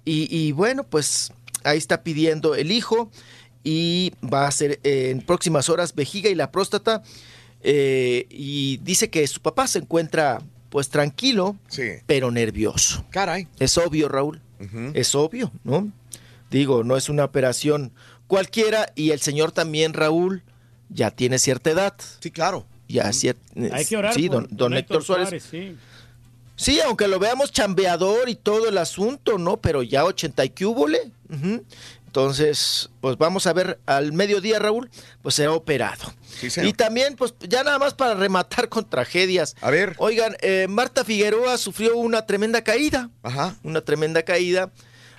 [0.05, 1.31] Y, y bueno, pues
[1.63, 3.11] ahí está pidiendo el hijo
[3.63, 7.03] y va a ser eh, en próximas horas vejiga y la próstata.
[7.63, 11.57] eh, y dice que su papá se encuentra pues tranquilo,
[12.07, 13.05] pero nervioso.
[13.11, 13.47] Caray.
[13.59, 14.41] Es obvio, Raúl.
[14.93, 15.91] Es obvio, ¿no?
[16.49, 17.91] Digo, no es una operación
[18.27, 20.43] cualquiera y el señor también, Raúl,
[20.89, 21.93] ya tiene cierta edad.
[22.19, 22.65] Sí, claro.
[22.87, 23.37] Ya cier-
[23.71, 25.43] Hay que orar Sí, por don, don Héctor Suárez.
[25.49, 25.75] sí.
[26.61, 29.57] Sí, aunque lo veamos chambeador y todo el asunto, ¿no?
[29.57, 31.11] Pero ya 80 y que húbole.
[31.27, 31.65] Ujú.
[32.05, 34.91] Entonces, pues vamos a ver al mediodía, Raúl,
[35.23, 36.13] pues será operado.
[36.37, 36.69] señor.
[36.69, 39.55] y también, pues ya nada más para rematar con tragedias.
[39.61, 39.95] A ver.
[39.97, 43.09] Oigan, eh, Marta Figueroa sufrió una tremenda caída.
[43.23, 43.55] Ajá.
[43.63, 44.71] Una tremenda caída.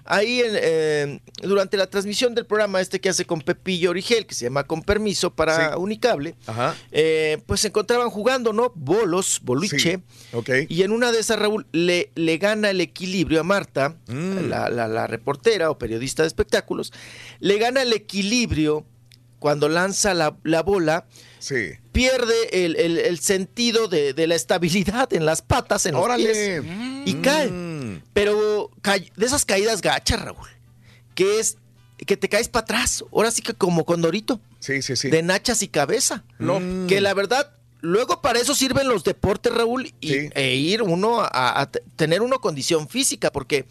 [0.04, 4.34] Ahí en, eh, durante la transmisión del programa este que hace con Pepillo Origel, que
[4.34, 5.76] se llama Con Permiso para Sí.
[5.78, 6.74] Unicable, Ajá.
[6.90, 8.72] eh, pues se encontraban jugando, ¿no?
[8.74, 10.00] Bolos, boliche.
[10.32, 10.50] Ok.
[10.68, 14.48] Y en una de esas, Raúl, le, le gana el equilibrio a Marta, Mm.
[14.48, 16.92] la, la- la reportera o periodista de espectáculos,
[17.38, 18.84] le gana el equilibrio
[19.38, 21.06] cuando lanza la, la bola,
[21.40, 21.70] Sí.
[21.90, 26.24] pierde el, el- el sentido de, de la estabilidad en las patas, en los Órale.
[26.32, 26.62] pies,
[27.06, 27.50] y cae.
[28.12, 28.14] Mm.
[28.14, 28.70] Pero
[29.16, 30.48] de esas caídas gachas, Raúl,
[31.14, 31.56] que es
[32.06, 35.08] que te caes para atrás, ahora sí que como condorito, Sí, sí, sí.
[35.08, 36.24] de nachas y cabeza.
[36.38, 36.60] No.
[36.88, 41.70] Que la verdad, luego para eso sirven los deportes, Raúl, y, e ir uno a,
[41.96, 43.66] tener una condición física, porque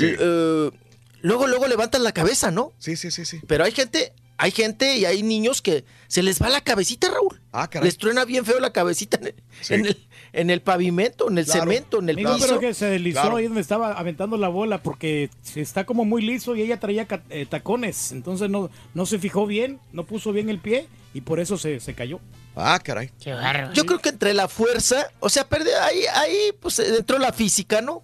[0.00, 0.70] eh,
[1.22, 2.72] luego, luego levantan la cabeza, ¿no?
[2.78, 3.40] Sí, sí, sí, sí.
[3.46, 7.40] Pero hay gente, hay gente y hay niños que se les va la cabecita, Raúl.
[7.52, 7.86] Ah, caray.
[7.86, 9.74] Les truena bien feo la cabecita en el, Sí.
[9.74, 11.60] en el, en el pavimento, en el Claro.
[11.62, 12.46] cemento, en el Digo, piso.
[12.46, 13.36] pero que se deslizó Claro.
[13.36, 17.46] ahí donde estaba aventando la bola porque está como muy liso y ella traía eh,
[17.48, 18.12] tacones.
[18.12, 21.80] Entonces no, no se fijó bien, no puso bien el pie y por eso se,
[21.80, 22.20] se cayó.
[22.56, 23.10] Ah, caray.
[23.74, 27.80] Yo creo que entre la fuerza, o sea, perde, ahí, ahí pues entró la física,
[27.80, 28.02] ¿no?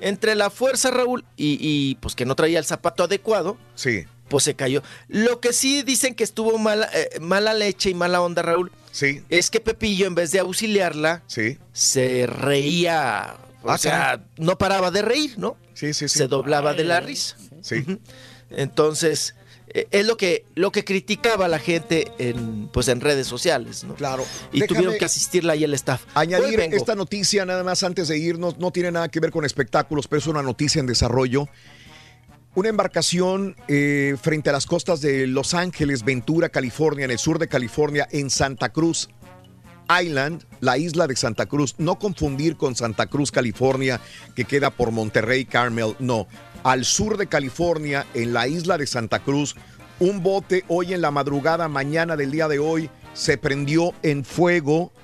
[0.00, 4.04] Entre la fuerza, Raúl, y, y, pues que no traía el zapato adecuado, Sí.
[4.28, 4.82] pues se cayó.
[5.08, 9.22] Lo que sí dicen que estuvo mala, eh, mala leche y mala onda, Raúl, Sí.
[9.28, 11.58] es que Pepillo, en vez de auxiliarla, sí.
[11.74, 13.36] se reía.
[13.62, 15.56] O Ah, sea, no paraba de reír, ¿no?
[15.74, 16.16] Sí, sí, sí.
[16.18, 17.36] Se doblaba de la risa.
[17.60, 17.84] Sí.
[18.50, 19.34] Entonces,
[19.68, 23.94] eh, es lo que, lo que criticaba la gente en, pues, en redes sociales, ¿no?
[23.94, 24.24] Claro.
[24.52, 26.04] Y Déjame tuvieron que asistirla ahí el staff.
[26.14, 30.08] Añadir esta noticia nada más antes de irnos, no tiene nada que ver con espectáculos,
[30.08, 31.48] pero es una noticia en desarrollo.
[32.56, 37.38] Una embarcación eh, frente a las costas de Los Ángeles, Ventura, California, en el sur
[37.38, 39.10] de California, en Santa Cruz
[40.02, 41.74] Island, la isla de Santa Cruz.
[41.76, 44.00] No confundir con Santa Cruz, California,
[44.34, 45.96] que queda por Monterrey, Carmel.
[45.98, 46.28] No,
[46.64, 49.54] al sur de California, en la isla de Santa Cruz,
[50.00, 54.94] un bote hoy en la madrugada, mañana del día de hoy, se prendió en fuego.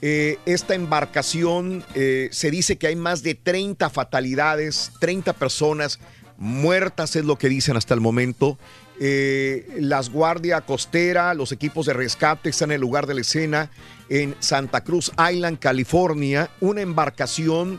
[0.00, 5.98] Eh, esta embarcación eh, se dice que hay más de 30 fatalidades, 30 personas
[6.40, 8.58] muertas es lo que dicen hasta el momento.
[8.98, 13.70] Eh, las guardia costera, los equipos de rescate están en el lugar de la escena
[14.08, 16.50] en Santa Cruz Island, California.
[16.60, 17.78] Una embarcación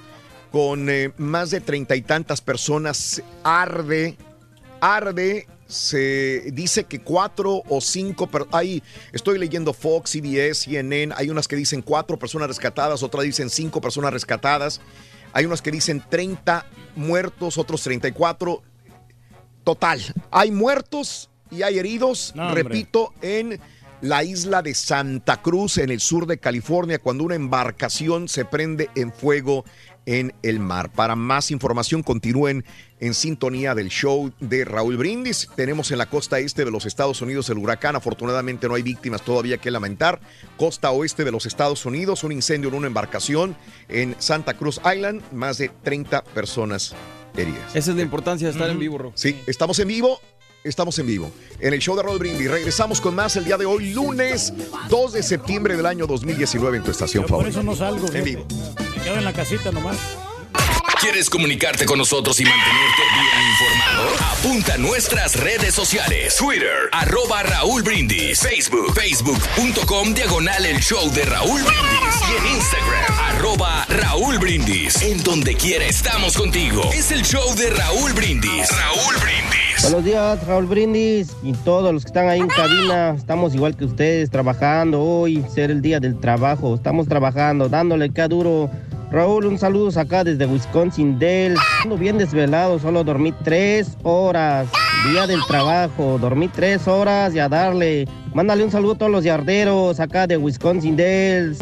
[0.52, 4.16] con eh, más de treinta y tantas personas arde,
[4.80, 5.48] arde.
[5.68, 8.84] Se dice que cuatro o cinco, per- hay,
[9.14, 13.80] estoy leyendo Fox, CBS, CNN, hay unas que dicen cuatro personas rescatadas, otras dicen cinco
[13.80, 14.82] personas rescatadas,
[15.34, 18.62] hay unas que dicen 30 muertos, otros 34.
[19.64, 20.02] Total,
[20.32, 23.60] hay muertos y hay heridos, No, repito, en
[24.02, 28.90] la isla de Santa Cruz, en el sur de California, cuando una embarcación se prende
[28.96, 29.64] en fuego
[30.06, 30.92] en el mar.
[30.92, 32.66] Para más información, continúen
[33.02, 35.50] en sintonía del show de Raúl Brindis.
[35.56, 37.96] Tenemos en la costa este de los Estados Unidos el huracán.
[37.96, 40.22] Afortunadamente no hay víctimas todavía que lamentar.
[40.56, 43.58] Costa oeste de los Estados Unidos, un incendio en una embarcación
[43.90, 46.96] en Santa Cruz Island, más de 30 personas
[47.36, 47.76] heridas.
[47.76, 49.12] Esa es la importancia de estar en vivo, Ro.
[49.16, 50.22] Sí, estamos en vivo.
[50.64, 52.52] Estamos en vivo en el show de Raúl Brindis.
[52.52, 54.54] Regresamos con más el día de hoy, lunes
[54.90, 58.08] 2 de septiembre del año 2019 en tu estación Yo por eso no salgo.
[58.14, 58.46] En vivo.
[58.96, 59.98] Me quedo en la casita nomás.
[61.02, 64.10] ¿Quieres comunicarte con nosotros y mantenerte bien informado?
[64.38, 66.36] Apunta a nuestras redes sociales.
[66.38, 68.40] Twitter, arroba Raúl Brindis.
[68.40, 72.22] Facebook, facebook.com, diagonal el show de Raúl Brindis.
[72.30, 75.02] Y en Instagram, arroba Raúl Brindis.
[75.02, 76.84] En donde quiera estamos contigo.
[76.94, 78.70] Es el show de Raúl Brindis.
[78.70, 79.82] Raúl Brindis.
[79.82, 83.16] Buenos días, Raúl Brindis y todos los que están ahí en cabina.
[83.18, 86.76] Estamos igual que ustedes, trabajando hoy, ser el día del trabajo.
[86.76, 88.70] Estamos trabajando, dándole que duro.
[89.12, 91.60] Raúl, un saludo acá desde Wisconsin Dells.
[91.84, 94.70] Ando bien desvelado, solo dormí tres horas.
[95.12, 98.08] Día del trabajo, dormí tres horas y a darle.
[98.34, 101.60] Mándale un saludo a todos los yarderos acá de Wisconsin Dells.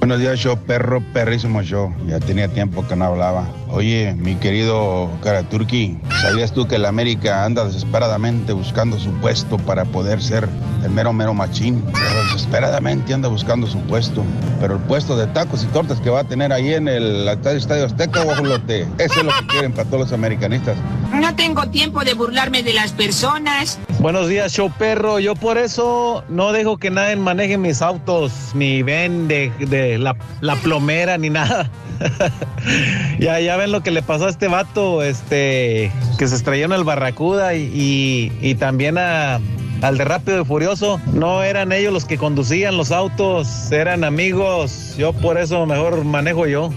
[0.00, 1.94] Buenos días, show perro, perrísimo show.
[2.08, 3.46] Ya tenía tiempo que no hablaba.
[3.70, 9.84] Oye, mi querido Karaturki, ¿sabías tú que el América anda desesperadamente buscando su puesto para
[9.84, 10.48] poder ser
[10.82, 11.84] el mero mero machín?
[11.92, 14.24] Pero desesperadamente anda buscando su puesto.
[14.60, 17.58] Pero el puesto de tacos y tortas que va a tener ahí en el Estadio
[17.58, 20.76] Estadio Azteca, guajolote, eso es lo que quieren para todos los americanistas.
[21.12, 23.78] No tengo tiempo de burlarme de las personas.
[24.00, 25.18] Buenos días, show perro.
[25.18, 30.16] Yo por eso no dejo que nadie maneje mis autos, ni ven de, de la,
[30.40, 31.70] la plomera, ni nada.
[33.18, 36.72] ya, ya ven lo que le pasó a este vato, este, que se estrelló en
[36.72, 39.40] el Barracuda y, y- también a,
[39.82, 41.00] al de Rápido y Furioso.
[41.12, 44.94] No eran ellos los que conducían los autos, eran amigos.
[44.96, 46.70] Yo por eso mejor manejo yo.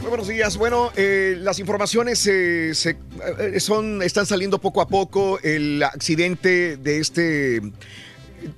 [0.00, 0.56] Muy buenos días.
[0.56, 2.96] Bueno, eh, las informaciones eh, se-
[3.40, 5.38] eh, son, están saliendo poco a poco.
[5.42, 7.60] El accidente de este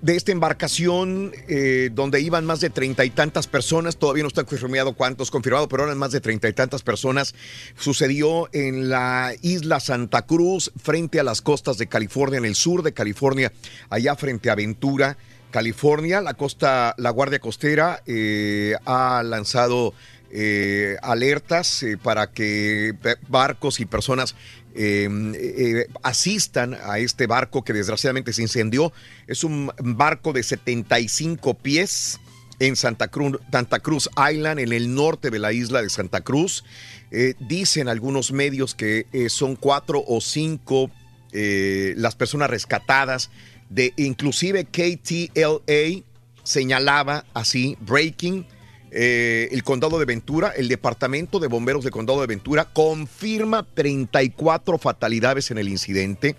[0.00, 4.44] de esta embarcación eh, donde iban más de treinta y tantas personas, todavía no está
[4.44, 7.34] confirmado cuántos confirmado, pero eran más de treinta y tantas personas,
[7.78, 12.82] sucedió en la isla Santa Cruz, frente a las costas de California, en el sur
[12.82, 13.52] de California,
[13.90, 15.16] allá frente a Ventura,
[15.50, 16.20] California.
[16.20, 19.94] La costa, la Guardia Costera eh, ha lanzado
[20.30, 22.92] eh, alertas para que
[23.28, 24.34] barcos y personas
[24.80, 28.92] eh, eh, asistan a este barco que desgraciadamente se incendió.
[29.26, 32.20] Es un barco de 75 pies
[32.60, 36.64] en Santa Cruz, Santa Cruz Island, en el norte de la isla de Santa Cruz.
[37.10, 40.90] Eh, dicen algunos medios que son cuatro o cinco
[41.30, 43.30] las personas rescatadas
[43.68, 46.02] de inclusive KTLA
[46.42, 48.46] señalaba así, breaking,
[48.90, 54.78] eh, el condado de Ventura, el departamento de bomberos del condado de Ventura confirma 34
[54.78, 56.36] fatalidades en el incidente.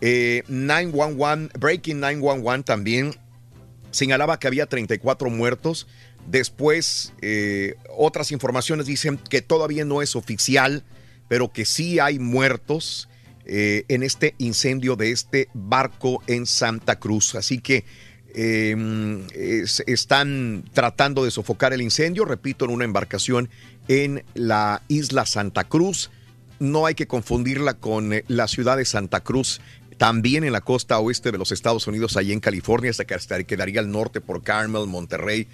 [0.00, 3.14] Eh, 911, Breaking 911 también
[3.90, 5.86] señalaba que había 34 muertos,
[6.26, 10.82] Después, eh, otras informaciones dicen que todavía no es oficial,
[11.28, 13.08] pero que sí hay muertos
[13.44, 17.36] eh, en este incendio de este barco en Santa Cruz.
[17.36, 17.84] Así que
[19.34, 23.48] es- están tratando de sofocar el incendio, repito, en una embarcación
[23.88, 26.10] en la isla Santa Cruz.
[26.58, 29.60] No hay que confundirla con eh, la ciudad de Santa Cruz,
[29.98, 33.80] también en la costa oeste de los Estados Unidos, allí en California, hasta que quedaría
[33.80, 35.48] al norte por Carmel, Monterrey.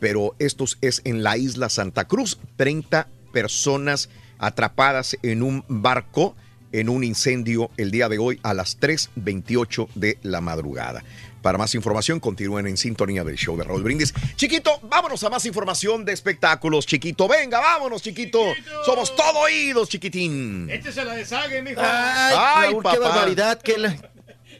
[0.00, 2.38] Pero esto es en la isla Santa Cruz.
[2.56, 6.34] 30 personas atrapadas en un barco
[6.72, 11.04] en un incendio el día de hoy a las 3.28 de la madrugada.
[11.44, 14.14] Para más información, continúen en sintonía del show de Raúl Brindis.
[14.34, 17.28] Chiquito, vámonos a más información de espectáculos, chiquito.
[17.28, 18.40] Venga, vámonos, chiquito.
[18.86, 20.70] Somos todo oídos, chiquitín.
[20.70, 21.82] Échese la deshague, mijo.
[21.84, 23.08] Ay, Ay, Raúl, qué papá.
[23.10, 23.94] barbaridad, qué, la-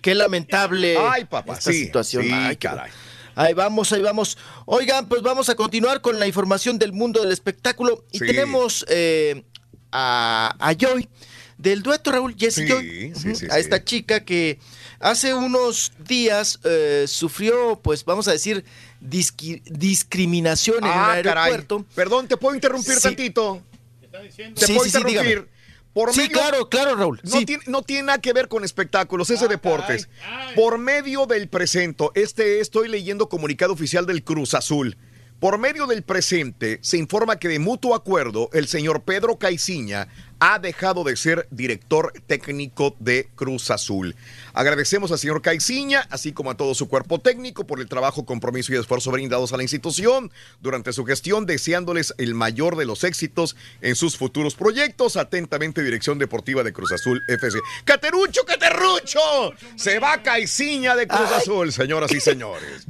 [0.02, 2.22] qué lamentable Ay, papá, esta sí, situación.
[2.24, 2.90] sí, Ay, caray.
[3.34, 4.36] Ahí vamos, ahí vamos.
[4.66, 8.04] Oigan, pues vamos a continuar con la información del mundo del espectáculo.
[8.12, 8.26] Y Sí.
[8.26, 9.42] tenemos eh,
[9.90, 11.08] a, a Joy,
[11.56, 13.60] del dueto Raúl, Jessie Sí, Joy, sí, a sí.
[13.60, 14.58] esta chica que
[15.04, 18.64] hace unos días eh, sufrió, pues vamos a decir,
[19.00, 21.52] disqui- discriminación en un Ah, caray.
[21.52, 21.84] aeropuerto.
[21.94, 23.02] Perdón, ¿te puedo interrumpir Sí.
[23.02, 23.62] tantito?
[24.00, 25.20] ¿Te Sí, puedo sí, sí, interrumpir?
[25.28, 25.48] dígame.
[25.92, 27.20] Por Sí, medio- claro, claro, Raúl.
[27.22, 27.38] No, sí.
[27.42, 30.08] Ah, tiene, no tiene nada que ver con espectáculos, es de deportes.
[30.56, 34.96] Por medio del presento, este estoy leyendo comunicado oficial del Cruz Azul.
[35.40, 40.58] Por medio del presente, se informa que de mutuo acuerdo, el señor Pedro Caiciña ha
[40.58, 44.16] dejado de ser director técnico de Cruz Azul.
[44.52, 48.72] Agradecemos al señor Caiciña, así como a todo su cuerpo técnico, por el trabajo, compromiso
[48.72, 53.54] y esfuerzo brindados a la institución durante su gestión, deseándoles el mayor de los éxitos
[53.82, 55.16] en sus futuros proyectos.
[55.16, 57.58] Atentamente, Dirección Deportiva de Cruz Azul FC.
[57.84, 59.52] ¡Caterucho, Caterrucho!
[59.76, 61.30] Se va Caiciña de Cruz.
[61.32, 62.86] Azul, señoras y señores.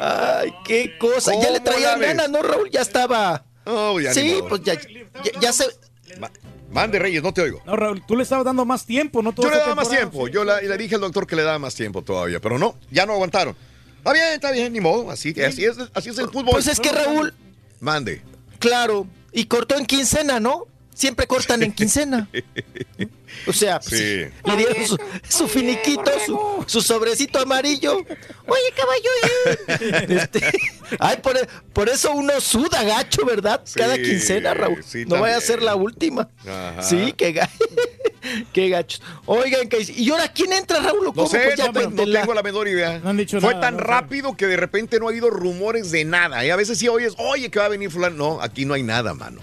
[0.00, 1.32] Ay, qué cosa.
[1.32, 2.70] Ya ¿Cómo le traían ganas, ¿no, Raúl?
[2.70, 3.44] Ya estaba.
[3.64, 5.64] Oh, ya sí, pues ya, ya, ya se.
[6.18, 6.30] Ma-
[6.70, 7.62] Mande Reyes, no te oigo.
[7.64, 9.32] No, Raúl, tú le estabas dando más tiempo, ¿no?
[9.32, 10.28] Toda Yo le daba más tiempo.
[10.28, 13.06] Yo la- le dije al doctor que le daba más tiempo todavía, pero no, ya
[13.06, 13.56] no aguantaron.
[13.98, 15.10] Está bien, está bien, ni modo.
[15.10, 16.50] Así, así, es, así es el fútbol.
[16.52, 17.34] Pues es que Raúl,
[17.80, 18.22] Mande.
[18.58, 20.66] claro, y cortó en quincena, ¿no?
[20.96, 22.26] Siempre cortan en quincena.
[23.46, 23.94] O sea, Sí.
[23.96, 27.98] le dieron su, su finiquito, su, su sobrecito amarillo.
[27.98, 29.10] Oye, caballo.
[30.08, 30.40] Este,
[30.98, 31.36] ay, por,
[31.74, 33.60] por eso uno suda gacho, ¿verdad?
[33.74, 34.82] Cada Sí, quincena, Raúl.
[34.82, 36.30] sí, no vaya a ser la última.
[36.46, 36.82] Ajá.
[36.82, 37.38] Sí, qué,
[38.54, 39.02] qué gachos.
[39.26, 41.00] Oigan, ¿qué- ¿y ahora quién entra, Raúl?
[41.00, 41.28] ¿O No cómo?
[41.28, 43.00] sé, Pues ya no, no tengo la menor idea.
[43.00, 45.90] No han dicho Fue nada, tan no rápido que de repente no ha habido rumores
[45.90, 46.42] de nada.
[46.46, 48.16] Y a veces sí oyes, oye, que va a venir fulano.
[48.16, 49.42] No, aquí no hay nada, mano.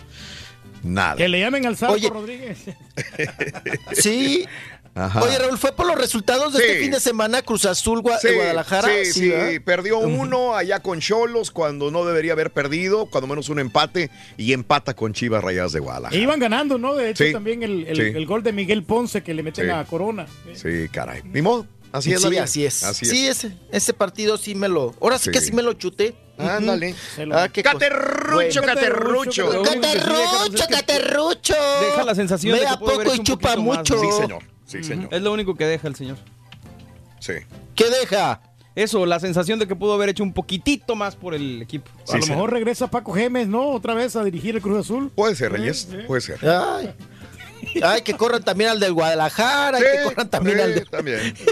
[0.83, 1.15] Nada.
[1.15, 2.09] Que le llamen al Sarco Oye.
[2.09, 2.59] Rodríguez.
[3.93, 4.45] Sí.
[4.95, 5.23] Ajá.
[5.23, 6.65] Oye, Raúl, ¿fue por los resultados de Sí.
[6.67, 8.87] este fin de semana Cruz Azul Gua- Sí, Guadalajara?
[9.05, 13.57] Sí, sí, perdió uno allá con Cholos cuando no debería haber perdido, cuando menos un
[13.57, 16.21] empate, y empata con Chivas Rayadas de E Guadalajara.
[16.21, 16.93] iban ganando, ¿no?
[16.93, 17.33] De hecho, Sí.
[17.33, 18.01] también el, el- Sí.
[18.15, 19.71] el gol de Miguel Ponce que le meten Sí.
[19.71, 20.27] a Corona.
[20.53, 21.21] Sí, caray.
[21.23, 21.65] Ni modo.
[21.91, 22.43] Así es la sí, vida.
[22.43, 22.83] así es.
[22.83, 23.45] Así sí, es.
[23.45, 24.93] ese, ese partido sí me lo.
[25.01, 25.31] Ahora sí, Sí.
[25.31, 26.15] que sí me lo chuté.
[26.37, 26.95] Ándale.
[27.31, 27.61] Ah, qué.
[27.63, 28.73] Caterrucho, Bueno.
[28.75, 29.51] caterrucho.
[29.51, 31.55] Sí Caterrucho, caterrucho.
[31.81, 33.99] deja la sensación de que poco y chupa mucho.
[33.99, 34.43] Sí, señor.
[34.65, 35.13] Sí, señor.
[35.13, 36.17] Es lo único que deja el señor.
[37.19, 37.33] Sí.
[37.75, 38.41] ¿Qué deja?
[38.75, 41.91] Eso, la sensación de que pudo haber hecho un poquitito más por el equipo.
[42.11, 43.69] A lo mejor regresa Paco Gemes, ¿no?
[43.69, 45.11] Otra vez a dirigir el Cruz Azul.
[45.13, 45.87] Puede ser, Reyes.
[46.07, 46.39] Puede ser.
[46.49, 46.91] Ay.
[47.83, 50.81] Ay, que corran también al del Guadalajara, y que Sí, corran también sí, al de-
[50.85, 51.19] también.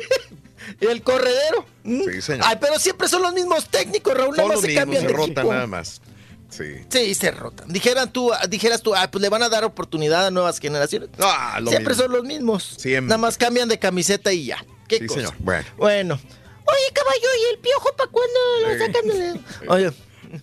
[0.79, 1.65] el corredero.
[1.83, 2.01] ¿Mm?
[2.11, 2.45] Sí, señor.
[2.47, 5.01] Ay, pero siempre son los mismos técnicos, Raúl, nada Son más los se mismos, cambian
[5.01, 5.53] se de rotan equipo.
[5.53, 6.01] nada más.
[6.49, 6.65] Sí.
[6.89, 7.67] Sí, se rotan.
[7.71, 11.09] Dijeran tú, dijeras tú, ah, pues le van a dar oportunidad a nuevas generaciones.
[11.19, 12.03] Ah, lo Siempre mismo.
[12.03, 12.63] son los mismos.
[12.77, 13.07] Siempre.
[13.07, 14.63] Nada más cambian de camiseta y ya.
[14.87, 15.19] ¿Qué Sí, cosa?
[15.21, 15.35] señor.
[15.39, 15.65] Bueno.
[15.77, 16.15] Bueno.
[16.15, 19.91] Oye, caballo, ¿y el piojo para cuándo lo sacan Oye,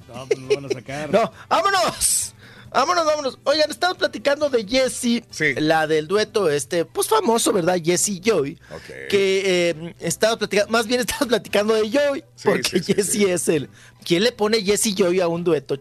[0.09, 1.11] No, pues lo van a sacar.
[1.13, 2.35] no, vámonos.
[2.73, 3.39] Vámonos, vámonos.
[3.45, 5.55] Oigan, estamos platicando de Jessie, Sí.
[5.57, 7.79] la del dueto este, pues famoso, ¿verdad?
[7.83, 8.59] Jessie Joy.
[8.71, 9.09] Ok.
[9.11, 13.49] Que eh, estamos platicando, más bien estamos platicando de Joy, Sí, porque sí, Jessie es
[13.49, 13.69] el.
[14.05, 15.79] ¿Quién le pone Jessie Joy a un dueto?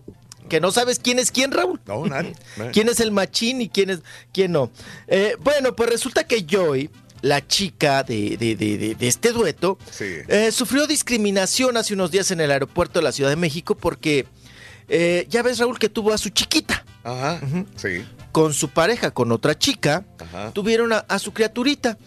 [0.49, 1.81] Que no sabes quién es quién, Raúl.
[1.85, 2.33] No, nadie.
[2.55, 2.71] nadie.
[2.71, 3.99] ¿Quién es el machín y quién es
[4.31, 4.71] quién no?
[5.07, 6.89] Eh, bueno, pues resulta que Joy,
[7.21, 10.05] la chica de, de- de- de- de este dueto, Sí.
[10.29, 14.25] eh, sufrió discriminación hace unos días en el aeropuerto de la Ciudad de México porque
[14.89, 17.39] eh, ya ves, Raúl, que tuvo a su chiquita Ajá.
[17.75, 18.05] Sí.
[18.31, 20.51] con su pareja, con otra chica, Ajá.
[20.53, 21.97] tuvieron a, a su criaturita.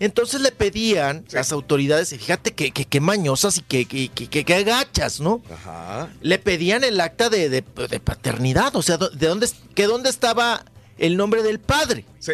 [0.00, 1.34] Entonces le pedían Sí.
[1.34, 4.08] las autoridades, fíjate que, que, que mañosas y que, que,
[4.44, 5.42] que, agachas, ¿no?
[5.52, 6.08] Ajá.
[6.20, 10.64] le pedían el acta de, de- de paternidad, o sea, ¿de dónde, que dónde estaba
[10.98, 12.04] el nombre del padre?
[12.20, 12.32] Sí.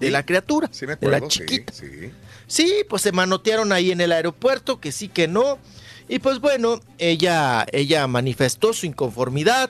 [0.00, 1.30] de la criatura, Sí, me de la acuerdo.
[1.30, 1.72] sí, chiquita.
[1.72, 1.86] sí.
[2.46, 5.58] Sí, pues se manotearon ahí en el aeropuerto, que sí, que no.
[6.14, 9.68] Y pues bueno, ella, ella manifestó su inconformidad,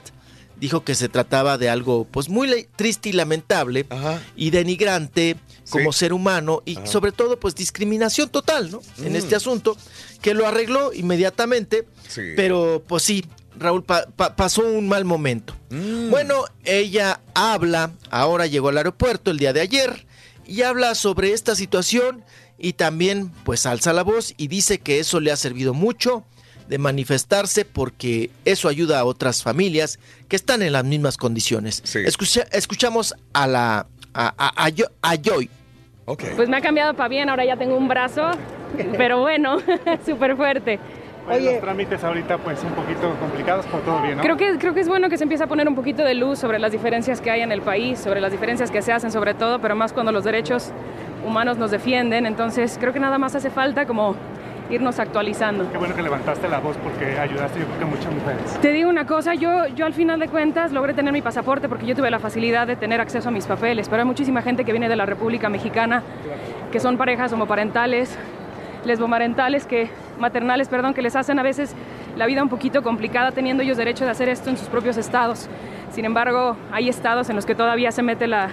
[0.59, 3.87] dijo que se trataba de algo pues muy triste y lamentable
[4.35, 5.37] y denigrante
[5.71, 6.85] como ser humano y Ajá.
[6.85, 8.81] sobre todo pues discriminación total, ¿no?
[8.99, 9.15] En Mm.
[9.15, 9.75] este asunto,
[10.21, 12.21] que lo arregló inmediatamente, Sí.
[12.35, 13.25] pero pues sí,
[13.57, 15.55] Raúl pa- pa- pasó un mal momento.
[15.71, 16.11] Mm.
[16.11, 20.05] Bueno, ella habla, ahora llegó al aeropuerto el día de ayer
[20.45, 22.23] y habla sobre esta situación
[22.57, 26.23] y también pues alza la voz y dice que eso le ha servido mucho
[26.67, 31.81] de manifestarse porque eso ayuda a otras familias que están en las mismas condiciones.
[31.95, 35.49] Escucha- escuchamos a la a, a- a Yo- a Joy.
[36.35, 38.31] Pues me ha cambiado para bien, ahora ya tengo un brazo,
[38.97, 39.57] pero bueno,
[40.05, 40.79] súper fuerte.
[41.25, 44.21] Pues los trámites ahorita pues un poquito complicados, pero todo bien, ¿no?
[44.23, 46.37] Creo que, creo que es bueno que se empiece a poner un poquito de luz
[46.37, 49.33] sobre las diferencias que hay en el país, sobre las diferencias que se hacen sobre
[49.33, 50.69] todo, pero más cuando los derechos
[51.25, 52.27] humanos nos defienden.
[52.27, 54.15] Entonces creo que nada más hace falta como
[54.69, 55.69] irnos actualizando.
[55.71, 58.59] Qué bueno que levantaste la voz porque ayudaste yo creo que muchas mujeres.
[58.61, 61.85] Te digo una cosa, yo, yo al final de cuentas logré tener mi pasaporte porque
[61.85, 64.71] yo tuve la facilidad de tener acceso a mis papeles, pero hay muchísima gente que
[64.71, 66.03] viene de la República Mexicana,
[66.71, 68.17] que son parejas homoparentales,
[68.85, 71.75] lesbomarentales, que, maternales, perdón, que les hacen a veces
[72.15, 75.49] la vida un poquito complicada teniendo ellos derecho de hacer esto en sus propios estados.
[75.91, 78.49] Sin embargo, hay estados en los que todavía se mete la,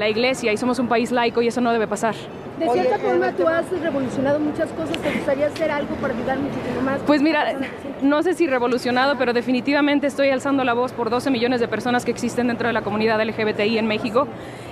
[0.00, 2.14] la iglesia y somos un país laico y eso no debe pasar.
[2.58, 4.96] De cierta forma, tú has revolucionado muchas cosas.
[4.98, 7.00] ¿Te gustaría hacer algo para ayudar muchísimo más?
[7.06, 7.54] Pues mira,
[8.00, 12.06] no sé si revolucionado, pero definitivamente estoy alzando la voz por 12 millones de personas
[12.06, 14.26] que existen dentro de la comunidad LGBTI en México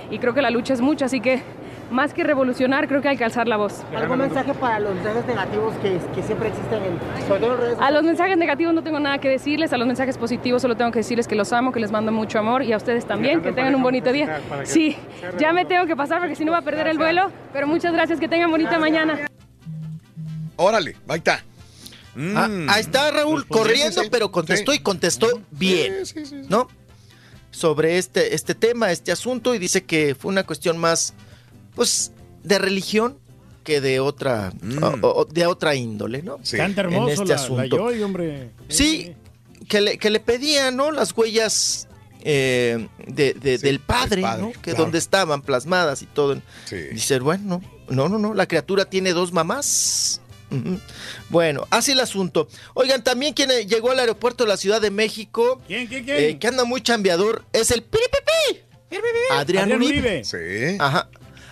[0.09, 1.43] y creo que la lucha es mucha, así que
[1.91, 3.83] más que revolucionar, creo que hay que alzar la voz.
[3.95, 7.77] ¿Algún mensaje para los mensajes negativos que, que siempre existen, en, sobre todo en redes
[7.79, 10.91] A los mensajes negativos no tengo nada que decirles, a los mensajes positivos solo tengo
[10.91, 13.51] que decirles que los amo, que les mando mucho amor y a ustedes también, que
[13.51, 14.39] tengan un bonito día.
[14.63, 14.95] Sí,
[15.37, 17.93] ya me tengo que pasar porque si no va a perder el vuelo, pero muchas
[17.93, 19.27] gracias, que tengan bonita mañana.
[20.55, 21.43] Órale, ahí está.
[22.35, 22.69] Ah, Mm.
[22.69, 24.09] ahí está Raúl Pues, corriendo, sí, sí.
[24.11, 25.93] pero contestó y contestó bien,
[26.49, 26.67] ¿no?
[27.51, 31.13] Sobre este, este tema, este asunto, y dice que fue una cuestión más,
[31.79, 32.11] pues,
[32.43, 33.17] de religión
[33.63, 34.51] que de otra,
[35.01, 36.39] o- o- de otra índole, ¿no?
[36.57, 37.85] Canta hermoso en este la, la asunto.
[38.05, 38.49] Hombre.
[38.67, 39.13] Sí,
[39.69, 40.91] que le, que le pedían, ¿no?
[40.91, 41.87] Las huellas
[42.21, 44.51] eh, de, de- del padre, padre, ¿no?
[44.51, 44.79] Que claro.
[44.83, 46.41] donde estaban plasmadas y todo.
[46.91, 50.19] Dice, bueno, no, no, no, la criatura tiene dos mamás.
[51.29, 52.49] Bueno, así el asunto.
[52.73, 56.17] Oigan, también quien eh, llegó al aeropuerto de la Ciudad de México, ¿Quién, quién, quién?
[56.17, 58.65] eh, que anda muy chambeador, es el piripipi.
[59.31, 59.99] Adrián, Adrián Uribe.
[59.99, 60.23] Uribe.
[60.25, 60.77] Sí.
[60.79, 61.07] Ajá.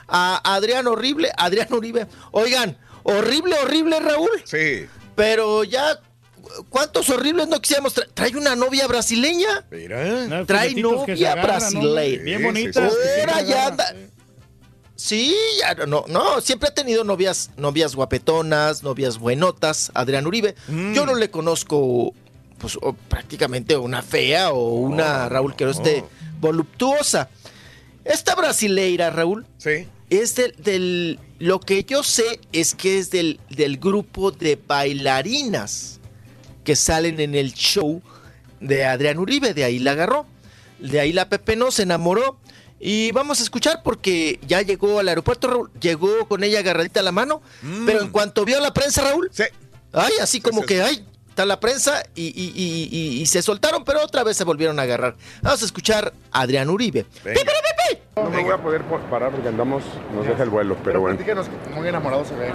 [0.07, 2.07] A Adrián Horrible, Adrián Uribe.
[2.31, 4.29] Oigan, horrible, horrible, Raúl.
[4.45, 4.85] Sí.
[5.15, 5.99] Pero ya,
[6.69, 7.95] ¿cuántos horribles no quisiéramos?
[7.95, 9.65] Tra- trae una novia brasileña.
[9.71, 10.45] Mira.
[10.45, 11.79] Trae novia agarran, ¿no?
[11.81, 12.23] brasileña.
[12.23, 13.95] Bien Ahora siempre ya anda.
[14.95, 20.55] Sí, ya no, no, siempre ha tenido novias, novias guapetonas, novias buenotas, Adrián Uribe.
[20.67, 20.93] Mm.
[20.93, 22.13] Yo no le conozco,
[22.57, 26.03] pues, o prácticamente una fea o una, Raúl, que no esté
[26.39, 27.29] voluptuosa.
[28.03, 29.87] Esta brasileira, Raúl, Sí.
[30.09, 35.99] Es del, del- lo que yo sé es que es del, del grupo de bailarinas
[36.63, 38.01] que salen en el show
[38.59, 40.25] de Adrián Uribe, de ahí la agarró,
[40.79, 42.39] de ahí la Pepe no se enamoró.
[42.79, 47.03] Y vamos a escuchar porque ya llegó al aeropuerto, Raúl, llegó con ella agarradita a
[47.03, 47.41] la mano,
[47.87, 49.29] pero en cuanto vio a la prensa, Raúl,
[49.93, 53.83] ay, así como que, ay, está la prensa y, y- y- y- y se soltaron,
[53.83, 55.15] pero otra vez se volvieron a agarrar.
[55.41, 57.05] Vamos a escuchar a Adrián Uribe.
[58.23, 59.83] No me voy a poder po- parar porque andamos,
[60.15, 61.17] nos deja el vuelo, pero bueno.
[61.17, 62.53] Platíquenos, muy enamorados se ven.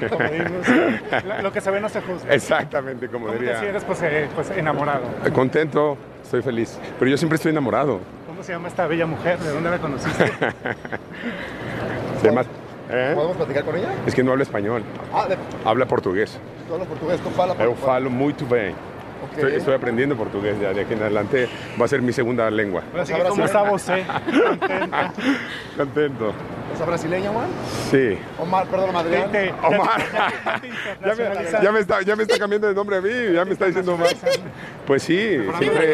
[0.00, 2.32] Lo- Lo que se ve no se juzga.
[2.34, 3.60] Exactamente, como ¿Cómo te diría.
[3.60, 5.02] sientes pues, eh, pues enamorado?
[5.34, 6.78] Contento, estoy feliz.
[6.98, 8.00] Pero yo siempre estoy enamorado.
[8.26, 9.38] ¿Cómo se llama esta bella mujer?
[9.38, 10.26] ¿De dónde la conociste?
[12.20, 12.44] Se llama-
[12.88, 13.12] ¿Eh?
[13.14, 13.88] ¿Podemos platicar con ella?
[14.06, 16.38] Es que no habla español, Ah, de, habla portugués.
[16.68, 18.74] tú hablas portugués, tú fala Eu falo muito bem.
[19.36, 21.48] Estoy, estoy aprendiendo portugués ya de aquí en adelante.
[21.80, 22.82] Va a ser mi segunda lengua.
[22.98, 24.04] Así que, ¿cómo está você?
[25.76, 26.32] Contento.
[26.74, 27.46] ¿Esa brasileña, Juan?
[27.90, 28.18] Sí.
[28.38, 28.90] Omar, perdón,
[29.32, 30.02] te- Omar.
[31.04, 33.52] Ya me, ya me está, ya me está cambiando de nombre a mí, ya me
[33.52, 34.14] está diciendo más.
[34.86, 35.84] Pues sí, siempre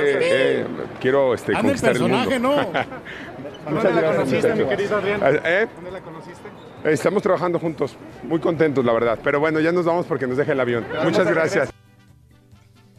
[0.61, 0.67] eh,
[1.01, 2.17] quiero este, conquistar el mundo.
[2.19, 2.57] personaje, ¿no?
[3.71, 5.21] ¿Dónde la conociste, mi querido Adrián?
[5.45, 5.67] ¿Eh?
[5.77, 6.49] ¿Dónde la conociste?
[6.85, 9.19] Estamos trabajando juntos, muy contentos, la verdad.
[9.23, 10.85] Pero bueno, ya nos vamos porque nos deja el avión.
[11.05, 11.73] Muchas gracias.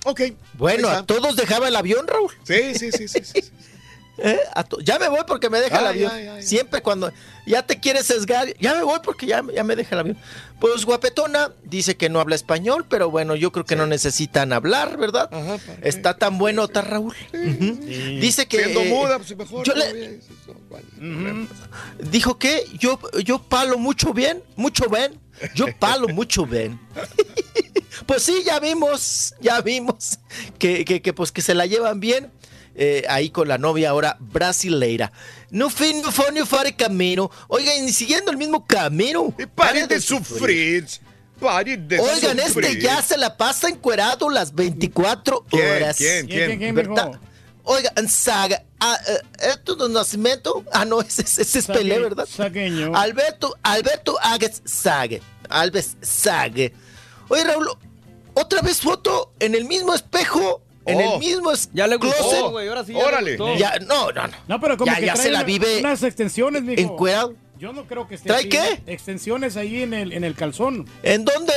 [0.06, 0.22] Ok.
[0.54, 2.32] Bueno, a todos dejaba el avión, Raúl.
[2.44, 3.20] Sí, sí, sí, sí.
[3.24, 3.52] sí, sí.
[4.20, 4.40] ¿Eh?
[4.84, 6.12] Ya me voy porque me deja el Ay, avión.
[6.14, 6.44] ay, ay, ay.
[6.44, 7.12] Siempre cuando
[7.48, 10.18] ya te quieres sesgar, ya me voy porque ya, ya me deja el avión.
[10.60, 14.98] Pues guapetona dice que no habla español, pero bueno, yo creo que no necesitan hablar,
[14.98, 15.30] ¿verdad?
[15.82, 17.16] Está tan bueno, está Raúl.
[17.32, 18.64] Dice que...
[18.64, 19.66] Siendo eh, muda, pues mejor.
[19.66, 20.20] yo le-.
[22.12, 25.20] Dijo que yo, yo palo mucho bien, mucho bien.
[25.56, 26.80] Yo palo mucho bien.
[28.06, 30.20] pues sí, ya vimos, ya vimos
[30.60, 32.32] que, que, que, pues que se la llevan bien.
[32.76, 35.12] eh, ahí con la novia ahora brasileira.
[35.52, 37.30] No fin, no fue, no fare camino.
[37.48, 39.32] Oigan, y siguiendo el mismo camino.
[39.56, 40.88] Pare de sufrir.
[41.40, 42.66] Pare de Oigan, sufrir.
[42.66, 45.68] este ya se la pasa encuerado las 24 ¿Quién?
[45.72, 45.98] horas.
[45.98, 46.26] ¿Quién?
[46.28, 46.46] ¿Quién?
[46.48, 47.20] ¿Quién, quién, ¿Verdad?
[47.66, 50.66] Oigan, Saga, ah, eh, ¿esto de nacimiento?
[50.74, 52.28] Ah, no, ese, ese es Sague- Pelé, ¿verdad?
[52.28, 52.96] Sagueño.
[52.96, 55.22] Alberto, Alberto Águez Sague.
[55.48, 56.74] Alves Sague.
[57.30, 57.70] Oye, Raúl,
[58.36, 61.14] otra vez foto en el mismo espejo, en Oh.
[61.14, 62.42] el mismo es- Ya le gustó, closet.
[62.52, 63.38] güey, ahora sí ya le Órale.
[63.38, 63.56] gustó.
[63.56, 64.34] Ya, no, no, no.
[64.48, 66.82] No, pero como ya, que ya trae se la vive unas extensiones, mijo.
[66.82, 67.36] encuerado.
[67.60, 68.50] Yo no creo que esté ¿Trae así.
[68.50, 68.82] qué?
[68.88, 70.86] Extensiones ahí en el, en el calzón.
[71.04, 71.54] ¿En dónde?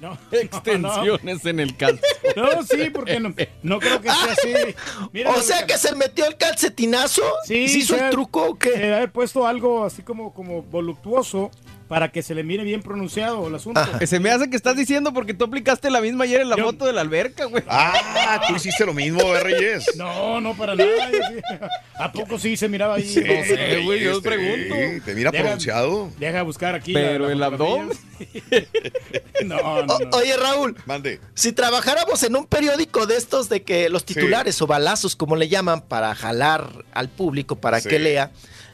[0.00, 2.00] No, Extensiones en el calzón.
[2.36, 4.52] No, sí, porque no, no creo que sea así.
[5.12, 7.22] Mira, o sea que se metió el calcetinazo.
[7.46, 8.72] Sí, ¿Se hizo se el truco o qué?
[8.72, 11.50] se ha puesto algo así como, como voluptuoso
[11.94, 13.80] para que se le mire bien pronunciado el asunto.
[14.00, 16.56] Que se me hace que estás diciendo porque tú aplicaste la misma ayer en la
[16.56, 17.62] foto de la alberca, güey.
[17.68, 19.86] Ah, tú hiciste lo mismo, ¿eh, Reyes.
[19.96, 20.90] No, no, para nada.
[21.96, 23.04] ¿A poco sí se miraba ahí?
[23.04, 24.74] Sí, No sé, güey, yo pregunto.
[25.04, 26.10] te mira pronunciado.
[26.18, 26.92] Deja buscar aquí.
[26.92, 27.90] Pero el abdomen.
[29.44, 29.94] no, no, no.
[29.94, 30.76] O- oye, Raúl.
[30.86, 31.20] Mande.
[31.34, 35.48] Si trabajáramos en un periódico de estos de que los titulares o balazos, como le
[35.48, 37.88] llaman, para jalar al público para Sí.
[37.88, 38.32] que lea,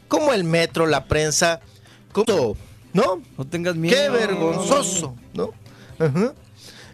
[0.09, 1.61] como el metro, la prensa,
[2.13, 2.57] como,
[2.93, 3.23] ¿no?
[3.39, 3.97] No tengas miedo.
[3.97, 5.53] Qué vergonzoso, ¿no?
[5.99, 6.33] Ajá.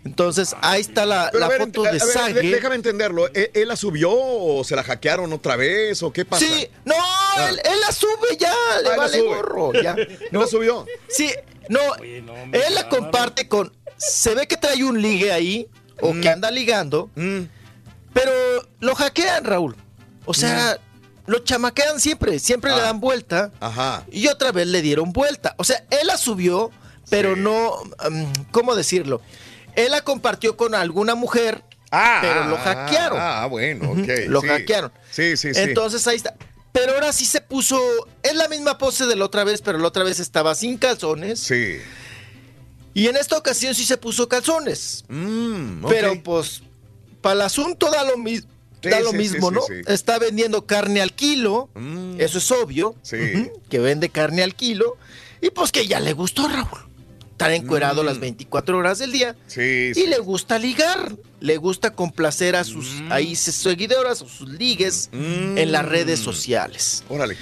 [0.05, 3.26] Entonces, ahí está la, Pero la ver, foto de ver, de- déjame entenderlo.
[3.34, 6.47] ¿Él, él la subió o se la hackearon otra vez o qué pasa?
[6.47, 6.94] Sí, no,
[7.49, 9.92] él, él la sube ya, le Ah, vale gorro, ya.
[9.94, 10.86] ¿Él la subió?
[11.08, 11.33] Sí,
[11.68, 13.73] no, él la comparte con.
[13.97, 15.66] Se ve que trae un ligue ahí,
[16.00, 16.20] o Mm.
[16.20, 17.10] que anda ligando,
[18.12, 18.31] pero
[18.81, 19.75] lo hackean, Raúl.
[20.25, 20.78] O sea,
[21.26, 23.50] lo chamaquean siempre, siempre le dan vuelta.
[23.60, 24.05] Ajá.
[24.10, 25.55] Y otra vez le dieron vuelta.
[25.58, 26.70] O sea, él la subió,
[27.10, 27.72] pero no.
[28.10, 29.20] mm, ¿Cómo decirlo?
[29.74, 33.18] Él la compartió con alguna mujer, Ah, pero lo ah, hackearon.
[33.20, 34.08] Ah, bueno, Ujú, ok.
[34.28, 34.48] Lo sí.
[34.48, 34.92] hackearon.
[35.10, 35.60] Sí, sí, sí.
[35.60, 36.34] Entonces ahí está.
[36.72, 37.80] Pero ahora sí se puso.
[38.22, 41.40] Es la misma pose de la otra vez, pero la otra vez estaba sin calzones.
[41.40, 41.78] Sí.
[42.92, 45.05] Y en esta ocasión sí se puso calzones.
[45.08, 45.90] Mm, ok.
[45.90, 46.62] Pero pues,
[47.20, 48.46] para el asunto da lo, mis-
[48.82, 49.92] Sí, da lo sí, mismo, sí, ¿no?
[49.92, 51.68] Está vendiendo carne al kilo.
[52.18, 52.94] Eso es obvio.
[53.68, 54.96] Que vende carne al kilo.
[55.40, 56.80] Y pues que ya le gustó, Raúl.
[57.32, 59.34] Estar encuerado las 24 horas del día.
[59.34, 59.36] Mm.
[59.50, 61.14] Sí, Y le gusta ligar.
[61.40, 67.05] Le gusta complacer a sus ahí sus seguidoras o sus ligues en las redes sociales.
[67.08, 67.12] Mm.
[67.12, 67.36] Órale.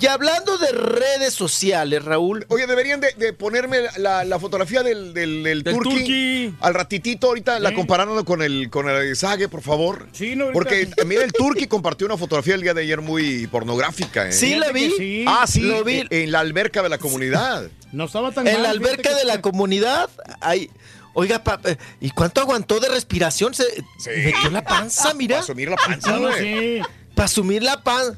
[0.00, 2.44] Y hablando de redes sociales, Raúl.
[2.48, 5.90] Oye, deberían de, de ponerme la, la fotografía del, del, del Del turqui.
[5.96, 6.54] turqui.
[6.60, 7.74] Al ratitito, ahorita la Sí.
[7.76, 10.08] comparando con el, con el Sage, por favor.
[10.12, 13.46] Sí, no, ahorita- Porque mira, el Turqui compartió una fotografía el día de ayer muy
[13.46, 14.28] pornográfica.
[14.28, 14.32] ¿eh?
[14.32, 14.90] Sí, la vi.
[14.98, 15.24] sí.
[15.28, 16.00] Ah, sí, Lo vi.
[16.00, 17.68] en- en la alberca de la comunidad.
[17.92, 20.70] No estaba tan En mal, la alberca que- de la comunidad hay.
[21.14, 23.54] Oiga, pa- eh, ¿y cuánto aguantó de respiración?
[23.54, 23.64] Se
[24.06, 25.36] metió la panza, mira.
[25.36, 26.80] Para asumir la panza, No, sí.
[27.14, 28.16] Para sumir la panza.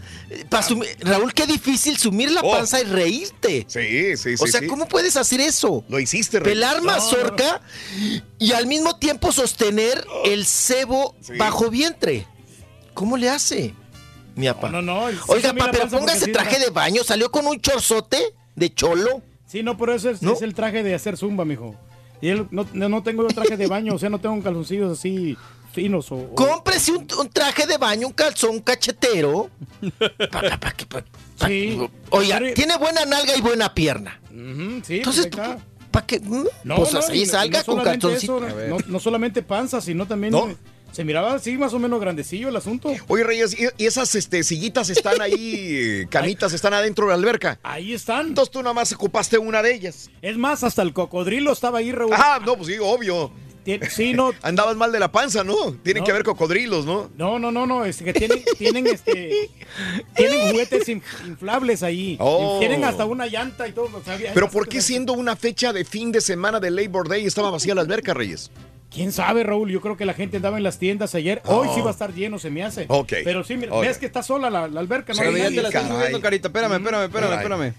[1.00, 2.50] Raúl, qué difícil sumir la Oh.
[2.50, 3.66] panza y reírte.
[3.68, 4.42] Sí, sí, sí.
[4.42, 4.66] o sea, sí.
[4.66, 5.84] ¿cómo puedes hacer eso?
[5.88, 6.54] Lo hiciste, Reyes.
[6.54, 7.60] Pelar mazorca
[8.38, 11.34] y al mismo tiempo sostener el cebo Sí.
[11.36, 12.26] bajo vientre.
[12.94, 13.74] ¿Cómo le hace?
[14.34, 14.70] Mi papá.
[14.70, 15.16] No, no, no.
[15.28, 17.02] Oiga, pero póngase traje de baño.
[17.04, 18.18] Salió con un chorzote
[18.54, 19.22] de cholo.
[19.46, 20.32] Sí, no, pero eso es, ¿No?
[20.32, 21.74] es el traje de hacer zumba, mijo.
[22.20, 24.98] Y él, no, no no tengo yo traje de baño, o sea, no tengo calzoncillos
[24.98, 25.36] así
[25.76, 26.16] finos o...
[26.16, 29.50] o- Cómprese un, un traje de baño, un calzón, un cachetero.
[29.98, 31.02] Pa- pa- pa- que- pa-
[31.38, 31.78] pa- Sí.
[32.10, 34.18] Oiga, Pero- tiene buena nalga y buena pierna.
[34.30, 35.58] Sí, Entonces, pues ahí está.
[35.90, 36.18] ¿para qué?
[36.20, 38.46] Mm, No, pues no, así no- salga no con solamente calzoncito.
[38.46, 40.48] eso, no, no solamente panza, sino también ¿No?
[40.92, 42.90] se miraba así más o menos grandecillo el asunto.
[43.08, 45.66] Oye, Reyes, ¿y, esas este, sillitas están ahí,
[46.02, 47.58] eh, camitas están adentro de la alberca?
[47.62, 48.28] Ahí están.
[48.28, 50.08] Entonces tú nada más ocupaste una de ellas.
[50.22, 52.12] Es más, hasta el cocodrilo estaba ahí, Raúl.
[52.14, 53.30] Ah, no, pues sí, obvio.
[53.90, 55.72] Sí, no, Andabas mal de la panza, ¿no?
[55.82, 56.04] Tienen No.
[56.04, 57.10] que haber cocodrilos, ¿no?
[57.16, 59.50] no, no, no, no, es que tienen, tienen este,
[60.14, 62.16] tienen juguetes in- inflables ahí.
[62.20, 62.58] Oh.
[62.60, 63.90] Tienen hasta una llanta y todo.
[63.96, 67.08] o sea, había- Pero ¿por qué siendo una fecha de fin de semana de Labor
[67.08, 68.50] Day estaba vacía la alberca, Reyes?
[68.90, 69.70] ¿Quién sabe, Raúl?
[69.70, 71.42] Yo creo que la gente andaba en las tiendas ayer.
[71.44, 72.86] Hoy sí va a estar lleno, se me hace.
[72.88, 73.12] Ok.
[73.24, 73.82] Pero sí, mira, Ok.
[73.82, 75.18] ves que está sola la, la alberca, ¿no?
[75.18, 75.56] Sí, hay Pero ya nadie.
[75.56, 76.48] te la estoy subiendo, Carita.
[76.48, 77.74] Espérame, espérame, espérame, espérame.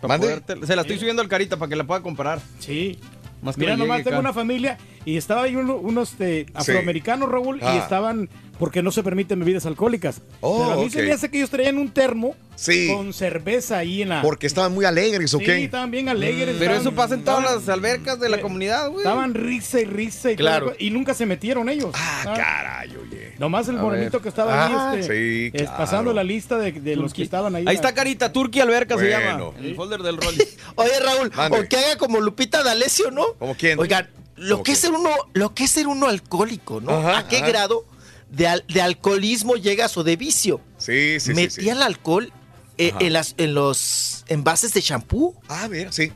[0.00, 0.26] Pa' ¿Mande?
[0.28, 2.40] poderte- se la estoy subiendo al Carita para que la pueda comprar.
[2.60, 2.98] Sí.
[3.42, 4.28] Más que Mira, nomás llegue tengo acá.
[4.28, 7.74] una familia y estaba ahí uno- unos este, afroamericanos, Raúl, Ah.
[7.74, 8.28] y estaban
[8.60, 10.20] porque no se permiten bebidas alcohólicas.
[10.40, 11.06] Oh, Pero a mí se ok.
[11.06, 12.88] me hace que ellos traían un termo Sí.
[12.94, 14.20] con cerveza ahí en la...
[14.20, 15.42] Porque estaban muy alegres, ¿ok?
[15.42, 16.56] Sí, estaban bien alegres.
[16.58, 18.98] Pero estaban- eso pasa en todas estaban- las albercas de la comunidad, güey.
[18.98, 20.66] Estaban risa y risa y Claro.
[20.66, 21.90] todo, y nunca se metieron ellos.
[21.94, 23.32] Ah, caray, oye.
[23.38, 24.22] Nomás el A morenito ver.
[24.22, 25.76] que estaba Ah, ahí, este, sí, es claro.
[25.78, 27.64] pasando la lista de, de los que estaban ahí.
[27.66, 29.52] Ahí está Carita, Turquía Alberca se llama.
[29.58, 30.34] En el folder del rol.
[30.76, 33.24] Oye, Raúl, o que haga como Lupita D'Alessio, ¿no?
[33.38, 33.78] ¿Como quién?
[33.80, 36.92] Oigan, lo ¿Cómo que es ser uno, lo que es ser uno alcohólico, ¿no?
[36.98, 37.46] Ajá, ¿A qué ajá.
[37.48, 37.86] grado
[38.30, 40.60] de, al- de alcoholismo llegas o de vicio?
[40.78, 41.68] Sí, sí, sí, Metía sí.
[41.68, 42.32] el alcohol
[42.78, 45.34] eh, en, las, en los envases de shampoo.
[45.48, 46.12] Ah, mira, sí.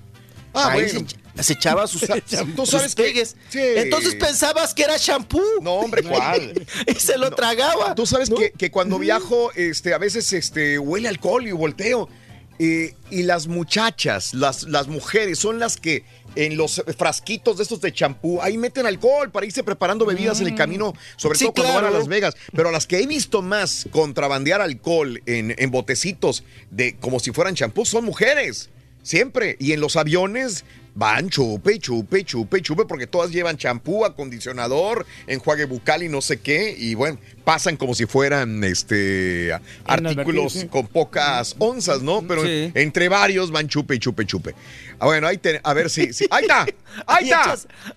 [0.55, 1.09] Ah, Ahí bueno.
[1.37, 3.37] se, se echaba sus, Tú sus sabes que- pegues.
[3.51, 3.59] Sí.
[3.61, 5.43] Entonces pensabas que era shampoo.
[5.61, 6.67] No, hombre, ¿cuál?
[6.87, 7.95] y se lo tragaba.
[7.95, 12.09] Tú sabes que, que cuando viajo, este, a veces este, huele alcohol y volteo.
[12.61, 16.05] Eh, y las muchachas, las, las mujeres, son las que
[16.37, 20.49] en los frasquitos de estos de champú, ahí meten alcohol para irse preparando bebidas en
[20.49, 21.91] el camino, sobre Sí, todo cuando van a.
[21.91, 22.37] Las Vegas.
[22.53, 27.55] Pero las que he visto más contrabandear alcohol en, en botecitos de como si fueran
[27.55, 28.71] champú son mujeres.
[29.03, 29.57] Siempre.
[29.61, 30.65] Y en los aviones
[30.95, 36.39] van chupe, chupe, chupe, chupe, porque todas llevan champú, acondicionador, enjuague bucal y no sé
[36.41, 36.75] qué.
[36.79, 39.53] Y bueno, pasan como si fueran este
[39.85, 40.69] artículos sí.
[40.69, 42.23] con pocas onzas, ¿no?
[42.27, 42.71] Pero Sí.
[42.75, 44.55] entre varios van chupe, chupe, chupe.
[45.01, 46.03] Ah, bueno, ahí te- a ver si.
[46.31, 46.67] ahí está.
[47.09, 47.57] Ahí está.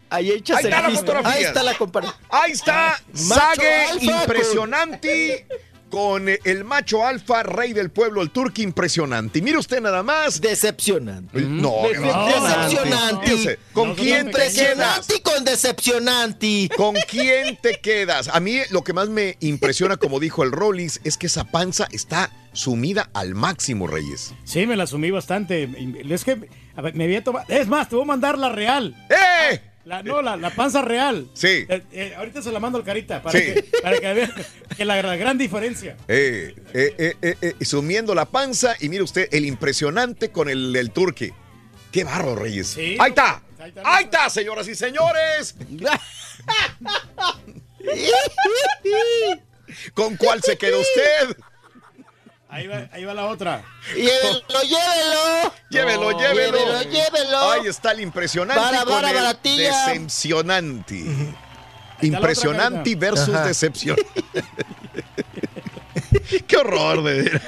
[0.10, 1.32] ahí echas Ahí está la fotografía.
[1.32, 2.16] Ahí está la comparación.
[2.32, 5.46] Ahí está con- impresionante
[5.90, 9.40] con eh, el macho alfa, rey del pueblo, el turqui impresionante.
[9.40, 10.42] Y mire usted nada más.
[10.42, 11.42] Decepcionante.
[11.42, 13.28] No, Decepcionante.
[13.28, 15.08] Fíjese, ¿Con quién te quedas?
[15.24, 16.70] Con decepcionante.
[16.76, 18.28] ¿Con quién te quedas?
[18.30, 21.88] A mí lo que más me impresiona, como dijo el Rollis, es que esa panza
[21.92, 24.34] está sumida al máximo, Reyes.
[24.44, 25.70] Sí, me la sumí bastante.
[26.10, 27.46] Es que a ver, me había tomado.
[27.50, 28.96] Es más, te voy a mandar la real.
[29.10, 29.62] ¡Eh!
[29.88, 31.30] La, no, la, la panza real.
[31.34, 31.66] Sí.
[31.70, 33.46] Eh, eh, ahorita se la mando al carita para, Sí.
[33.54, 34.34] que, para que vean
[34.76, 35.96] que la, la gran diferencia.
[36.10, 40.76] Eh, eh, eh, eh, eh, sumiendo la panza y mire usted el impresionante con el,
[40.76, 41.32] el turqui.
[41.90, 42.68] ¡Qué barro, Reyes!
[42.68, 42.98] Sí.
[43.00, 43.42] ¡Ahí está!
[43.60, 43.82] Ahí está.
[43.86, 45.56] ¡Ahí está, señoras y señores!
[49.94, 51.38] ¿Con cuál se queda usted?
[52.58, 53.62] Ahí va, ahí va la otra.
[53.96, 55.54] Llévelo, llévelo.
[55.70, 56.20] Llévelo, No.
[56.20, 56.58] llévelo.
[56.58, 57.52] Llévelo, llévelo.
[57.52, 61.06] Ahí está el impresionante Bara, con bara, el decepcionante.
[62.02, 63.46] Impresionante versus Ajá.
[63.46, 63.96] decepción.
[66.48, 67.44] Qué horror, de veras.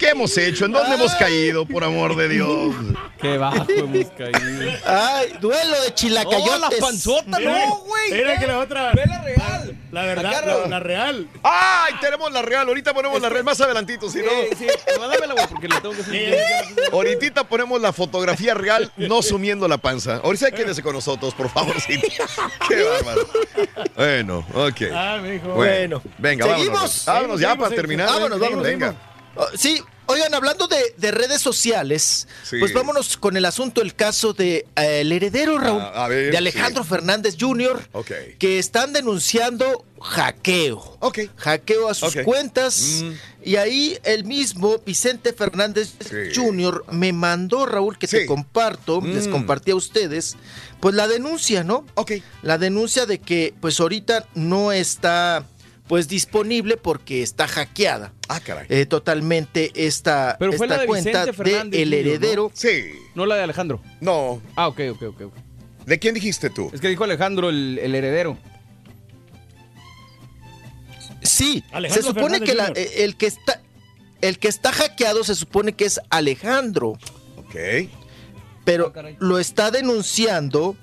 [0.00, 0.64] ¿Qué hemos hecho?
[0.64, 2.74] ¿En dónde hemos caído, por amor de Dios?
[3.22, 4.72] Qué bajo hemos caído.
[4.86, 6.60] Ay, duelo de ¡Oh, chilacayotes.
[6.60, 7.38] la panzota!
[7.38, 8.10] ¡No, güey!
[8.12, 8.90] Mira que la otra.
[8.92, 9.69] ¡Ve la real!
[9.92, 11.28] La verdad, la, la real.
[11.42, 11.94] ¡Ay!
[12.00, 12.68] Tenemos la real.
[12.68, 14.30] Ahorita ponemos la real más adelantito, si no.
[14.56, 16.92] Sí, sí, mándamela, güey, porque le tengo que Sí, hacer.
[16.92, 20.16] Ahorita ponemos la fotografía real, no sumiendo la panza.
[20.22, 21.74] Ahorita quédese con nosotros, por favor.
[22.68, 23.28] Qué bárbaro.
[23.96, 24.76] Bueno, ok.
[24.92, 25.48] Ah, mijo.
[25.54, 26.66] Bueno, venga, ¿Seguimos?
[26.74, 27.04] vámonos.
[27.06, 28.06] Vámonos ya Seguimos, para seguimos, terminar.
[28.08, 28.94] Vámonos, vámonos, Venga.
[29.36, 32.56] Oh, sí, oigan, hablando de, de redes sociales, Sí.
[32.58, 36.30] pues vámonos con el asunto, el caso de eh, el heredero, Raúl, A- a ver,
[36.30, 37.80] de Alejandro Fernández Jr.,
[38.38, 40.96] que están denunciando hackeo.
[41.00, 41.18] Ok.
[41.36, 43.02] Hackeo a sus cuentas.
[43.02, 43.12] Mm.
[43.42, 46.34] Y ahí el mismo Vicente Fernández Sí.
[46.34, 46.84] Jr.
[46.90, 48.18] me mandó, Raúl, que Sí.
[48.18, 49.30] te comparto, les Mm.
[49.32, 50.36] compartí a ustedes,
[50.80, 51.84] pues la denuncia, ¿no?
[51.94, 52.12] Ok.
[52.42, 55.46] La denuncia de que pues ahorita no está
[55.90, 58.12] pues disponible porque está hackeada.
[58.28, 58.64] Ah, caray.
[58.68, 62.10] eh, totalmente esta, Pero fue esta la de cuenta Vicente Fernández de el Jr., ¿no?
[62.14, 62.50] heredero.
[62.54, 62.92] Sí.
[63.16, 63.80] No la de Alejandro.
[64.00, 64.40] No.
[64.54, 65.20] Ah, ok, ok, ok.
[65.22, 65.34] ok.
[65.86, 66.70] ¿De quién dijiste tú?
[66.72, 68.38] Es que dijo Alejandro el, el heredero.
[71.22, 72.54] Sí, Alejandro se supone Fernández que
[72.94, 73.60] la- el que está
[74.20, 76.90] el que está hackeado se supone que es Alejandro,
[77.36, 77.56] Ok.
[78.64, 80.76] pero Ah, lo está denunciando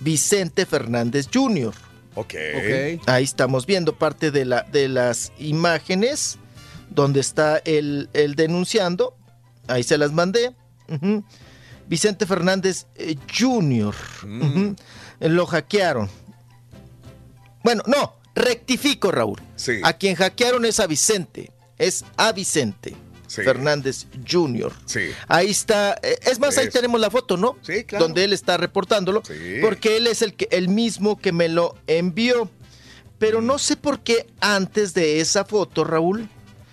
[0.00, 1.72] Vicente Fernández Jr.
[2.16, 2.34] Ok.
[2.56, 3.02] Ok.
[3.06, 6.38] Ahí estamos viendo parte de, la, de las imágenes
[6.90, 9.16] donde está el, el denunciando.
[9.68, 10.54] Ahí se las mandé.
[11.86, 13.94] Vicente Fernández eh, Jr.
[14.24, 14.74] Mm.
[15.20, 16.10] Lo hackearon.
[17.62, 19.40] Bueno, no, rectifico, Raúl.
[19.56, 19.80] Sí.
[19.84, 21.52] A quien hackearon es a Vicente.
[21.78, 22.96] Es a Vicente
[23.26, 23.42] Sí.
[23.42, 24.72] Fernández Jr.
[24.86, 25.00] Sí.
[25.28, 27.56] Ahí está, eh, es más, ahí tenemos la foto, ¿no?
[27.62, 28.04] Sí, claro.
[28.06, 29.58] Donde él está reportándolo, Sí.
[29.60, 32.50] porque él es el, que, el mismo que me lo envió.
[33.18, 36.28] Pero no sé por qué antes de esa foto, Raúl,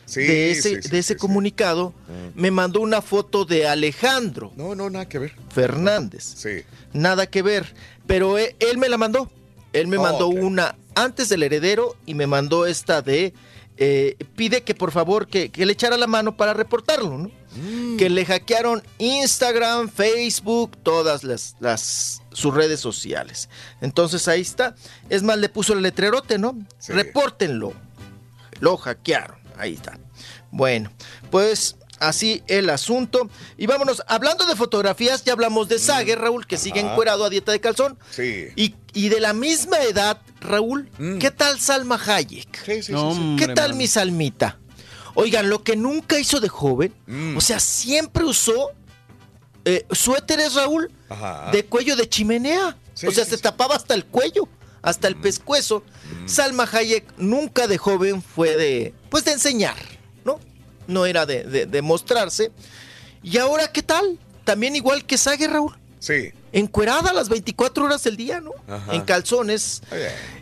[0.06, 1.16] Sí, de ese, sí, sí, de ese sí, sí.
[1.20, 2.40] comunicado, Mm.
[2.40, 5.34] me mandó una foto de Alejandro No, no, nada que ver.
[5.50, 6.24] Fernández.
[6.36, 6.64] Sí.
[6.92, 7.74] Nada que ver.
[8.06, 9.32] Pero él, él me la mandó.
[9.72, 13.34] Él me Oh, mandó una antes del heredero y me mandó esta de...
[13.78, 17.32] eh, pide que por favor que, que le echara la mano para reportarlo, ¿no?
[17.98, 23.50] que le hackearon Instagram, Facebook, todas las, las sus redes sociales.
[23.82, 24.76] Entonces ahí está.
[25.10, 26.58] Es más, le puso el letrerote, ¿no?
[26.88, 27.74] Repórtenlo.
[28.60, 29.38] Lo hackearon.
[29.58, 30.00] Ahí está.
[30.52, 30.92] Bueno,
[31.30, 31.78] pues
[32.08, 33.30] así el asunto.
[33.58, 37.52] Y vámonos, hablando de fotografías, ya hablamos de Sager, Raúl, que sigue encuerado a dieta
[37.52, 37.98] de calzón.
[38.12, 38.48] Sí.
[38.56, 42.64] Y, y de la misma edad, Raúl, ¿qué tal Salma Hayek?
[42.66, 43.76] sí, sí, ¿Qué hombre, tal mano.
[43.76, 44.60] mi Salmita?
[45.16, 46.94] Oigan, lo que nunca hizo de joven,
[47.38, 48.72] o sea, siempre usó
[49.66, 51.50] eh, suéteres, Raúl, Ajá.
[51.52, 52.76] de cuello de chimenea.
[52.96, 53.44] Sí, o sea, sí, se sí.
[53.44, 54.48] tapaba hasta el cuello,
[54.82, 55.84] hasta el pescuezo.
[56.26, 59.76] Salma Hayek nunca de joven fue de, pues de enseñar,
[60.88, 61.06] ¿no?
[61.06, 62.52] Era de, de- de mostrarse.
[63.22, 64.18] Y ahora, ¿qué tal?
[64.44, 65.76] También igual que Sage, Raúl.
[66.00, 66.32] Sí.
[66.52, 68.52] Encuerada las 24 horas del día, ¿no?
[68.68, 68.94] Ajá.
[68.94, 69.82] En calzones.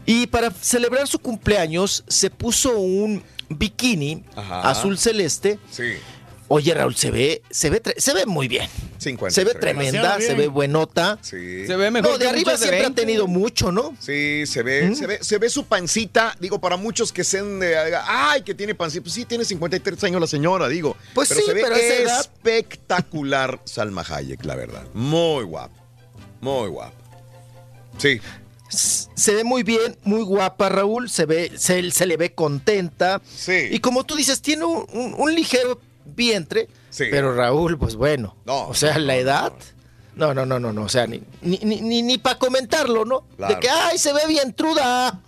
[0.05, 4.69] Y para celebrar su cumpleaños se puso un bikini Ajá.
[4.69, 5.59] azul celeste.
[5.69, 5.93] Sí.
[6.53, 8.69] Oye, Raúl, se ve, se ve, se ve muy bien.
[8.97, 9.33] 50.
[9.33, 11.17] Se ve tremenda, se ve buenota.
[11.21, 11.65] Sí.
[11.65, 13.01] Se ve mejor No, de que arriba muchas de siempre ha 20.
[13.01, 13.95] tenido mucho, ¿no?
[14.01, 17.77] Sí, se ve, se ve, se ve su pancita, digo, para muchos que sean de,
[18.05, 20.97] ay, que tiene pancita, pues sí, tiene 53 años la señora, digo.
[21.13, 24.83] Pues pero sí, se ve pero edad- espectacular Salma Hayek, la verdad.
[24.93, 25.73] Muy guapa,
[26.41, 26.93] muy guapa.
[27.97, 28.19] Sí.
[28.69, 31.09] Se ve muy bien, muy guapa, Raúl.
[31.09, 33.21] Se ve, se, se le ve contenta.
[33.35, 33.67] Sí.
[33.71, 35.79] Y como tú dices, tiene un, un- un ligero
[36.15, 36.67] vientre.
[36.89, 37.05] Sí.
[37.09, 38.35] Pero Raúl, pues bueno.
[38.45, 39.53] No, o sea, la edad.
[40.15, 40.83] No, no, no, no, no.
[40.83, 43.25] O sea, ni, ni, ni, ni, para comentarlo, ¿no?
[43.37, 43.55] Claro.
[43.55, 45.19] De que, ay, se ve bien truda.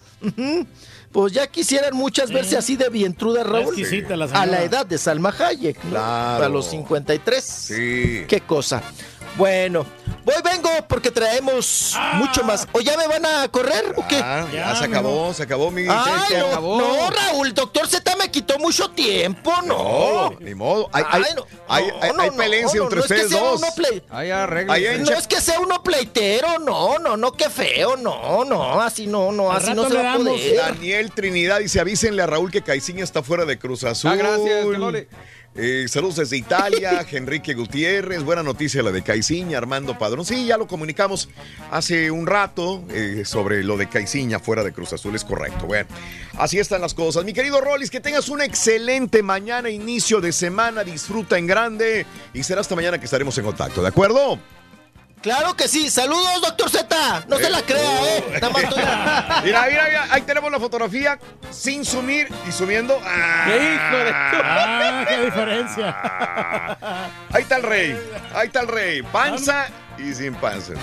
[1.13, 3.75] Pues ya quisieran muchas verse así de bien truda, Raúl.
[4.09, 5.83] la a la edad de Salma Hayek.
[5.83, 5.91] ¿no?
[5.91, 6.45] Claro.
[6.45, 7.43] A los 53.
[7.43, 8.25] Sí.
[8.27, 8.81] Qué cosa.
[9.35, 9.83] Bueno,
[10.23, 12.67] voy, vengo porque traemos mucho más.
[12.71, 14.17] ¿O ya me van a correr o qué?
[14.23, 15.85] Ah, ya, se acabó, se acabó mi.
[15.89, 16.77] Ay, se no, acabó.
[16.79, 20.29] no, Raúl, doctor Z me quitó mucho tiempo, no.
[20.31, 20.87] No, ni modo.
[20.93, 23.59] Hay, hay, Ay, no, hay, hay- no, hay no, pelencia no, entre ustedes dos.
[23.61, 23.67] No
[25.17, 29.51] es que sea uno pleitero, no, no, no, qué feo, no, no, así no, no,
[29.51, 30.57] Al así no se va a poder.
[30.57, 34.11] Daniel Trinidad dice, avísenle a Raúl que Caiciña está fuera de Cruz Azul.
[34.11, 35.07] Ah, gracias, que
[35.55, 40.25] Eh, saludos desde Italia, Enrique Gutiérrez, buena noticia la de Caiciña, Armando Padrón.
[40.25, 41.29] Sí, ya lo comunicamos
[41.69, 45.67] hace un rato eh, sobre lo de Caiciña fuera de Cruz Azul, es correcto.
[45.67, 45.87] Bueno,
[46.37, 47.23] así están las cosas.
[47.23, 52.41] Mi querido Rollis, que tengas una excelente mañana, inicio de semana, disfruta en grande y
[52.41, 54.39] será hasta mañana que estaremos en contacto, ¿de acuerdo?
[55.23, 58.63] Claro que sí, saludos, doctor Z, no se la crea, eh, nada más
[59.45, 61.17] Mira, mira, mira, ahí tenemos la fotografía
[61.49, 62.99] sin sumir y subiendo.
[63.05, 63.45] ¡Ah!
[63.47, 66.77] ¡Qué hijo de Ah, qué diferencia.
[67.31, 67.97] Ahí está el rey,
[68.35, 70.73] ahí está el rey, panza y sin panza.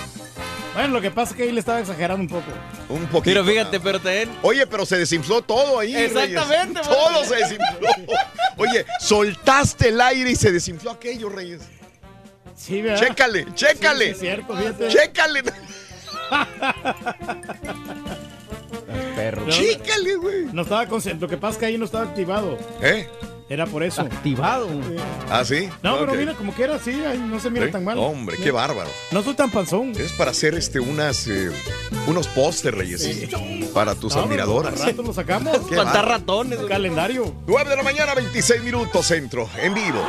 [0.73, 2.51] Bueno, lo que pasa es que ahí le estaba exagerando un poco.
[2.89, 3.35] Un poquito.
[3.35, 5.93] Pero fíjate, pero te Oye, pero se desinfló todo ahí.
[5.93, 6.12] Reyes.
[6.12, 7.89] Exactamente, Todo se desinfló.
[8.57, 11.60] Oye, soltaste el aire y se desinfló aquello, Reyes.
[12.60, 13.00] Sí, ¿verdad?
[13.08, 14.05] Chécale, chécale.
[14.05, 14.89] Sí, sí, es cierto, fíjate.
[14.89, 15.42] Chécale.
[19.16, 19.42] Perro.
[19.47, 20.44] No, Chécale, güey.
[20.52, 21.22] No estaba consciente.
[21.22, 22.58] Lo que pasa es que ahí no estaba activado.
[22.82, 23.08] ¿Eh?
[23.48, 24.02] Era por eso.
[24.02, 24.68] Activado.
[25.28, 25.68] ¿Ah, sí?
[25.82, 27.72] No, pero mira, como quiera, sí, ahí no se mira ¿Sí?
[27.72, 27.98] tan mal.
[27.98, 28.44] Hombre, Sí.
[28.44, 28.89] qué bárbaro.
[29.10, 29.92] No soy tan panzón.
[29.98, 31.50] Es para hacer este unas eh,
[32.06, 33.08] unos póster, Reyes.
[33.74, 34.78] Para tus No, admiradoras.
[34.78, 35.58] Rato lo sacamos.
[35.70, 36.58] Ratones.
[36.60, 37.34] Un calendario.
[37.47, 40.00] 9 de la mañana, 26 minutos centro, en vivo.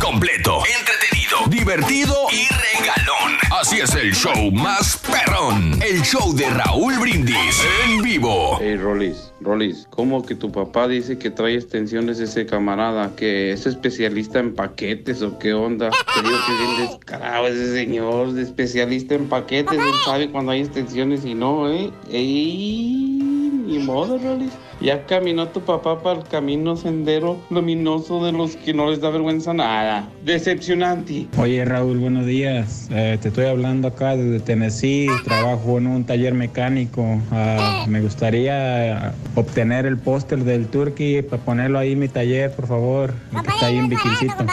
[0.00, 3.36] Completo, entretenido, divertido y regalón.
[3.50, 5.80] Así es el show más perrón.
[5.82, 8.58] El show de Raúl Brindis en vivo.
[8.60, 13.14] Hey Rolis, Rolis, ¿cómo que tu papá dice que trae extensiones ese camarada?
[13.16, 15.90] ¿Que es especialista en paquetes o qué onda?
[15.90, 21.24] Te digo que bien descarado ese señor, especialista en paquetes, él sabe cuando hay extensiones
[21.24, 21.90] y no, ¿eh?
[22.10, 23.18] ¡Ey!
[23.66, 24.52] Ni modo, Rolis.
[24.80, 29.10] Ya caminó tu papá para el camino sendero luminoso de los que no les da
[29.10, 30.08] vergüenza nada.
[30.24, 31.26] Decepcionante.
[31.36, 32.88] Oye Raúl, buenos días.
[32.92, 35.08] Eh, te estoy hablando acá desde Tennessee.
[35.24, 37.20] Trabajo en un taller mecánico.
[37.32, 42.68] Ah, me gustaría obtener el póster del Turkey para ponerlo ahí en mi taller, por
[42.68, 43.14] favor.
[43.32, 44.46] Que está ahí en Viquincito.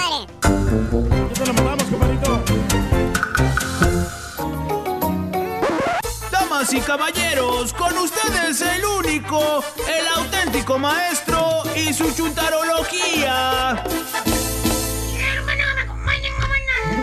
[6.65, 13.83] Damas y caballeros, con ustedes el único, el auténtico maestro y su chuntarología.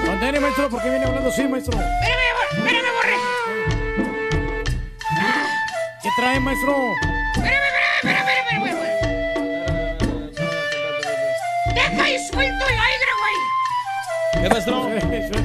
[0.05, 1.78] Contene, maestro, ¿por qué viene hablando así, maestro?
[1.78, 3.16] Espérame, borre.
[6.02, 6.76] ¿Qué trae, maestro?
[11.74, 14.42] Deja y suelto el aire, güey.
[14.42, 14.86] ¿Qué maestro?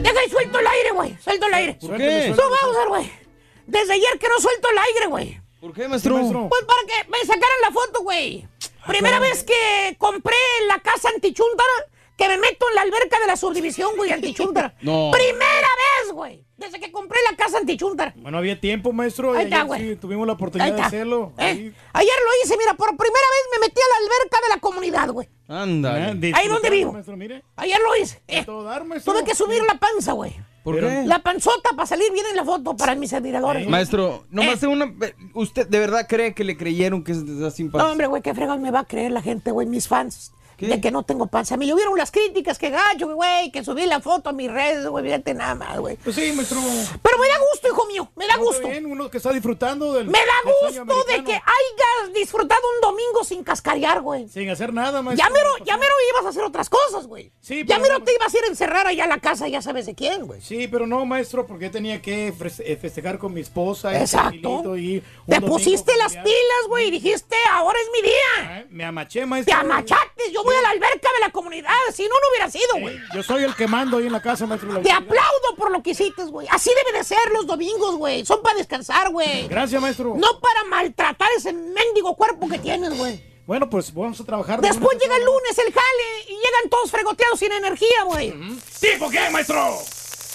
[0.02, 1.18] Deja y suelto el aire, güey.
[1.24, 1.74] Suelto el aire.
[1.80, 2.34] ¿Por qué?
[2.36, 3.27] No, vamos a ver, güey.
[3.68, 5.42] Desde ayer que no suelto el aire, güey.
[5.60, 6.16] ¿Por qué, maestro?
[6.16, 8.48] Pues para que me sacaran la foto, güey.
[8.88, 10.36] Primera vez que compré
[10.68, 11.70] la casa antichuntara,
[12.16, 14.74] que me meto en la alberca de la subdivisión, güey, antichuntara.
[14.82, 15.12] No.
[15.12, 15.68] Primera
[16.04, 18.14] vez, güey, desde que compré la casa antichuntara.
[18.16, 19.36] Bueno, había tiempo, maestro.
[19.36, 19.90] y Ahí está, güey.
[19.90, 21.34] sí tuvimos la oportunidad de hacerlo.
[21.38, 21.74] ¿Eh?
[21.94, 25.10] Ayer lo hice, mira, por primera vez me metí a la alberca de la comunidad,
[25.10, 25.28] güey.
[25.50, 25.94] Anda.
[26.36, 26.94] Ahí donde vivo.
[26.94, 27.44] Maestro, mire.
[27.58, 28.22] Ayer lo hice.
[28.28, 28.46] Eh,
[28.86, 29.14] maestro.
[29.14, 30.34] tuve que subir la panza, güey.
[30.68, 31.04] ¿Por qué?
[31.06, 33.64] La panzota para salir bien en la foto para mis admiradores.
[33.64, 33.72] güey.
[33.72, 34.94] Maestro, nomás de una.
[35.34, 38.62] ¿Usted de verdad cree que le creyeron que es así No, hombre, güey, qué fregón
[38.62, 40.34] me va a creer la gente, güey, mis fans.
[40.66, 41.56] De que no tengo panza.
[41.58, 45.04] Me llovieron las críticas, que gacho, güey, que subí la foto a mis redes, güey,
[45.06, 45.98] fíjate nada más, güey.
[45.98, 46.60] Pues sí, maestro.
[47.04, 48.68] Pero me da gusto, hijo mío, me da No, gusto.
[48.68, 50.08] bien, uno que está disfrutando del.
[50.08, 54.28] Me da gusto de que hayas disfrutado un domingo sin cascarear, güey.
[54.30, 55.26] Sin hacer nada, maestro.
[55.28, 57.32] Ya mero, ya mero ibas a hacer otras cosas, güey.
[57.42, 59.48] Sí, ya pero mero no- te ibas a ir a encerrar allá a la casa,
[59.48, 60.42] ya sabes de quién, güey.
[60.42, 64.00] Sí, pero no, maestro, porque tenía que eh, festejar con mi esposa.
[64.00, 64.76] Exacto.
[64.78, 68.66] Y Te pusiste las pilas, güey, y dijiste, ahora es mi día.
[68.70, 69.58] Me amaché, Te maestro.
[69.58, 73.00] amachaste, yo voy a la alberca de la comunidad, si no, no hubiera sido, güey.
[73.14, 74.80] Yo soy el que mando ahí en la casa, maestro.
[74.82, 76.48] Te aplaudo por lo que hiciste, güey.
[76.50, 78.26] Así debe de ser los domingos, güey.
[78.26, 79.48] Son para descansar, güey.
[79.48, 80.14] Gracias, maestro.
[80.18, 83.22] No para maltratar ese mendigo cuerpo que tienes, güey.
[83.46, 84.60] Bueno, pues vamos a trabajar.
[84.60, 88.34] de Después llega el lunes el jale y llegan todos fregoteados sin energía, güey.
[88.82, 89.56] ¿Tipo qué, maestro?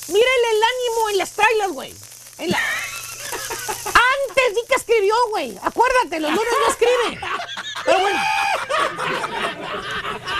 [0.09, 1.95] Mírenle el ánimo en las trailers, güey.
[2.39, 2.59] En la-
[3.53, 5.59] Antes di que escribió, güey.
[5.63, 7.21] Acuérdate, los lunes no escribe.
[7.85, 8.21] Pero bueno.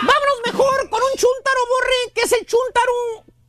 [0.03, 2.93] Vámonos mejor con un chuntaro borre, que es el chuntaro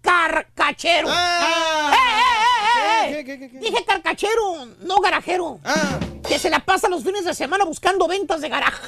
[0.01, 1.07] carcachero.
[1.09, 1.93] Ah.
[3.05, 3.49] ¡Eh, eh, eh, eh!
[3.53, 5.59] Dije carcachero, no garajero.
[5.63, 5.99] Ah.
[6.27, 8.87] Que se la pasa los fines de semana buscando ventas de garaje.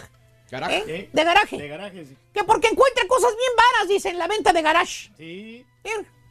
[0.51, 0.83] ¿Garaje?
[0.87, 1.09] ¿Eh?
[1.11, 1.57] De garaje.
[1.57, 2.17] De garaje, sí.
[2.33, 5.11] Que porque encuentra cosas bien varas, dicen, la venta de garage.
[5.17, 5.65] Sí.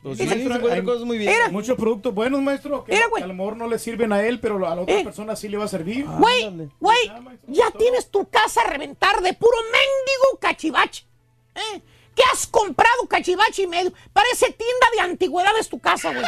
[0.04, 1.32] Pues Sí, sí, maestro, se encuentran hay cosas muy bien.
[1.32, 1.48] Mira.
[1.48, 4.38] Muchos productos buenos, maestro, que, Mira, que a lo mejor no le sirven a él,
[4.38, 5.02] pero a la otra Eh.
[5.04, 6.04] persona sí le va a servir.
[6.06, 7.12] Güey, güey,
[7.46, 11.06] ya tienes tu casa a reventar de puro mendigo cachivache.
[11.54, 11.80] ¿Eh?
[12.14, 13.92] ¿Qué has comprado cachivache y medio?
[14.12, 16.24] Parece tienda de antigüedades tu casa, güey.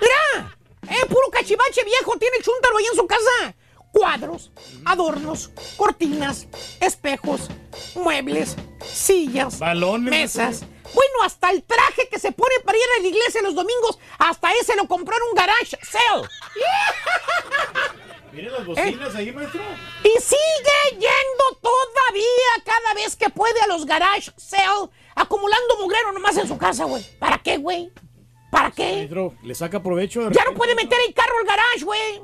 [0.00, 0.56] Mira.
[0.90, 3.54] Eh, puro cachivache viejo tiene el chúntaro ahí en su casa.
[3.92, 4.50] Cuadros,
[4.84, 6.48] adornos, cortinas,
[6.80, 7.48] espejos,
[7.94, 10.64] muebles, sillas, Balones, mesas.
[10.94, 14.52] Bueno, hasta el traje que se pone para ir a la iglesia los domingos, hasta
[14.52, 16.28] ese lo compró en un garage sale.
[18.32, 19.60] Mire las bocinas ahí, maestro.
[20.04, 26.36] Y sigue yendo todavía cada vez que puede a los garage sale, acumulando mugrero nomás
[26.38, 27.04] en su casa, güey.
[27.18, 27.90] ¿Para qué, güey?
[28.50, 28.96] ¿Para qué?
[28.96, 30.28] Maestro, le saca provecho.
[30.28, 32.22] de Ya no puede meter el carro al garage, güey.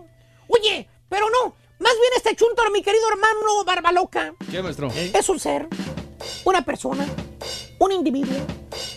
[0.49, 1.55] Oye, pero no.
[1.79, 4.89] Más bien este chuntaro, mi querido hermano Barbaloca, ¿Qué, maestro?
[4.95, 5.69] es un ser,
[6.45, 7.07] una persona,
[7.79, 8.37] un individuo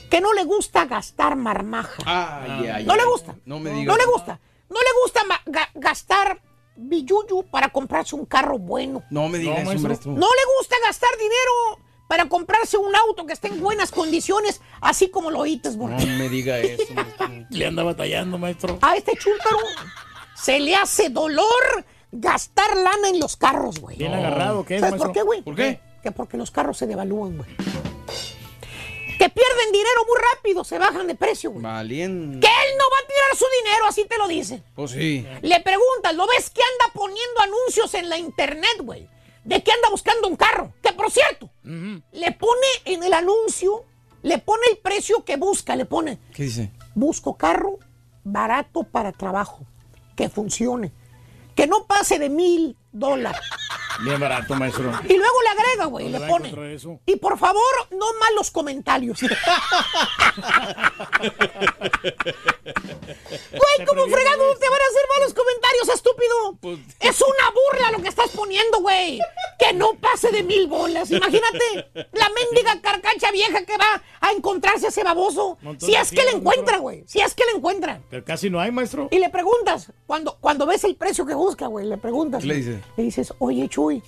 [0.10, 2.02] que no le gusta gastar marmaja.
[2.06, 3.00] Ay, ay, No ay.
[3.00, 3.36] le gusta.
[3.46, 3.88] No me digas.
[3.88, 4.40] No le gusta.
[4.70, 6.42] No le gusta ma- ga- gastar
[6.76, 9.04] billuyu para comprarse un carro bueno.
[9.10, 10.12] No me digas No, eso, maestro.
[10.12, 15.10] No le gusta gastar dinero para comprarse un auto que esté en buenas condiciones, así
[15.10, 17.28] como lo oítes, No me diga eso, maestro.
[17.50, 18.80] Le anda batallando, maestro.
[18.82, 19.58] A este chúntaro
[20.36, 23.98] se le hace dolor gastar lana en los carros, güey.
[23.98, 25.42] Bien agarrado, ¿qué es, ¿Sabes por qué, güey?
[25.42, 25.80] ¿Por qué?
[26.04, 27.50] Que porque los carros se devalúan, güey.
[29.22, 31.62] Que pierden dinero muy rápido, se bajan de precio, güey.
[31.62, 32.40] Valiente.
[32.40, 34.64] Que él no va a tirar su dinero, así te lo dice.
[34.74, 35.28] Pues sí.
[35.44, 39.08] Le preguntas, ¿lo ves que anda poniendo anuncios en la internet, güey?
[39.44, 40.74] De que anda buscando un carro.
[40.82, 43.86] Que por cierto, le pone en el anuncio,
[44.24, 46.72] le pone el precio que busca, le pone, ¿Qué dice?
[46.96, 47.78] busco carro
[48.24, 49.68] barato para trabajo,
[50.16, 50.92] que funcione,
[51.54, 53.40] que no pase de mil dólares.
[54.00, 54.92] Bien barato, maestro.
[55.08, 56.76] Y luego le agrega, güey, ¿Dónde le pone.
[56.76, 57.00] eso?
[57.06, 57.62] Y por favor,
[57.92, 59.20] no malos comentarios.
[63.52, 66.58] Güey, ¿cómo fregado te van a hacer malos comentarios, estúpido?
[66.62, 69.20] Pues- Es una burla lo que estás poniendo, güey.
[69.60, 71.12] Que no pase de mil bolas.
[71.12, 75.58] Imagínate la mendiga carcacha vieja que va a encontrarse a ese baboso.
[75.62, 77.04] Montón Si es que le encuentra, güey.
[77.08, 78.02] Si es que le encuentra.
[78.10, 79.08] Pero casi no hay, maestro.
[79.12, 82.42] Y le preguntas, cuando, cuando ves el precio que busca, güey, le preguntas.
[82.42, 82.66] ¿Qué le güey.
[82.66, 82.84] dice?
[82.98, 84.04] Le dices, oye, Chuy.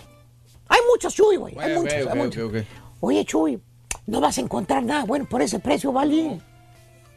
[0.67, 1.57] Hay muchos Chuy, güey.
[1.59, 2.51] Hay muchos, hay muchos.
[2.99, 3.59] Oye, Chuy,
[4.05, 6.39] no vas a encontrar nada bueno por ese precio, ¿vale?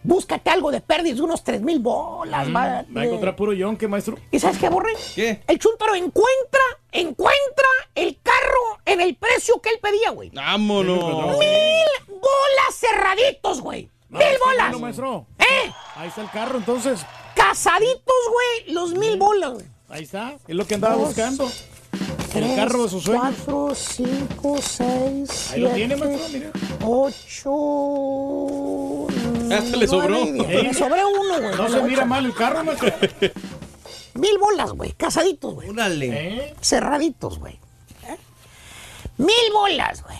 [0.02, 2.86] Búscate algo de pérdidas de unos 3 mil bolas, Mm, ¿vale?
[2.96, 4.16] Va a encontrar puro yonque, maestro.
[4.30, 4.92] ¿Y sabes qué, Borre?
[5.14, 5.42] ¿Qué?
[5.48, 6.60] El chúntaro encuentra,
[6.92, 10.30] encuentra el carro en el precio que él pedía, güey.
[10.30, 11.38] Vámonos.
[11.38, 13.90] Mil bolas cerraditos, güey.
[14.08, 14.68] Mil bolas.
[14.68, 15.26] bueno, maestro.
[15.40, 15.70] ¿Eh?
[15.96, 17.04] Ahí está el carro, entonces.
[17.34, 19.66] Casaditos, güey, los mil bolas, güey.
[19.88, 20.36] Ahí está.
[20.46, 21.50] Es lo que andaba buscando.
[22.44, 23.34] El carro de sus sueños.
[23.44, 26.50] Cuatro, cinco, seis, Ahí lo tiene, maestro, mire.
[26.84, 27.52] Ocho.
[29.54, 30.26] Hasta le sobró.
[30.26, 31.56] Me sobró uno, güey.
[31.56, 32.92] No se mira mal el carro, maestro.
[34.14, 34.92] Mil bolas, güey.
[34.92, 35.68] Casaditos, güey.
[35.78, 36.54] ¿Eh?
[36.60, 37.58] Cerraditos, güey.
[38.04, 38.16] ¿Eh?
[39.18, 40.18] Mil bolas, güey.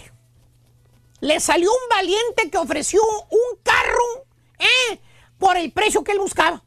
[1.21, 4.27] le salió un valiente que ofreció un carro,
[4.59, 5.01] ¿eh?
[5.39, 6.63] Por el precio que él buscaba.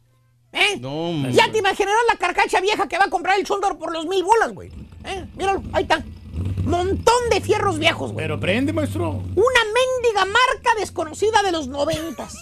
[0.52, 0.78] ¿eh?
[0.80, 1.28] No.
[1.30, 4.22] Ya te imaginarás la carcacha vieja que va a comprar el chúndaro por los mil
[4.24, 4.70] bolas, güey.
[5.04, 5.26] ¿Eh?
[5.36, 6.04] Míralo, ahí está.
[6.64, 8.24] Montón de fierros viejos, güey.
[8.24, 9.10] Pero prende, maestro.
[9.10, 12.34] Una mendiga marca desconocida de los noventas.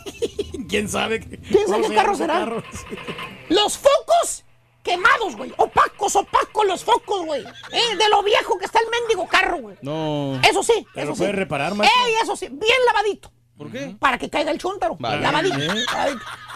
[0.69, 1.21] ¿Quién sabe?
[1.21, 2.35] ¿Quién sabe qué carro será?
[2.35, 2.63] carro?
[3.49, 4.45] Los focos
[4.83, 5.53] quemados, güey.
[5.57, 7.43] Opacos, opacos los focos, güey.
[7.43, 7.97] ¿Eh?
[7.97, 9.77] De lo viejo que está el mendigo carro, güey.
[9.83, 10.41] No.
[10.49, 11.37] Eso sí, Pero eso puede sí.
[11.37, 12.07] reparar, maestro.
[12.07, 13.31] Ey, eso sí, bien lavadito.
[13.59, 13.97] ¿Por qué?
[13.99, 14.97] Para que caiga el chúntaro.
[15.01, 15.21] Vale.
[15.21, 15.57] Lavadito.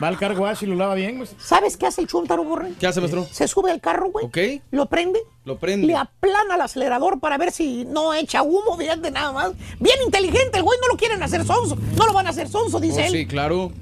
[0.02, 1.34] Va al car wash y lo lava bien, pues.
[1.38, 2.72] ¿Sabes qué hace el chúntaro, borre?
[2.78, 3.26] ¿Qué hace, maestro?
[3.30, 4.26] Se sube al carro, güey.
[4.26, 4.62] Ok.
[4.70, 5.20] Lo prende.
[5.44, 5.88] Lo prende.
[5.88, 9.50] Le aplana el acelerador para ver si no echa humo, fíjate nada más.
[9.80, 11.76] Bien inteligente, el güey no lo quieren hacer sonso.
[11.96, 13.10] No lo van a hacer sonso, dice Oh, él.
[13.10, 13.72] sí, claro.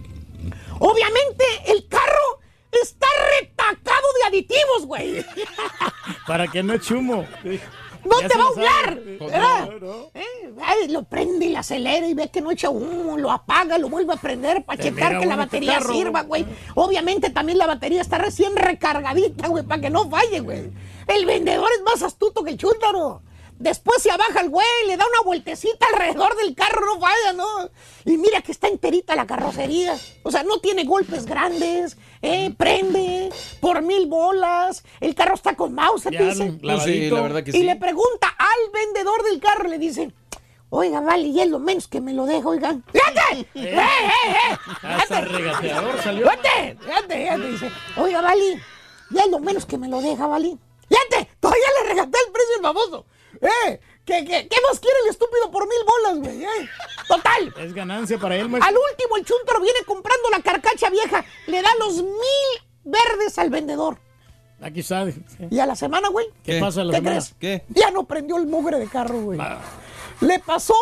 [0.78, 2.40] Obviamente, el carro
[2.72, 3.06] está
[3.38, 5.22] retacado de aditivos, güey.
[6.26, 7.26] Para que no eche humo.
[8.04, 9.00] No te va a hablar.
[9.18, 9.70] Pues ¿verdad?
[9.80, 10.10] no.
[10.14, 13.78] Eh, ay, lo prende y le acelera y ve que no echa humo, lo apaga,
[13.78, 16.46] lo vuelve a prender para checar que la batería carro, sirva, güey.
[16.74, 20.70] Obviamente también la batería está recién recargadita, güey, para que no falle, güey.
[21.06, 23.22] El vendedor es más astuto que el chúntaro.
[23.60, 27.68] Después se abaja el güey, le da una vueltecita alrededor del carro, no falla, ¿no?
[28.06, 29.98] Y mira que está enterita la carrocería.
[30.22, 32.52] O sea, no tiene golpes grandes, ¿eh?
[32.56, 34.84] Prende por mil bolas.
[35.00, 36.52] El carro está con mouse, Ya, dice.
[36.60, 37.62] Pues sí, la verdad que Y sí.
[37.62, 40.12] le pregunta al vendedor del carro, le dice,
[40.70, 42.84] oiga, vale, y es lo menos que me lo deja, oigan.
[42.92, 43.40] ¡Fíjate!
[43.40, 44.58] ¡Eh, eh, eh!
[44.82, 46.28] Hasta regateador salió.
[46.28, 46.78] ¡Fíjate!
[46.80, 47.22] ¡Fíjate!
[47.22, 47.48] fíjate!
[47.48, 48.62] Dice, oiga, vale,
[49.10, 50.56] ya es lo menos que me lo deja, vale.
[50.88, 51.30] ¡Fíjate!
[51.40, 53.06] Todavía le regaté el precio al famoso.
[53.40, 53.80] ¡Eh!
[54.10, 56.44] ¿Qué, qué, qué más quiere el estúpido por mil bolas, güey?
[56.44, 56.68] eh?
[57.06, 57.54] Total.
[57.64, 58.68] Es ganancia para él, maestro.
[58.68, 61.24] Al último, el chuntaro viene comprando la carcacha vieja.
[61.46, 62.50] Le da los mil
[62.82, 63.98] verdes al vendedor.
[64.60, 65.06] Aquí está.
[65.48, 66.26] Y a la semana, güey.
[66.44, 67.16] ¿Qué, pasa a la ¿Qué semana?
[67.20, 67.34] crees?
[67.38, 67.64] ¿Qué?
[67.68, 69.38] Ya no prendió el mugre de carro, güey.
[70.20, 70.74] Le pasó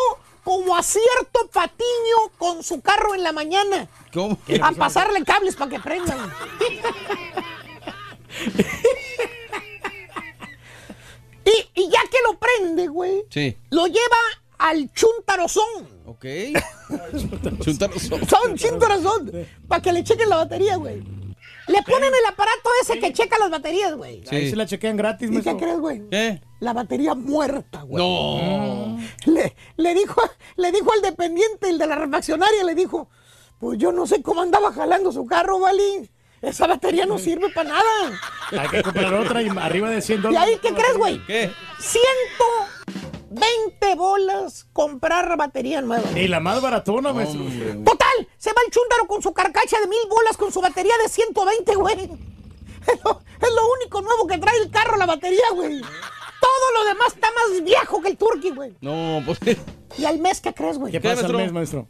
[0.43, 3.87] como a cierto patiño con su carro en la mañana.
[4.11, 4.39] ¿Cómo?
[4.63, 6.33] A pasarle cables para que prendan.
[11.75, 13.57] y, y ya que lo prende, güey, Sí.
[13.69, 14.17] lo lleva
[14.57, 15.87] al chuntarozón.
[16.05, 16.25] Ok.
[17.61, 18.27] Chuntarozón.
[18.27, 19.31] Son chuntarozón.
[19.67, 21.01] Para que le chequen la batería, güey.
[21.67, 24.23] Le ponen el aparato ese que checa las baterías, güey.
[24.31, 26.01] Ahí se la chequean gratis, ¿Y qué crees, güey?
[26.09, 26.41] ¿Qué?
[26.59, 28.03] La batería muerta, güey.
[28.03, 28.97] No.
[29.27, 30.19] Le, le dijo,
[30.55, 33.07] le dijo al dependiente, el de la refaccionaria, le dijo,
[33.59, 36.09] pues yo no sé cómo andaba jalando su carro, ¿vale?
[36.41, 38.19] Esa batería no sirve para nada.
[38.57, 40.49] Hay que comprar otra y arriba de 100 ¿Y dólares.
[40.49, 41.25] ahí qué crees, güey?
[41.25, 41.51] ¿Qué?
[41.79, 46.03] 120 bolas comprar batería nueva.
[46.17, 47.41] Y la más baratona, maestro.
[47.83, 51.09] Total, se va el chúndaro con su carcacha de mil bolas con su batería de
[51.09, 52.09] 120, güey.
[52.87, 55.81] Es lo, es lo único nuevo que trae el carro, la batería, güey.
[55.81, 58.73] Todo lo demás está más viejo que el turqui, güey.
[58.81, 59.37] No, pues.
[59.97, 60.91] Y al mes, ¿qué crees, güey?
[60.93, 61.87] ¿Qué pasa al mes, maestro?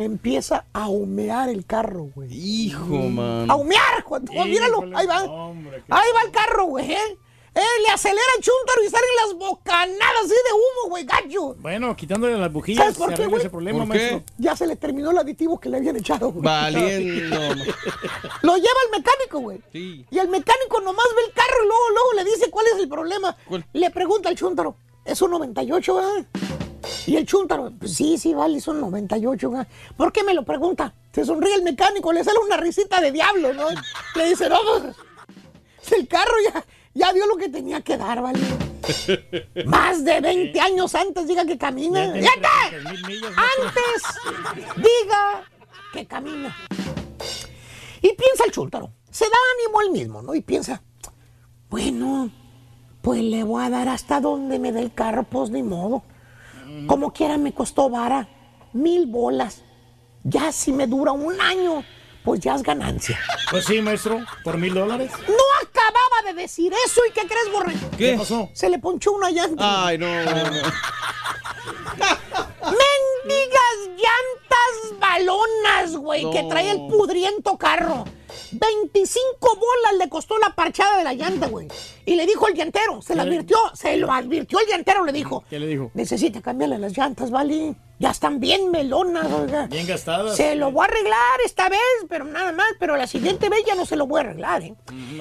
[0.00, 2.32] Empieza a humear el carro, güey.
[2.32, 3.50] Hijo, man.
[3.50, 4.26] A humear, Juan.
[4.26, 5.24] Juan, míralo, Híjole, ahí va.
[5.24, 6.90] hombre, Ahí va el carro, güey.
[6.90, 7.18] ¿eh?
[7.54, 11.54] Eh, le acelera el chúntaro y salen las bocanadas así de humo, güey, gacho.
[11.58, 13.40] Bueno, quitándole las bujillas ¿Sabes se por qué, güey?
[13.40, 14.22] ese problema, ¿Por qué?
[14.38, 16.44] Ya se le terminó el aditivo que le habían echado, güey.
[16.44, 17.36] Valiendo.
[17.38, 17.58] man.
[18.40, 19.60] Lo lleva el mecánico, güey.
[19.70, 20.06] Sí.
[20.10, 22.88] Y el mecánico nomás ve el carro y luego, luego le dice cuál es el
[22.88, 23.36] problema.
[23.46, 23.66] ¿Cuál?
[23.74, 26.26] Le pregunta al chúntaro, ¿es un 98, verdad?
[27.06, 29.68] Y el chúntaro, pues sí, sí, vale, es un 98, ¿verdad?
[29.96, 30.94] ¿Por qué me lo pregunta?
[31.12, 33.68] Se sonríe el mecánico, le sale una risita de diablo, ¿no?
[34.14, 38.40] Le dice, no, pues, el carro ya, ya dio lo que tenía que dar, ¿vale?
[39.66, 42.06] Más de 20 años antes diga que camina.
[42.06, 42.48] Ya tiene ¡Fíjate!
[42.70, 43.64] 300,000 millas, maestro.
[43.66, 45.44] Antes diga
[45.92, 46.56] que camina.
[48.02, 48.90] Y piensa el chúntaro.
[49.10, 50.34] Se da ánimo él mismo, ¿no?
[50.34, 50.82] Y piensa,
[51.68, 52.30] bueno,
[53.02, 56.02] pues le voy a dar hasta donde me dé el carro, pues ni modo.
[56.86, 58.28] Como quiera me costó vara,
[58.72, 59.62] mil bolas.
[60.24, 61.84] Ya si me dura un año,
[62.24, 63.18] pues ya es ganancia.
[63.50, 65.10] Pues sí, maestro, por mil dólares.
[65.26, 67.74] No acababa de decir eso y ¿qué crees, Borre?
[67.96, 68.16] ¿Qué?
[68.16, 68.48] pasó?
[68.52, 69.86] Se le ponchó una llanta.
[69.86, 70.62] Ay, no, no, no.
[72.62, 76.30] ¡Mendigas llantas balonas, güey!
[76.30, 78.04] Que trae el pudriento carro.
[78.52, 81.68] 25 bolas le costó la parchada de la llanta, güey.
[82.04, 85.04] Y le dijo el llantero, se lo ¿Qué le- advirtió, se lo advirtió el llantero,
[85.04, 85.44] le dijo.
[85.48, 85.90] ¿Qué le dijo?
[85.94, 87.74] Necesita cambiarle las llantas, ¿vale?
[88.00, 89.66] Ya están bien melonas, oiga.
[89.66, 90.34] Bien gastadas.
[90.34, 93.74] Se lo voy a arreglar esta vez, pero nada más, pero la siguiente vez ya
[93.74, 94.74] no se lo voy a arreglar, ¿eh?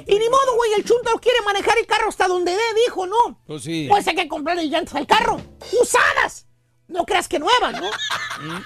[0.08, 3.38] y ni modo, güey, el chuntaro quiere manejar el carro hasta donde dé, dijo, ¿no?
[3.46, 3.88] Pues sí.
[3.90, 5.42] Pues hay que comprarle llantas al carro.
[5.82, 6.48] ¡Usadas!
[6.90, 7.88] No creas que nuevas, ¿no?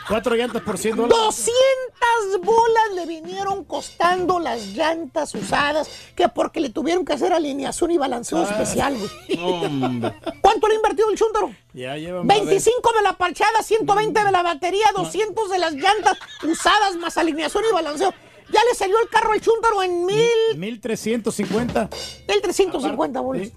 [0.08, 1.18] Cuatro llantas por 100 dólares.
[1.18, 7.92] 200 bolas le vinieron costando las llantas usadas, que porque le tuvieron que hacer alineación
[7.92, 8.50] y balanceo Ah.
[8.50, 9.40] especial, güey.
[9.40, 10.14] hombre.
[10.42, 11.54] ¿Cuánto le ha invertido el chúntaro?
[11.74, 16.96] Ya lleva 25 de la parchada, 120 de la batería, 200 de las llantas usadas
[16.96, 18.14] más alineación y balanceo.
[18.54, 21.90] Ya le salió el carro al chúntaro en mil, 1350.
[22.28, 23.50] 1350 bolas.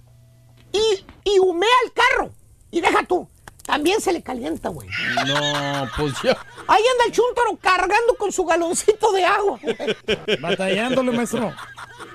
[0.73, 2.31] Y, y humea el carro.
[2.71, 3.29] Y deja tú,
[3.67, 4.89] también se le calienta, güey.
[5.27, 6.39] No, pues ya.
[6.69, 9.59] Ahí anda el chúntaro cargando con su galoncito de agua.
[9.61, 10.37] güey.
[10.41, 11.53] Batallándole, maestro.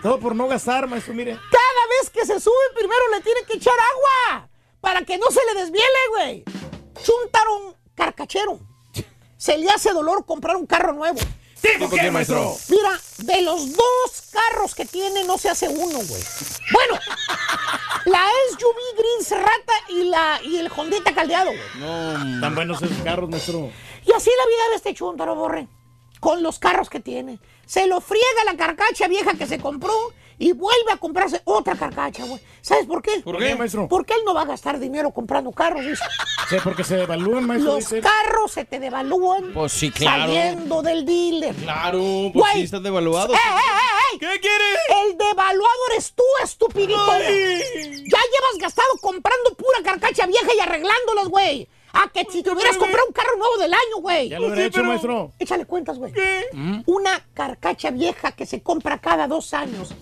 [0.02, 1.34] Todo por no gastar, maestro, mire.
[1.34, 4.48] Cada vez que se sube, primero le tiene que echar agua.
[4.80, 6.44] Para que no se le desviele, güey.
[7.04, 8.60] Chúntaro carcachero.
[9.38, 11.20] Se le hace dolor comprar un carro nuevo.
[11.62, 12.58] ¿Tipo qué, maestro?
[12.70, 16.24] Mira, de los dos carros que tiene, no se hace uno, güey.
[16.74, 17.00] Bueno,
[18.06, 21.62] la SUV Gris Rata y, la, y el Hondita Caldeado, güey.
[21.80, 23.70] No, tan buenos esos carros, maestro.
[24.06, 25.68] Y así la vida de este chúntaro, borre.
[26.20, 27.40] Con los carros que tiene.
[27.66, 29.94] Se lo friega la carcacha vieja que se compró
[30.42, 32.42] y vuelve a comprarse otra carcacha, güey.
[32.62, 33.20] ¿Sabes por qué?
[33.24, 33.88] ¿Por qué, maestro?
[33.88, 36.04] Porque él no va a gastar dinero comprando carros, dice.
[36.50, 37.76] Sí, porque se devalúan, maestro.
[37.76, 38.02] Los dice.
[38.02, 40.24] carros se te devalúan Pues sí, claro.
[40.24, 41.56] saliendo del dealer.
[41.56, 42.00] Claro,
[42.34, 42.54] pues Güey.
[42.56, 43.38] sí están devaluados.
[43.38, 44.20] ¡Eh, eh, eh, eh!
[44.20, 44.78] ¿Qué quieres?
[45.06, 47.08] El devaluado eres tú, estupidito.
[47.20, 51.70] Ya llevas gastado comprando pura carcacha vieja y arreglándolas, güey.
[51.94, 54.30] A que si te hubieras comprado un carro nuevo del año, güey.
[54.30, 55.34] Ya lo hubiera hecho, maestro.
[55.40, 56.14] Échale cuentas, güey.
[56.86, 59.94] Una carcacha vieja que se compra cada dos años.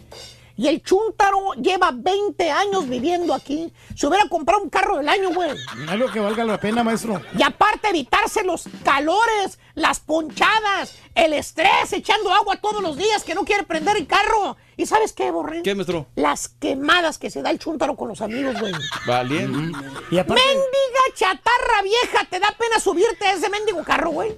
[0.60, 3.72] Y el chúntaro lleva 20 años viviendo aquí.
[3.96, 5.52] Se hubiera comprado un carro del año, güey.
[5.88, 7.22] Algo que valga la pena, maestro.
[7.38, 13.36] Y aparte evitarse los calores, las ponchadas, el estrés, echando agua todos los días que
[13.36, 14.58] no quiere prender el carro.
[14.76, 15.64] ¿Y sabes qué, Borré?
[15.64, 16.08] ¿Qué, maestro?
[16.16, 18.74] Las quemadas que se da el chúntaro con los amigos, güey.
[19.08, 19.78] Valiente.
[20.12, 24.38] Y aparte, Mendiga chatarra vieja, ¿te da pena subirte a ese mendigo carro, güey?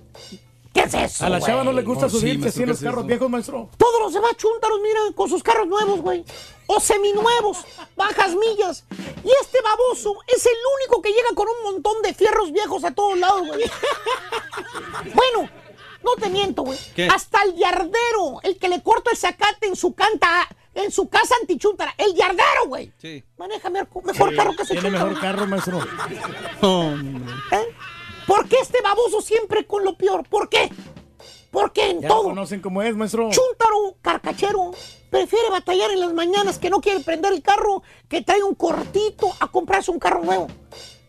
[0.74, 2.78] ¿Qué es eso, a la chava no le gusta Oh, subirse así en ¿qué los
[2.78, 3.08] es carros eso?
[3.08, 3.70] viejos, maestro.
[3.78, 6.24] Todos los demás chúntaros, mira, con sus carros nuevos, güey.
[6.68, 7.58] O seminuevos,
[7.98, 8.86] bajas millas.
[9.24, 12.92] Y este baboso es el único que llega con un montón de fierros viejos a
[12.92, 13.62] todos lados, güey.
[15.14, 15.50] bueno,
[16.04, 16.80] no te miento, güey.
[16.96, 17.08] ¿Qué?
[17.08, 21.36] Hasta el yardero, el que le corta el zacate en su canta, en su casa
[21.42, 21.94] antichúntara.
[21.98, 22.94] El yardero, güey.
[22.98, 23.24] Sí.
[23.38, 25.80] Maneja mejor, mejor carro que ese Tiene mejor carro, maestro.
[26.62, 27.34] Hombre.
[27.52, 27.76] ¿Eh?
[28.32, 30.26] ¿Por qué este baboso siempre con lo peor?
[30.26, 30.70] ¿Por qué?
[31.52, 32.24] ¿Por qué en Ya todo?
[32.24, 33.30] conocen cómo es, maestro.
[33.30, 34.72] Chúntaro, carcachero,
[35.10, 39.36] prefiere batallar en las mañanas que no quiere prender el carro, que trae un cortito
[39.42, 40.48] a comprarse un carro nuevo.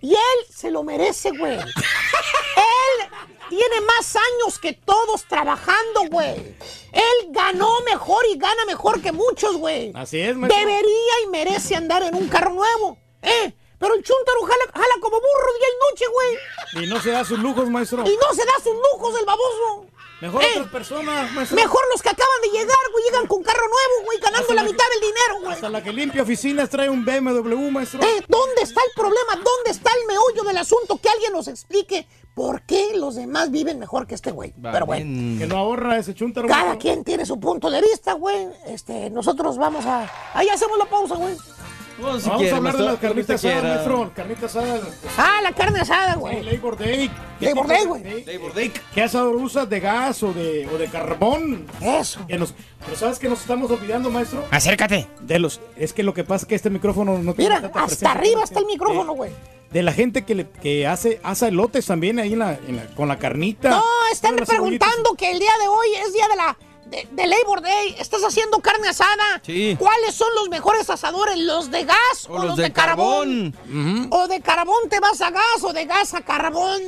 [0.01, 1.52] Y él se lo merece, güey.
[1.60, 3.09] él
[3.51, 6.57] tiene más años que todos trabajando, güey.
[6.91, 9.92] Él ganó mejor y gana mejor que muchos, güey.
[9.94, 10.59] Así es, maestro.
[10.59, 13.55] Debería y merece andar en un carro nuevo, ¿eh?
[13.83, 16.85] Pero el chúntaro jala, jala como burro día y noche, güey.
[16.85, 18.05] Y no se da sus lujos, maestro.
[18.07, 19.86] Y no se da sus lujos el baboso.
[20.20, 21.57] Mejor Eh, otras personas, maestro.
[21.57, 24.62] Mejor los que acaban de llegar, güey, llegan con carro nuevo, güey, ganando Hasta la
[24.62, 25.52] la- mitad del dinero, güey.
[25.52, 28.01] Hasta la que limpia oficinas trae un BMW, maestro.
[28.05, 29.35] Eh, ¿Dónde está el problema?
[29.35, 30.99] ¿Dónde está el meollo del asunto?
[31.02, 34.55] Que alguien nos explique por qué los demás viven mejor que este güey.
[34.62, 36.47] Pero bueno, Que no ahorra ese chúntaro.
[36.47, 38.47] cada quien tiene su punto de vista, güey.
[38.67, 40.09] Este, nosotros vamos a...
[40.35, 41.36] Ahí hacemos la pausa, güey.
[41.97, 43.75] Si Vamos quiere, a hablar de las carnitas asadas, quiera.
[43.75, 44.12] maestro.
[44.17, 44.81] Carnitas asadas.
[45.19, 46.43] Ah, la carne asada, Sí, güey.
[46.43, 47.11] Labor Day.
[47.39, 48.25] ¿Qué Labor Day, güey.
[48.25, 48.73] Labor Day.
[48.95, 51.67] ¿Qué asador usas de gas o de, o de carbón?
[51.81, 52.27] Eso.
[52.27, 52.55] Que nos,
[52.85, 54.45] pero ¿sabes que nos estamos olvidando, maestro?
[54.51, 55.07] Acércate.
[55.21, 57.67] De los, es que lo que pasa es que este micrófono no tiene Mira, tanta
[57.85, 59.33] hasta presencia arriba está el micrófono, Eh, güey.
[59.71, 62.87] De la gente que, le, que hace asa elotes también ahí en la, en la-
[62.95, 63.71] con la carnita.
[63.71, 66.57] No, están preguntando que el día de hoy es día de la...
[66.93, 69.41] De, de Labor Day, estás haciendo carne asada.
[69.43, 69.75] Sí.
[69.79, 71.39] ¿Cuáles son los mejores asadores?
[71.39, 73.57] ¿Los de gas o, los, de, carbón?
[74.11, 76.81] O de carbón te vas a gas o de gas a carbón.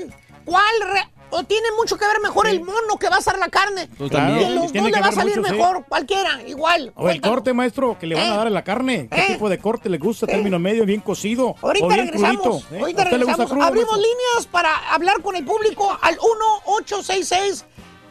[0.44, 0.74] ¿Cuál?
[0.92, 3.88] re- o tiene mucho que ver mejor el mono que va a asar la carne.
[3.98, 4.52] Pues también.
[4.52, 5.56] Y los dos le va a salir mucho, sí.
[5.56, 6.92] mejor, cualquiera, igual.
[6.94, 8.30] O el corte, maestro, que le van Eh.
[8.30, 9.08] a dar a la carne.
[9.10, 9.26] ¿Qué Eh.
[9.32, 10.26] tipo de corte le gusta?
[10.26, 11.56] ¿Término medio, bien cocido?
[11.62, 12.40] Ahorita o bien regresamos.
[12.42, 12.74] crudito?
[12.76, 12.78] ¿eh?
[12.80, 13.50] Ahorita ¿A usted le gusta regresamos.
[13.50, 14.12] crudo, Abrimos maestro?
[14.12, 16.18] líneas para hablar con el público al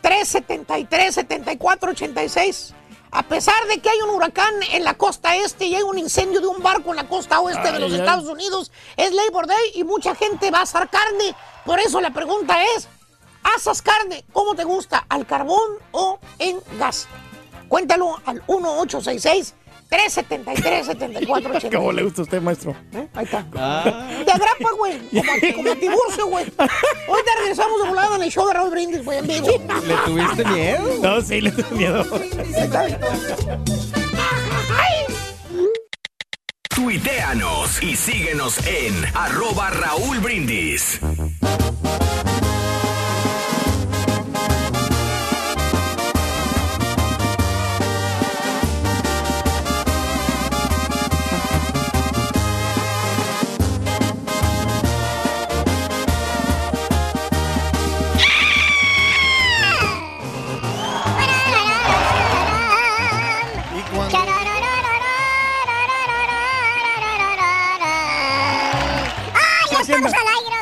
[0.04, 2.74] 1-866-373-7486.
[3.12, 6.42] A pesar de que hay un huracán en la costa este y hay un incendio
[6.42, 8.00] de un barco en la costa oeste de los ay.
[8.00, 11.36] Estados Unidos, es Labor Day y mucha gente va a asar carne.
[11.64, 12.88] Por eso la pregunta es,
[13.44, 14.26] ¿asas carne?
[14.34, 15.06] ¿Cómo te gusta?
[15.10, 17.08] ¿Al carbón o en gas?
[17.68, 19.54] Cuéntalo al 1866
[19.94, 22.76] 373 7486 ¿Cómo le gusta a usted, maestro?
[22.94, 23.08] ¿Eh?
[23.14, 23.46] Ahí está.
[23.56, 24.10] Ah.
[24.26, 24.98] De agrapa, güey.
[25.10, 26.46] Como, a- como Tiburcio, güey.
[26.58, 29.48] Ahorita regresamos de volada en el show de Raúl Brindis, güey, en vivo.
[29.88, 30.90] ¿Le tuviste miedo?
[31.02, 32.06] No, sí, le tengo miedo.
[36.70, 41.00] Tuiteanos y síguenos en arroba Raúl Brindis.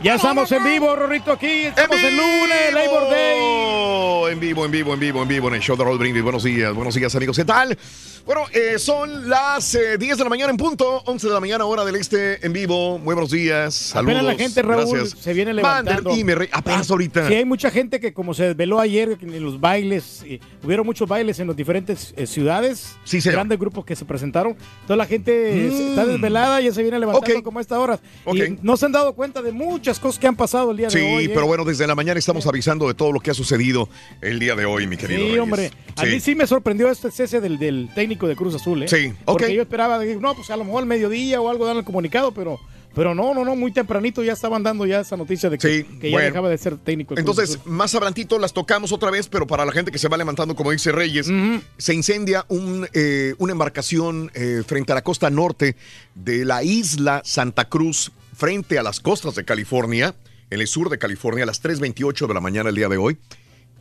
[0.01, 1.65] Ya estamos en vivo, Rorrito, aquí.
[1.65, 4.20] Estamos el lunes, Labor Day.
[4.31, 6.23] En vivo, en vivo, en vivo, en vivo, en el show de Roll Brindis.
[6.23, 7.35] Buenos días, buenos días, amigos.
[7.35, 7.77] ¿Qué tal?
[8.25, 11.65] Bueno, eh, son las eh, 10 de la mañana en punto, 11 de la mañana,
[11.65, 12.97] hora del este, en vivo.
[12.99, 14.15] Muy buenos días, saludos.
[14.15, 15.19] Apenas la gente, Raúl, gracias.
[15.19, 16.15] se viene levantando.
[16.15, 17.27] y me re- apenas ahorita.
[17.27, 21.09] Sí, hay mucha gente que como se desveló ayer en los bailes, eh, hubieron muchos
[21.09, 23.37] bailes en las diferentes eh, ciudades, Sí, señor.
[23.37, 24.55] grandes grupos que se presentaron.
[24.85, 26.09] Toda la gente se- está Mm.
[26.09, 27.43] desvelada, ya se viene levantando Ok.
[27.43, 27.99] como a esta hora.
[28.23, 28.35] Ok.
[28.37, 30.99] Y no se han dado cuenta de muchas cosas que han pasado el día Sí,
[30.99, 31.25] de hoy.
[31.25, 31.31] ¿eh?
[31.33, 33.89] pero bueno, desde la mañana estamos avisando de todo lo que ha sucedido
[34.21, 35.19] el día de hoy, mi querido.
[35.19, 35.39] Sí, Reyes.
[35.39, 35.71] hombre.
[35.97, 38.87] A mí sí me sorprendió este cese del, del técnico de Cruz Azul, ¿eh?
[38.87, 39.51] Sí, Porque ok.
[39.51, 42.59] yo esperaba, no, pues a lo mejor al mediodía o algo dan el comunicado, pero,
[42.95, 46.09] pero no, no, no, muy tempranito ya estaban dando ya esa noticia de que, que
[46.09, 46.27] ya bueno.
[46.27, 47.13] dejaba de ser técnico.
[47.13, 50.07] de Cruz Entonces, más adelantito las tocamos otra vez, pero para la gente que se
[50.07, 51.29] va levantando, como dice Reyes,
[51.77, 55.75] se incendia un, eh, una embarcación eh, frente a la costa norte
[56.15, 60.15] de la isla Santa Cruz, frente a las costas de California,
[60.49, 63.17] en el sur de California, a las 3.28 de la mañana el día de hoy.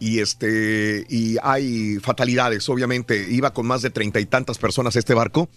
[0.00, 3.26] Y este y hay fatalidades, obviamente.
[3.30, 5.48] Iba con más de treinta y tantas personas este barco.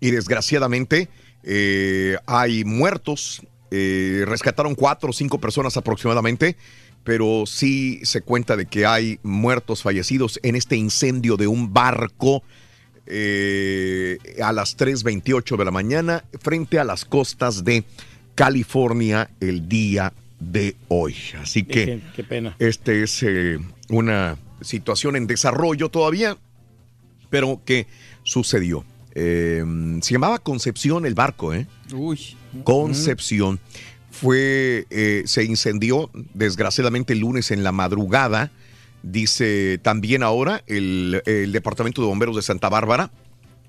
[0.00, 1.08] Y desgraciadamente
[1.42, 3.42] eh, hay muertos.
[3.70, 6.56] eh, rescataron cuatro o cinco personas aproximadamente.
[7.04, 12.42] Pero sí se cuenta de que hay muertos fallecidos en este incendio de un barco
[13.06, 17.84] eh, a las 3.28 de la mañana frente a las costas de
[18.34, 21.16] California el día de hoy.
[21.40, 22.54] Así que Qué, pena.
[22.58, 26.36] este es eh, una situación en desarrollo todavía,
[27.30, 27.86] pero que
[28.22, 28.84] sucedió.
[29.14, 29.64] Eh,
[30.02, 31.66] se llamaba Concepción el barco, ¿eh?
[31.92, 32.36] Uy.
[32.64, 33.60] Concepción.
[34.10, 38.50] Fue, eh, se incendió desgraciadamente el lunes en la madrugada.
[39.02, 43.10] Dice también ahora el, el Departamento de Bomberos de Santa Bárbara.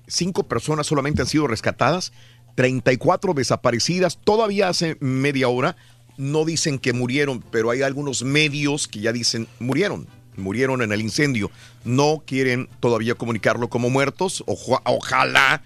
[0.06, 2.12] Cinco personas solamente han sido rescatadas,
[2.56, 4.18] 34 desaparecidas.
[4.22, 5.76] Todavía hace media hora
[6.20, 10.06] no dicen que murieron, pero hay algunos medios que ya dicen murieron.
[10.36, 11.50] Murieron en el incendio.
[11.84, 14.44] No quieren todavía comunicarlo como muertos.
[14.46, 15.62] Ojalá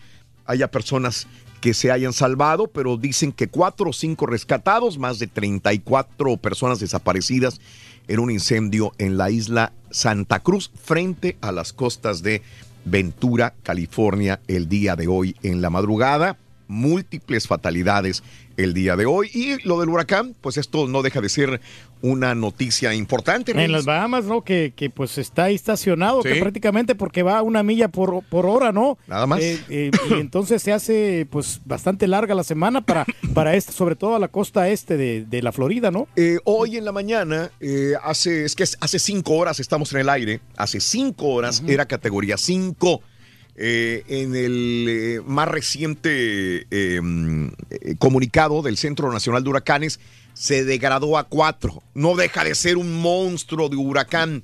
[0.46, 1.26] haya personas
[1.60, 6.78] que se hayan salvado, pero dicen que cuatro o cinco rescatados, más de 34 personas
[6.78, 7.60] desaparecidas
[8.06, 12.42] en un incendio en la isla Santa Cruz, frente a las costas de
[12.84, 16.38] Ventura, California, el día de hoy en la madrugada.
[16.68, 18.22] Múltiples fatalidades
[18.56, 19.30] el día de hoy.
[19.32, 21.60] Y lo del huracán, pues esto no deja de ser
[22.00, 23.52] una noticia importante.
[23.52, 24.42] En las Bahamas, ¿no?
[24.42, 26.28] Que, que, pues está ahí estacionado, Sí.
[26.28, 28.98] que prácticamente porque va a una milla por, por hora, ¿no?
[29.06, 29.40] Nada más.
[29.40, 33.96] Eh, eh, y entonces se hace pues bastante larga la semana para, para este, sobre
[33.96, 36.08] todo a la costa este de, de la Florida, ¿no?
[36.16, 40.08] Eh, hoy en la mañana, eh, hace, es que hace cinco horas estamos en el
[40.10, 43.00] aire, hace cinco horas era categoría 5.
[43.56, 50.00] En el eh, más reciente eh, mm, eh, comunicado del Centro Nacional de Huracanes,
[50.32, 51.82] se degradó a 4.
[51.94, 54.42] No deja de ser un monstruo de huracán.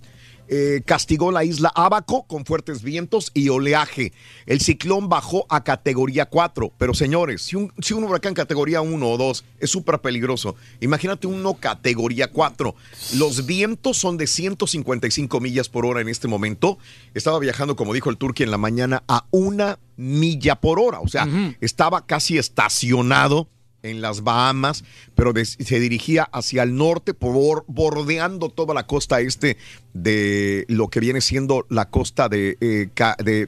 [0.52, 4.12] Eh, castigó la isla Abaco con fuertes vientos y oleaje.
[4.46, 6.72] El ciclón bajó a categoría 4.
[6.76, 11.28] Pero señores, si un, si un huracán categoría 1 o 2 es súper peligroso, imagínate
[11.28, 12.74] uno categoría 4.
[13.14, 16.78] Los vientos son de 155 millas por hora en este momento.
[17.14, 20.98] Estaba viajando, como dijo el Turqui en la mañana, a una milla por hora.
[20.98, 21.28] O sea,
[21.60, 23.46] estaba casi estacionado
[23.82, 24.84] en las Bahamas,
[25.14, 29.56] pero se dirigía hacia el norte, bordeando toda la costa este
[29.94, 32.88] de lo que viene siendo la costa de, eh,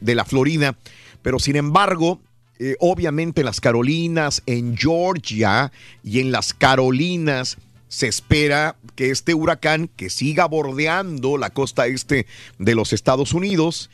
[0.00, 0.76] de la Florida.
[1.22, 2.20] Pero sin embargo,
[2.58, 9.34] eh, obviamente en las Carolinas, en Georgia y en las Carolinas, se espera que este
[9.34, 12.26] huracán que siga bordeando la costa este
[12.58, 13.90] de los Estados Unidos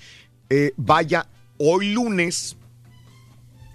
[0.51, 1.27] eh, vaya
[1.59, 2.57] hoy lunes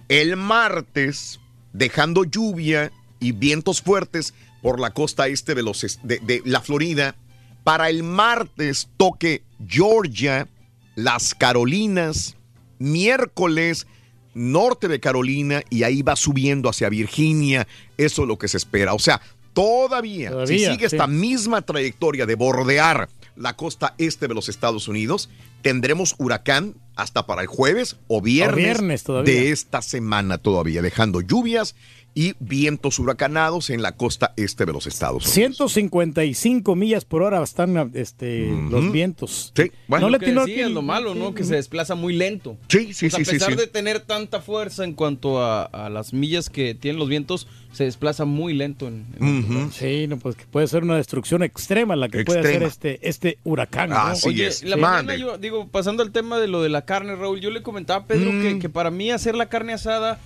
[0.08, 1.40] el martes,
[1.74, 7.16] dejando lluvia y vientos fuertes por la costa este de, los, de, de la Florida.
[7.64, 10.48] Para el martes toque Georgia,
[10.96, 12.36] las Carolinas,
[12.80, 13.88] miércoles
[14.34, 17.68] norte de Carolina y ahí va subiendo hacia Virginia.
[17.98, 18.94] Eso es lo que se espera.
[18.94, 19.22] O sea,
[19.54, 20.96] todavía, si sigue sí.
[20.96, 25.30] esta misma trayectoria de bordear la costa este de los Estados Unidos,
[25.62, 28.82] tendremos huracán hasta para el jueves o viernes,
[29.26, 31.76] de esta semana todavía, dejando lluvias
[32.16, 35.34] y vientos huracanados en la costa este de los Estados Unidos.
[35.34, 39.52] 155 millas por hora están este, los vientos.
[39.56, 41.34] Sí, Bueno, no lo le que decías, lo malo, ¿no?
[41.34, 42.58] Que se desplaza muy lento.
[42.68, 43.56] Sí, sí, sea, sí, A sí, pesar sí.
[43.58, 47.86] de tener tanta fuerza en cuanto a, a las millas que tienen los vientos, se
[47.86, 48.88] desplaza muy lento.
[48.88, 52.62] En, en- Sí, no, pues que puede ser una destrucción extrema la que puede hacer
[52.64, 53.90] este, este huracán.
[53.90, 53.98] ¿no?
[54.26, 57.50] Oye, la mañana yo, digo, pasando al tema de lo de la carne, Raúl, yo
[57.50, 58.42] le comentaba a Pedro Mm.
[58.42, 60.20] que, que para mí hacer la carne asada,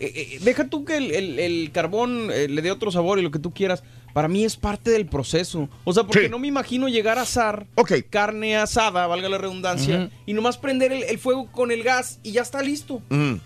[0.00, 3.22] eh, eh, deja tú que el, el- el carbón eh, le dé otro sabor y
[3.22, 3.82] lo que tú quieras,
[4.12, 5.68] para mí es parte del proceso.
[5.84, 7.66] O sea, porque no me imagino llegar a asar
[8.10, 10.10] carne asada, valga la redundancia, Ujú.
[10.26, 13.02] y nomás prender el, el fuego con el gas y ya está listo.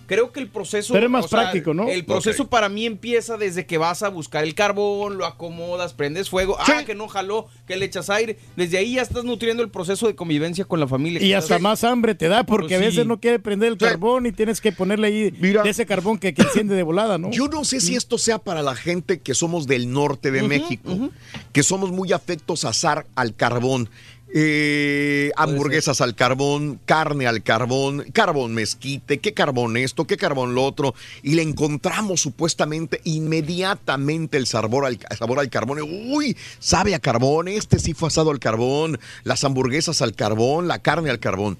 [0.06, 0.92] Creo que el proceso.
[0.92, 1.88] Pero es más o sea, práctico, ¿no?
[1.88, 6.30] El proceso para mí empieza desde que vas a buscar el carbón, lo acomodas, prendes
[6.30, 6.56] fuego.
[6.58, 8.38] Ah, que no jaló, que le echas aire.
[8.56, 11.22] Desde ahí ya estás nutriendo el proceso de convivencia con la familia.
[11.22, 14.26] Y hasta más hambre te da porque Pues a veces no quiere prender el carbón
[14.26, 17.30] y tienes que ponerle ahí de ese carbón que, que enciende de volada, ¿no?
[17.30, 20.48] Yo no sé si esto sea para la gente que somos del norte de Ujú,
[20.58, 21.10] México,
[21.52, 23.88] que somos muy afectos a asar al carbón.
[24.36, 30.64] Eh, hamburguesas al carbón, carne al carbón, carbón mezquite, qué carbón esto, qué carbón lo
[30.64, 30.92] otro,
[31.22, 35.78] y le encontramos supuestamente inmediatamente el sabor al, sabor al carbón.
[35.82, 40.80] Uy, sabe a carbón, este sí fue asado al carbón, las hamburguesas al carbón, la
[40.80, 41.56] carne al carbón.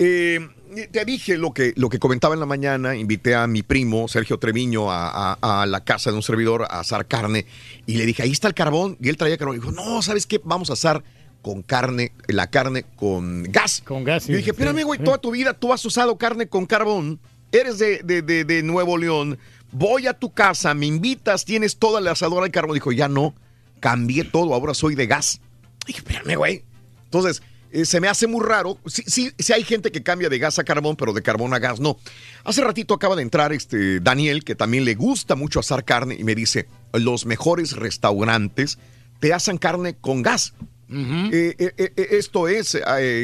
[0.00, 0.40] Eh,
[0.86, 4.38] te dije lo que, lo que comentaba en la mañana, invité a mi primo Sergio
[4.38, 7.46] Treviño a, a- a la casa de un servidor a asar carne
[7.86, 10.26] y le dije, ahí está el carbón, y él traía carbón, y dijo, no, ¿sabes
[10.26, 10.40] qué?
[10.44, 11.02] Vamos a asar
[11.42, 13.82] con carne, la carne con gas.
[13.84, 14.26] Con gas.
[14.26, 17.18] Yo dije, espérame, güey, toda tu vida tú has usado carne con carbón,
[17.52, 19.38] eres de, de- de- de Nuevo León,
[19.72, 22.74] voy a tu casa, me invitas, tienes toda la asadora de carbón.
[22.74, 23.34] Dijo, ya no,
[23.80, 25.40] cambié todo, ahora soy de gas.
[25.86, 26.64] Dije, espérame, güey.
[27.04, 27.42] Entonces,
[27.72, 28.78] eh, se me hace muy raro.
[28.86, 31.58] Sí, sí, sí hay gente que cambia de gas a carbón, pero de carbón a
[31.58, 31.98] gas no.
[32.44, 36.24] Hace ratito acaba de entrar este Daniel, que también le gusta mucho asar carne, y
[36.24, 38.78] me dice, los mejores restaurantes
[39.20, 40.54] te asan carne con gas.
[40.90, 42.78] Eh, eh, eh, eh, esto es,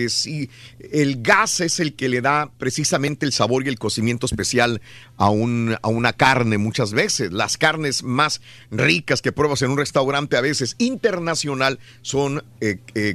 [0.08, 0.50] si
[0.92, 4.82] el gas es el que le da precisamente el sabor y el cocimiento especial
[5.16, 7.32] a, un, a una carne muchas veces.
[7.32, 12.44] Las carnes más ricas que pruebas en un restaurante a veces internacional son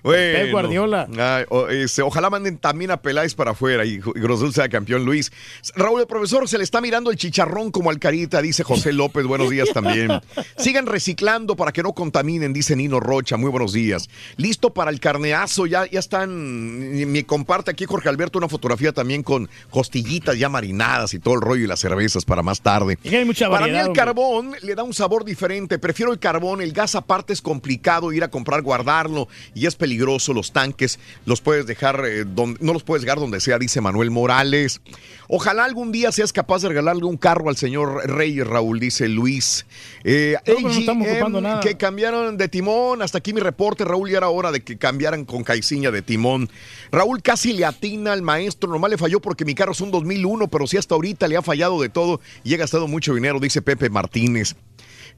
[0.02, 0.51] Bueno.
[0.51, 1.07] Guardiola.
[1.18, 5.05] Ay, o- este, ojalá manden también a Peláez para afuera y, y Azul sea campeón,
[5.05, 5.31] Luis.
[5.76, 9.26] Raúl, el profesor, se le está mirando el chicharrón como al carita, dice José López.
[9.26, 10.09] Buenos días también.
[10.57, 13.36] Sigan reciclando para que no contaminen, dice Nino Rocha.
[13.36, 14.09] Muy buenos días.
[14.36, 15.67] Listo para el carneazo.
[15.67, 16.31] Ya, ya están.
[17.12, 21.42] Me comparte aquí Jorge Alberto una fotografía también con costillitas ya marinadas y todo el
[21.42, 22.99] rollo y las cervezas para más tarde.
[23.02, 23.92] Y hay mucha Para mí el hombre.
[24.00, 25.78] carbón le da un sabor diferente.
[25.78, 26.62] Prefiero el carbón.
[26.62, 30.32] El gas aparte es complicado ir a comprar, guardarlo y es peligroso.
[30.32, 34.10] Los tanques los puedes dejar, eh, donde, no los puedes dejar donde sea, dice Manuel
[34.10, 34.81] Morales.
[35.28, 39.66] Ojalá algún día seas capaz de regalarle un carro al señor Reyes, Raúl, dice Luis.
[40.05, 41.60] Eh, No, pero no estamos AGM, ocupando nada.
[41.60, 43.02] Que cambiaron de timón.
[43.02, 44.10] Hasta aquí mi reporte, Raúl.
[44.10, 46.50] Ya era hora de que cambiaran con Caiciña de timón.
[46.91, 48.70] Raúl casi le atina al maestro.
[48.70, 51.42] Nomás le falló porque mi carro es un 2001, pero sí hasta ahorita le ha
[51.42, 54.56] fallado de todo y he gastado mucho dinero, dice Pepe Martínez.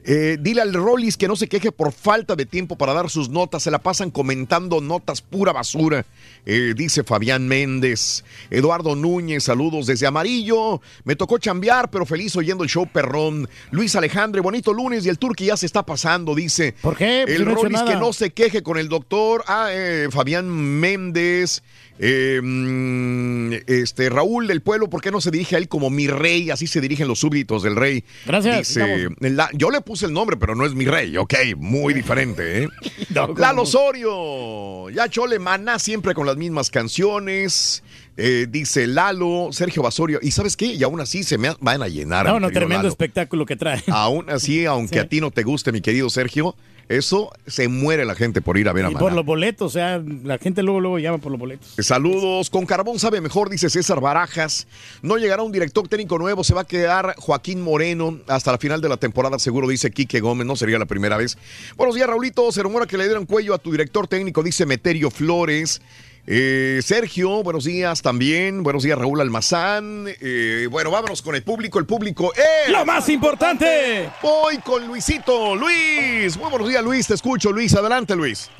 [0.06, 3.30] Eh, dile al Rollis que no se queje por falta de tiempo para dar sus
[3.30, 3.62] notas.
[3.62, 6.04] Se la pasan comentando notas pura basura.
[6.44, 8.22] Eh, dice Fabián Méndez.
[8.50, 10.82] Eduardo Núñez, saludos desde Amarillo.
[11.04, 13.48] Me tocó chambear, pero feliz oyendo el show perrón.
[13.70, 16.74] Luis Alejandro, bonito lunes y el tour que ya se está pasando, dice.
[16.82, 17.22] ¿Por qué?
[17.24, 19.42] Pues el no he Rollis que no se queje con el doctor.
[19.46, 21.62] Ah, eh, Fabián Méndez.
[21.98, 26.08] Eh, mm, este Raúl del pueblo, ¿por qué no se dirige a él como mi
[26.08, 26.50] rey?
[26.50, 28.04] Así se dirigen los súbditos del rey.
[28.26, 31.94] Gracias, Dice, la- yo le puse el nombre, pero no es mi rey, ok, muy
[31.94, 32.68] diferente, ¿eh?
[33.36, 37.82] Lalo Osorio, ya Chole Maná siempre con las mismas canciones.
[38.16, 40.66] Eh, dice Lalo, Sergio Basorio, y ¿sabes qué?
[40.66, 42.26] Y aún así se me van a llenar.
[42.26, 42.88] No, no, tremendo Lalo.
[42.88, 43.82] espectáculo que trae.
[43.88, 44.98] Aún así, aunque Sí.
[45.00, 46.54] a ti no te guste, mi querido Sergio,
[46.86, 49.00] eso se muere la gente por ir a ver a Y Maná.
[49.00, 51.74] por los boletos, o sea, la gente luego luego llama por los boletos.
[51.78, 54.66] Saludos, con Carbón sabe mejor, dice César Barajas.
[55.00, 58.82] No llegará un director técnico nuevo, se va a quedar Joaquín Moreno hasta la final
[58.82, 61.38] de la temporada, seguro dice Quique Gómez, no sería la primera vez.
[61.78, 65.10] Buenos días, Raulito, se rumora que le dieron cuello a tu director técnico, dice Meterio
[65.10, 65.80] Flores.
[66.26, 68.62] Eh, Sergio, buenos días también.
[68.62, 70.06] Buenos días, Raúl Almazán.
[70.22, 71.78] Eh, bueno, vámonos con el público.
[71.78, 72.72] El público es.
[72.72, 74.08] ¡Lo más importante!
[74.22, 75.54] Voy con Luisito.
[75.54, 77.06] Luis, muy buenos días, Luis.
[77.06, 77.74] Te escucho, Luis.
[77.76, 78.50] Adelante, Luis.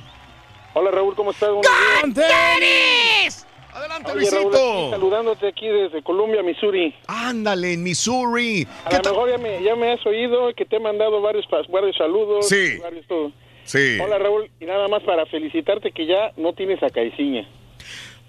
[0.75, 1.49] Hola Raúl, ¿cómo estás?
[2.15, 3.47] Días.
[3.73, 4.51] Adelante, Oye, Luisito.
[4.51, 6.95] Raúl, saludándote aquí desde Columbia, Missouri.
[7.07, 8.69] Ándale, en Missouri.
[8.85, 11.97] A lo mejor ya me, ya me has oído que te he mandado varios, varios
[11.97, 12.47] saludos.
[12.47, 12.77] Sí.
[12.83, 13.33] varios todo.
[13.65, 13.99] Sí.
[14.01, 17.49] Hola Raúl, y nada más para felicitarte que ya no tienes a Caiciña.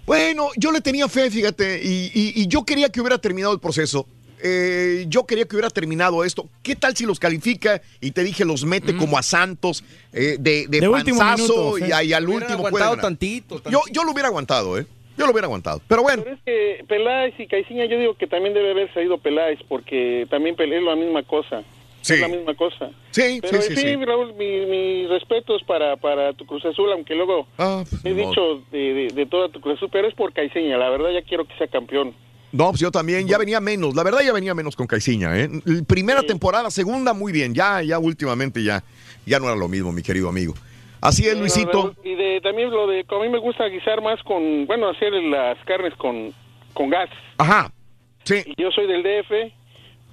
[0.06, 3.60] Bueno, yo le tenía fe, fíjate, y, y- y yo quería que hubiera terminado el
[3.60, 4.06] proceso.
[4.42, 6.46] Eh, yo quería que hubiera terminado esto.
[6.62, 9.82] ¿Qué tal si los califica y te dije los mete como a Santos
[10.12, 11.84] eh, de, de, De último panzazo minuto, sí.
[11.88, 14.86] y, al Hubieran último aguantado tantito, Yo, yo lo hubiera aguantado, ¿eh?
[15.16, 15.80] Yo lo hubiera aguantado.
[15.88, 19.16] Pero bueno, Pero es que Peláez y Caiciña yo digo que también debe haber salido
[19.16, 21.64] Peláez porque también Pelé es la misma cosa.
[22.06, 22.14] Sí.
[22.14, 22.90] Es la misma cosa.
[23.10, 23.96] Sí, Pero sí, sí, sí.
[24.04, 28.62] Raúl, mi- mis respetos para, para tu Cruz Azul, aunque luego Ah, pues, he dicho
[28.70, 30.76] de, de, de toda tu Cruz Azul, pero es por Caiciña.
[30.76, 32.14] La verdad ya quiero que sea campeón.
[32.52, 35.48] No, pues yo también, ya venía menos, la verdad ya venía menos con Caiciña, ¿eh?
[35.86, 38.82] Primera temporada, segunda muy bien, ya, ya últimamente ya,
[39.26, 40.54] ya no era lo mismo, mi querido amigo.
[41.00, 41.94] Así es, Luisito.
[42.04, 45.58] Y de, también lo de, a mí me gusta guisar más con, bueno, hacer las
[45.64, 46.32] carnes con,
[46.72, 47.10] con gas.
[47.38, 47.70] Ajá,
[48.24, 48.36] sí.
[48.46, 49.52] Y yo soy del DF,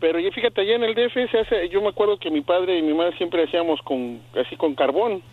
[0.04, 2.78] pero yo fíjate, allá en el DF se hace, yo me acuerdo que mi padre
[2.78, 5.24] y mi madre siempre hacíamos con, así con carbón.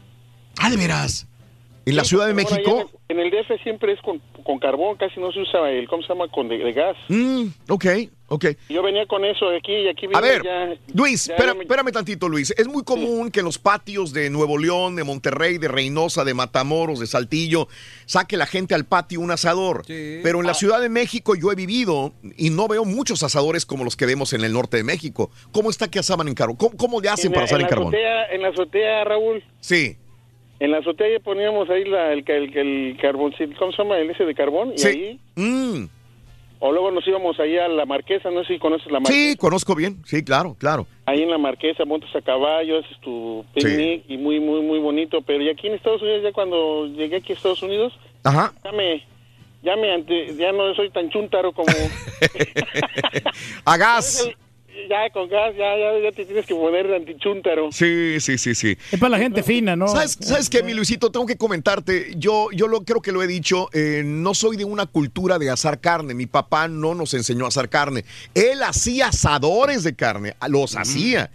[0.60, 1.26] Ah, de.
[1.86, 2.90] En la Sí, Ciudad de México.
[3.08, 5.88] En el, en el DF siempre es con, con carbón, casi no se usa el,
[5.88, 6.28] ¿cómo se llama?
[6.28, 6.96] Con de, de gas.
[7.08, 7.86] Mm, ok,
[8.28, 8.44] ok.
[8.68, 11.90] Yo venía con eso de aquí y aquí A ver, ya- Luis, ya me- espérame
[11.90, 12.50] tantito, Luis.
[12.56, 16.34] Es muy común que en los patios de Nuevo León, de Monterrey, de Reynosa, de
[16.34, 17.66] Matamoros, de Saltillo,
[18.04, 19.82] saque la gente al patio un asador.
[19.86, 20.40] Pero Ah.
[20.42, 23.96] en la Ciudad de México yo he vivido y no veo muchos asadores como los
[23.96, 25.30] que vemos en el norte de México.
[25.50, 26.56] ¿Cómo está que asaban en carbón?
[26.56, 27.86] ¿Cómo, cómo le hacen en, para la- asar en carbón?
[27.94, 29.42] azotea, en la azotea, Raúl.
[29.60, 29.96] Sí.
[30.60, 33.98] En la azotea ya poníamos ahí la, el, el, el carboncito, ¿cómo se llama?
[33.98, 34.72] El ese de carbón.
[34.74, 34.88] Y Sí.
[34.88, 35.86] ahí, Mm,
[36.58, 39.14] o luego nos íbamos ahí a la Marquesa, no sé si conoces la Marquesa.
[39.30, 40.02] sí, conozco bien.
[40.04, 40.86] Sí, claro, claro.
[41.06, 45.22] Ahí en la Marquesa montas a caballo, haces tu picnic y muy, muy, muy bonito.
[45.22, 48.52] Pero y aquí en Estados Unidos, ya cuando llegué aquí a Estados Unidos, Ajá.
[48.62, 49.02] ya me,
[49.62, 50.04] ya me,
[50.36, 51.72] ya no soy tan chúntaro como...
[53.64, 54.28] A gas.
[54.88, 57.70] ya con gas, ya, ya, ya te tienes que poner antichúntaro.
[57.72, 58.76] Sí, sí, sí, sí.
[58.90, 59.88] Es para la gente fina, ¿no?
[59.88, 61.10] ¿Sabes, ¿Sabes qué, mi Luisito?
[61.10, 62.14] Tengo que comentarte.
[62.16, 63.68] Yo, yo lo, creo que lo he dicho.
[63.72, 66.14] eh, no soy de una cultura de asar carne.
[66.14, 68.04] Mi papá no nos enseñó a asar carne.
[68.34, 70.34] Él hacía asadores de carne.
[70.48, 71.30] Los hacía.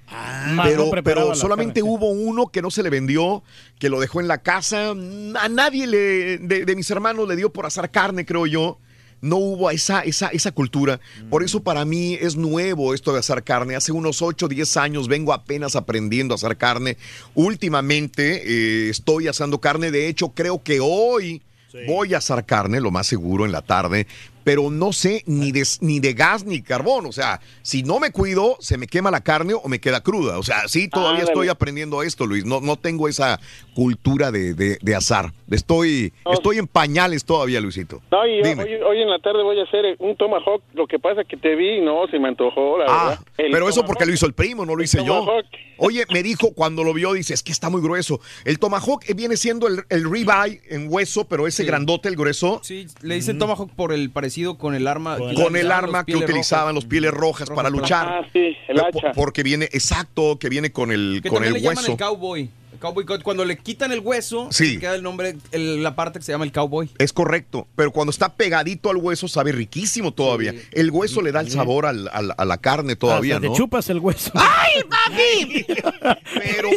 [0.49, 3.43] Más pero no pero la solamente carne, hubo uno que no se le vendió,
[3.79, 4.91] que lo dejó en la casa.
[4.91, 8.79] A nadie le, de, de mis hermanos le dio por asar carne, creo yo.
[9.25, 10.99] No hubo esa, esa, esa cultura.
[11.31, 13.75] Por eso para mí es nuevo esto de asar carne.
[13.75, 16.97] Hace unos 8 o 10 años vengo apenas aprendiendo a asar carne.
[17.33, 19.89] Últimamente eh, estoy asando carne.
[19.89, 21.41] De hecho, creo que hoy
[21.87, 24.05] voy a asar carne, lo más seguro, en la tarde.
[24.45, 27.05] Pero no sé ni de, ni de gas ni carbón.
[27.07, 30.39] O sea, si no me cuido, se me quema la carne o me queda cruda.
[30.39, 32.45] O sea, sí, todavía estoy aprendiendo esto, Luis.
[32.45, 33.39] No, no tengo esa
[33.73, 35.33] cultura de, de, de asar.
[35.51, 38.01] Estoy, estoy en pañales todavía, Luisito.
[38.11, 38.63] No, y Dime.
[38.63, 40.61] hoy, hoy en la tarde voy a hacer un tomahawk.
[40.73, 43.19] Lo que pasa que te vi y no, se me antojó, la Ah, verdad.
[43.37, 43.87] El pero eso tomahawk.
[43.87, 45.19] porque lo hizo el primo, no lo hice yo.
[45.19, 45.45] tomahawk.
[45.77, 48.21] Oye, me dijo cuando lo vio, dice, es que está muy grueso.
[48.45, 51.67] El tomahawk eh, viene siendo el, el ribeye en hueso, pero ese Sí.
[51.67, 52.59] grandote, el grueso.
[52.63, 55.15] Sí, le dicen Tomahawk por el parecido con el arma.
[55.17, 56.75] que Con el utilizaban arma los que pieles utilizaban rojas.
[56.75, 58.07] los pieles rojas para luchar.
[58.07, 58.91] Ah, sí, el hacha.
[58.91, 61.91] po- Porque viene, exacto, que viene con el, Que con también el le llaman hueso.
[61.91, 62.49] el cowboy.
[62.73, 64.77] El Cowboy cuando le quitan el hueso, Sí.
[64.79, 66.89] queda el nombre, el- la parte que se llama el cowboy.
[66.97, 70.53] Es correcto, pero cuando está pegadito al hueso sabe riquísimo todavía.
[70.73, 73.49] El hueso le da el sabor al- al- a la carne todavía, ¿no?
[73.49, 74.29] Te chupas el hueso.
[74.35, 75.65] ¡Ay, papi!
[76.33, 76.69] Pero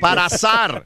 [0.00, 0.84] para, asar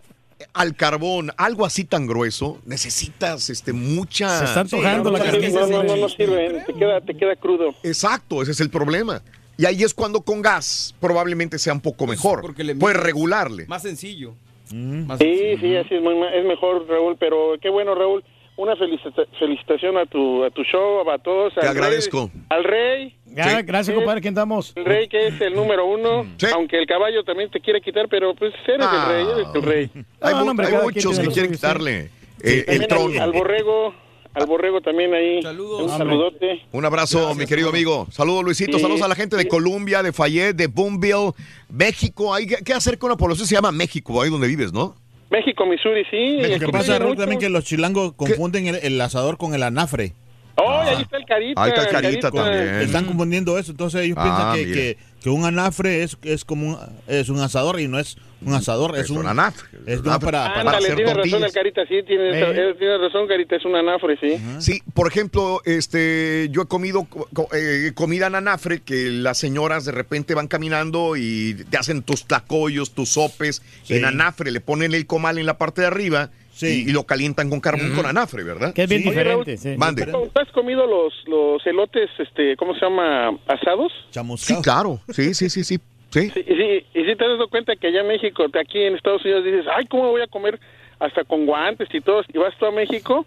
[0.55, 4.39] al carbón algo así tan grueso, necesitas este, mucha...
[4.39, 5.61] Se está antojando la carnita.
[5.61, 7.75] no, no, no, no sirve, te queda, te queda crudo.
[7.83, 9.23] Exacto, ese es el problema.
[9.57, 12.43] Y ahí es cuando con gas probablemente sea un poco mejor.
[12.43, 13.67] porque le Puedes regularle.
[13.67, 14.35] Más sencillo.
[14.73, 18.23] Más Sí, sí, así es, muy es mejor, Raúl, pero qué bueno, Raúl.
[18.57, 21.55] Una felicita- felicitación a tu, a tu show, a todos.
[21.55, 22.29] Te al agradezco.
[22.35, 23.17] Rey, al rey.
[23.63, 23.93] Gracias, Sí.
[23.95, 24.21] compadre.
[24.21, 24.73] ¿Quién estamos?
[24.77, 28.35] El rey que es el número uno, aunque el caballo también te quiere quitar, pero
[28.35, 29.07] pues eres Ah.
[29.09, 29.91] el rey, eres el rey.
[30.21, 31.51] Hay, No, hombre, hay muchos que quieren suyo, sí.
[31.53, 32.11] quitarle
[32.43, 33.23] eh, el al- trono.
[33.23, 33.95] Al, borrego,
[34.35, 35.43] al borrego también ahí.
[35.43, 35.83] Saludos.
[35.91, 36.63] Un saludote.
[36.73, 38.07] Un abrazo, mi querido amigo.
[38.11, 38.77] Saludos, Luisito.
[38.79, 38.83] Sí.
[38.83, 41.33] Saludos a la gente de Colombia, de Fayette, de Boomville,
[41.69, 42.33] México.
[42.35, 43.47] Hay que- ¿Qué hacer con la población?
[43.47, 44.95] Se llama México, ahí donde vives, ¿no?
[45.31, 46.39] México, Missouri, sí.
[46.41, 49.63] Lo que aquí pasa, Raúl, también que los chilangos confunden el, el asador con el
[49.63, 50.13] anafre.
[50.61, 51.63] Oh, ahí está el carita.
[51.63, 52.75] Ahí está el Carita también.
[52.81, 56.67] Están confundiendo eso, entonces ellos Ah, piensan que, que, que un anafre es, es como
[56.71, 59.69] un, es un asador y no es un asador, es, Es un un anafre.
[59.87, 62.75] Es Un para, para Ándale, hacer tiene razón el carita, sí, tiene, Eh.
[62.79, 64.37] tiene razón, carita, es un anafre, sí.
[64.61, 69.39] Sí, por ejemplo, este, yo he comido co- co- eh, comida en anafre que las
[69.39, 73.95] señoras de repente van caminando y te hacen tus tlacoyos, tus sopes Sí.
[73.95, 76.85] en anafre, le ponen el comal en la parte de arriba Sí.
[76.87, 78.75] y, y lo calientan con carbón con anafre, ¿verdad?
[78.75, 79.09] Que es bien Sí.
[79.11, 79.57] Diferente.
[79.57, 79.75] Sí.
[79.77, 80.07] Mande.
[80.07, 83.29] ¿Tú has comido los, los elotes, este, ¿cómo se llama?
[83.47, 83.93] ¿Asados?
[83.93, 84.63] Sí, chamuscado.
[84.63, 85.01] claro.
[85.11, 85.79] Sí, sí, sí, sí.
[86.11, 86.31] Sí.
[86.31, 88.97] Sí, y sí, y sí te has dado cuenta que allá en México, aquí en
[88.97, 90.59] Estados Unidos dices, ay, ¿cómo voy a comer
[90.99, 92.23] hasta con guantes y todo?
[92.33, 93.25] Y vas tú a México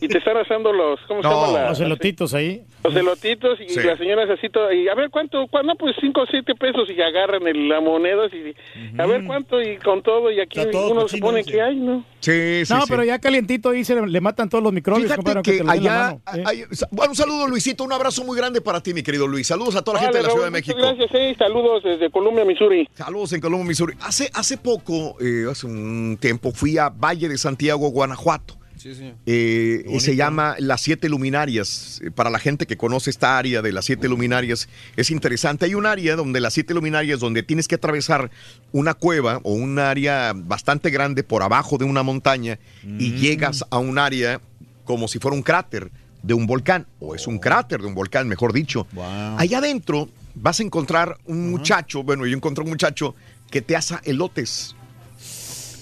[0.00, 1.46] y te están asando los, ¿cómo se No.
[1.46, 1.58] llama?
[1.58, 2.62] La- Los elotitos ahí.
[2.84, 3.80] Los elotitos y Sí.
[3.82, 7.00] las señoras así todo, y a ver cuánto, no, pues cinco o siete pesos y
[7.00, 8.54] agarran el, la moneda y
[9.00, 11.50] a ver cuánto y con todo y aquí todo uno se cochino pone ese.
[11.52, 12.04] que hay, ¿no?
[12.20, 12.86] Sí, sí, No, sí.
[12.88, 15.64] pero ya calientito ahí se le, le matan todos los microbios, Fíjate compadre, que te
[15.64, 16.40] la allá, mano.
[16.40, 16.42] ¿eh?
[16.46, 19.46] hay- bueno, un saludo Luisito, un abrazo muy grande para ti, mi querido Luis.
[19.48, 20.96] Saludos a toda la gente Vale, de la Ciudad Raúl, de muchas México.
[21.08, 22.88] Gracias, sí, saludos desde Columbia, Missouri.
[22.94, 23.94] Saludos en Colombo, Missouri.
[24.00, 28.54] Hace, hace poco, eh, hace un tiempo, fui a Valle de Santiago, Guanajuato.
[28.78, 29.16] Sí, señor.
[29.26, 32.00] Eh, y se llama Las Siete Luminarias.
[32.04, 35.64] Eh, Para la gente que conoce esta área de las Siete Luminarias, es interesante.
[35.66, 38.30] Hay un área donde las Siete Luminarias, donde tienes que atravesar
[38.72, 42.58] una cueva o un área bastante grande por abajo de una montaña
[42.98, 44.40] y llegas a un área
[44.84, 45.90] como si fuera un cráter
[46.22, 48.86] de un volcán, o es un cráter de un volcán, mejor dicho.
[48.92, 49.38] Wow.
[49.38, 53.14] Allá adentro vas a encontrar un muchacho, bueno, yo encontré un muchacho
[53.50, 54.74] que te asa elotes.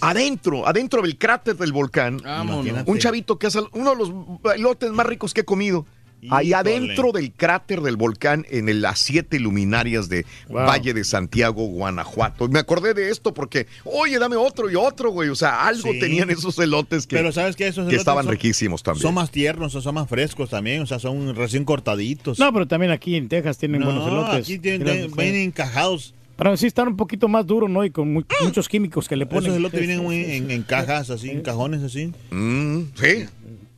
[0.00, 2.84] Adentro, adentro del cráter del volcán, Vámonos.
[2.86, 4.12] Un chavito que hace uno de los
[4.56, 5.86] elotes más ricos que he comido.
[6.30, 10.64] Ahí adentro del cráter del volcán, en el- las siete luminarias de Wow.
[10.66, 12.48] Valle de Santiago, Guanajuato.
[12.48, 15.28] Me acordé de esto porque, oye, dame otro y otro, güey.
[15.28, 16.00] O sea, algo Sí.
[16.00, 19.02] tenían esos elotes que, Pero sabes que esos que estaban son- riquísimos también.
[19.02, 22.40] Son más tiernos, son más frescos también, o sea, son recién cortaditos.
[22.40, 24.34] No, pero también aquí en Texas tienen No, buenos elotes.
[24.40, 26.12] aquí tienen, Tienen- vienen encajados.
[26.36, 27.84] Pero sí están un poquito más duros, ¿no?
[27.84, 29.44] Y con mu- muchos químicos que le ponen.
[29.44, 32.12] Esos elotes vienen en, en cajas así, en cajones así.
[32.30, 33.26] Mm, sí.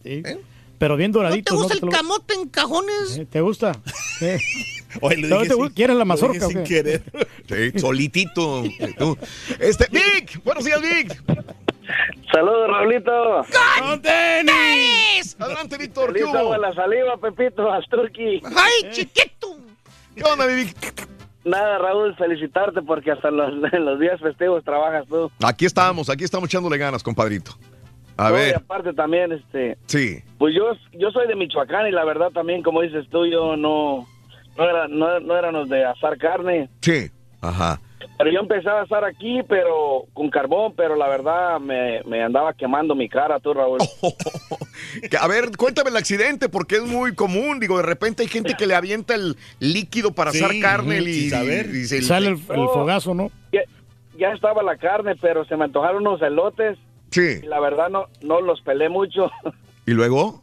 [0.02, 0.22] Sí.
[0.78, 1.54] Pero bien doraditos.
[1.58, 3.18] ¿No te gusta el camote en cajones?
[3.18, 3.72] Eh, ¿Te gusta?
[4.20, 4.38] Eh.
[5.00, 7.02] Oye, le ¿No dije te sin- gu- ¿Quieres la mazorca sin querer.
[7.48, 8.64] Sí, solitito.
[8.98, 9.16] Tú.
[9.60, 11.22] Este, Vic, buenos días, Vic.
[12.32, 13.46] Saludos, Raulito.
[13.80, 15.36] ¡Con tenis!
[15.38, 16.12] Adelante, Víctor.
[16.12, 16.54] ¿Qué Feliz agua hubo?
[16.54, 18.40] en la saliva, Pepito, Asturki.
[18.44, 19.58] ¡Ay, chiquito!
[20.14, 20.76] ¿Qué onda, Vic?
[21.48, 25.30] Nada, Raúl, felicitarte porque hasta los, los días festivos trabajas tú.
[25.44, 27.52] Aquí estamos, aquí estamos echándole ganas, compadrito.
[28.16, 30.18] A No, y ver, aparte también, este, sí.
[30.38, 34.06] pues yo, yo soy de Michoacán y la verdad también, como dices tú, yo no,
[34.56, 36.68] no, era, no, no éramos de asar carne.
[36.80, 37.10] Sí.
[37.40, 37.80] Ajá.
[38.16, 42.52] Pero yo empecé a asar aquí, pero con carbón, pero la verdad me, me andaba
[42.52, 43.78] quemando mi cara, tú, Raúl.
[45.20, 47.60] A ver, cuéntame el accidente, porque es muy común.
[47.60, 51.28] Digo, de repente hay gente que le avienta el líquido para Sí, asar carne y,
[51.30, 51.66] saber.
[51.74, 53.30] y se- Sale el, el fogazo, ¿no?
[53.52, 53.60] Ya,
[54.18, 56.78] ya estaba la carne, pero se me antojaron unos elotes
[57.10, 57.40] Sí.
[57.42, 59.30] y la verdad no, no los pelé mucho.
[59.86, 60.42] ¿Y luego?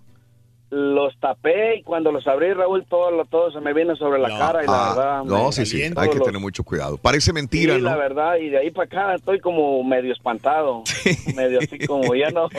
[0.71, 4.29] Los tapé y cuando los abrí, Raúl, todo, lo- todo se me vino sobre la
[4.29, 4.37] No.
[4.39, 5.23] cara y la Ah, verdad...
[5.23, 6.97] no, sí, sí, hay que los- tener mucho cuidado.
[6.97, 7.97] Parece mentira, Sí, la ¿no?
[7.99, 10.83] verdad, y de ahí para acá estoy como medio espantado,
[11.35, 12.49] medio así como ya no,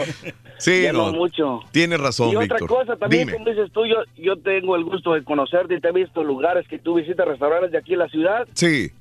[0.58, 1.18] Sí, ya no, no.
[1.18, 1.60] mucho.
[1.72, 3.32] Tienes razón, y otra cosa también, Dime.
[3.38, 6.66] como dices tú, yo, yo tengo el gusto de conocerte y te he visto lugares
[6.68, 8.92] que tú visitas, restaurantes de aquí en la ciudad Sí.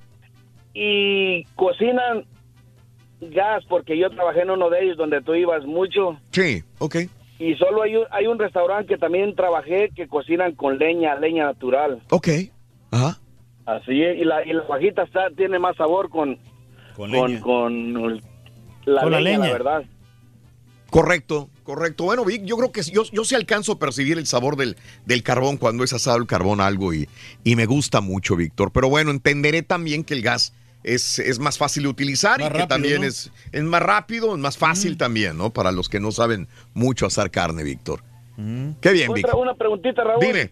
[0.74, 2.26] y cocinan
[3.22, 6.96] gas, porque yo trabajé en uno de ellos donde tú ibas mucho Sí, ok.
[7.40, 11.46] Y solo hay un, hay un restaurante que también trabajé que cocinan con leña, leña
[11.46, 12.02] natural.
[12.10, 12.28] Ok.
[12.92, 13.20] Ajá.
[13.66, 16.38] Así es, y la, y la fajita está, tiene más sabor con,
[16.96, 17.42] Con con, leña.
[17.42, 18.22] con
[18.86, 19.84] la, Con la leña, la verdad.
[20.92, 22.06] Correcto, correcto.
[22.06, 25.24] Bueno, Vic, yo creo que yo, yo sí alcanzo a percibir el sabor del, del
[25.24, 27.10] carbón cuando es asado el carbón algo y,
[27.44, 28.72] y me gusta mucho, Víctor.
[28.72, 30.54] Pero bueno, entenderé también que el gas
[30.86, 33.08] es, es más fácil de utilizar Más y que también ¿no?
[33.08, 35.50] es, es más rápido, es más fácil también, ¿no?
[35.52, 38.02] Para los que no saben mucho asar carne, Víctor.
[38.82, 39.36] Qué bien, Otra, Víctor.
[39.36, 40.20] una preguntita, Raúl.
[40.26, 40.52] Dime.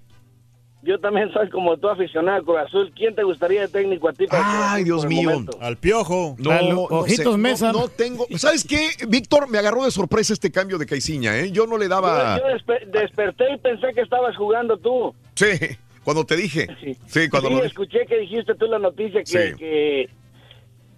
[0.86, 2.92] Yo también soy como tú aficionado al Cruz Azul.
[2.94, 4.28] ¿Quién te gustaría de técnico a ti?
[4.28, 5.30] para Ay, Dios mío.
[5.30, 5.58] momento?
[5.62, 6.36] Al piojo.
[6.40, 6.50] No,
[6.90, 8.28] no sé, no- No, tengo.
[8.38, 9.50] ¿Sabes qué, Víctor?
[9.50, 11.52] Me agarró de sorpresa este cambio de Caiciña, ¿eh?
[11.52, 12.38] Yo no le daba.
[12.38, 15.16] Yo, yo despe- desperté y pensé que estabas jugando tú.
[15.36, 15.46] Sí,
[16.04, 16.68] cuando te dije.
[17.08, 17.68] Sí, cuando sí, lo dije.
[17.68, 19.56] escuché que dijiste tú la noticia que, Sí.
[19.58, 20.10] que-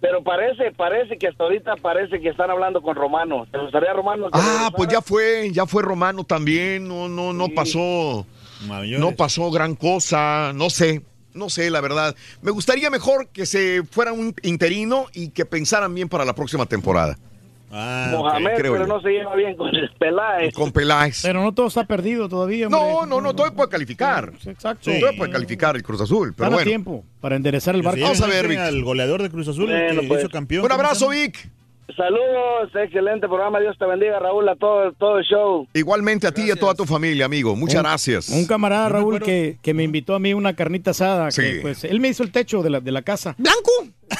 [0.00, 3.46] Pero parece, parece que hasta ahorita parece que están hablando con Romano.
[3.50, 4.28] ¿Te gustaría Romano?
[4.32, 6.86] Ah, pues ya fue, ya fue Romano también.
[6.86, 8.26] No, no, no pasó.
[8.98, 10.52] No pasó gran cosa.
[10.54, 11.02] No sé.
[11.32, 12.14] No sé, la verdad.
[12.40, 16.66] Me gustaría mejor que se fuera un interino y que pensaran bien para la próxima
[16.66, 17.18] temporada.
[17.70, 18.94] Mohamed, creo pero yo.
[18.94, 20.54] no se lleva bien con el Peláez.
[20.54, 21.20] Con Peláez.
[21.22, 22.80] Pero no todo está perdido todavía, hombre.
[22.80, 24.32] No, no, no, todavía puede calificar.
[24.44, 24.84] Exacto.
[24.84, 26.32] Todavía puede calificar el Cruz Azul.
[26.34, 26.68] Pero Están bueno.
[26.68, 28.00] tiempo para enderezar el barco.
[28.00, 28.58] Vamos a ver, Vic.
[28.58, 30.20] Al goleador de Cruz Azul, Bueno, que pues.
[30.20, 30.62] hizo campeón.
[30.62, 31.08] Un ¿cómo se abrazo?
[31.08, 31.50] Vic.
[31.94, 33.60] Saludos, excelente programa.
[33.60, 35.68] Dios te bendiga, Raúl, a todo, todo el show.
[35.72, 37.54] Igualmente a ti y a toda tu familia, amigo.
[37.54, 38.28] Muchas Un- gracias.
[38.28, 41.30] Un camarada, Raúl, que, que me invitó a mí una carnita asada.
[41.30, 41.42] Sí.
[41.42, 43.36] que, pues él me hizo el techo de la, de la casa.
[43.38, 43.70] ¿Blanco?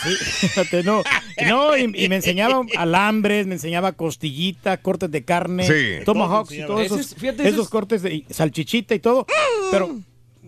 [0.03, 0.15] Sí,
[0.49, 1.03] fíjate, no,
[1.49, 6.05] no y, y me enseñaba alambres, me enseñaba costillita, cortes de carne, Sí.
[6.05, 7.01] tomahawks y Todo todos esos.
[7.01, 9.27] Ese fíjate, esos es- cortes de salchichita y todo.
[9.73, 9.91] Pero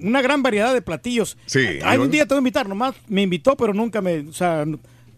[0.01, 1.37] una gran variedad de platillos.
[1.47, 1.81] Sí.
[1.85, 4.65] Hay un día te voy a invitar, nomás me invitó, pero nunca me, o sea,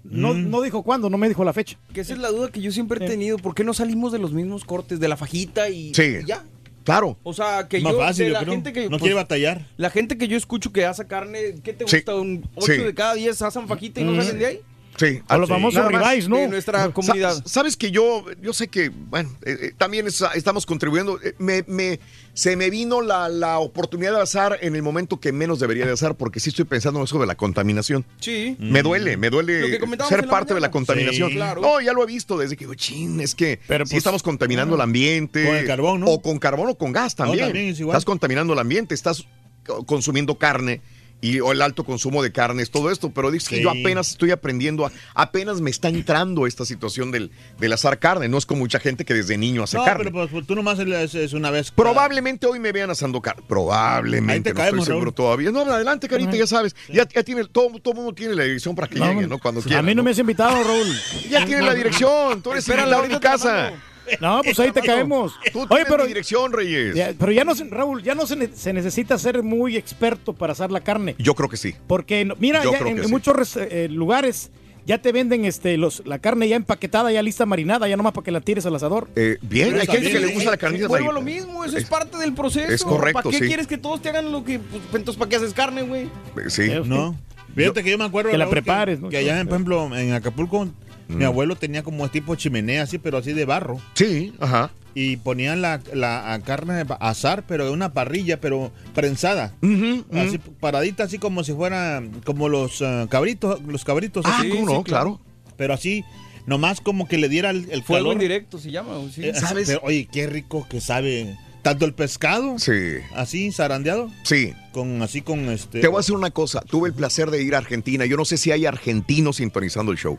[0.05, 0.51] no, Mm.
[0.51, 1.77] no dijo cuándo, no me dijo la fecha.
[1.93, 3.37] Que esa es la duda que yo siempre he tenido.
[3.39, 6.19] ¿Por qué no salimos de los mismos cortes de la fajita y, Sí.
[6.23, 6.45] y ya?
[6.85, 7.19] Claro.
[7.23, 8.55] O sea, que Más yo fácil, de yo la creo.
[8.55, 9.67] gente que No pues, quiere batallar.
[9.77, 11.97] La gente que yo escucho que asa carne, ¿qué te Sí.
[11.99, 12.15] gusta?
[12.17, 12.79] Un 8 Sí.
[12.79, 14.17] de cada 10 asan fajita y no Mm.
[14.23, 14.61] salen de ahí.
[15.01, 15.55] Sí, A los sí.
[15.55, 16.37] famosos ribeyes, ¿no?
[16.37, 17.43] De nuestra Sa- comunidad.
[17.47, 21.19] Sabes que yo, yo sé que, bueno, eh, eh, también es- estamos contribuyendo.
[21.23, 21.99] Eh, Me, me-
[22.35, 25.93] se me vino la, la oportunidad de asar en el momento que menos debería de
[25.93, 28.05] asar, porque sí estoy pensando en eso de la contaminación.
[28.21, 28.57] Sí.
[28.61, 31.31] Me duele, me duele ser en la parte de la contaminación.
[31.31, 31.61] Sí, claro.
[31.63, 34.75] No, ya lo he visto desde que chin, es que Pero, sí pues, estamos contaminando
[34.75, 35.45] el ambiente.
[35.47, 36.07] Con el carbón, ¿no?
[36.09, 37.47] O con carbón o con gas también.
[37.47, 37.95] también es igual.
[37.95, 39.25] Estás contaminando el ambiente, estás
[39.67, 40.83] co- consumiendo carne.
[41.23, 44.31] Y o el alto consumo de carnes, todo esto, pero dices que yo apenas estoy
[44.31, 48.29] aprendiendo, a- apenas me está entrando esta situación del, del asar carne.
[48.29, 50.11] No es con mucha gente que desde niño hace No, carne.
[50.11, 51.71] pero pues, tú nomás es, es una vez.
[51.73, 53.43] Probablemente hoy me vean asando carne.
[53.47, 54.33] Probablemente.
[54.33, 55.15] Ahí te no caemos, estoy seguro Raúl.
[55.15, 55.51] todavía.
[55.51, 56.75] No, adelante, Carita, ya sabes.
[56.89, 59.39] Ya, ya tiene, todo, todo mundo tiene la dirección para que No, llegue, ¿no?
[59.39, 59.81] Cuando quiera.
[59.81, 60.89] a mí no me has invitado, Raúl.
[61.29, 62.41] Ya tiene la dirección.
[62.43, 63.53] Tú eres en te la casa.
[63.73, 63.90] mando.
[64.21, 65.35] No, pues ahí te caemos.
[65.53, 66.95] Tú Oye, pero mi dirección, Reyes.
[66.95, 70.33] Ya, pero ya no, se- Raúl, ya no se, ne- se necesita ser muy experto
[70.33, 71.15] para asar la carne.
[71.19, 71.75] Yo creo que sí.
[71.87, 73.11] Porque, mira, ya en, que en sí.
[73.11, 74.51] muchos eh, lugares
[74.87, 78.25] ya te venden este, los, la carne ya empaquetada, ya lista marinada, ya nomás para
[78.25, 79.09] que la tires al asador.
[79.15, 81.77] Eh, bien, Pero hay gente que le gusta la carnita Vuelvo a lo mismo, eso
[81.77, 82.73] es parte del proceso.
[82.73, 83.47] es correcto, ¿Para qué sí.
[83.47, 84.59] quieres que todos te hagan lo que...
[84.59, 86.09] Pues, entonces, ¿para qué haces carne, güey?
[86.49, 86.63] Sí.
[86.63, 87.15] Eh, No.
[87.55, 88.31] Fíjate que yo me acuerdo.
[88.31, 89.09] que la Raúl, prepares, ¿no?
[89.09, 90.69] Que allá, por ejemplo, en Acapulco,
[91.17, 93.79] mi abuelo tenía como tipo chimenea así, pero así de barro.
[93.95, 94.71] Sí, ajá.
[94.95, 99.55] Y ponían la, la carne a asar, pero en una parrilla, pero prensada.
[99.63, 100.05] Ujú.
[100.13, 104.25] Así paradita, así como si fuera como los ah, cabritos, los cabritos.
[104.27, 104.49] Ah, así.
[104.51, 104.83] ¿cómo no?
[104.83, 105.21] Claro.
[105.57, 106.05] Pero así,
[106.47, 108.15] nomás como que le diera el, el Fuego calor.
[108.15, 109.25] indirecto se llama, sí.
[109.27, 109.69] Eh, ¿Sabes?
[109.69, 111.37] pero, oye, qué rico que sabe.
[111.63, 112.73] Tanto el pescado, Sí.
[113.15, 114.55] así zarandeado, Sí.
[114.73, 115.81] con así con este.
[115.81, 116.63] Te voy a decir una cosa.
[116.63, 118.07] Tuve el placer de ir a Argentina.
[118.07, 120.19] Yo no sé si hay argentinos sintonizando el show.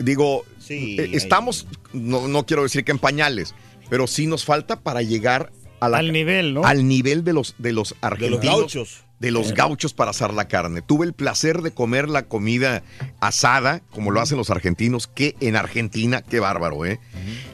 [0.00, 1.14] Digo, Sí, eh, hay.
[1.16, 3.54] estamos, no, no quiero decir que en pañales,
[3.88, 6.64] pero sí nos falta para llegar a la, Al nivel, ¿no?
[6.64, 8.44] al nivel de los, de los de argentinos.
[8.44, 9.04] los gauchos.
[9.18, 10.82] de los gauchos para asar la carne.
[10.82, 12.82] Tuve el placer de comer la comida
[13.20, 17.00] asada, como lo hacen los argentinos, que en Argentina, qué bárbaro, ¿eh?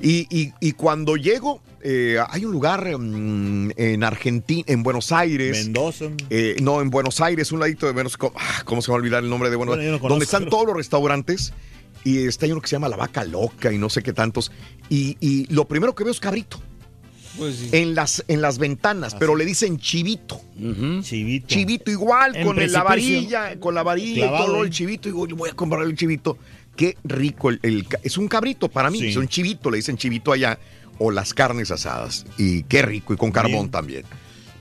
[0.02, 5.64] y, y- y cuando llego, eh, hay un lugar mm, en Argentina, en Buenos Aires.
[5.64, 6.06] Mendoza.
[6.30, 9.00] eh, no, en Buenos Aires, un ladito de Buenos ¿cómo, ah, ¿cómo se va a
[9.00, 10.08] olvidar el nombre de Buenos Bueno, yo no Aires?
[10.08, 11.52] Donde están todos los restaurantes.
[12.06, 14.52] Y está hay uno que se llama La Vaca Loca y no sé qué tantos.
[14.88, 16.60] Y, y lo primero que veo es cabrito.
[17.36, 17.68] Pues sí.
[17.72, 20.40] En las, en las ventanas, Ah, pero le dicen chivito.
[21.02, 21.46] Chivito.
[21.48, 25.08] Chivito igual, En con el- la varilla, con la varilla y todo el chivito.
[25.08, 26.38] Y digo, voy a comprar el chivito.
[26.76, 27.50] Qué rico.
[27.50, 29.08] El, es un cabrito para mí, Sí.
[29.08, 30.58] es un chivito, le dicen chivito allá.
[30.98, 32.24] O las carnes asadas.
[32.38, 33.70] Y qué rico, y con carbón Bien.
[33.70, 34.02] también.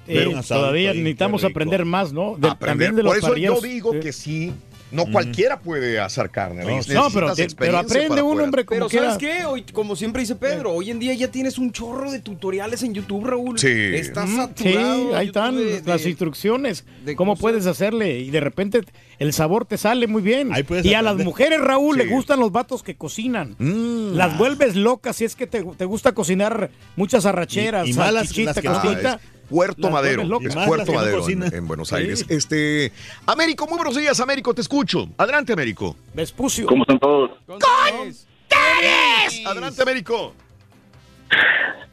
[0.08, 2.36] Eh, Pero- todavía Ahí, qué necesitamos aprender más, ¿no?
[2.38, 2.90] De- Aprender.
[2.90, 4.00] también de los Por eso yo digo Sí.
[4.02, 4.52] que sí,
[4.92, 6.64] No cualquiera puede asar carne.
[6.64, 6.88] Reyes.
[6.90, 9.12] No, pero experiencia aprende un poder- hombre como Pero quiera.
[9.12, 9.46] ¿sabes qué?
[9.46, 12.94] Hoy, como siempre dice Pedro, hoy en día ya tienes un chorro de tutoriales en
[12.94, 13.58] YouTube, Raúl.
[13.60, 13.68] Sí.
[13.70, 15.10] Estás Mm, saturado.
[15.10, 16.86] Sí, ahí están de- las de- instrucciones.
[17.04, 17.42] de ¿Cómo cosas.
[17.42, 18.20] puedes hacerle?
[18.20, 18.82] Y de repente
[19.20, 20.52] el sabor te sale muy bien.
[20.68, 22.04] puedes Y a las mujeres, Raúl, Sí.
[22.04, 23.56] le gustan los vatos que cocinan.
[23.58, 24.14] Mm.
[24.16, 28.14] Las vuelves locas si es que te, te gusta cocinar muchas arracheras, Y- y más
[28.14, 28.52] las- que no-.
[28.76, 30.22] Ah, es Puerto Las Madero.
[30.42, 31.96] Es Puerto Madero en, Buenos Sí.
[31.96, 32.26] Aires.
[32.30, 32.92] Este,
[33.26, 35.08] Américo, muy buenos días, Américo, te escucho.
[35.18, 35.96] Adelante, Américo.
[36.14, 36.66] Vespucio.
[36.68, 37.32] ¿Cómo están todos?
[39.46, 40.34] Adelante, Américo.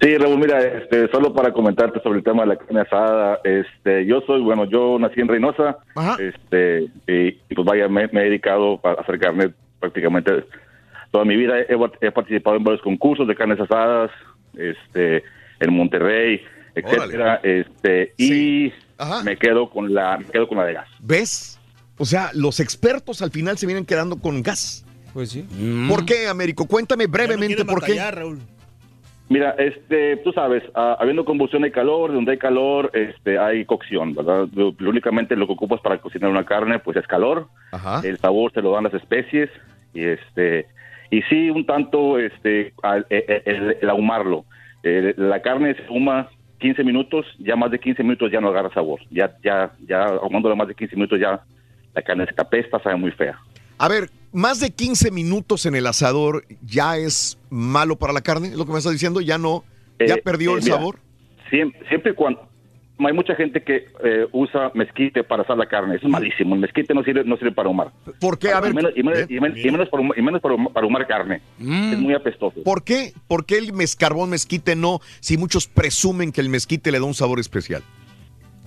[0.01, 4.05] Sí, Raúl, mira, este, solo para comentarte sobre el tema de la carne asada, este,
[4.05, 6.17] yo soy, bueno, yo nací en Reynosa, Ajá.
[6.21, 10.45] este, y, y pues vaya, me, me he dedicado a hacer carne prácticamente
[11.13, 11.61] toda mi vida.
[11.61, 14.11] He, he participado en varios concursos de carnes asadas,
[14.57, 15.23] este,
[15.61, 16.43] en Monterrey,
[16.75, 19.23] etcétera, este, y Ajá.
[19.23, 20.89] me quedo con la, me quedo con la de gas.
[21.01, 21.59] ¿Ves?
[21.99, 24.85] O sea, los expertos al final se vienen quedando con gas.
[25.13, 25.47] Pues sí.
[25.89, 26.67] ¿Por qué, Américo?
[26.67, 28.01] Cuéntame brevemente por qué.
[28.11, 28.41] Raúl.
[29.29, 34.15] Mira, este, tú sabes, ah, habiendo combustión hay calor, donde hay calor, este, hay cocción,
[34.15, 34.47] ¿verdad?
[34.55, 37.49] Lo, lo únicamente lo que ocupas para cocinar una carne, pues es calor.
[37.73, 38.01] Ajá.
[38.05, 39.49] El sabor te lo dan las especies
[39.95, 40.67] y este,
[41.11, 44.45] y sí, un tanto, este, al- eh, eh, el, el ahumarlo.
[44.83, 46.29] Eh, la carne se ahuma
[46.63, 49.01] 15 minutos, ya más de 15 minutos ya no agarra sabor.
[49.11, 51.43] Ya, ya, ya ahumándolo más de 15 minutos ya
[51.95, 53.39] la carne se capesta, sabe muy fea.
[53.79, 58.49] A ver, más de 15 minutos en el asador ya es malo para la carne,
[58.49, 59.65] es lo que me estás diciendo, ya no,
[59.99, 60.99] ya Eh, perdió eh, el mira, sabor.
[61.51, 62.49] Siempre, siempre cuando
[62.99, 66.55] hay mucha gente que eh, usa mezquite para asar la carne, eso es malísimo.
[66.55, 67.89] El mezquite no sirve, no sirve para ahumar.
[68.21, 68.51] ¿Por qué?
[68.53, 70.73] A ver, menos, y menos- y menos- y menos para, ahumar, y menos para ahumar-
[70.73, 71.41] para ahumar carne.
[71.59, 71.93] Mm.
[71.95, 72.63] Es muy apestoso.
[72.63, 73.13] ¿por qué?
[73.27, 75.01] ¿Por qué el mezcarbón mezquite no?
[75.21, 77.83] Si muchos presumen que el mezquite le da un sabor especial.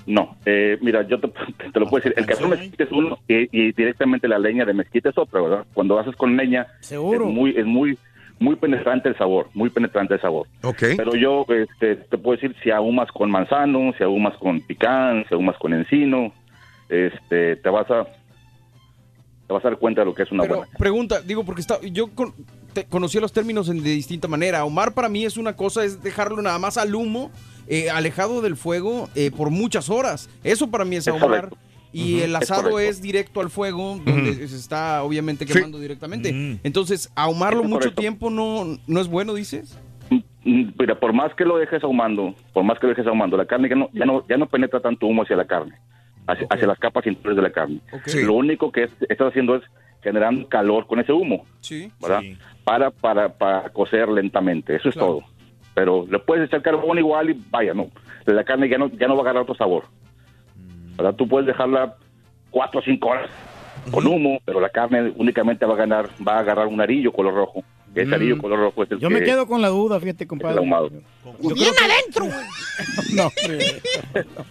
[0.08, 1.28] No, eh, mira, yo te,
[1.74, 2.14] te lo puedo decir.
[2.16, 5.66] El carbón mezquite es uno y, y directamente la leña de mezquite es otra, ¿verdad?
[5.74, 7.28] Cuando haces con leña, Seguro.
[7.28, 7.98] es muy, es muy,
[8.40, 10.48] muy penetrante el sabor, muy penetrante el sabor.
[10.64, 10.84] Ok.
[10.98, 15.34] Pero yo este, te puedo decir si ahumas con manzano, si ahumas con picán, si
[15.36, 16.34] ahumas con encino,
[16.90, 18.06] este, te vas a
[19.48, 20.72] te vas a dar cuenta de lo que es una Pero buena.
[20.78, 22.34] pregunta, digo, porque está, yo con-
[22.74, 24.60] te- conocía los términos en- de distinta manera.
[24.60, 27.30] Ahumar para mí es una cosa, es dejarlo nada más al humo,
[27.68, 30.30] eh, alejado del fuego eh, por muchas horas.
[30.44, 31.50] Eso para mí es ahumar.
[31.96, 36.60] Y el asado es directo al fuego, donde se está obviamente quemando directamente.
[36.64, 38.02] Entonces, ahumarlo es mucho correcto.
[38.02, 39.80] tiempo no, no es bueno, dices.
[40.10, 40.20] Mm,
[40.78, 43.68] Mira, por más que lo dejes ahumando, por más que lo dejes ahumando, la carne
[43.70, 45.76] ya no, ya no, ya no penetra tanto humo hacia la carne,
[46.28, 47.80] hacia, hacia las capas interiores de la carne.
[48.06, 48.22] Sí.
[48.24, 49.64] Lo único que es- estás haciendo es
[50.04, 51.92] generando calor con ese humo, Sí.
[52.00, 52.22] ¿verdad?
[52.64, 55.24] Para, para, para cocer lentamente, eso es todo.
[55.74, 57.88] Pero le puedes echar carbón igual y vaya, no.
[58.26, 59.86] La carne ya no, ya no va a agarrar otro sabor.
[60.98, 61.14] ¿Verdad?
[61.16, 61.96] Tú puedes dejarla
[62.52, 63.30] cuatro o cinco horas
[63.92, 67.34] con humo, pero la carne únicamente va a ganar, va a agarrar un arillo color
[67.36, 67.64] rojo.
[67.94, 68.14] Ese Mm.
[68.14, 70.58] arillo color rojo es el Yo que me quedo con la duda, fíjate, compadre.
[70.58, 70.90] ahumado.
[70.90, 72.46] Bien adentro, güey.
[73.14, 73.32] No,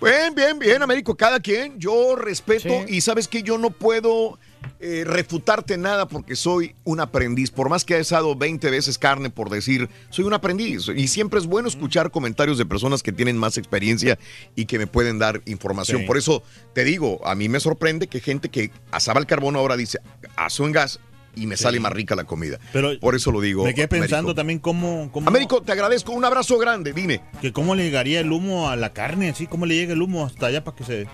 [0.03, 4.39] Bien, bien, bien, Américo, cada quien, yo respeto y sabes que yo no puedo
[4.81, 9.31] eh, refutarte nada porque soy un aprendiz, por más que he asado 20 veces carne
[9.31, 13.37] por decir, soy un aprendiz y siempre es bueno escuchar comentarios de personas que tienen
[13.39, 14.19] más experiencia
[14.55, 16.03] y que me pueden dar información.
[16.03, 16.07] Sí.
[16.07, 19.77] Por eso te digo, a mí me sorprende que gente que asaba el carbón ahora
[19.77, 19.99] dice,
[20.37, 21.01] aso en gas
[21.37, 21.65] y me Sí.
[21.65, 22.61] sale más rica la comida.
[22.73, 23.65] Pero por eso lo digo.
[23.65, 24.35] Me quedé pensando Américo.
[24.37, 27.23] también cómo, cómo- Américo, te agradezco, un abrazo grande, dime.
[27.41, 30.25] que cómo le llegaría el humo a la carne, así, cómo le llega el humo
[30.27, 31.07] hasta allá para que se...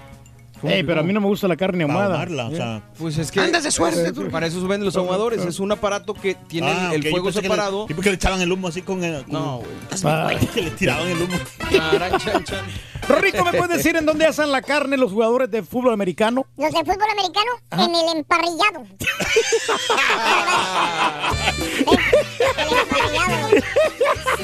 [0.62, 2.06] Ey, pero a mí no me gusta la carne ahumada.
[2.14, 2.82] ahumarla, o sea...
[2.98, 4.28] Pues es que Andas de suerte, tú.
[4.30, 5.44] para eso venden los ahumadores.
[5.44, 7.80] Es un aparato que tiene Ah, el, el ok, yo fuego pensé que le- separado.
[7.82, 9.22] yo pensé que le echaban el humo así con el...
[9.24, 10.38] con- No, güey.
[10.54, 11.36] Que le tiraban el humo.
[11.70, 12.64] Charan, chan, chan.
[13.20, 16.46] Rico, ¿me puedes decir en dónde asan la carne los jugadores de fútbol americano?
[16.56, 18.84] Los del fútbol americano en el emparrillado.
[22.58, 23.48] el emparrillado.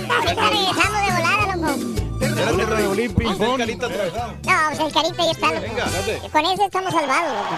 [0.16, 2.35] Ahorita regresamos de volada, loco.
[2.47, 3.00] Espérate, Raúl.
[3.83, 4.33] Atravesado.
[4.44, 6.31] No, pues el carita ya está, loco.
[6.33, 7.57] Con ese estamos salvados, loco.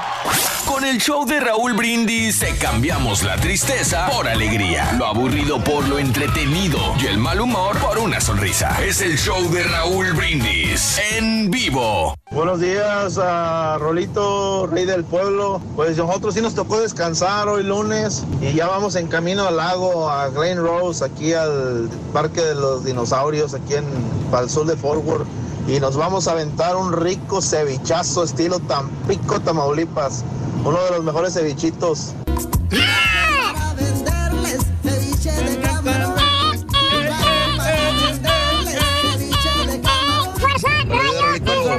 [0.67, 5.87] Con el show de Raúl Brindis te cambiamos la tristeza por alegría, lo aburrido por
[5.89, 8.77] lo entretenido y el mal humor por una sonrisa.
[8.85, 12.15] Es el show de Raúl Brindis en vivo.
[12.31, 15.61] Buenos días a Rolito, rey del pueblo.
[15.75, 20.11] Pues nosotros sí nos tocó descansar hoy lunes y ya vamos en camino al lago,
[20.11, 23.87] a Glen Rose, aquí al Parque de los Dinosaurios, aquí en
[24.31, 25.27] para el sur de Fort Worth.
[25.69, 30.25] Y nos vamos a aventar un rico cevichazo estilo Tampico, Tamaulipas.
[30.65, 32.15] Uno de los mejores cevichitos.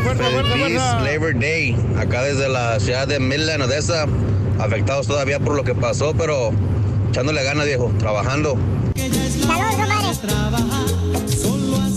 [0.03, 4.05] ¡Fuerza, Feliz Labor Day, acá desde la ciudad de Midland, Odessa,
[4.59, 6.51] afectados todavía por lo que pasó, pero
[7.09, 8.57] echándole ganas, viejo, trabajando.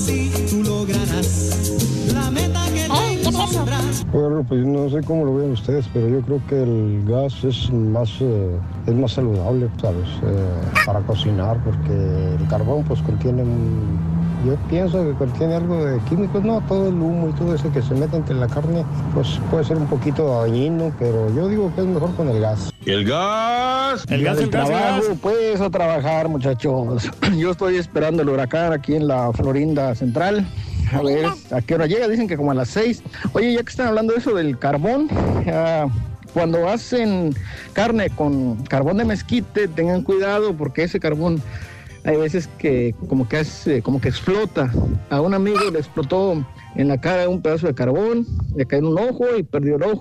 [0.02, 1.72] Así tú lograrás
[2.12, 2.88] la meta que
[4.12, 7.70] Bueno, pues no sé cómo lo ven ustedes, pero yo creo que el gas es
[7.72, 8.50] más, eh,
[8.86, 10.08] es más saludable, ¿sabes?
[10.24, 10.46] Eh,
[10.86, 13.98] para cocinar, porque el carbón pues contiene, un-
[14.44, 17.82] yo pienso que contiene algo de químicos, no, todo el humo y todo eso que
[17.82, 21.82] se mete entre la carne, pues puede ser un poquito dañino, pero yo digo que
[21.82, 22.72] es mejor con el gas.
[22.84, 24.04] ¿El gas?
[24.08, 25.04] El gas, el gas, el gas.
[25.20, 27.10] pues a trabajar, muchachos.
[27.36, 30.46] Yo estoy esperando el huracán aquí en la Florinda Central.
[30.92, 32.08] A ver, ¿a qué hora llega?
[32.08, 33.02] Dicen que como a las seis.
[33.34, 35.08] Oye, ya que están hablando de eso del carbón,
[35.46, 35.86] ah,
[36.34, 37.34] cuando hacen
[37.72, 41.40] carne con carbón de mezquite, tengan cuidado porque ese carbón
[42.04, 44.72] hay veces que como que hace, como que explota.
[45.10, 48.88] A un amigo le explotó en la cara un pedazo de carbón, le cayó en
[48.88, 50.00] un ojo y perdió el ojo.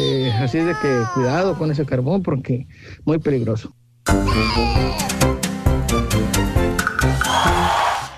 [0.00, 2.66] Eh, así es de que cuidado con ese carbón porque
[3.04, 3.72] muy peligroso.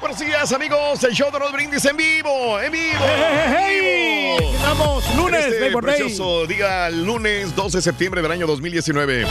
[0.00, 1.04] Buenos días, amigos.
[1.04, 3.04] El show de los brindis en vivo, en vivo.
[3.04, 4.19] En vivo.
[4.38, 9.26] Estamos lunes, En este precioso día, lunes 12 de septiembre del año 2019.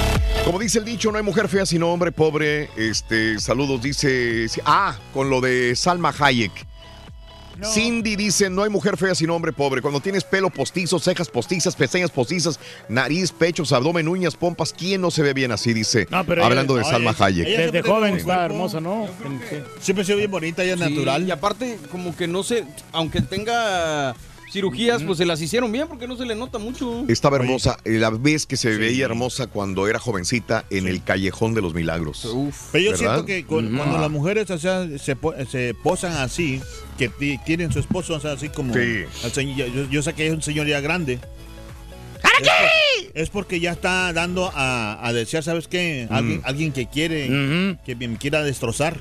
[0.45, 2.69] Como dice el dicho, no hay mujer fea sino hombre pobre.
[2.76, 4.45] Este, saludos, dice.
[4.66, 6.52] Ah, con lo de Salma Hayek.
[7.74, 9.82] Cindy dice, no hay mujer fea sino hombre pobre.
[9.82, 15.11] Cuando tienes pelo postizo, cejas postizas, pestañas postizas, nariz, pechos, abdomen, uñas, pompas, ¿quién no
[15.11, 15.74] se ve bien así?
[15.74, 17.48] Dice, pero hablando ella- de no, Salma ella- Hayek.
[17.48, 19.10] ella Desde joven está hermosa, ¿no?
[19.82, 21.28] Siempre se ve bien bonita, ella es Sí, natural.
[21.28, 22.64] Y aparte, como que no se,
[22.94, 24.16] aunque tenga
[24.52, 27.06] cirugías, pues se las hicieron bien porque no se le nota mucho.
[27.08, 31.53] Estaba hermosa, eh, la vez que se veía hermosa cuando era jovencita en el Callejón
[31.53, 32.22] de los Milagros.
[32.72, 32.98] Pero yo ¿Verdad?
[32.98, 35.16] siento que con- cuando las mujeres o sea, se,
[35.50, 36.61] se posan así,
[36.98, 38.74] que ti- tienen su esposo o sea, así como...
[38.74, 39.03] Sí.
[39.24, 41.19] al señor- yo, yo sé que es un señor ya grande.
[42.42, 46.08] Es, es porque ya está dando a, a desear, ¿sabes qué?
[46.10, 48.98] Alguien, alguien que quiere, que me quiera destrozar.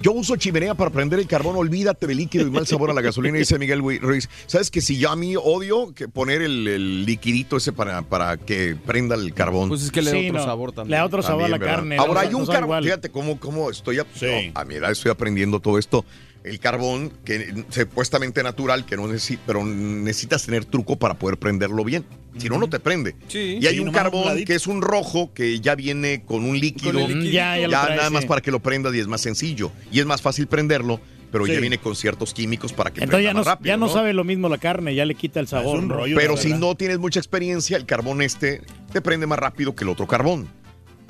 [0.00, 3.00] Yo uso chimenea para prender el carbón, olvídate del líquido y mal sabor a la
[3.02, 4.28] gasolina, dice Miguel Ruiz.
[4.46, 8.36] ¿Sabes que si yo a mí odio que poner el, el liquidito ese para, para
[8.36, 9.68] que prenda el carbón?
[9.68, 10.44] Pues es que le da Sí, otro no.
[10.44, 10.90] sabor también.
[10.92, 11.74] Le da otro sabor a la ¿verdad?
[11.76, 14.90] carne, Ahora no- hay un carbón, fíjate cómo, cómo estoy, a, no, a mi edad
[14.92, 16.04] estoy aprendiendo todo esto.
[16.46, 21.82] El carbón, que supuestamente natural, que no necesita, pero necesitas tener truco para poder prenderlo
[21.82, 22.04] bien.
[22.38, 23.16] Si no, no te prende.
[23.28, 23.58] Sí.
[23.60, 26.92] Y hay Sí, un carbón que es un rojo que ya viene con un líquido.
[26.92, 27.32] Con el liquidito.
[27.32, 29.72] Ya, ya trae, nada más para que lo prendas y es más sencillo.
[29.90, 31.00] Y es más fácil prenderlo,
[31.32, 31.52] pero Sí.
[31.54, 33.66] ya viene con ciertos químicos para que Entonces prenda ya no, más rápido.
[33.66, 35.82] ya no sabe lo mismo la carne, ya le quita el sabor.
[35.82, 36.02] ¿no?
[36.14, 38.60] Pero si no tienes mucha experiencia, el carbón este
[38.92, 40.46] te prende más rápido que el otro carbón.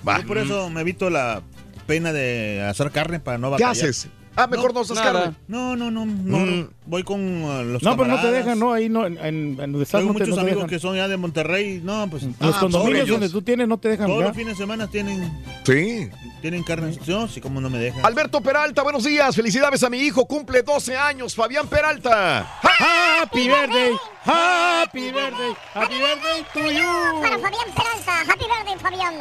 [0.09, 0.21] Va.
[0.23, 1.43] Yo por eso me evito la
[1.87, 3.73] pena de hacer carne para no ¿Qué batallar.
[3.73, 4.09] haces?
[4.37, 5.35] Ah, mejor no, haces carne.
[5.49, 6.39] No, no, no, no.
[6.39, 6.69] Mm.
[6.85, 8.73] Voy con uh, los No, pero no te dejan, ¿no?
[8.73, 10.69] Ahí no, en, en, en Tengo no te, muchos no amigos dejan.
[10.69, 11.81] que son ya de Monterrey.
[11.83, 12.23] No, pues.
[12.25, 14.87] Los ah, condominios sobre donde tú tienes no te dejan Todos los fines de semana
[14.89, 15.33] tienen,
[15.65, 16.09] Sí.
[16.43, 16.97] tienen carne.
[17.07, 18.05] No, sí, como no me dejan.
[18.05, 19.35] Alberto Peralta, buenos días.
[19.35, 20.27] Felicidades a mi hijo.
[20.27, 21.35] Cumple 12 años.
[21.35, 22.43] Fabián Peralta.
[22.79, 23.93] Happy birthday,
[24.25, 27.21] happy birthday, happy birthday to you.
[27.23, 28.33] Para Fabián Peralta.
[28.33, 29.15] Happy birthday, Fabián.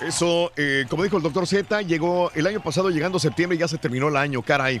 [0.00, 3.78] Eso, eh, como dijo el doctor Z, llegó el año pasado, llegando septiembre, ya se
[3.78, 4.80] terminó el año, caray.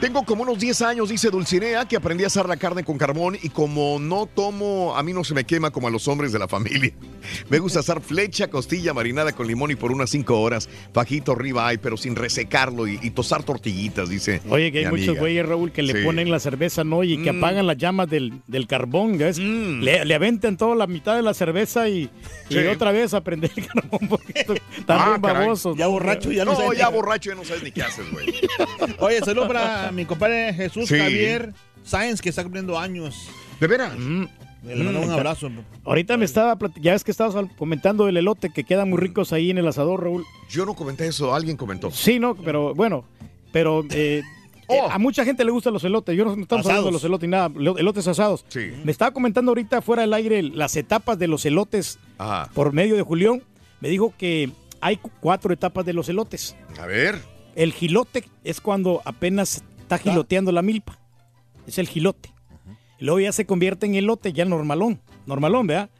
[0.00, 3.36] Tengo como unos 10 años, dice Dulcinea, que aprendí a asar la carne con carbón
[3.42, 6.38] y como no tomo, a mí no se me quema como a los hombres de
[6.38, 6.92] la familia.
[7.48, 11.78] Me gusta asar flecha, costilla marinada con limón y por unas 5 horas, fajito ribeye,
[11.78, 14.40] pero sin resecarlo y, y tosar tortillitas, dice.
[14.48, 16.04] Oye, que hay muchos güeyes, Raúl, que le Sí.
[16.04, 17.02] ponen la cerveza, ¿no?
[17.02, 17.38] Y que Mm.
[17.38, 19.38] apagan las llamas del, del carbón, ¿ves?
[19.38, 22.08] Le, le aventan toda la mitad de la cerveza y,
[22.48, 22.58] y Sí.
[22.68, 24.32] otra vez a prender el carbón porque
[24.78, 25.76] están Ah, babosos.
[25.76, 26.78] Ya borracho, ya no, No, sé.
[26.78, 28.26] ya borracho, ya no sabes ni qué haces, güey.
[29.00, 30.98] Oye, saludos para mi compadre Jesús Sí.
[30.98, 31.52] Javier
[31.84, 33.28] Sáenz, que está cumpliendo años.
[33.60, 33.92] ¿De veras?
[33.98, 35.48] Le mando un abrazo.
[35.84, 39.50] Ahorita me estaba, ya ves que estabas comentando del elote, que quedan muy ricos ahí
[39.50, 40.24] en el asador, Raúl.
[40.50, 41.90] Yo no comenté eso, alguien comentó.
[41.92, 43.04] Sí, no, pero bueno,
[43.52, 44.22] pero eh,
[44.68, 44.74] Oh.
[44.74, 46.16] eh, a mucha gente le gustan los elotes.
[46.16, 48.44] Yo no, no estamos hablando de los elotes ni nada, lo- elotes asados.
[48.48, 48.72] Sí.
[48.84, 52.50] Me estaba comentando ahorita fuera del aire las etapas de los elotes Ajá.
[52.52, 53.44] por medio de Julián.
[53.80, 54.50] Me dijo que
[54.80, 56.56] hay cu- cuatro etapas de los elotes.
[56.80, 57.20] A ver.
[57.54, 60.98] El gilote es cuando apenas está giloteando la milpa.
[61.66, 62.32] Es el gilote.
[62.98, 65.00] Luego ya se convierte en elote, ya normalón.
[65.26, 65.90] Normalón, ¿verdad?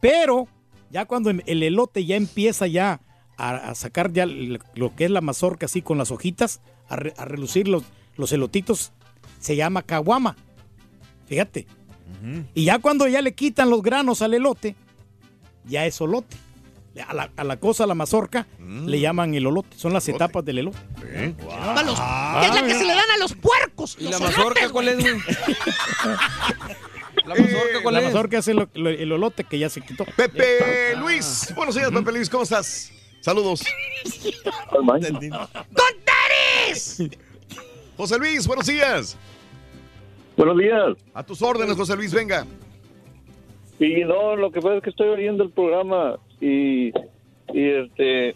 [0.00, 0.46] Pero
[0.90, 3.00] ya cuando em- el elote ya empieza ya
[3.36, 7.14] a, a sacar ya lo que es la mazorca así con las hojitas, a, re-
[7.16, 7.82] a relucir los,
[8.16, 8.92] los elotitos,
[9.40, 10.36] se llama caguama.
[11.26, 11.66] Fíjate.
[12.54, 14.76] Y ya cuando ya le quitan los granos al elote,
[15.64, 16.36] ya es olote.
[17.08, 19.78] A la, a la cosa, a la mazorca, le llaman el olote.
[19.78, 20.76] Son las etapas del elote.
[21.50, 23.96] A los- que es la que se le dan a los puercos.
[23.98, 25.14] ¿Y los la mazorca cuál es, güey?
[27.24, 28.06] ¿La mazorca cuál la es?
[28.06, 30.04] mazorca es el, el olote que ya se quitó.
[30.16, 31.52] Pepe Luis.
[31.56, 32.28] Buenos días, Pepe Luis.
[32.28, 32.92] ¿Cómo estás?
[33.20, 33.62] Saludos.
[35.72, 37.02] ¡Contares!
[37.96, 39.16] José Luis, buenos días.
[40.36, 40.96] Buenos días.
[41.14, 42.46] A tus órdenes, José Luis, venga.
[43.78, 46.88] Y no, lo que pasa es que estoy oyendo el programa y,
[47.54, 48.34] y este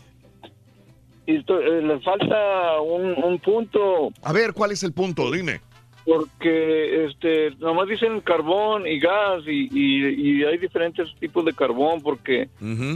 [1.26, 5.30] y eh, le falta un, un punto A ver, ¿cuál es el punto?
[5.32, 5.60] Dime.
[6.04, 12.00] porque este nomás dicen carbón y gas y, y- y hay diferentes tipos de carbón
[12.00, 12.48] porque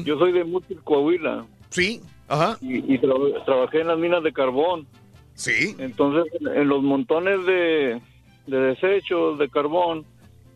[0.04, 1.44] yo soy de Mútil, Coahuila.
[1.70, 2.56] Sí, ajá.
[2.60, 4.86] Y, y tra- trabajé en las minas de carbón.
[5.34, 5.74] Sí.
[5.78, 8.00] Entonces, en- en los montones de,
[8.46, 10.04] de desechos de carbón,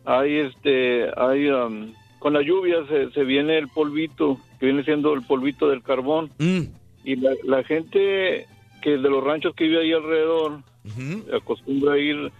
[0.05, 1.91] hay este, hay um,
[2.25, 6.31] con la lluvia se, se viene el polvito, que viene siendo el polvito del carbón.
[7.03, 8.47] Y la, la gente
[8.81, 10.63] que de los ranchos que vive ahí alrededor
[11.31, 12.31] acostumbra a ir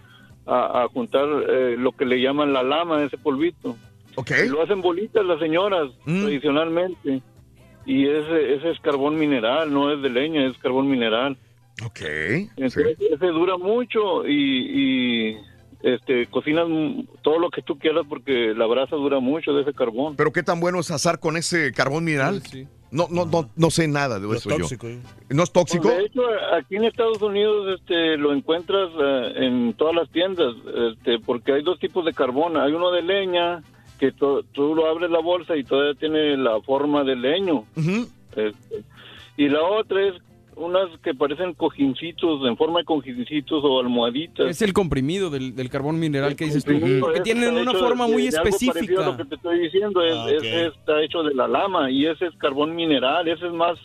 [0.44, 3.76] a, a juntar eh, lo que le llaman la lama, ese polvito.
[4.44, 7.22] Y lo hacen bolitas las señoras, tradicionalmente.
[7.86, 11.36] Y ese, ese es carbón mineral, no es de leña, es carbón mineral.
[11.84, 12.00] Ok.
[12.56, 15.36] Entonces, ese dura mucho y, y,
[15.82, 16.66] este, cocinas
[17.22, 20.16] todo lo que tú quieras porque la brasa dura mucho de ese carbón.
[20.16, 22.42] ¿Pero qué tan bueno es asar con ese carbón mineral?
[22.90, 24.96] No, no, no, no sé nada de eso tóxico, yo.
[25.28, 25.82] ¿No es tóxico?
[25.82, 26.22] Pues, de hecho,
[26.56, 30.54] aquí en Estados Unidos este, lo encuentras eh, en todas las tiendas,
[30.92, 32.56] este, porque hay dos tipos de carbón.
[32.56, 33.62] Hay uno de leña,
[33.98, 37.64] que tú lo abres la bolsa y todavía tiene la forma de leño.
[38.36, 38.84] Este,
[39.36, 40.14] y la otra es
[40.56, 44.48] unas que parecen cojincitos, en forma de cojincitos o almohaditas.
[44.48, 46.72] Es el comprimido del, del carbón mineral que dices tú.
[46.72, 49.04] comprimido Que es- tienen una forma de- muy de algo específica.
[49.06, 50.30] Lo que te estoy diciendo es, Ah,
[50.74, 53.78] está hecho de la lama y ese es carbón mineral, ese es más,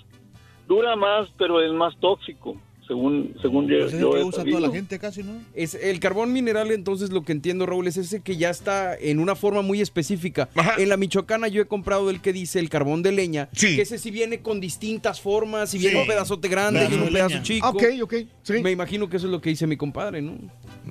[0.67, 2.55] dura más, pero es más tóxico,
[2.91, 4.57] según, según yo, Pues es el yo que usa sabido.
[4.57, 5.31] toda la gente casi, ¿no?
[5.53, 9.19] Es el carbón mineral, entonces lo que entiendo, Raúl, es ese que ya está en
[9.19, 10.49] una forma muy específica.
[10.77, 13.97] En la Michoacana yo he comprado el que dice el carbón de leña, que ese
[13.97, 16.01] sí viene con distintas formas, y viene Sí.
[16.01, 17.43] un pedazote grande y un pedazo leña.
[17.43, 17.69] chico.
[17.69, 18.13] Ok, ok,
[18.61, 20.33] Me imagino que eso es lo que dice mi compadre, ¿no?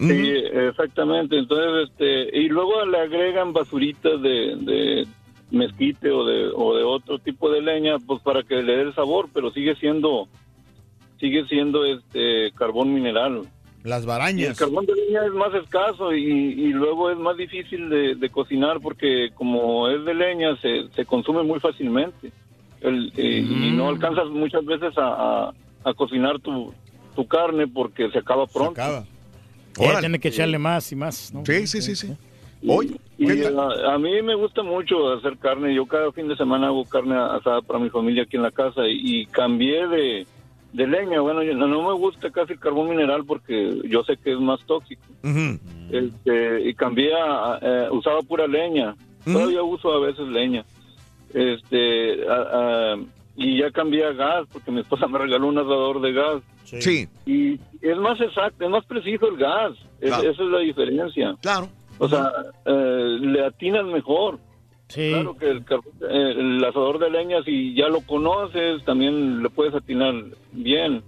[0.01, 0.33] Sí,
[0.69, 1.37] exactamente.
[1.39, 5.07] Entonces, este, y luego le agregan basuritas de, de
[5.51, 8.95] mezquite o de, o de otro tipo de leña, pues para que le dé el
[8.95, 10.29] sabor, pero sigue siendo,
[11.21, 13.43] sigue siendo este carbón mineral.
[13.85, 14.59] Las Y el barañas.
[14.59, 18.79] carbón de leña es más escaso y, y luego es más difícil de, de cocinar
[18.81, 22.31] porque como es de leña se, se consume muy fácilmente
[22.83, 26.75] El- eh, y no alcanzas muchas veces a, a- a cocinar tu,
[27.17, 28.79] tu carne porque se acaba pronto.
[29.79, 31.33] Eh, tiene que echarle más y más.
[31.33, 31.43] ¿no?
[31.47, 32.13] Sí, sí, sí, sí.
[33.17, 35.75] Y a, a mí me gusta mucho hacer carne.
[35.75, 38.87] Yo cada fin de semana hago carne asada para mi familia aquí en la casa
[38.87, 40.27] y, y cambié de,
[40.73, 41.21] de leña.
[41.21, 44.39] Bueno, yo- no, no me gusta casi el carbón mineral porque yo sé que es
[44.41, 45.03] más tóxico.
[45.91, 48.95] Este, y cambié a, eh, usaba pura leña.
[49.25, 50.65] Todavía uso a veces leña.
[51.35, 52.97] Este, a- a-
[53.37, 56.43] y ya cambié a gas porque mi esposa me regaló un asador de gas.
[56.65, 57.09] Sí.
[57.27, 59.73] Y es más exacto, es más preciso el gas.
[60.01, 60.31] Es- Claro.
[60.31, 61.37] Esa es la diferencia.
[61.43, 61.69] Claro.
[61.99, 62.31] O sea,
[62.65, 64.39] eh, le atinas mejor.
[64.95, 69.75] Claro que el, eh, el asador de leña, si ya lo conoces, también le puedes
[69.75, 70.15] atinar
[70.53, 71.03] bien.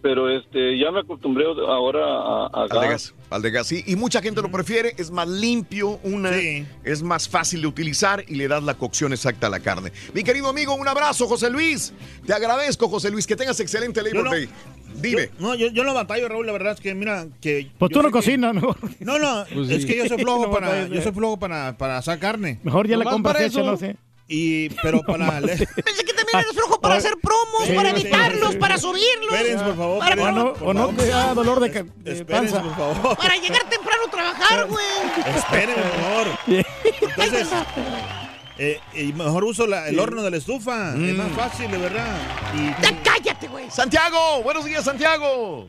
[0.00, 3.14] Pero este, ya me acostumbré ahora a, a Al de gas.
[3.30, 3.84] al de gas, sí.
[3.86, 6.30] Y mucha gente lo prefiere, es más limpio, una,
[6.82, 9.92] es más fácil de utilizar y le das la cocción exacta a la carne.
[10.12, 11.94] Mi querido amigo, un abrazo, José Luis.
[12.26, 14.48] Te agradezco, José Luis, que tengas excelente Labor no- Day.
[14.94, 15.26] Dime.
[15.26, 17.70] Yo- no, yo, yo no batallo, Raúl, la verdad es que, mira, que...
[17.78, 18.76] Pues tú no cocinas, mejor.
[19.00, 21.98] No, no, Pues es que yo soy flojo No para, yo soy flojo para, para
[21.98, 22.58] asar carne.
[22.62, 23.96] Mejor ya Nomás compras para hecha, no sé.
[24.28, 25.40] Y, pero para...
[25.40, 28.56] le- Pensé que también eres flojo para hacer promos, sí, para sí, editarlos, sí.
[28.58, 29.32] para subirlos.
[29.34, 32.62] Espérense, por favor, Para, O no, o no te da dolor de, de Espérense, panza.
[32.62, 33.16] por favor.
[33.18, 35.36] para llegar temprano a trabajar, güey.
[35.36, 36.26] Esperen, por favor.
[37.02, 37.48] Entonces,
[38.64, 40.94] eh, y mejor uso la- el horno de la estufa.
[40.94, 42.16] Es más fácil, de verdad.
[42.54, 43.68] Y, cállate, güey.
[43.70, 45.66] Santiago, buenos días, Santiago.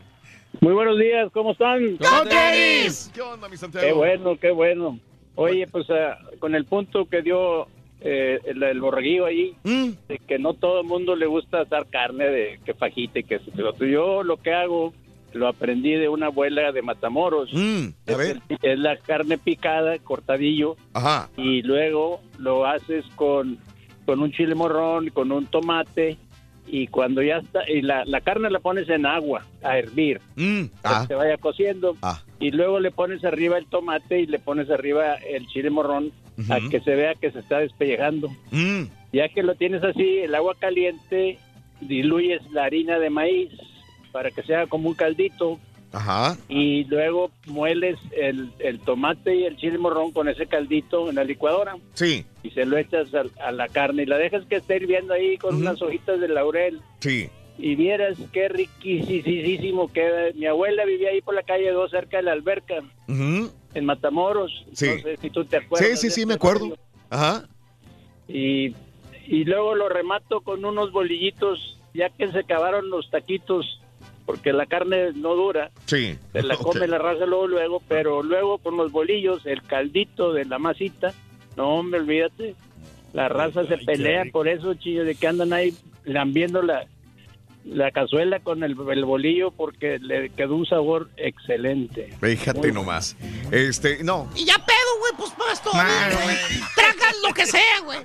[0.62, 1.98] Muy buenos días, ¿cómo están?
[1.98, 3.10] ¡Con tenis!
[3.14, 3.88] ¿Qué onda, mi Santiago?
[3.88, 5.00] Qué bueno, qué bueno.
[5.36, 7.68] Oye, pues ah, con el punto que dio
[8.02, 9.90] eh, el, el borreguillo ahí, Mm.
[10.08, 13.36] de que no todo el mundo le gusta asar carne, de que fajita y que
[13.36, 14.94] eso, pero yo lo que hago,
[15.34, 17.50] lo aprendí de una abuela de Matamoros.
[17.54, 18.40] Mm, a es, ver.
[18.50, 21.30] el- es la carne picada, cortadillo, Ajá.
[21.38, 23.58] y luego lo haces con,
[24.06, 26.18] con un chile morrón, con un tomate,
[26.66, 30.66] y cuando ya está, y la, la carne la pones en agua a hervir, Mm,
[30.82, 31.02] para ah.
[31.02, 32.22] que se vaya cociendo, Ah.
[32.40, 36.12] y luego le pones arriba el tomate y le pones arriba el chile morrón,
[36.50, 38.30] a que se vea que se está despellejando.
[38.52, 41.38] Mm, Ya que lo tienes así, el agua caliente,
[41.82, 43.50] diluyes la harina de maíz
[44.14, 45.60] para que sea como un caldito
[45.92, 46.38] Ajá.
[46.48, 51.24] y luego mueles el, el tomate y el chile morrón con ese caldito en la
[51.26, 54.78] licuadora Sí, y se lo echas a, a la carne y la dejas que esté
[54.78, 57.30] hirviendo ahí con unas hojitas de laurel sí.
[57.60, 60.32] y vieras qué riquísimo queda.
[60.36, 62.76] Mi abuela vivía ahí por la calle 2 cerca de la alberca
[63.08, 63.52] Ujú.
[63.74, 64.66] en Matamoros.
[64.74, 64.88] Sí.
[64.96, 65.88] No sé si tú te acuerdas.
[65.90, 66.70] Sí, sí, sí, este me acuerdo.
[66.70, 66.78] rollo.
[67.10, 67.48] Ajá.
[68.28, 68.74] Y,
[69.28, 73.80] y luego lo remato con unos bolillitos, ya que se acabaron los taquitos,
[74.26, 76.18] porque la carne no dura, Sí.
[76.32, 80.46] se la come la raza luego, luego, pero luego con los bolillos, el caldito de
[80.46, 81.14] la masita,
[81.58, 82.56] no, hombre, olvídate.
[83.14, 86.86] La raza se pelea por eso, chillo, de que andan ahí lambiendo la,
[87.66, 92.10] la cazuela con el, el bolillo porque le quedó un sabor excelente.
[92.22, 93.16] Fíjate nomás.
[93.52, 94.30] Este, no.
[94.36, 96.36] Y ya pedo, güey, pues para esto, güey.
[96.76, 98.00] Tragan lo que sea, güey.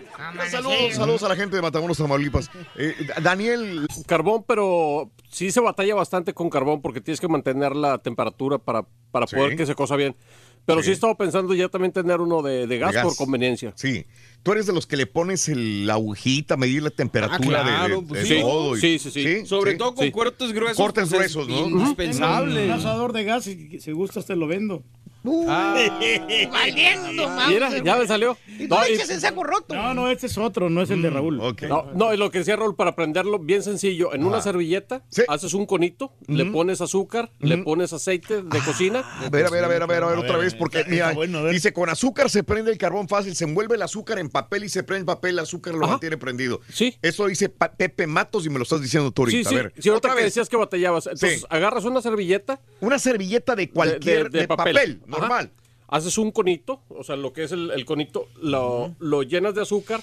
[0.51, 2.51] Saludos, saludos a la gente de Matamoros, Tamaulipas.
[2.77, 3.87] Eh, Daniel.
[4.07, 8.85] Carbón, pero sí se batalla bastante con carbón porque tienes que mantener la temperatura para,
[9.11, 9.37] para Sí.
[9.37, 10.15] poder que se cosa bien.
[10.67, 13.05] Pero sí, he estado pensando ya también tener uno de, de gas, gas.
[13.05, 13.73] por conveniencia.
[13.75, 14.05] Sí.
[14.43, 17.71] Tú eres de los que le pones el- la agujita, medir la temperatura Ah, de-
[17.71, 18.41] claro, de, pues de sí.
[18.41, 18.77] todo.
[18.77, 19.47] y- Sí, sí, sí.
[19.47, 19.79] Sobre Sí.
[19.79, 20.13] todo con Sí.
[20.13, 20.77] cortes gruesos.
[20.77, 21.69] Cortes pues, es gruesos, ¿no?
[21.81, 22.65] Indispensable.
[22.67, 24.83] Un asador de gas y si gustas te lo vendo.
[25.49, 25.75] Ah.
[26.51, 27.55] Valiendo, madre.
[27.55, 28.37] Mira, ya me salió.
[28.59, 29.75] Y no No, le y- eches el saco roto.
[29.75, 31.37] No, no, este es otro, no es el de Raúl.
[31.69, 34.13] No, no, y lo que decía Raúl, para prenderlo, bien sencillo.
[34.15, 39.01] En una servilleta, haces un conito, le pones azúcar, le pones aceite de cocina.
[39.25, 41.45] A ver, a ver, a ver, a ver, a ver, otra vez, porque mira, bueno,
[41.47, 44.69] dice con azúcar se prende el carbón fácil, se envuelve el azúcar en papel y
[44.69, 45.93] se prende el papel, el azúcar lo Ajá.
[45.93, 46.61] mantiene prendido.
[46.73, 46.97] Sí.
[47.03, 49.51] Eso dice Pepe Matos y me lo estás diciendo tú Sí, ahorita.
[49.51, 49.57] sí.
[49.57, 50.25] A ver, Si ahorita otra que vez.
[50.35, 51.47] decías que batallabas, entonces Sí.
[51.51, 52.61] agarras una servilleta.
[52.81, 55.01] Una servilleta de cualquier, de, papel.
[55.21, 55.51] Normal.
[55.89, 59.63] Haces un conito, o sea, lo que es el, el conito, lo, lo llenas de
[59.63, 60.03] azúcar,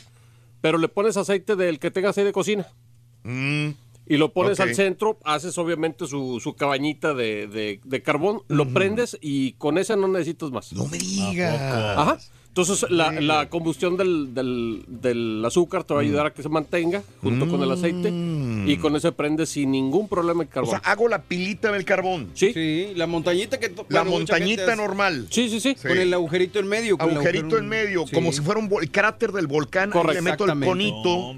[0.62, 2.68] pero le pones aceite del que tengas ahí de cocina.
[4.08, 8.68] Y lo pones al centro, haces obviamente su, su cabañita de, de- de carbón, lo
[8.74, 10.74] prendes y con esa no necesitas más.
[10.74, 11.60] No me digas.
[11.98, 12.18] Ajá.
[12.58, 16.48] Entonces la, la combustión del, del- del azúcar te va a ayudar a que se
[16.48, 18.10] mantenga junto con el aceite
[18.66, 20.70] y con eso prende sin ningún problema el O carbón.
[20.70, 22.30] sea, hago la pilita del carbón.
[22.34, 22.54] Sí.
[22.54, 23.68] Sí, la montañita que...
[23.90, 25.28] La bueno, montañita normal.
[25.32, 25.76] Sí, sí, sí.
[25.76, 26.98] Con el agujerito en medio.
[26.98, 28.16] con Agujerito en medio, Sí.
[28.16, 29.90] como si fuera un el cráter del volcán.
[29.92, 30.14] Correcto.
[30.14, 31.36] le meto el conito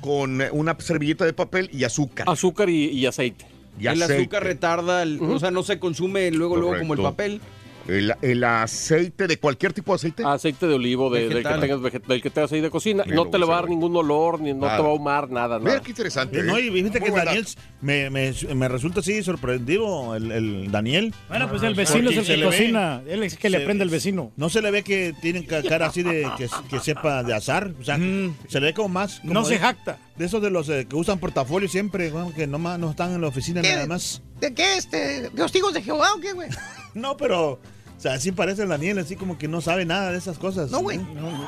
[0.00, 2.24] con una servilleta de papel y azúcar.
[2.30, 3.44] Azúcar y, y aceite.
[3.78, 4.22] Y el aceite.
[4.22, 7.40] azúcar retarda, el- o sea, no se consume luego, luego como el papel.
[7.88, 10.22] El, el aceite de cualquier tipo de aceite.
[10.24, 13.04] Aceite de olivo, de- del, que tengas, del que tengas ahí de cocina.
[13.06, 15.30] Me no te le va a dar ningún olor, ni no te va a ahumar,
[15.30, 15.82] nada, Mira nada.
[15.82, 16.42] qué interesante.
[16.42, 16.62] No, ¿eh?
[16.66, 17.46] y fíjate Muy que Daniel
[17.80, 21.14] me, me, me resulta así sorprendido el, el Daniel.
[21.28, 23.02] Bueno, pues el vecino es el Porque se que ve- cocina.
[23.06, 24.32] Él es el que le aprende al vecino.
[24.36, 27.72] No se le ve que tiene ca- cara así de que, que sepa de azar.
[27.80, 29.20] O sea, se le ve como más.
[29.20, 29.98] como No se jacta.
[30.16, 33.20] De esos de los eh, que usan portafolio siempre, bueno, que nomás no están en
[33.20, 33.74] la oficina ¿Qué?
[33.74, 34.22] nada más.
[34.40, 35.28] ¿De qué este?
[35.28, 36.48] ¿De los hijos de Jehová o qué, güey?
[36.94, 37.60] No, pero.
[37.96, 40.70] O sea, así parece el Daniel, así como que no sabe nada de esas cosas.
[40.70, 41.00] No, güey.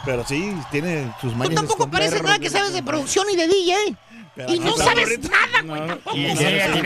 [0.04, 1.54] Pero sí, tiene sus Tú mañas.
[1.56, 3.74] tampoco pareces nada que sabes de producción y de DJ.
[4.34, 5.86] Pero Y aquí no sabes nada, güey.
[5.88, 6.16] tampoco.
[6.16, 6.80] Y- Sí, sí.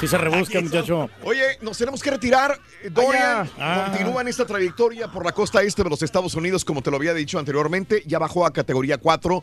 [0.00, 1.10] Sí se rebusca, muchacho.
[1.24, 2.58] Oye, nos tenemos que retirar.
[2.90, 3.88] Dorian Ah.
[3.90, 6.96] continúa en esta trayectoria por la costa este de los Estados Unidos, como te lo
[6.96, 8.02] había dicho anteriormente.
[8.06, 9.42] Ya bajó a categoría 4.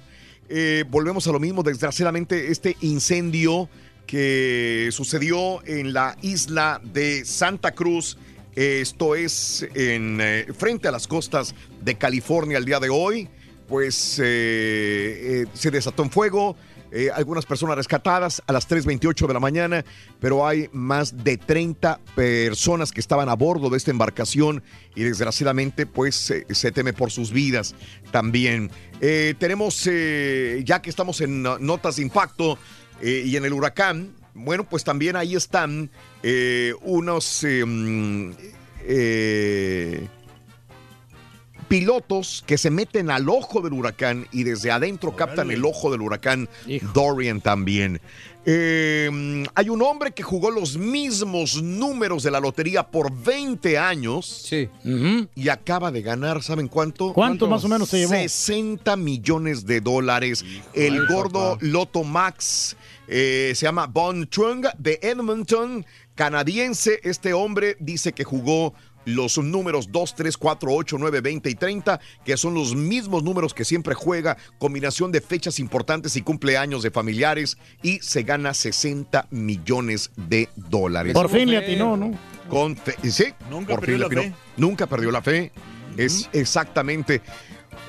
[0.50, 1.62] Eh, volvemos a lo mismo.
[1.62, 3.70] Desgraciadamente, este incendio
[4.08, 8.18] que sucedió en la isla de Santa Cruz.
[8.56, 13.28] Esto es en eh, frente a las costas de California el día de hoy.
[13.68, 14.24] Pues eh,
[15.44, 16.56] eh, se desató en fuego.
[17.14, 19.84] algunas personas rescatadas a las 3.28 de la mañana,
[20.22, 24.64] pero hay más de 30 personas que estaban a bordo de esta embarcación
[24.96, 27.76] y desgraciadamente pues se- teme por sus vidas
[28.12, 28.72] también.
[29.02, 29.84] Tenemos,
[30.64, 32.58] ya que estamos en notas de impacto
[33.02, 35.90] y en el huracán, bueno, pues también ahí están
[36.22, 37.44] eh, unos...
[37.44, 38.32] eh, mm,
[38.88, 40.08] eh,
[41.68, 46.02] pilotos que se meten al ojo del huracán y desde adentro captan el ojo del
[46.02, 46.48] huracán
[46.94, 48.02] Dorian también.
[48.48, 54.48] Eh, hay un hombre que jugó los mismos números de la lotería por 20 años
[55.36, 57.12] y acaba de ganar, ¿saben cuánto?
[57.14, 58.12] ¿Cuánto más o menos se llevó?
[58.12, 60.46] 60 millones de dólares.
[60.74, 61.66] el gordo papá.
[61.66, 65.86] Loto Max eh, se llama Bon Chung de Edmonton,
[66.16, 67.00] canadiense.
[67.04, 68.74] Este hombre dice que jugó
[69.06, 73.54] los números 2, 3, 4, 8, 9, 20 y 30, que son los mismos números
[73.54, 79.28] que siempre juega, combinación de fechas importantes y cumpleaños de familiares, y se gana 60
[79.30, 81.14] millones de dólares.
[81.14, 82.18] Por fin le atinó, ¿no?
[82.50, 84.22] Con fe- sí, Nunca por perdió fin le la atinó.
[84.24, 84.34] fe.
[84.58, 85.52] Nunca perdió la fe.
[85.98, 87.22] Es exactamente.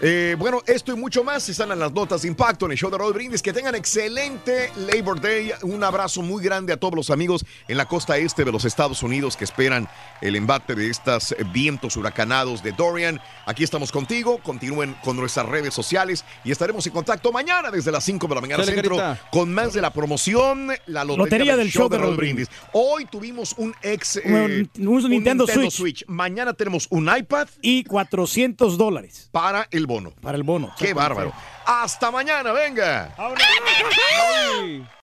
[0.03, 2.91] Eh, bueno, esto y mucho más están en las notas de impacto en el show
[2.91, 3.43] de Raúl Brindis.
[3.43, 5.53] Que tengan excelente Labor Day.
[5.63, 9.03] Un abrazo muy grande a todos los amigos en la costa este de los Estados
[9.03, 9.89] Unidos que esperan
[10.21, 13.21] el embate de estos vientos huracanados de Dorian.
[13.47, 14.39] Aquí estamos contigo.
[14.43, 18.41] Continúen con nuestras redes sociales y estaremos en contacto mañana desde las 5 de la
[18.41, 19.29] mañana centro carita.
[19.31, 22.49] con más de la promoción, la lotería, Lotería del show de Raúl Brindis.
[22.73, 26.05] Hoy tuvimos un ex Un- un Nintendo Switch.
[26.07, 30.13] Mañana tenemos un iPad y 400 dólares para el bono.
[30.21, 30.73] Para el bono.
[30.79, 31.33] Qué bárbaro.
[31.65, 33.15] Hasta mañana, venga.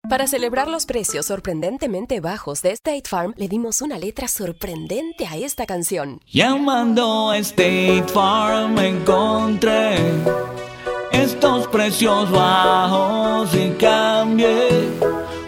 [0.09, 5.37] Para celebrar los precios sorprendentemente bajos de State Farm, le dimos una letra sorprendente a
[5.37, 6.19] esta canción.
[6.27, 9.95] Llamando a State Farm encontré
[11.11, 14.89] estos precios bajos y cambié.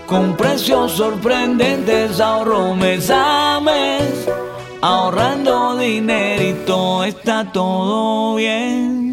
[0.05, 4.27] Con precios sorprendentes ahorro mes a mes.
[4.81, 9.12] Ahorrando dinerito está todo bien.